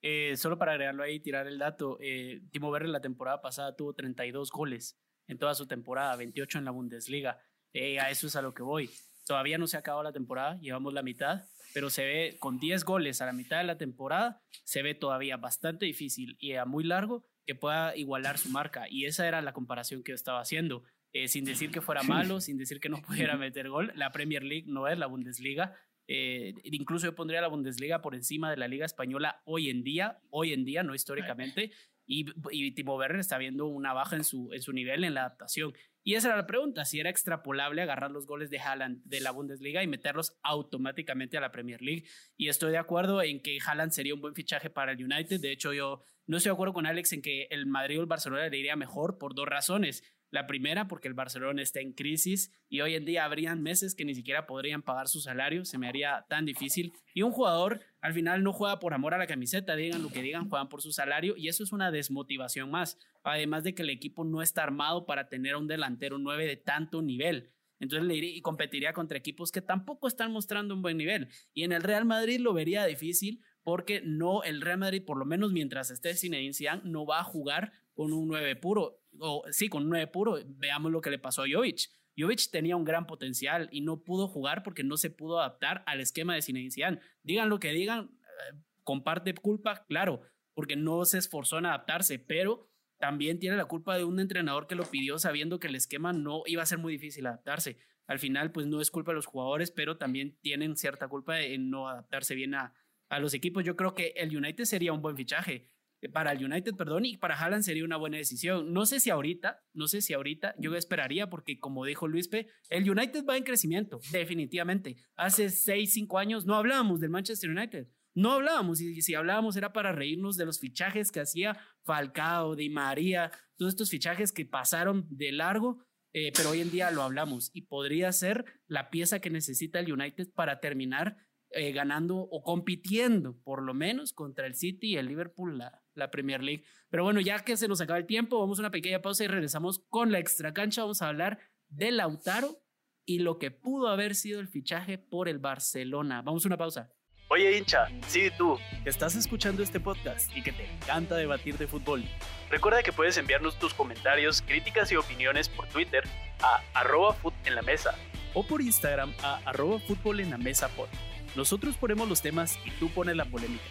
Eh, 0.00 0.36
solo 0.36 0.58
para 0.58 0.72
agregarlo 0.72 1.02
ahí, 1.02 1.20
tirar 1.20 1.46
el 1.46 1.58
dato, 1.58 1.98
eh, 2.00 2.40
Timo 2.52 2.70
Werner 2.70 2.90
la 2.90 3.00
temporada 3.00 3.40
pasada 3.40 3.74
tuvo 3.74 3.94
32 3.94 4.50
goles 4.50 4.96
en 5.26 5.38
toda 5.38 5.54
su 5.54 5.66
temporada, 5.66 6.16
28 6.16 6.58
en 6.58 6.64
la 6.64 6.70
Bundesliga. 6.70 7.40
Eh, 7.72 7.98
a 7.98 8.10
eso 8.10 8.26
es 8.26 8.36
a 8.36 8.42
lo 8.42 8.54
que 8.54 8.62
voy. 8.62 8.90
Todavía 9.28 9.58
no 9.58 9.66
se 9.66 9.76
ha 9.76 9.80
acabado 9.80 10.02
la 10.02 10.12
temporada, 10.12 10.58
llevamos 10.58 10.94
la 10.94 11.02
mitad, 11.02 11.42
pero 11.74 11.90
se 11.90 12.02
ve 12.04 12.36
con 12.38 12.58
10 12.58 12.84
goles 12.84 13.20
a 13.20 13.26
la 13.26 13.34
mitad 13.34 13.58
de 13.58 13.64
la 13.64 13.76
temporada, 13.76 14.40
se 14.64 14.82
ve 14.82 14.94
todavía 14.94 15.36
bastante 15.36 15.84
difícil 15.84 16.38
y 16.40 16.54
a 16.54 16.64
muy 16.64 16.82
largo 16.82 17.26
que 17.46 17.54
pueda 17.54 17.94
igualar 17.94 18.38
su 18.38 18.48
marca. 18.48 18.86
Y 18.88 19.04
esa 19.04 19.28
era 19.28 19.42
la 19.42 19.52
comparación 19.52 20.02
que 20.02 20.12
yo 20.12 20.16
estaba 20.16 20.40
haciendo. 20.40 20.82
sin 21.26 21.44
decir 21.44 21.70
que 21.70 21.82
fuera 21.82 22.02
malo, 22.02 22.40
sin 22.40 22.56
decir 22.56 22.80
que 22.80 22.88
no 22.88 23.02
pudiera 23.02 23.36
meter 23.36 23.68
gol. 23.68 23.92
La 23.94 24.12
Premier 24.12 24.42
League 24.42 24.64
no 24.66 24.88
es 24.88 24.98
la 24.98 25.06
Bundesliga. 25.06 25.74
Eh, 26.06 26.54
incluso 26.64 27.04
yo 27.04 27.14
pondría 27.14 27.42
la 27.42 27.48
Bundesliga 27.48 28.00
por 28.00 28.14
encima 28.14 28.50
de 28.50 28.56
la 28.56 28.66
Liga 28.66 28.86
Española 28.86 29.42
hoy 29.44 29.68
en 29.68 29.82
día, 29.82 30.20
hoy 30.30 30.54
en 30.54 30.64
día, 30.64 30.82
no 30.82 30.94
históricamente. 30.94 31.70
Y, 32.08 32.26
y 32.50 32.72
Timo 32.72 32.96
Werner 32.96 33.20
está 33.20 33.38
viendo 33.38 33.66
una 33.66 33.92
baja 33.92 34.16
en 34.16 34.24
su, 34.24 34.50
en 34.52 34.62
su 34.62 34.72
nivel 34.72 35.04
en 35.04 35.14
la 35.14 35.20
adaptación. 35.20 35.74
Y 36.02 36.14
esa 36.14 36.28
era 36.28 36.38
la 36.38 36.46
pregunta, 36.46 36.86
si 36.86 36.98
era 36.98 37.10
extrapolable 37.10 37.82
agarrar 37.82 38.10
los 38.10 38.26
goles 38.26 38.48
de 38.48 38.58
Haaland 38.58 39.02
de 39.04 39.20
la 39.20 39.30
Bundesliga 39.30 39.82
y 39.82 39.86
meterlos 39.86 40.38
automáticamente 40.42 41.36
a 41.36 41.42
la 41.42 41.52
Premier 41.52 41.82
League. 41.82 42.04
Y 42.36 42.48
estoy 42.48 42.70
de 42.70 42.78
acuerdo 42.78 43.22
en 43.22 43.42
que 43.42 43.58
Haaland 43.64 43.92
sería 43.92 44.14
un 44.14 44.22
buen 44.22 44.34
fichaje 44.34 44.70
para 44.70 44.92
el 44.92 45.04
United. 45.04 45.38
De 45.38 45.52
hecho, 45.52 45.74
yo 45.74 46.02
no 46.26 46.38
estoy 46.38 46.50
de 46.50 46.54
acuerdo 46.54 46.72
con 46.72 46.86
Alex 46.86 47.12
en 47.12 47.20
que 47.20 47.46
el 47.50 47.66
Madrid 47.66 47.98
o 47.98 48.00
el 48.00 48.06
Barcelona 48.06 48.48
le 48.48 48.58
iría 48.58 48.74
mejor 48.74 49.18
por 49.18 49.34
dos 49.34 49.46
razones. 49.46 50.02
La 50.30 50.46
primera, 50.46 50.88
porque 50.88 51.08
el 51.08 51.14
Barcelona 51.14 51.62
está 51.62 51.80
en 51.80 51.92
crisis 51.92 52.52
y 52.68 52.82
hoy 52.82 52.94
en 52.94 53.06
día 53.06 53.24
habrían 53.24 53.62
meses 53.62 53.94
que 53.94 54.04
ni 54.04 54.14
siquiera 54.14 54.46
podrían 54.46 54.82
pagar 54.82 55.08
su 55.08 55.20
salario, 55.20 55.64
se 55.64 55.78
me 55.78 55.88
haría 55.88 56.26
tan 56.28 56.44
difícil. 56.44 56.92
Y 57.14 57.22
un 57.22 57.32
jugador 57.32 57.80
al 58.00 58.12
final 58.12 58.42
no 58.42 58.52
juega 58.52 58.78
por 58.78 58.92
amor 58.92 59.14
a 59.14 59.18
la 59.18 59.26
camiseta, 59.26 59.74
digan 59.74 60.02
lo 60.02 60.10
que 60.10 60.22
digan, 60.22 60.48
juegan 60.48 60.68
por 60.68 60.82
su 60.82 60.92
salario 60.92 61.34
y 61.36 61.48
eso 61.48 61.64
es 61.64 61.72
una 61.72 61.90
desmotivación 61.90 62.70
más. 62.70 62.98
Además 63.24 63.64
de 63.64 63.74
que 63.74 63.82
el 63.82 63.90
equipo 63.90 64.24
no 64.24 64.42
está 64.42 64.62
armado 64.62 65.06
para 65.06 65.28
tener 65.28 65.56
un 65.56 65.66
delantero 65.66 66.18
9 66.18 66.46
de 66.46 66.56
tanto 66.56 67.00
nivel. 67.00 67.50
Entonces 67.80 68.06
le 68.06 68.16
iría 68.16 68.36
y 68.36 68.42
competiría 68.42 68.92
contra 68.92 69.18
equipos 69.18 69.52
que 69.52 69.62
tampoco 69.62 70.08
están 70.08 70.32
mostrando 70.32 70.74
un 70.74 70.82
buen 70.82 70.96
nivel. 70.96 71.28
Y 71.54 71.62
en 71.62 71.72
el 71.72 71.82
Real 71.82 72.04
Madrid 72.04 72.40
lo 72.40 72.52
vería 72.52 72.84
difícil 72.84 73.40
porque 73.62 74.00
no, 74.04 74.42
el 74.42 74.60
Real 74.60 74.78
Madrid, 74.78 75.04
por 75.04 75.18
lo 75.18 75.24
menos 75.24 75.52
mientras 75.52 75.90
esté 75.90 76.14
Zinedine 76.14 76.54
Zidane, 76.54 76.82
no 76.84 77.06
va 77.06 77.20
a 77.20 77.24
jugar 77.24 77.72
con 77.94 78.12
un 78.12 78.28
9 78.28 78.56
puro, 78.56 78.97
o 79.18 79.44
sí, 79.50 79.68
con 79.68 79.84
un 79.84 79.90
9 79.90 80.06
puro. 80.08 80.38
Veamos 80.46 80.92
lo 80.92 81.00
que 81.00 81.10
le 81.10 81.18
pasó 81.18 81.42
a 81.42 81.46
Jovic. 81.50 81.90
Jovic 82.18 82.50
tenía 82.50 82.76
un 82.76 82.84
gran 82.84 83.06
potencial 83.06 83.68
y 83.70 83.80
no 83.80 84.02
pudo 84.02 84.26
jugar 84.26 84.62
porque 84.62 84.82
no 84.82 84.96
se 84.96 85.10
pudo 85.10 85.38
adaptar 85.38 85.84
al 85.86 86.00
esquema 86.00 86.34
de 86.34 86.42
Zinedine. 86.42 87.00
Digan 87.22 87.48
lo 87.48 87.60
que 87.60 87.70
digan, 87.70 88.10
eh, 88.22 88.56
comparte 88.82 89.34
culpa, 89.34 89.84
claro, 89.86 90.22
porque 90.54 90.76
no 90.76 91.04
se 91.04 91.18
esforzó 91.18 91.58
en 91.58 91.66
adaptarse, 91.66 92.18
pero 92.18 92.68
también 92.98 93.38
tiene 93.38 93.56
la 93.56 93.66
culpa 93.66 93.96
de 93.96 94.04
un 94.04 94.18
entrenador 94.18 94.66
que 94.66 94.74
lo 94.74 94.84
pidió 94.84 95.18
sabiendo 95.18 95.60
que 95.60 95.68
el 95.68 95.76
esquema 95.76 96.12
no 96.12 96.42
iba 96.46 96.62
a 96.62 96.66
ser 96.66 96.78
muy 96.78 96.92
difícil 96.92 97.26
adaptarse. 97.26 97.78
Al 98.08 98.18
final, 98.18 98.50
pues 98.50 98.66
no 98.66 98.80
es 98.80 98.90
culpa 98.90 99.12
de 99.12 99.16
los 99.16 99.26
jugadores, 99.26 99.70
pero 99.70 99.98
también 99.98 100.36
tienen 100.40 100.76
cierta 100.76 101.06
culpa 101.06 101.40
en 101.40 101.70
no 101.70 101.88
adaptarse 101.88 102.34
bien 102.34 102.54
a, 102.54 102.74
a 103.08 103.20
los 103.20 103.34
equipos. 103.34 103.64
Yo 103.64 103.76
creo 103.76 103.94
que 103.94 104.14
el 104.16 104.36
United 104.36 104.64
sería 104.64 104.92
un 104.92 105.02
buen 105.02 105.16
fichaje 105.16 105.68
para 106.12 106.32
el 106.32 106.44
United, 106.44 106.76
perdón, 106.76 107.04
y 107.04 107.16
para 107.16 107.36
Haaland 107.36 107.64
sería 107.64 107.84
una 107.84 107.96
buena 107.96 108.18
decisión. 108.18 108.72
No 108.72 108.86
sé 108.86 109.00
si 109.00 109.10
ahorita, 109.10 109.64
no 109.72 109.88
sé 109.88 110.00
si 110.00 110.14
ahorita, 110.14 110.54
yo 110.58 110.74
esperaría 110.76 111.28
porque 111.28 111.58
como 111.58 111.84
dijo 111.84 112.06
Luis 112.06 112.28
P, 112.28 112.46
el 112.68 112.88
United 112.88 113.24
va 113.28 113.36
en 113.36 113.42
crecimiento, 113.42 114.00
definitivamente. 114.12 114.96
Hace 115.16 115.50
6, 115.50 115.92
5 115.92 116.18
años 116.18 116.46
no 116.46 116.54
hablábamos 116.54 117.00
del 117.00 117.10
Manchester 117.10 117.50
United. 117.50 117.88
No 118.14 118.32
hablábamos, 118.32 118.80
y 118.80 119.00
si 119.02 119.14
hablábamos 119.14 119.56
era 119.56 119.72
para 119.72 119.92
reírnos 119.92 120.36
de 120.36 120.44
los 120.44 120.58
fichajes 120.58 121.12
que 121.12 121.20
hacía 121.20 121.58
Falcao, 121.84 122.56
Di 122.56 122.68
María, 122.68 123.30
todos 123.56 123.72
estos 123.72 123.90
fichajes 123.90 124.32
que 124.32 124.44
pasaron 124.44 125.06
de 125.10 125.32
largo, 125.32 125.84
eh, 126.12 126.32
pero 126.34 126.50
hoy 126.50 126.60
en 126.60 126.70
día 126.70 126.90
lo 126.90 127.02
hablamos 127.02 127.50
y 127.52 127.62
podría 127.62 128.10
ser 128.12 128.44
la 128.66 128.90
pieza 128.90 129.20
que 129.20 129.30
necesita 129.30 129.78
el 129.78 129.92
United 129.92 130.32
para 130.34 130.58
terminar 130.58 131.16
eh, 131.50 131.72
ganando 131.72 132.16
o 132.18 132.42
compitiendo 132.42 133.40
por 133.42 133.62
lo 133.62 133.72
menos 133.72 134.12
contra 134.12 134.46
el 134.46 134.54
City 134.54 134.88
y 134.88 134.96
el 134.96 135.06
Liverpool 135.06 135.56
la, 135.56 135.82
la 135.98 136.10
Premier 136.10 136.42
League. 136.42 136.64
Pero 136.90 137.04
bueno, 137.04 137.20
ya 137.20 137.40
que 137.40 137.56
se 137.56 137.68
nos 137.68 137.80
acaba 137.80 137.98
el 137.98 138.06
tiempo, 138.06 138.40
vamos 138.40 138.58
a 138.58 138.62
una 138.62 138.70
pequeña 138.70 139.02
pausa 139.02 139.24
y 139.24 139.28
regresamos 139.28 139.84
con 139.88 140.12
la 140.12 140.18
extra 140.18 140.54
cancha. 140.54 140.82
Vamos 140.82 141.02
a 141.02 141.08
hablar 141.08 141.38
de 141.68 141.90
Lautaro 141.90 142.62
y 143.04 143.20
lo 143.20 143.38
que 143.38 143.50
pudo 143.50 143.88
haber 143.88 144.14
sido 144.14 144.40
el 144.40 144.48
fichaje 144.48 144.98
por 144.98 145.28
el 145.28 145.38
Barcelona. 145.38 146.22
Vamos 146.22 146.44
a 146.44 146.48
una 146.48 146.58
pausa. 146.58 146.92
Oye 147.30 147.58
hincha, 147.58 147.88
sí 148.06 148.30
tú, 148.38 148.58
que 148.82 148.88
estás 148.88 149.14
escuchando 149.14 149.62
este 149.62 149.80
podcast 149.80 150.34
y 150.34 150.42
que 150.42 150.50
te 150.50 150.64
encanta 150.64 151.14
debatir 151.14 151.58
de 151.58 151.66
fútbol. 151.66 152.02
Recuerda 152.50 152.82
que 152.82 152.90
puedes 152.90 153.18
enviarnos 153.18 153.58
tus 153.58 153.74
comentarios, 153.74 154.40
críticas 154.40 154.90
y 154.92 154.96
opiniones 154.96 155.50
por 155.50 155.68
Twitter 155.68 156.04
a 156.40 156.62
arroba 156.72 157.14
en 157.44 157.54
la 157.54 157.60
mesa 157.60 157.94
o 158.32 158.46
por 158.46 158.62
Instagram 158.62 159.12
a 159.22 159.40
arroba 159.44 159.78
fútbol 159.78 160.20
en 160.20 160.30
la 160.30 160.38
mesa 160.38 160.68
pod. 160.68 160.88
Nosotros 161.36 161.76
ponemos 161.76 162.08
los 162.08 162.22
temas 162.22 162.58
y 162.64 162.70
tú 162.72 162.88
pones 162.88 163.14
la 163.14 163.26
polémica. 163.26 163.64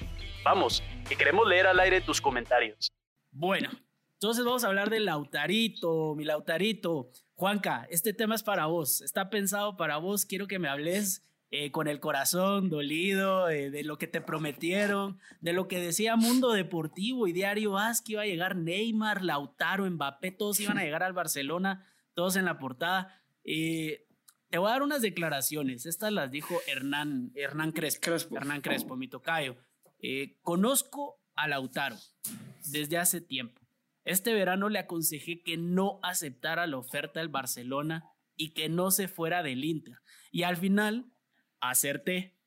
Vamos, 0.49 0.81
que 1.09 1.17
queremos 1.17 1.45
leer 1.45 1.67
al 1.67 1.77
aire 1.77 1.99
tus 1.99 2.21
comentarios. 2.21 2.89
Bueno, 3.31 3.69
entonces 4.13 4.45
vamos 4.45 4.63
a 4.63 4.67
hablar 4.67 4.89
del 4.89 5.03
Lautarito, 5.03 6.15
mi 6.15 6.23
Lautarito. 6.23 7.11
Juanca, 7.35 7.85
este 7.89 8.13
tema 8.13 8.35
es 8.35 8.43
para 8.43 8.67
vos, 8.67 9.01
está 9.01 9.29
pensado 9.29 9.75
para 9.75 9.97
vos, 9.97 10.25
quiero 10.25 10.47
que 10.47 10.57
me 10.57 10.69
hables 10.69 11.27
eh, 11.51 11.69
con 11.71 11.89
el 11.89 11.99
corazón 11.99 12.69
dolido, 12.69 13.49
eh, 13.49 13.71
de 13.71 13.83
lo 13.83 13.97
que 13.97 14.07
te 14.07 14.21
prometieron, 14.21 15.19
de 15.41 15.51
lo 15.51 15.67
que 15.67 15.81
decía 15.81 16.15
Mundo 16.15 16.53
Deportivo 16.53 17.27
y 17.27 17.33
Diario 17.33 17.77
As, 17.77 17.99
que 18.01 18.13
iba 18.13 18.21
a 18.21 18.25
llegar 18.25 18.55
Neymar, 18.55 19.25
Lautaro, 19.25 19.85
Mbappé, 19.85 20.31
todos 20.31 20.61
iban 20.61 20.77
a 20.77 20.85
llegar 20.85 21.03
al 21.03 21.11
Barcelona, 21.11 21.85
todos 22.13 22.37
en 22.37 22.45
la 22.45 22.57
portada. 22.57 23.21
Eh, 23.43 24.07
te 24.49 24.59
voy 24.59 24.69
a 24.69 24.71
dar 24.71 24.83
unas 24.83 25.01
declaraciones. 25.01 25.85
Estas 25.85 26.13
las 26.13 26.31
dijo 26.31 26.57
Hernán, 26.67 27.33
Hernán 27.35 27.73
Crespo. 27.73 28.37
Hernán 28.37 28.61
Crespo, 28.61 28.95
mi 28.95 29.09
tocayo. 29.09 29.57
Eh, 29.99 30.37
conozco 30.41 31.21
a 31.35 31.47
Lautaro 31.47 31.97
desde 32.65 32.97
hace 32.97 33.21
tiempo. 33.21 33.61
Este 34.05 34.33
verano 34.33 34.69
le 34.69 34.79
aconsejé 34.79 35.43
que 35.43 35.57
no 35.57 35.99
aceptara 36.01 36.67
la 36.67 36.77
oferta 36.77 37.19
del 37.19 37.29
Barcelona 37.29 38.05
y 38.35 38.53
que 38.53 38.69
no 38.69 38.91
se 38.91 39.07
fuera 39.07 39.43
del 39.43 39.65
Inter. 39.65 39.97
Y 40.31 40.43
al 40.43 40.57
final, 40.57 41.11
acerté. 41.59 42.37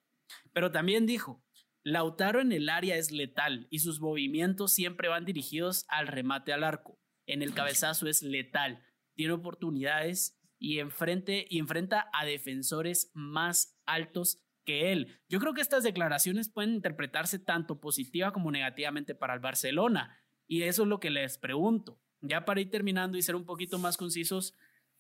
Pero 0.53 0.71
también 0.71 1.07
dijo, 1.07 1.45
Lautaro 1.83 2.41
en 2.41 2.53
el 2.53 2.69
área 2.69 2.97
es 2.97 3.11
letal 3.11 3.67
y 3.71 3.81
sus 3.81 4.01
movimientos 4.01 4.73
siempre 4.73 5.09
van 5.09 5.25
dirigidos 5.25 5.85
al 5.89 6.07
remate 6.07 6.53
al 6.53 6.65
arco. 6.65 6.99
En 7.27 7.43
el 7.43 7.55
cabezazo 7.55 8.07
es 8.09 8.23
letal. 8.23 8.85
Tiene 9.15 9.33
oportunidades 9.33 10.41
y, 10.59 10.79
enfrente, 10.79 11.47
y 11.49 11.59
enfrenta 11.59 12.09
a 12.13 12.25
defensores 12.25 13.11
más 13.15 13.79
altos 13.87 14.43
que 14.65 14.93
él. 14.93 15.21
Yo 15.29 15.41
creo 15.41 15.55
que 15.55 15.61
estas 15.61 15.83
declaraciones 15.83 16.49
pueden 16.49 16.75
interpretarse 16.75 17.39
tanto 17.39 17.81
positiva 17.81 18.33
como 18.33 18.51
negativamente 18.51 19.15
para 19.15 19.35
el 19.35 19.41
Barcelona. 19.41 20.17
Y 20.47 20.63
eso 20.63 20.83
es 20.83 20.89
lo 20.89 21.01
que 21.01 21.11
les 21.11 21.39
pregunto. 21.39 22.01
Ya 22.21 22.45
para 22.45 22.61
ir 22.61 22.71
terminando 22.71 23.17
y 23.17 23.23
ser 23.23 23.37
un 23.37 23.47
poquito 23.47 23.79
más 23.79 23.97
concisos, 23.97 24.55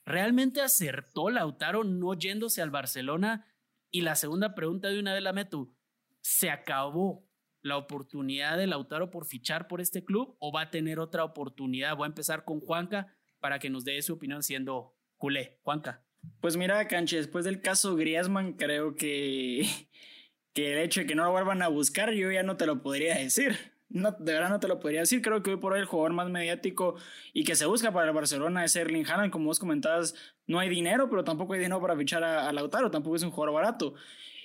¿realmente 0.04 0.62
acertó 0.62 1.30
Lautaro 1.30 1.84
no 1.84 2.14
yéndose 2.14 2.62
al 2.62 2.70
Barcelona? 2.70 3.46
Y 3.90 4.02
la 4.02 4.14
segunda 4.14 4.54
pregunta 4.54 4.88
de 4.88 5.00
una 5.00 5.12
vez 5.12 5.22
la 5.22 5.32
meto, 5.32 5.74
¿se 6.20 6.50
acabó 6.50 7.28
la 7.62 7.76
oportunidad 7.76 8.56
de 8.56 8.66
Lautaro 8.66 9.10
por 9.10 9.26
fichar 9.26 9.68
por 9.68 9.80
este 9.80 10.04
club 10.04 10.36
o 10.38 10.52
va 10.52 10.62
a 10.62 10.70
tener 10.70 10.98
otra 10.98 11.24
oportunidad? 11.24 11.96
Voy 11.96 12.06
a 12.06 12.08
empezar 12.08 12.44
con 12.44 12.60
Juanca 12.60 13.14
para 13.40 13.58
que 13.58 13.70
nos 13.70 13.84
dé 13.84 14.00
su 14.02 14.14
opinión 14.14 14.42
siendo 14.42 14.96
culé. 15.16 15.58
Juanca. 15.62 16.04
Pues 16.40 16.56
mira, 16.56 16.86
Canche, 16.88 17.16
después 17.16 17.44
del 17.44 17.60
caso 17.60 17.96
Griezmann, 17.96 18.54
creo 18.54 18.94
que, 18.96 19.66
que 20.54 20.72
el 20.74 20.78
hecho 20.80 21.00
de 21.00 21.06
que 21.06 21.14
no 21.14 21.24
lo 21.24 21.32
vuelvan 21.32 21.62
a 21.62 21.68
buscar, 21.68 22.12
yo 22.12 22.30
ya 22.30 22.42
no 22.42 22.56
te 22.56 22.66
lo 22.66 22.82
podría 22.82 23.16
decir. 23.16 23.56
No, 23.90 24.12
de 24.12 24.32
verdad 24.32 24.50
no 24.50 24.60
te 24.60 24.68
lo 24.68 24.78
podría 24.78 25.00
decir. 25.00 25.20
Creo 25.20 25.42
que 25.42 25.50
hoy 25.50 25.56
por 25.56 25.72
hoy 25.72 25.80
el 25.80 25.84
jugador 25.84 26.12
más 26.12 26.30
mediático 26.30 26.94
y 27.32 27.42
que 27.44 27.56
se 27.56 27.66
busca 27.66 27.92
para 27.92 28.06
el 28.06 28.14
Barcelona 28.14 28.64
es 28.64 28.76
Erling 28.76 29.04
Haaland. 29.04 29.32
Como 29.32 29.46
vos 29.46 29.58
comentabas, 29.58 30.14
no 30.46 30.60
hay 30.60 30.68
dinero, 30.68 31.10
pero 31.10 31.24
tampoco 31.24 31.54
hay 31.54 31.58
dinero 31.58 31.80
para 31.80 31.96
fichar 31.96 32.22
a, 32.22 32.52
Lautaro. 32.52 32.90
Tampoco 32.90 33.16
es 33.16 33.22
un 33.24 33.32
jugador 33.32 33.54
barato. 33.54 33.94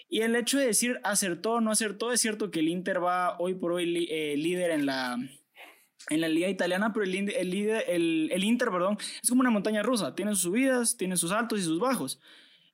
Y 0.10 0.22
el 0.22 0.36
hecho 0.36 0.58
de 0.58 0.68
decir 0.68 1.00
acertó 1.04 1.54
o 1.54 1.62
no 1.62 1.72
acertó, 1.72 2.12
es 2.12 2.22
cierto 2.22 2.50
que 2.50 2.60
el 2.60 2.70
Inter 2.70 3.04
va 3.04 3.38
hoy 3.40 3.54
por 3.54 3.72
hoy 3.74 4.08
eh, 4.10 4.36
líder 4.36 4.72
en 4.72 4.86
la, 4.88 5.18
en 6.10 6.22
la 6.22 6.28
liga 6.28 6.48
italiana, 6.48 6.94
pero 6.94 7.04
el, 7.04 7.16
el, 7.16 8.30
el, 8.32 8.44
Inter, 8.44 8.70
perdón, 8.70 8.98
es 9.22 9.30
como 9.30 9.42
una 9.42 9.50
montaña 9.50 9.84
rusa. 9.84 10.16
Tiene 10.16 10.32
sus 10.32 10.42
subidas, 10.42 10.98
tiene 10.98 11.18
sus 11.18 11.32
altos 11.32 11.60
y 11.60 11.64
sus 11.64 11.80
bajos. 11.80 12.20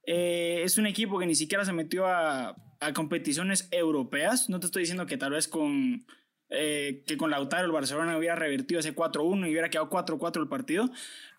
Eh, 0.05 0.61
es 0.63 0.77
un 0.77 0.87
equipo 0.87 1.19
que 1.19 1.25
ni 1.25 1.35
siquiera 1.35 1.63
se 1.63 1.73
metió 1.73 2.07
a, 2.07 2.55
a 2.79 2.93
competiciones 2.93 3.67
europeas. 3.71 4.49
No 4.49 4.59
te 4.59 4.65
estoy 4.65 4.81
diciendo 4.81 5.05
que 5.05 5.17
tal 5.17 5.31
vez 5.31 5.47
con 5.47 6.05
eh, 6.53 7.03
que 7.07 7.15
con 7.15 7.31
Lautaro 7.31 7.65
el 7.65 7.71
Barcelona 7.71 8.17
hubiera 8.17 8.35
revertido 8.35 8.81
ese 8.81 8.93
4-1 8.93 9.47
y 9.47 9.51
hubiera 9.51 9.69
quedado 9.69 9.89
4-4 9.89 10.41
el 10.41 10.49
partido, 10.49 10.89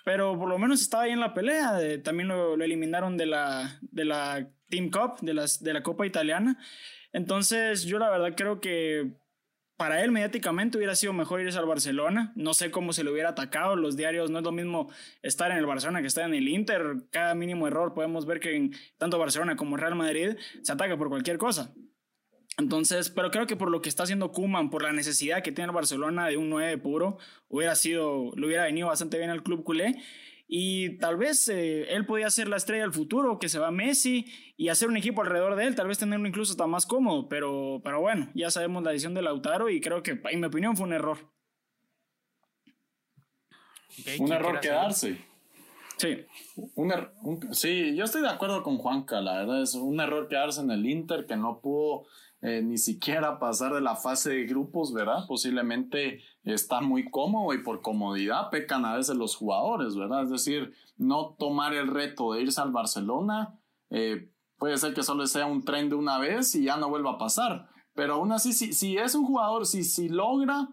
pero 0.06 0.38
por 0.38 0.48
lo 0.48 0.58
menos 0.58 0.80
estaba 0.80 1.02
ahí 1.02 1.12
en 1.12 1.20
la 1.20 1.34
pelea, 1.34 1.78
también 2.02 2.28
lo, 2.28 2.54
eliminaron 2.54 3.18
de 3.18 3.26
la, 3.26 3.78
de 3.82 4.06
la 4.06 4.48
Team 4.70 4.90
Cup, 4.90 5.20
de, 5.20 5.34
las, 5.34 5.62
de 5.62 5.74
la 5.74 5.82
Copa 5.82 6.06
Italiana, 6.06 6.58
entonces 7.12 7.84
yo 7.84 7.98
la 7.98 8.08
verdad 8.08 8.32
creo 8.34 8.58
que 8.62 9.12
para 9.82 10.04
él 10.04 10.12
mediáticamente 10.12 10.78
hubiera 10.78 10.94
sido 10.94 11.12
mejor 11.12 11.40
irse 11.40 11.58
al 11.58 11.66
Barcelona. 11.66 12.30
No 12.36 12.54
sé 12.54 12.70
cómo 12.70 12.92
se 12.92 13.02
le 13.02 13.10
hubiera 13.10 13.30
atacado. 13.30 13.74
Los 13.74 13.96
diarios 13.96 14.30
no 14.30 14.38
es 14.38 14.44
lo 14.44 14.52
mismo 14.52 14.92
estar 15.22 15.50
en 15.50 15.56
el 15.56 15.66
Barcelona 15.66 16.00
que 16.00 16.06
estar 16.06 16.24
en 16.24 16.34
el 16.34 16.46
Inter. 16.46 16.98
Cada 17.10 17.34
mínimo 17.34 17.66
error 17.66 17.92
podemos 17.92 18.24
ver 18.24 18.38
que 18.38 18.54
en 18.54 18.76
tanto 18.96 19.18
Barcelona 19.18 19.56
como 19.56 19.76
Real 19.76 19.96
Madrid 19.96 20.36
se 20.62 20.70
ataca 20.72 20.96
por 20.96 21.08
cualquier 21.08 21.36
cosa. 21.36 21.74
Entonces, 22.58 23.10
pero 23.10 23.32
creo 23.32 23.48
que 23.48 23.56
por 23.56 23.72
lo 23.72 23.82
que 23.82 23.88
está 23.88 24.04
haciendo 24.04 24.30
Kuman, 24.30 24.70
por 24.70 24.84
la 24.84 24.92
necesidad 24.92 25.42
que 25.42 25.50
tiene 25.50 25.70
el 25.70 25.74
Barcelona 25.74 26.28
de 26.28 26.36
un 26.36 26.48
9 26.48 26.78
puro, 26.78 27.18
hubiera 27.48 27.74
sido, 27.74 28.30
le 28.36 28.46
hubiera 28.46 28.62
venido 28.62 28.86
bastante 28.86 29.18
bien 29.18 29.30
al 29.30 29.42
club 29.42 29.64
culé. 29.64 29.96
Y 30.54 30.98
tal 30.98 31.16
vez 31.16 31.48
eh, 31.48 31.94
él 31.94 32.04
podía 32.04 32.28
ser 32.28 32.46
la 32.46 32.58
estrella 32.58 32.82
del 32.82 32.92
futuro, 32.92 33.38
que 33.38 33.48
se 33.48 33.58
va 33.58 33.70
Messi 33.70 34.26
y 34.58 34.68
hacer 34.68 34.86
un 34.86 34.98
equipo 34.98 35.22
alrededor 35.22 35.56
de 35.56 35.64
él, 35.64 35.74
tal 35.74 35.88
vez 35.88 35.96
tenerlo 35.96 36.28
incluso 36.28 36.52
hasta 36.52 36.66
más 36.66 36.84
cómodo. 36.84 37.26
Pero, 37.26 37.80
pero 37.82 38.02
bueno, 38.02 38.30
ya 38.34 38.50
sabemos 38.50 38.82
la 38.82 38.90
decisión 38.90 39.14
de 39.14 39.22
Lautaro 39.22 39.70
y 39.70 39.80
creo 39.80 40.02
que, 40.02 40.20
en 40.30 40.40
mi 40.40 40.46
opinión, 40.46 40.76
fue 40.76 40.84
un 40.84 40.92
error. 40.92 41.16
un 44.20 44.30
error 44.30 44.60
quedarse. 44.60 45.24
Sí. 45.96 46.18
Un, 46.74 46.92
er, 46.92 47.12
sí, 47.52 47.96
yo 47.96 48.04
estoy 48.04 48.20
de 48.20 48.28
acuerdo 48.28 48.62
con 48.62 48.76
Juanca, 48.76 49.22
la 49.22 49.38
verdad 49.38 49.62
es 49.62 49.74
un 49.74 50.00
error 50.00 50.28
quedarse 50.28 50.60
en 50.60 50.70
el 50.70 50.84
Inter 50.84 51.24
que 51.24 51.36
no 51.36 51.60
pudo 51.62 52.04
eh, 52.42 52.60
ni 52.60 52.76
siquiera 52.76 53.38
pasar 53.38 53.72
de 53.72 53.80
la 53.80 53.96
fase 53.96 54.28
de 54.28 54.44
grupos, 54.44 54.92
¿verdad? 54.92 55.24
Posiblemente 55.26 56.20
está 56.44 56.80
muy 56.80 57.08
cómodo 57.10 57.54
y 57.54 57.62
por 57.62 57.82
comodidad 57.82 58.50
pecan 58.50 58.84
a 58.84 58.96
veces 58.96 59.16
los 59.16 59.36
jugadores, 59.36 59.94
¿verdad? 59.96 60.24
Es 60.24 60.30
decir, 60.30 60.74
no 60.96 61.36
tomar 61.38 61.74
el 61.74 61.88
reto 61.88 62.32
de 62.32 62.42
irse 62.42 62.60
al 62.60 62.72
Barcelona, 62.72 63.58
eh, 63.90 64.30
puede 64.58 64.78
ser 64.78 64.94
que 64.94 65.02
solo 65.02 65.26
sea 65.26 65.46
un 65.46 65.64
tren 65.64 65.88
de 65.88 65.94
una 65.94 66.18
vez 66.18 66.54
y 66.54 66.64
ya 66.64 66.76
no 66.76 66.88
vuelva 66.88 67.12
a 67.12 67.18
pasar, 67.18 67.68
pero 67.94 68.14
aún 68.14 68.32
así, 68.32 68.52
si, 68.52 68.72
si 68.72 68.96
es 68.96 69.14
un 69.14 69.24
jugador, 69.24 69.66
si, 69.66 69.84
si 69.84 70.08
logra 70.08 70.68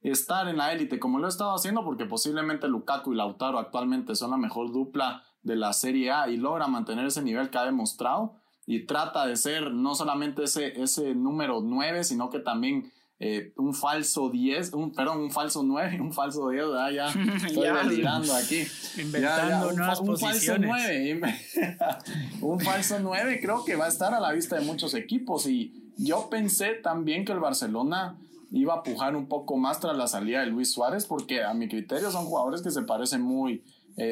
estar 0.00 0.46
en 0.48 0.58
la 0.58 0.72
élite 0.72 0.98
como 0.98 1.18
lo 1.18 1.26
ha 1.26 1.30
estado 1.30 1.54
haciendo, 1.54 1.84
porque 1.84 2.04
posiblemente 2.04 2.68
Lukaku 2.68 3.12
y 3.12 3.16
Lautaro 3.16 3.58
actualmente 3.58 4.14
son 4.14 4.30
la 4.30 4.36
mejor 4.36 4.72
dupla 4.72 5.24
de 5.42 5.56
la 5.56 5.72
Serie 5.72 6.12
A 6.12 6.28
y 6.28 6.36
logra 6.36 6.68
mantener 6.68 7.06
ese 7.06 7.22
nivel 7.22 7.50
que 7.50 7.58
ha 7.58 7.64
demostrado, 7.64 8.36
y 8.66 8.84
trata 8.84 9.26
de 9.26 9.36
ser 9.36 9.72
no 9.72 9.94
solamente 9.94 10.44
ese, 10.44 10.80
ese 10.80 11.14
número 11.14 11.62
9, 11.62 12.04
sino 12.04 12.28
que 12.28 12.38
también 12.38 12.92
eh, 13.20 13.52
un 13.56 13.74
falso 13.74 14.30
10, 14.30 14.74
un, 14.74 14.92
perdón, 14.92 15.18
un 15.18 15.30
falso 15.30 15.62
9, 15.64 16.00
un 16.00 16.12
falso 16.12 16.50
10, 16.50 16.64
ya 16.94 17.08
estoy 17.46 17.66
delirando 17.66 18.32
aquí. 18.34 18.64
Inventando 18.96 19.72
nuevas 19.72 20.00
un, 20.00 20.16
falso 20.16 20.56
9, 20.58 21.20
un 22.40 22.60
falso 22.60 22.98
9 23.00 23.40
creo 23.40 23.64
que 23.64 23.74
va 23.74 23.86
a 23.86 23.88
estar 23.88 24.14
a 24.14 24.20
la 24.20 24.32
vista 24.32 24.56
de 24.56 24.64
muchos 24.64 24.94
equipos 24.94 25.46
y 25.46 25.92
yo 25.96 26.28
pensé 26.30 26.74
también 26.74 27.24
que 27.24 27.32
el 27.32 27.40
Barcelona 27.40 28.16
iba 28.52 28.74
a 28.74 28.82
pujar 28.82 29.16
un 29.16 29.26
poco 29.26 29.56
más 29.56 29.80
tras 29.80 29.96
la 29.96 30.06
salida 30.06 30.40
de 30.40 30.46
Luis 30.46 30.72
Suárez 30.72 31.04
porque 31.06 31.42
a 31.42 31.52
mi 31.54 31.68
criterio 31.68 32.10
son 32.10 32.24
jugadores 32.24 32.62
que 32.62 32.70
se 32.70 32.82
parecen 32.82 33.20
muy, 33.20 33.64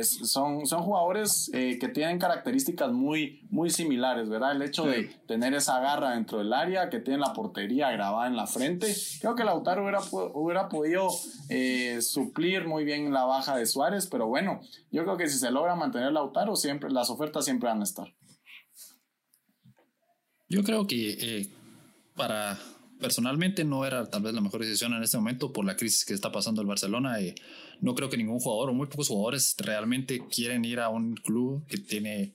son, 0.03 0.67
son 0.67 0.83
jugadores 0.83 1.51
eh, 1.55 1.79
que 1.79 1.89
tienen 1.89 2.19
características 2.19 2.93
muy, 2.93 3.47
muy 3.51 3.71
similares, 3.71 4.29
¿verdad? 4.29 4.53
El 4.53 4.63
hecho 4.63 4.85
de 4.85 5.05
tener 5.29 5.55
esa 5.55 5.79
garra 5.81 6.15
dentro 6.15 6.39
del 6.39 6.53
área, 6.53 6.91
que 6.91 6.99
tienen 6.99 7.21
la 7.21 7.33
portería 7.33 7.91
grabada 7.93 8.27
en 8.27 8.37
la 8.37 8.47
frente. 8.47 8.93
Creo 9.21 9.37
que 9.37 9.45
Lautaro 9.45 9.83
hubiera, 9.83 10.01
hubiera 10.11 10.69
podido 10.69 11.09
eh, 11.49 11.99
suplir 12.03 12.67
muy 12.67 12.85
bien 12.85 13.13
la 13.13 13.25
baja 13.25 13.57
de 13.57 13.67
Suárez, 13.67 14.09
pero 14.11 14.27
bueno, 14.27 14.61
yo 14.91 15.05
creo 15.05 15.17
que 15.17 15.29
si 15.29 15.39
se 15.39 15.51
logra 15.53 15.77
mantener 15.77 16.13
Lautaro, 16.13 16.57
siempre, 16.57 16.91
las 16.91 17.09
ofertas 17.09 17.45
siempre 17.45 17.69
van 17.69 17.81
a 17.81 17.85
estar. 17.85 18.13
Yo 20.49 20.63
creo 20.65 20.87
que 20.87 21.11
eh, 21.11 21.49
para 22.17 22.59
personalmente 22.99 23.65
no 23.65 23.85
era 23.85 24.09
tal 24.09 24.23
vez 24.23 24.33
la 24.35 24.41
mejor 24.41 24.63
decisión 24.63 24.95
en 24.95 25.03
este 25.03 25.17
momento 25.17 25.53
por 25.53 25.65
la 25.65 25.77
crisis 25.77 26.05
que 26.05 26.15
está 26.15 26.33
pasando 26.33 26.61
el 26.61 26.67
Barcelona. 26.67 27.21
Y 27.21 27.35
no 27.81 27.95
creo 27.95 28.09
que 28.09 28.17
ningún 28.17 28.39
jugador 28.39 28.71
o 28.71 28.75
muy 28.75 28.87
pocos 28.87 29.09
jugadores 29.09 29.55
realmente 29.59 30.23
quieren 30.29 30.65
ir 30.65 30.81
a 30.81 30.89
un 30.89 31.15
club 31.15 31.67
que 31.67 31.79
tiene 31.79 32.35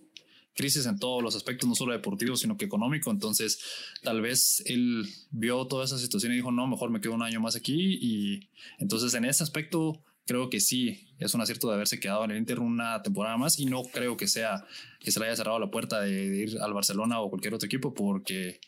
crisis 0.53 0.85
en 0.85 0.99
todos 0.99 1.23
los 1.23 1.35
aspectos, 1.35 1.67
no 1.67 1.75
solo 1.75 1.93
deportivo, 1.93 2.35
sino 2.35 2.57
que 2.57 2.65
económico. 2.65 3.11
Entonces, 3.11 3.59
tal 4.03 4.21
vez 4.21 4.61
él 4.65 5.05
vio 5.31 5.65
toda 5.67 5.85
esa 5.85 5.97
situación 5.97 6.33
y 6.33 6.35
dijo, 6.35 6.51
no, 6.51 6.67
mejor 6.67 6.89
me 6.89 7.01
quedo 7.01 7.13
un 7.13 7.23
año 7.23 7.39
más 7.39 7.55
aquí. 7.55 7.97
Y 8.01 8.49
entonces, 8.77 9.13
en 9.13 9.25
ese 9.25 9.43
aspecto, 9.43 10.03
creo 10.25 10.49
que 10.49 10.59
sí, 10.59 11.07
es 11.19 11.33
un 11.33 11.41
acierto 11.41 11.67
de 11.67 11.75
haberse 11.75 11.99
quedado 11.99 12.23
en 12.25 12.31
el 12.31 12.37
Inter 12.37 12.59
una 12.59 13.01
temporada 13.01 13.37
más 13.37 13.59
y 13.59 13.65
no 13.65 13.83
creo 13.83 14.17
que 14.17 14.27
sea 14.27 14.65
que 14.99 15.11
se 15.11 15.19
le 15.19 15.25
haya 15.25 15.35
cerrado 15.35 15.59
la 15.59 15.71
puerta 15.71 15.99
de, 15.99 16.25
ir 16.37 16.59
al 16.59 16.73
Barcelona 16.73 17.19
o 17.19 17.29
cualquier 17.29 17.53
otro 17.53 17.65
equipo 17.65 17.93
porque 17.93 18.59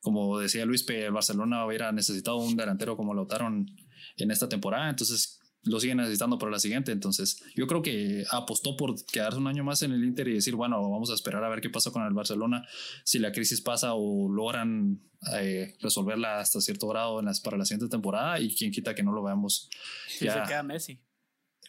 como 0.00 0.38
decía 0.38 0.64
Luis, 0.64 0.88
el 0.88 1.12
Barcelona 1.12 1.66
hubiera 1.66 1.90
necesitado 1.92 2.36
un 2.36 2.56
delantero 2.56 2.96
como 2.96 3.14
Lautaro 3.14 3.48
en 3.48 4.30
esta 4.30 4.48
temporada, 4.48 4.88
entonces 4.88 5.40
lo 5.66 5.80
siguen 5.80 5.98
necesitando 5.98 6.38
para 6.38 6.52
la 6.52 6.58
siguiente. 6.58 6.92
Entonces, 6.92 7.42
yo 7.54 7.66
creo 7.66 7.82
que 7.82 8.24
apostó 8.30 8.76
por 8.76 8.94
quedarse 9.04 9.38
un 9.38 9.46
año 9.46 9.64
más 9.64 9.82
en 9.82 9.92
el 9.92 10.04
Inter 10.04 10.28
y 10.28 10.34
decir, 10.34 10.54
bueno, 10.54 10.80
vamos 10.90 11.10
a 11.10 11.14
esperar 11.14 11.44
a 11.44 11.48
ver 11.48 11.60
qué 11.60 11.70
pasa 11.70 11.90
con 11.90 12.04
el 12.04 12.14
Barcelona, 12.14 12.66
si 13.04 13.18
la 13.18 13.32
crisis 13.32 13.60
pasa 13.60 13.94
o 13.94 14.28
logran 14.28 15.00
eh, 15.34 15.74
resolverla 15.80 16.40
hasta 16.40 16.60
cierto 16.60 16.88
grado 16.88 17.20
en 17.20 17.26
las, 17.26 17.40
para 17.40 17.56
la 17.56 17.64
siguiente 17.64 17.90
temporada 17.90 18.40
y 18.40 18.54
quien 18.54 18.70
quita 18.70 18.94
que 18.94 19.02
no 19.02 19.12
lo 19.12 19.22
veamos. 19.22 19.68
Si 20.08 20.28
se 20.28 20.42
queda 20.46 20.62
Messi. 20.62 21.00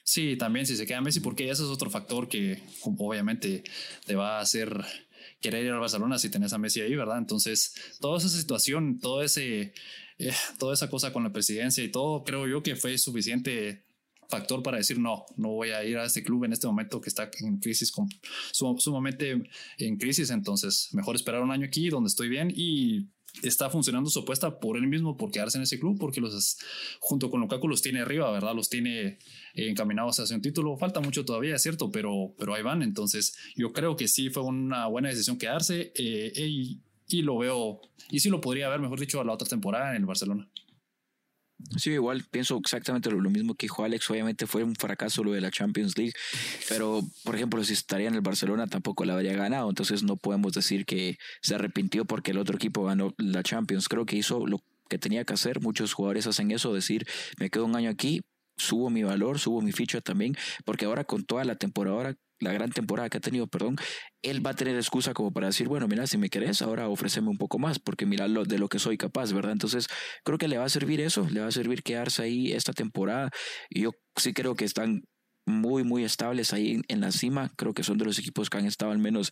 Sí, 0.04 0.38
también 0.38 0.66
si 0.66 0.78
se 0.78 0.86
queda 0.86 1.02
Messi, 1.02 1.20
porque 1.20 1.50
ese 1.50 1.64
es 1.64 1.70
otro 1.70 1.90
factor 1.90 2.30
que 2.30 2.62
obviamente 2.84 3.64
te 4.06 4.16
va 4.16 4.38
a 4.38 4.42
hacer 4.42 4.86
querer 5.42 5.66
ir 5.66 5.72
al 5.72 5.80
Barcelona 5.80 6.18
si 6.18 6.30
tenés 6.30 6.54
a 6.54 6.58
Messi 6.58 6.82
ahí, 6.82 6.96
¿verdad? 6.96 7.18
Entonces, 7.18 7.76
toda 8.00 8.18
esa 8.18 8.30
situación, 8.30 9.00
todo 9.00 9.22
ese, 9.24 9.74
eh, 10.18 10.34
toda 10.60 10.74
esa 10.74 10.90
cosa 10.90 11.12
con 11.12 11.24
la 11.24 11.34
presidencia 11.34 11.84
y 11.84 11.92
todo, 11.92 12.24
creo 12.24 12.48
yo 12.48 12.64
que 12.64 12.76
fue 12.76 12.98
suficiente 12.98 13.87
factor 14.28 14.62
para 14.64 14.78
decir 14.78 15.00
no, 15.00 15.26
no 15.36 15.50
voy 15.50 15.70
a 15.70 15.84
ir 15.84 15.98
a 15.98 16.06
este 16.06 16.24
club 16.24 16.44
en 16.46 16.54
este 16.54 16.68
momento 16.68 17.00
que 17.02 17.10
está 17.10 17.30
en 17.40 17.60
crisis, 17.60 17.94
sumamente 18.52 19.44
en 19.78 19.98
crisis, 19.98 20.30
entonces 20.30 20.90
mejor 20.94 21.16
esperar 21.16 21.42
un 21.42 21.52
año 21.52 21.66
aquí 21.66 21.90
donde 21.90 22.10
estoy 22.10 22.30
bien 22.30 22.52
y 22.54 23.08
está 23.44 23.70
funcionando 23.70 24.10
su 24.10 24.20
apuesta 24.20 24.60
por 24.60 24.78
él 24.78 24.88
mismo, 24.88 25.18
por 25.18 25.32
quedarse 25.32 25.58
en 25.58 25.64
ese 25.64 25.80
club, 25.80 25.98
porque 26.00 26.22
los 26.22 26.58
junto 27.00 27.30
con 27.30 27.42
Lukaku 27.42 27.68
los 27.68 27.82
tiene 27.82 28.02
arriba, 28.02 28.32
¿verdad? 28.32 28.56
Los 28.56 28.70
tiene 28.70 29.20
encaminados 29.54 30.20
hacia 30.20 30.36
un 30.36 30.42
título. 30.42 30.78
Falta 30.78 31.00
mucho 31.02 31.26
todavía, 31.26 31.56
es 31.56 31.62
cierto, 31.62 31.92
pero, 31.92 32.34
pero 32.38 32.56
ahí 32.56 32.64
van. 32.64 32.82
Entonces, 32.82 33.38
yo 33.56 33.74
creo 33.74 33.96
que 33.96 34.08
sí 34.08 34.30
fue 34.30 34.44
una 34.44 34.88
buena 34.88 35.10
decisión 35.10 35.38
quedarse 35.38 35.92
eh, 35.96 36.32
y, 36.36 36.80
y, 37.08 37.22
lo 37.22 37.38
veo, 37.38 37.82
y 38.10 38.20
sí 38.20 38.30
lo 38.30 38.42
podría 38.42 38.68
haber, 38.68 38.80
mejor 38.80 39.00
dicho, 39.00 39.22
a 39.22 39.24
la 39.24 39.34
otra 39.34 39.48
temporada 39.48 39.92
en 39.92 39.98
el 39.98 40.06
Barcelona. 40.06 40.50
Sí, 41.76 41.92
igual 41.92 42.24
pienso 42.30 42.58
exactamente 42.58 43.10
lo, 43.10 43.30
mismo 43.30 43.56
que 43.56 43.66
dijo 43.66 43.84
Alex. 43.84 44.10
Obviamente 44.12 44.46
fue 44.46 44.64
un 44.64 44.76
fracaso 44.76 45.24
lo 45.24 45.32
de 45.32 45.42
la 45.42 45.52
Champions 45.52 45.98
League, 45.98 46.14
pero 46.70 47.02
por 47.24 47.36
ejemplo, 47.36 47.64
si 47.64 47.74
estaría 47.74 48.08
en 48.08 48.16
el 48.16 48.22
Barcelona 48.22 48.68
tampoco 48.68 49.06
la 49.06 49.14
habría 49.14 49.34
ganado. 49.34 49.70
Entonces 49.70 50.04
no 50.04 50.18
podemos 50.18 50.54
decir 50.54 50.86
que 50.86 51.18
se 51.42 51.56
arrepintió 51.56 52.06
porque 52.06 52.32
el 52.32 52.38
otro 52.38 52.56
equipo 52.56 52.84
ganó 52.84 53.14
la 53.18 53.44
Champions. 53.44 53.88
Creo 53.90 54.06
que 54.06 54.16
hizo 54.16 54.46
lo 54.46 54.62
que 54.88 55.00
tenía 55.00 55.26
que 55.26 55.34
hacer. 55.34 55.60
Muchos 55.62 55.94
jugadores 55.94 56.28
hacen 56.28 56.52
eso, 56.52 56.74
decir, 56.74 57.08
me 57.40 57.50
quedo 57.50 57.66
un 57.66 57.76
año 57.76 57.90
aquí, 57.90 58.22
subo 58.58 58.90
mi 58.90 59.04
valor, 59.04 59.40
subo 59.40 59.62
mi 59.62 59.72
ficha 59.72 60.02
también, 60.02 60.36
porque 60.64 60.86
ahora 60.86 61.04
con 61.04 61.24
toda 61.26 61.44
la 61.44 61.56
temporada, 61.56 62.16
la 62.40 62.54
gran 62.54 62.72
temporada 62.72 63.10
que 63.10 63.18
ha 63.18 63.22
tenido, 63.22 63.48
perdón, 63.48 63.78
él 64.22 64.46
va 64.46 64.52
a 64.52 64.56
tener 64.56 64.76
excusa 64.76 65.14
como 65.14 65.32
para 65.32 65.48
decir, 65.48 65.68
bueno, 65.68 65.88
mira, 65.88 66.08
si 66.08 66.18
me 66.18 66.30
querés, 66.30 66.62
ahora 66.62 66.88
ofreceme 66.88 67.30
un 67.30 67.38
poco 67.38 67.60
más, 67.60 67.80
porque 67.80 68.06
mira 68.06 68.28
lo, 68.28 68.46
de 68.46 68.60
lo 68.60 68.68
que 68.70 68.80
soy 68.80 68.98
capaz, 68.98 69.34
¿verdad? 69.34 69.54
Entonces, 69.54 69.88
creo 70.24 70.38
que 70.38 70.48
le 70.48 70.58
va 70.58 70.66
a 70.66 70.70
servir 70.70 71.02
eso, 71.02 71.28
le 71.30 71.42
va 71.42 71.48
a 71.48 71.52
servir 71.52 71.84
quedarse 71.84 72.24
ahí 72.24 72.52
esta 72.52 72.74
temporada. 72.74 73.30
Y 73.70 73.82
yo 73.82 73.92
sí 74.16 74.34
creo 74.34 74.56
que 74.56 74.66
están 74.66 75.02
muy, 75.46 75.84
muy 75.84 76.04
estables 76.04 76.54
ahí 76.54 76.82
en 76.88 77.02
la 77.02 77.12
cima. 77.12 77.52
Creo 77.56 77.74
que 77.74 77.84
son 77.84 77.98
de 77.98 78.06
los 78.06 78.20
equipos 78.20 78.50
que 78.50 78.58
han 78.58 78.66
estado 78.66 78.92
al 78.92 79.00
menos 79.00 79.32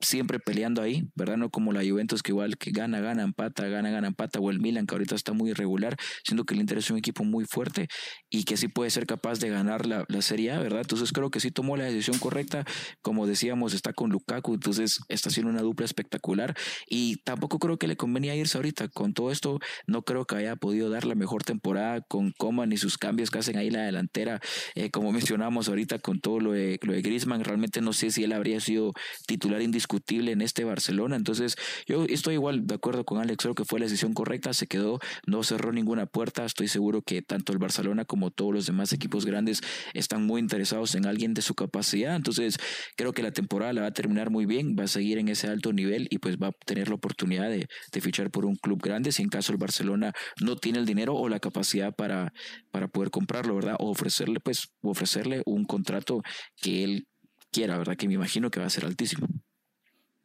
siempre 0.00 0.38
peleando 0.38 0.80
ahí, 0.82 1.08
¿verdad? 1.14 1.36
No 1.36 1.50
como 1.50 1.72
la 1.72 1.80
Juventus 1.80 2.22
que 2.22 2.32
igual 2.32 2.56
que 2.56 2.70
gana, 2.70 3.00
gana, 3.00 3.22
empata, 3.22 3.66
gana, 3.66 3.90
gana, 3.90 4.08
empata, 4.08 4.38
o 4.38 4.50
el 4.50 4.60
Milan 4.60 4.86
que 4.86 4.94
ahorita 4.94 5.14
está 5.14 5.32
muy 5.32 5.50
irregular, 5.50 5.96
siendo 6.24 6.44
que 6.44 6.54
el 6.54 6.60
Inter 6.60 6.78
es 6.78 6.90
un 6.90 6.98
equipo 6.98 7.24
muy 7.24 7.44
fuerte 7.46 7.88
y 8.30 8.44
que 8.44 8.56
sí 8.56 8.68
puede 8.68 8.90
ser 8.90 9.06
capaz 9.06 9.40
de 9.40 9.48
ganar 9.48 9.86
la, 9.86 10.04
la 10.08 10.22
Serie 10.22 10.52
A, 10.52 10.60
¿verdad? 10.60 10.82
Entonces 10.82 11.12
creo 11.12 11.30
que 11.30 11.40
sí 11.40 11.50
tomó 11.50 11.76
la 11.76 11.84
decisión 11.84 12.18
correcta, 12.18 12.64
como 13.02 13.26
decíamos, 13.26 13.74
está 13.74 13.92
con 13.92 14.10
Lukaku, 14.10 14.54
entonces 14.54 15.00
está 15.08 15.30
haciendo 15.30 15.50
una 15.50 15.62
dupla 15.62 15.84
espectacular 15.84 16.56
y 16.88 17.16
tampoco 17.24 17.58
creo 17.58 17.78
que 17.78 17.88
le 17.88 17.96
convenía 17.96 18.36
irse 18.36 18.56
ahorita 18.58 18.88
con 18.88 19.14
todo 19.14 19.32
esto, 19.32 19.58
no 19.86 20.02
creo 20.02 20.26
que 20.26 20.36
haya 20.36 20.54
podido 20.56 20.90
dar 20.90 21.04
la 21.06 21.16
mejor 21.16 21.42
temporada 21.42 22.02
con 22.02 22.32
Coman 22.38 22.72
y 22.72 22.76
sus 22.76 22.98
cambios 22.98 23.30
que 23.30 23.40
hacen 23.40 23.56
ahí 23.56 23.70
la 23.70 23.82
delantera, 23.82 24.40
eh, 24.76 24.90
como 24.90 25.10
mencionamos 25.10 25.68
ahorita 25.68 25.98
con 25.98 26.20
todo 26.20 26.38
lo 26.38 26.52
de, 26.52 26.78
lo 26.82 26.92
de 26.92 27.02
Griezmann, 27.02 27.42
realmente 27.42 27.80
no 27.80 27.92
sé 27.92 28.10
si 28.10 28.22
él 28.22 28.32
habría 28.32 28.60
sido 28.60 28.92
titular 29.26 29.60
indiscutible 29.60 29.87
discutible 29.88 30.32
en 30.32 30.42
este 30.42 30.64
Barcelona. 30.64 31.16
Entonces, 31.16 31.56
yo 31.86 32.04
estoy 32.04 32.34
igual 32.34 32.66
de 32.66 32.74
acuerdo 32.74 33.04
con 33.04 33.18
Alex, 33.18 33.38
creo 33.42 33.54
que 33.54 33.64
fue 33.64 33.80
la 33.80 33.86
decisión 33.86 34.12
correcta, 34.12 34.52
se 34.52 34.66
quedó, 34.66 34.98
no 35.26 35.42
cerró 35.42 35.72
ninguna 35.72 36.04
puerta. 36.04 36.44
Estoy 36.44 36.68
seguro 36.68 37.00
que 37.00 37.22
tanto 37.22 37.52
el 37.52 37.58
Barcelona 37.58 38.04
como 38.04 38.30
todos 38.30 38.52
los 38.52 38.66
demás 38.66 38.92
equipos 38.92 39.24
grandes 39.24 39.62
están 39.94 40.26
muy 40.26 40.40
interesados 40.40 40.94
en 40.94 41.06
alguien 41.06 41.32
de 41.32 41.40
su 41.40 41.54
capacidad. 41.54 42.14
Entonces, 42.14 42.58
creo 42.96 43.14
que 43.14 43.22
la 43.22 43.30
temporada 43.30 43.72
la 43.72 43.80
va 43.80 43.86
a 43.86 43.92
terminar 43.92 44.28
muy 44.28 44.44
bien, 44.44 44.76
va 44.78 44.84
a 44.84 44.88
seguir 44.88 45.16
en 45.16 45.28
ese 45.28 45.48
alto 45.48 45.72
nivel 45.72 46.06
y 46.10 46.18
pues 46.18 46.36
va 46.36 46.48
a 46.48 46.52
tener 46.66 46.88
la 46.88 46.96
oportunidad 46.96 47.48
de, 47.48 47.66
de 47.90 48.00
fichar 48.02 48.30
por 48.30 48.44
un 48.44 48.56
club 48.56 48.82
grande 48.82 49.10
si 49.10 49.22
en 49.22 49.30
caso 49.30 49.52
el 49.52 49.58
Barcelona 49.58 50.12
no 50.42 50.56
tiene 50.56 50.80
el 50.80 50.84
dinero 50.84 51.14
o 51.14 51.30
la 51.30 51.40
capacidad 51.40 51.94
para, 51.94 52.34
para 52.70 52.88
poder 52.88 53.10
comprarlo, 53.10 53.54
¿verdad? 53.54 53.76
O 53.78 53.88
ofrecerle, 53.88 54.38
pues, 54.40 54.68
ofrecerle 54.82 55.42
un 55.46 55.64
contrato 55.64 56.20
que 56.60 56.84
él 56.84 57.06
quiera, 57.50 57.78
¿verdad? 57.78 57.96
Que 57.96 58.08
me 58.08 58.14
imagino 58.14 58.50
que 58.50 58.60
va 58.60 58.66
a 58.66 58.70
ser 58.70 58.84
altísimo. 58.84 59.26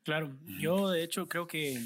Claro, 0.03 0.35
yo 0.59 0.89
de 0.89 1.03
hecho 1.03 1.27
creo 1.27 1.47
que 1.47 1.79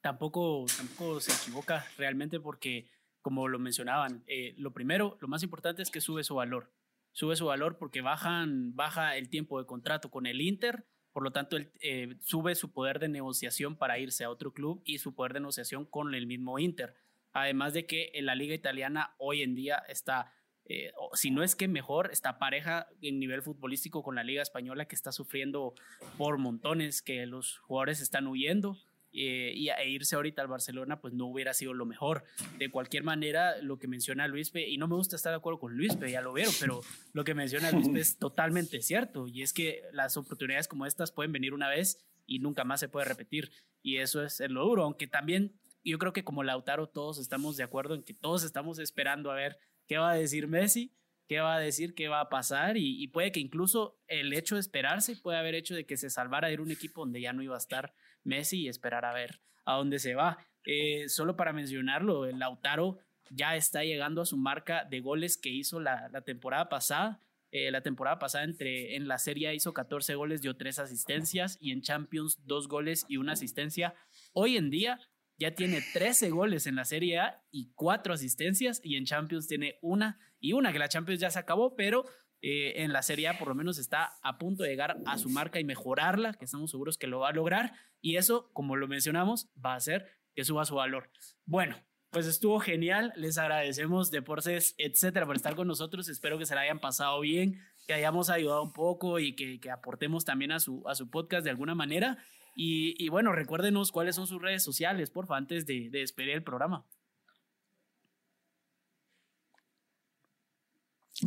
tampoco, 0.00 0.66
tampoco 0.76 1.20
se 1.20 1.32
equivoca 1.32 1.86
realmente 1.96 2.40
porque, 2.40 2.88
como 3.22 3.48
lo 3.48 3.58
mencionaban, 3.58 4.24
eh, 4.26 4.54
lo 4.58 4.72
primero, 4.72 5.16
lo 5.20 5.28
más 5.28 5.42
importante 5.42 5.82
es 5.82 5.90
que 5.90 6.00
sube 6.00 6.24
su 6.24 6.34
valor. 6.34 6.72
Sube 7.12 7.36
su 7.36 7.46
valor 7.46 7.78
porque 7.78 8.00
bajan, 8.02 8.74
baja 8.74 9.16
el 9.16 9.28
tiempo 9.30 9.58
de 9.58 9.66
contrato 9.66 10.10
con 10.10 10.26
el 10.26 10.40
Inter, 10.40 10.84
por 11.16 11.22
lo 11.22 11.30
tanto, 11.30 11.56
eh, 11.80 12.14
sube 12.20 12.54
su 12.54 12.72
poder 12.72 12.98
de 12.98 13.08
negociación 13.08 13.76
para 13.76 13.98
irse 13.98 14.24
a 14.24 14.28
otro 14.28 14.52
club 14.52 14.82
y 14.84 14.98
su 14.98 15.14
poder 15.14 15.32
de 15.32 15.40
negociación 15.40 15.86
con 15.86 16.14
el 16.14 16.26
mismo 16.26 16.58
Inter. 16.58 16.94
Además 17.32 17.72
de 17.72 17.86
que 17.86 18.10
en 18.12 18.26
la 18.26 18.34
liga 18.34 18.54
italiana 18.54 19.14
hoy 19.16 19.40
en 19.40 19.54
día 19.54 19.76
está 19.88 20.34
eh, 20.68 20.92
si 21.14 21.30
no 21.30 21.42
es 21.42 21.54
que 21.54 21.68
mejor, 21.68 22.10
esta 22.12 22.38
pareja 22.38 22.88
en 23.00 23.20
nivel 23.20 23.42
futbolístico 23.42 24.02
con 24.02 24.16
la 24.16 24.24
Liga 24.24 24.42
Española 24.42 24.86
que 24.86 24.96
está 24.96 25.12
sufriendo 25.12 25.74
por 26.18 26.38
montones, 26.38 27.02
que 27.02 27.26
los 27.26 27.58
jugadores 27.58 28.00
están 28.00 28.26
huyendo. 28.26 28.78
Eh, 29.18 29.54
y 29.54 29.70
e 29.70 29.88
irse 29.88 30.14
ahorita 30.14 30.42
al 30.42 30.48
Barcelona, 30.48 31.00
pues 31.00 31.14
no 31.14 31.24
hubiera 31.24 31.54
sido 31.54 31.72
lo 31.72 31.86
mejor. 31.86 32.24
De 32.58 32.70
cualquier 32.70 33.02
manera, 33.02 33.56
lo 33.62 33.78
que 33.78 33.88
menciona 33.88 34.28
Luis 34.28 34.52
y 34.54 34.76
no 34.76 34.88
me 34.88 34.94
gusta 34.94 35.16
estar 35.16 35.32
de 35.32 35.38
acuerdo 35.38 35.58
con 35.58 35.74
Luis 35.74 35.98
ya 35.98 36.20
lo 36.20 36.34
veo, 36.34 36.50
pero 36.60 36.82
lo 37.14 37.24
que 37.24 37.32
menciona 37.32 37.70
Luis 37.70 37.88
es 37.94 38.18
totalmente 38.18 38.82
cierto, 38.82 39.26
y 39.26 39.40
es 39.40 39.54
que 39.54 39.80
las 39.92 40.18
oportunidades 40.18 40.68
como 40.68 40.84
estas 40.84 41.12
pueden 41.12 41.32
venir 41.32 41.54
una 41.54 41.70
vez 41.70 42.04
y 42.26 42.40
nunca 42.40 42.64
más 42.64 42.80
se 42.80 42.90
puede 42.90 43.06
repetir, 43.06 43.52
y 43.82 43.98
eso 43.98 44.22
es 44.22 44.38
lo 44.50 44.64
duro, 44.64 44.84
aunque 44.84 45.06
también 45.06 45.54
yo 45.82 45.98
creo 45.98 46.12
que 46.12 46.24
como 46.24 46.42
Lautaro 46.42 46.88
todos 46.88 47.16
estamos 47.16 47.56
de 47.56 47.62
acuerdo 47.62 47.94
en 47.94 48.02
que 48.02 48.12
todos 48.12 48.44
estamos 48.44 48.78
esperando 48.78 49.30
a 49.30 49.34
ver 49.34 49.58
qué 49.86 49.98
va 49.98 50.12
a 50.12 50.16
decir 50.16 50.48
Messi, 50.48 50.92
qué 51.26 51.40
va 51.40 51.56
a 51.56 51.60
decir, 51.60 51.94
qué 51.94 52.08
va 52.08 52.20
a 52.20 52.28
pasar 52.28 52.76
y, 52.76 53.06
puede 53.08 53.32
que 53.32 53.40
incluso 53.40 53.98
el 54.06 54.32
hecho 54.32 54.54
de 54.54 54.60
esperarse 54.60 55.16
puede 55.16 55.38
haber 55.38 55.54
hecho 55.54 55.74
de 55.74 55.86
que 55.86 55.96
se 55.96 56.10
salvara 56.10 56.48
de 56.48 56.60
un 56.60 56.70
equipo 56.70 57.02
donde 57.02 57.20
ya 57.20 57.32
no 57.32 57.42
iba 57.42 57.54
a 57.54 57.58
estar 57.58 57.94
Messi 58.24 58.62
y 58.62 58.68
esperar 58.68 59.04
a 59.04 59.12
ver 59.12 59.40
a 59.64 59.74
dónde 59.74 59.98
se 59.98 60.14
va. 60.14 60.38
Eh, 60.64 61.08
solo 61.08 61.36
para 61.36 61.52
mencionarlo, 61.52 62.26
el 62.26 62.38
Lautaro 62.38 62.98
ya 63.30 63.56
está 63.56 63.84
llegando 63.84 64.22
a 64.22 64.26
su 64.26 64.36
marca 64.36 64.84
de 64.84 65.00
goles 65.00 65.36
que 65.36 65.50
hizo 65.50 65.80
la, 65.80 66.10
temporada 66.24 66.68
pasada. 66.68 67.20
Eh, 67.52 67.70
la 67.70 67.82
temporada 67.82 68.18
pasada 68.18 68.44
entre, 68.44 68.96
en 68.96 69.06
la 69.08 69.18
Serie 69.18 69.54
hizo 69.54 69.72
14 69.72 70.14
goles, 70.16 70.42
dio 70.42 70.56
3 70.56 70.80
asistencias 70.80 71.56
y 71.60 71.72
en 71.72 71.82
Champions 71.82 72.40
2 72.46 72.68
goles 72.68 73.06
y 73.08 73.16
una 73.16 73.32
asistencia. 73.32 73.94
Hoy 74.32 74.56
en 74.56 74.70
día 74.70 75.00
ya 75.38 75.54
tiene 75.54 75.82
13 75.92 76.30
goles 76.30 76.66
en 76.66 76.76
la 76.76 76.84
Serie 76.84 77.18
A 77.18 77.42
y 77.50 77.72
4 77.74 78.14
asistencias 78.14 78.80
y 78.82 78.96
en 78.96 79.04
Champions 79.04 79.46
tiene 79.48 79.78
una 79.82 80.18
y 80.38 80.52
una, 80.52 80.72
que 80.72 80.78
la 80.78 80.88
Champions 80.88 81.20
ya 81.20 81.30
se 81.30 81.38
acabó, 81.38 81.76
pero 81.76 82.04
eh, 82.40 82.82
en 82.82 82.92
la 82.92 83.02
Serie 83.02 83.28
A 83.28 83.38
por 83.38 83.48
lo 83.48 83.54
menos 83.54 83.78
está 83.78 84.12
a 84.22 84.38
punto 84.38 84.62
de 84.62 84.70
llegar 84.70 84.98
a 85.06 85.18
su 85.18 85.28
marca 85.28 85.58
y 85.60 85.64
mejorarla, 85.64 86.34
que 86.34 86.44
estamos 86.44 86.70
seguros 86.70 86.98
que 86.98 87.06
lo 87.06 87.20
va 87.20 87.30
a 87.30 87.32
lograr 87.32 87.72
y 88.00 88.16
eso, 88.16 88.50
como 88.52 88.76
lo 88.76 88.88
mencionamos, 88.88 89.50
va 89.62 89.72
a 89.72 89.76
hacer 89.76 90.06
que 90.34 90.44
suba 90.44 90.64
su 90.64 90.74
valor. 90.74 91.10
Bueno, 91.44 91.76
pues 92.10 92.26
estuvo 92.26 92.60
genial, 92.60 93.12
les 93.16 93.36
agradecemos 93.36 94.10
Deportes, 94.10 94.74
etcétera, 94.78 95.26
por 95.26 95.36
estar 95.36 95.54
con 95.54 95.66
nosotros, 95.66 96.08
espero 96.08 96.38
que 96.38 96.46
se 96.46 96.54
la 96.54 96.62
hayan 96.62 96.78
pasado 96.78 97.20
bien, 97.20 97.60
que 97.86 97.94
hayamos 97.94 98.30
ayudado 98.30 98.62
un 98.62 98.72
poco 98.72 99.18
y 99.18 99.34
que, 99.34 99.60
que 99.60 99.70
aportemos 99.70 100.24
también 100.24 100.52
a 100.52 100.60
su, 100.60 100.82
a 100.86 100.94
su 100.94 101.10
podcast 101.10 101.44
de 101.44 101.50
alguna 101.50 101.74
manera. 101.74 102.18
Y, 102.58 103.08
bueno, 103.10 103.32
recuérdenos 103.32 103.92
cuáles 103.92 104.16
son 104.16 104.26
sus 104.26 104.40
redes 104.40 104.62
sociales, 104.62 105.10
porfa, 105.10 105.36
antes 105.36 105.66
de, 105.66 105.90
de 105.90 105.98
despedir 105.98 106.30
el 106.30 106.42
programa. 106.42 106.86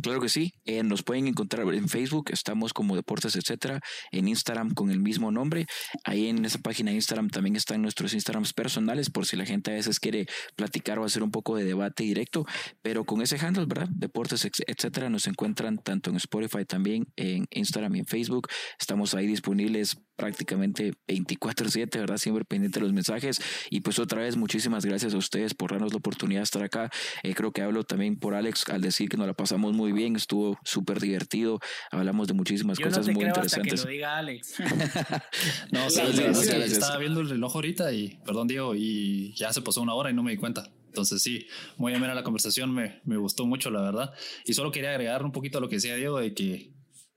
Claro 0.02 0.20
que 0.20 0.28
sí, 0.28 0.52
eh, 0.64 0.84
nos 0.84 1.02
pueden 1.02 1.26
encontrar 1.26 1.66
en 1.74 1.88
Facebook, 1.88 2.30
estamos 2.30 2.72
como 2.72 2.94
Deportes, 2.94 3.34
etcétera, 3.34 3.80
en 4.12 4.28
Instagram 4.28 4.72
con 4.72 4.92
el 4.92 5.00
mismo 5.00 5.32
nombre. 5.32 5.66
Ahí 6.04 6.28
en 6.28 6.44
esa 6.44 6.60
página 6.60 6.90
de 6.90 6.96
Instagram 6.96 7.28
también 7.28 7.56
están 7.56 7.82
nuestros 7.82 8.14
Instagrams 8.14 8.52
personales, 8.52 9.10
por 9.10 9.26
si 9.26 9.36
la 9.36 9.44
gente 9.44 9.72
a 9.72 9.74
veces 9.74 9.98
quiere 9.98 10.26
platicar 10.54 11.00
o 11.00 11.04
hacer 11.04 11.24
un 11.24 11.32
poco 11.32 11.56
de 11.56 11.64
debate 11.64 12.04
directo, 12.04 12.46
pero 12.82 13.04
con 13.04 13.20
ese 13.20 13.36
handle, 13.44 13.66
¿verdad? 13.66 13.88
Deportes, 13.90 14.48
etcétera, 14.64 15.10
nos 15.10 15.26
encuentran 15.26 15.78
tanto 15.78 16.10
en 16.10 16.16
Spotify 16.16 16.64
también, 16.64 17.08
en 17.16 17.46
Instagram 17.50 17.96
y 17.96 17.98
en 17.98 18.06
Facebook. 18.06 18.46
Estamos 18.78 19.14
ahí 19.14 19.26
disponibles 19.26 19.98
prácticamente 20.20 20.92
24/7, 21.08 21.98
¿verdad? 21.98 22.18
Siempre 22.18 22.44
pendiente 22.44 22.78
de 22.78 22.84
los 22.84 22.92
mensajes. 22.92 23.40
Y 23.70 23.80
pues 23.80 23.98
otra 23.98 24.20
vez, 24.20 24.36
muchísimas 24.36 24.84
gracias 24.84 25.14
a 25.14 25.16
ustedes 25.16 25.54
por 25.54 25.70
darnos 25.70 25.92
la 25.92 25.96
oportunidad 25.96 26.40
de 26.40 26.44
estar 26.44 26.62
acá. 26.62 26.90
Eh, 27.22 27.34
creo 27.34 27.52
que 27.52 27.62
hablo 27.62 27.84
también 27.84 28.18
por 28.18 28.34
Alex 28.34 28.68
al 28.68 28.82
decir 28.82 29.08
que 29.08 29.16
nos 29.16 29.26
la 29.26 29.32
pasamos 29.32 29.72
muy 29.72 29.92
bien, 29.92 30.16
estuvo 30.16 30.58
súper 30.62 31.00
divertido, 31.00 31.58
hablamos 31.90 32.28
de 32.28 32.34
muchísimas 32.34 32.78
cosas 32.78 33.08
muy 33.08 33.24
interesantes. 33.24 33.72
Hasta 33.72 33.88
que 33.88 33.88
lo 33.88 33.92
diga 33.92 34.18
Alex. 34.18 34.56
no, 35.72 35.88
sí, 35.88 36.00
estaba 36.02 36.98
viendo 36.98 37.20
el 37.20 37.30
reloj 37.30 37.54
ahorita 37.54 37.90
y, 37.90 38.20
perdón 38.26 38.46
Diego, 38.46 38.74
y 38.74 39.32
ya 39.32 39.54
se 39.54 39.62
pasó 39.62 39.80
una 39.80 39.94
hora 39.94 40.10
y 40.10 40.14
no 40.14 40.22
me 40.22 40.32
di 40.32 40.36
cuenta. 40.36 40.70
Entonces 40.84 41.22
sí, 41.22 41.46
muy 41.78 41.94
amena 41.94 42.14
la 42.14 42.24
conversación, 42.24 42.74
me, 42.74 43.00
me 43.04 43.16
gustó 43.16 43.46
mucho, 43.46 43.70
la 43.70 43.80
verdad. 43.80 44.12
Y 44.44 44.52
solo 44.52 44.70
quería 44.70 44.90
agregar 44.90 45.24
un 45.24 45.32
poquito 45.32 45.56
a 45.56 45.60
lo 45.62 45.70
que 45.70 45.76
decía 45.76 45.94
Diego, 45.94 46.18
de 46.18 46.34
que 46.34 46.72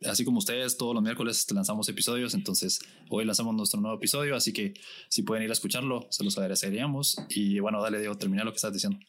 así 0.05 0.25
como 0.25 0.39
ustedes, 0.39 0.77
todos 0.77 0.93
los 0.93 1.03
miércoles 1.03 1.45
lanzamos 1.51 1.87
episodios, 1.89 2.33
entonces 2.33 2.79
hoy 3.09 3.25
lanzamos 3.25 3.55
nuestro 3.55 3.81
nuevo 3.81 3.97
episodio, 3.97 4.35
así 4.35 4.53
que 4.53 4.73
si 5.09 5.23
pueden 5.23 5.43
ir 5.43 5.49
a 5.49 5.53
escucharlo, 5.53 6.07
se 6.09 6.23
los 6.23 6.37
agradeceríamos. 6.37 7.17
Y 7.29 7.59
bueno, 7.59 7.81
dale, 7.81 7.99
Diego, 7.99 8.15
termina 8.17 8.43
lo 8.43 8.51
que 8.51 8.57
estás 8.57 8.73
diciendo. 8.73 8.99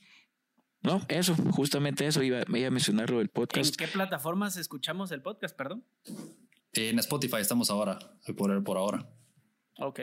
No, 0.83 1.01
eso, 1.09 1.35
justamente 1.53 2.07
eso, 2.07 2.23
iba, 2.23 2.43
iba 2.47 2.69
a 2.69 2.71
mencionarlo 2.71 3.21
el 3.21 3.31
podcast. 3.31 3.81
¿En 3.81 3.87
qué 3.87 3.93
plataformas 3.93 4.57
escuchamos 4.57 5.11
el 5.13 5.23
podcast, 5.23 5.57
perdón? 5.57 5.85
En 6.75 6.99
Spotify 6.99 7.39
estamos 7.39 7.71
ahora, 7.71 7.99
por, 8.37 8.63
por 8.63 8.77
ahora. 8.77 9.09
Ok. 9.79 10.01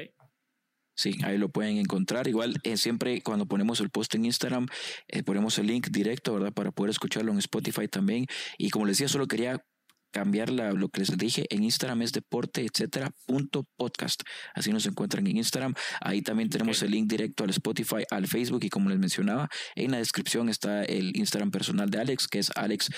Sí, 0.96 1.18
ahí 1.24 1.38
lo 1.38 1.50
pueden 1.50 1.78
encontrar. 1.78 2.28
Igual, 2.28 2.60
eh, 2.64 2.78
siempre 2.78 3.22
cuando 3.22 3.46
ponemos 3.46 3.80
el 3.80 3.90
post 3.90 4.14
en 4.16 4.26
Instagram, 4.26 4.68
eh, 5.08 5.24
ponemos 5.24 5.58
el 5.58 5.68
link 5.68 5.88
directo, 5.90 6.34
¿verdad? 6.34 6.54
Para 6.54 6.72
poder 6.72 6.92
escucharlo 6.92 7.32
en 7.32 7.40
Spotify 7.40 7.88
también. 7.88 8.26
Y 8.58 8.70
como 8.70 8.86
les 8.86 8.98
decía, 8.98 9.08
solo 9.08 9.28
quería 9.28 9.64
cambiar 10.12 10.50
lo 10.50 10.90
que 10.90 11.00
les 11.00 11.18
dije 11.18 11.46
en 11.50 11.64
Instagram 11.64 12.02
es 12.02 12.12
deporte, 12.12 12.66
etcétera, 12.66 13.12
punto 13.26 13.66
podcast. 13.78 14.22
Así 14.54 14.72
nos 14.72 14.86
encuentran 14.86 15.26
en 15.28 15.38
Instagram. 15.38 15.74
Ahí 16.02 16.22
también 16.22 16.50
tenemos 16.50 16.82
el 16.84 16.92
link 16.92 17.10
directo 17.10 17.44
al 17.44 17.50
Spotify, 17.50 18.04
al 18.10 18.28
Facebook 18.28 18.64
y 18.64 18.70
como 18.70 18.90
les 18.90 19.00
mencionaba, 19.00 19.50
en 19.76 19.92
la 19.92 19.98
descripción 19.98 20.50
está 20.50 20.84
el 20.84 21.16
Instagram 21.16 21.52
personal 21.52 21.90
de 21.90 22.00
Alex, 22.00 22.28
que 22.28 22.40
es 22.40 22.52
Alex 22.56 22.90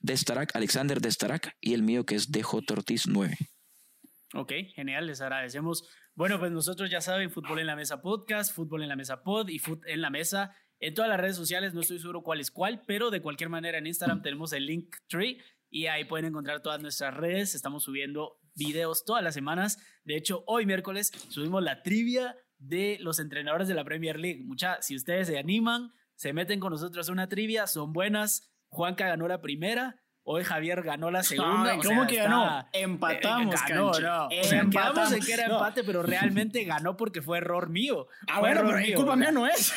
Destarak, 0.00 0.54
Alexander 0.54 1.00
Destarak, 1.00 1.52
y 1.60 1.74
el 1.74 1.82
mío 1.82 2.04
que 2.04 2.14
es 2.14 2.30
DJ 2.30 2.64
Ortiz 2.70 3.06
9. 3.06 3.36
Ok, 4.34 4.52
genial, 4.74 5.06
les 5.06 5.20
agradecemos. 5.20 5.88
Bueno, 6.14 6.38
pues 6.38 6.52
nosotros 6.52 6.90
ya 6.90 7.00
saben, 7.00 7.30
Fútbol 7.30 7.60
en 7.60 7.66
la 7.66 7.76
Mesa 7.76 8.00
Podcast, 8.00 8.54
Fútbol 8.54 8.82
en 8.82 8.88
la 8.88 8.96
Mesa 8.96 9.22
Pod 9.22 9.48
y 9.48 9.58
Fútbol 9.58 9.88
en 9.88 10.00
la 10.00 10.10
Mesa 10.10 10.52
en 10.80 10.94
todas 10.94 11.08
las 11.08 11.18
redes 11.18 11.36
sociales, 11.36 11.74
no 11.74 11.80
estoy 11.80 11.98
seguro 11.98 12.22
cuál 12.22 12.40
es 12.40 12.50
cuál, 12.50 12.82
pero 12.86 13.10
de 13.10 13.20
cualquier 13.20 13.50
manera 13.50 13.78
en 13.78 13.86
Instagram 13.86 14.22
tenemos 14.22 14.52
el 14.52 14.66
link 14.66 14.94
tree 15.08 15.38
y 15.70 15.86
ahí 15.86 16.04
pueden 16.04 16.26
encontrar 16.26 16.62
todas 16.62 16.80
nuestras 16.80 17.14
redes. 17.14 17.54
Estamos 17.54 17.84
subiendo 17.84 18.40
videos 18.54 19.04
todas 19.04 19.22
las 19.22 19.34
semanas. 19.34 19.78
De 20.04 20.16
hecho, 20.16 20.44
hoy 20.46 20.66
miércoles 20.66 21.12
subimos 21.28 21.62
la 21.62 21.82
trivia 21.82 22.36
de 22.58 22.98
los 23.00 23.18
entrenadores 23.18 23.68
de 23.68 23.74
la 23.74 23.84
Premier 23.84 24.18
League. 24.18 24.42
Mucha, 24.44 24.80
si 24.82 24.96
ustedes 24.96 25.28
se 25.28 25.38
animan, 25.38 25.92
se 26.14 26.32
meten 26.32 26.60
con 26.60 26.72
nosotros 26.72 27.08
a 27.08 27.12
una 27.12 27.28
trivia, 27.28 27.66
son 27.66 27.92
buenas. 27.92 28.52
Juanca 28.68 29.06
ganó 29.06 29.28
la 29.28 29.40
primera. 29.40 30.00
Hoy 30.30 30.44
Javier 30.44 30.82
ganó 30.82 31.10
la 31.10 31.22
segunda. 31.22 31.70
Ay, 31.72 31.80
¿Cómo 31.82 32.06
que 32.06 32.16
ganó? 32.16 32.66
Empatamos, 32.74 33.54
eh, 33.54 33.58
ganó, 33.66 33.84
no. 33.98 34.26
O 34.26 34.44
sea, 34.44 34.60
en 34.60 34.70
que 34.70 35.32
era 35.32 35.46
empate, 35.46 35.82
pero 35.84 36.02
realmente 36.02 36.64
ganó 36.64 36.98
porque 36.98 37.22
fue 37.22 37.38
error 37.38 37.70
mío. 37.70 38.08
Ah, 38.28 38.40
Fue 38.40 38.52
bueno, 38.52 38.62
pero 38.66 38.78
mío. 38.78 38.96
culpa 38.96 39.16
mía 39.16 39.32
no 39.32 39.46
es. 39.46 39.72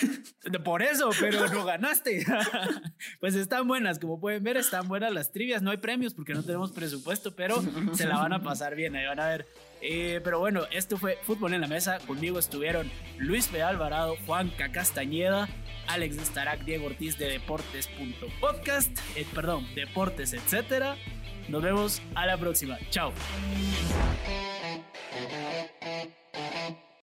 Por 0.66 0.82
eso, 0.82 1.10
pero 1.18 1.48
no 1.48 1.64
ganaste. 1.64 2.26
pues 3.22 3.36
están 3.36 3.66
buenas, 3.66 3.98
como 3.98 4.20
pueden 4.20 4.44
ver, 4.44 4.58
están 4.58 4.90
buenas 4.90 5.14
las 5.14 5.32
trivias. 5.32 5.62
No 5.62 5.72
hay 5.72 5.78
premios 5.78 6.14
porque 6.14 6.34
no 6.34 6.44
tenemos 6.44 6.74
presupuesto, 6.74 7.34
pero 7.34 7.64
se 7.94 8.06
la 8.06 8.18
van 8.18 8.34
a 8.34 8.44
pasar 8.44 8.76
bien. 8.76 8.94
Ahí 8.98 9.06
van 9.06 9.22
a 9.22 9.28
ver. 9.30 9.48
Eh, 9.82 10.22
pero 10.24 10.40
bueno, 10.40 10.62
esto 10.72 10.98
fue 10.98 11.18
Fútbol 11.24 11.54
en 11.54 11.62
la 11.62 11.68
Mesa. 11.68 12.00
Conmigo 12.06 12.40
estuvieron 12.40 12.92
Luis 13.18 13.48
P. 13.48 13.62
Alvarado, 13.62 14.16
Juan 14.26 14.52
Castañeda, 14.72 15.50
Alex 15.88 16.18
Starac, 16.18 16.64
Diego 16.64 16.86
Ortiz 16.86 17.18
de 17.18 17.28
Deportes.podcast, 17.30 18.98
eh, 19.16 19.26
perdón, 19.34 19.68
Deportes, 19.76 20.34
etcétera. 20.34 20.96
Nos 21.50 21.64
vemos 21.64 22.02
a 22.16 22.26
la 22.26 22.38
próxima. 22.38 22.78
Chao. 22.92 23.12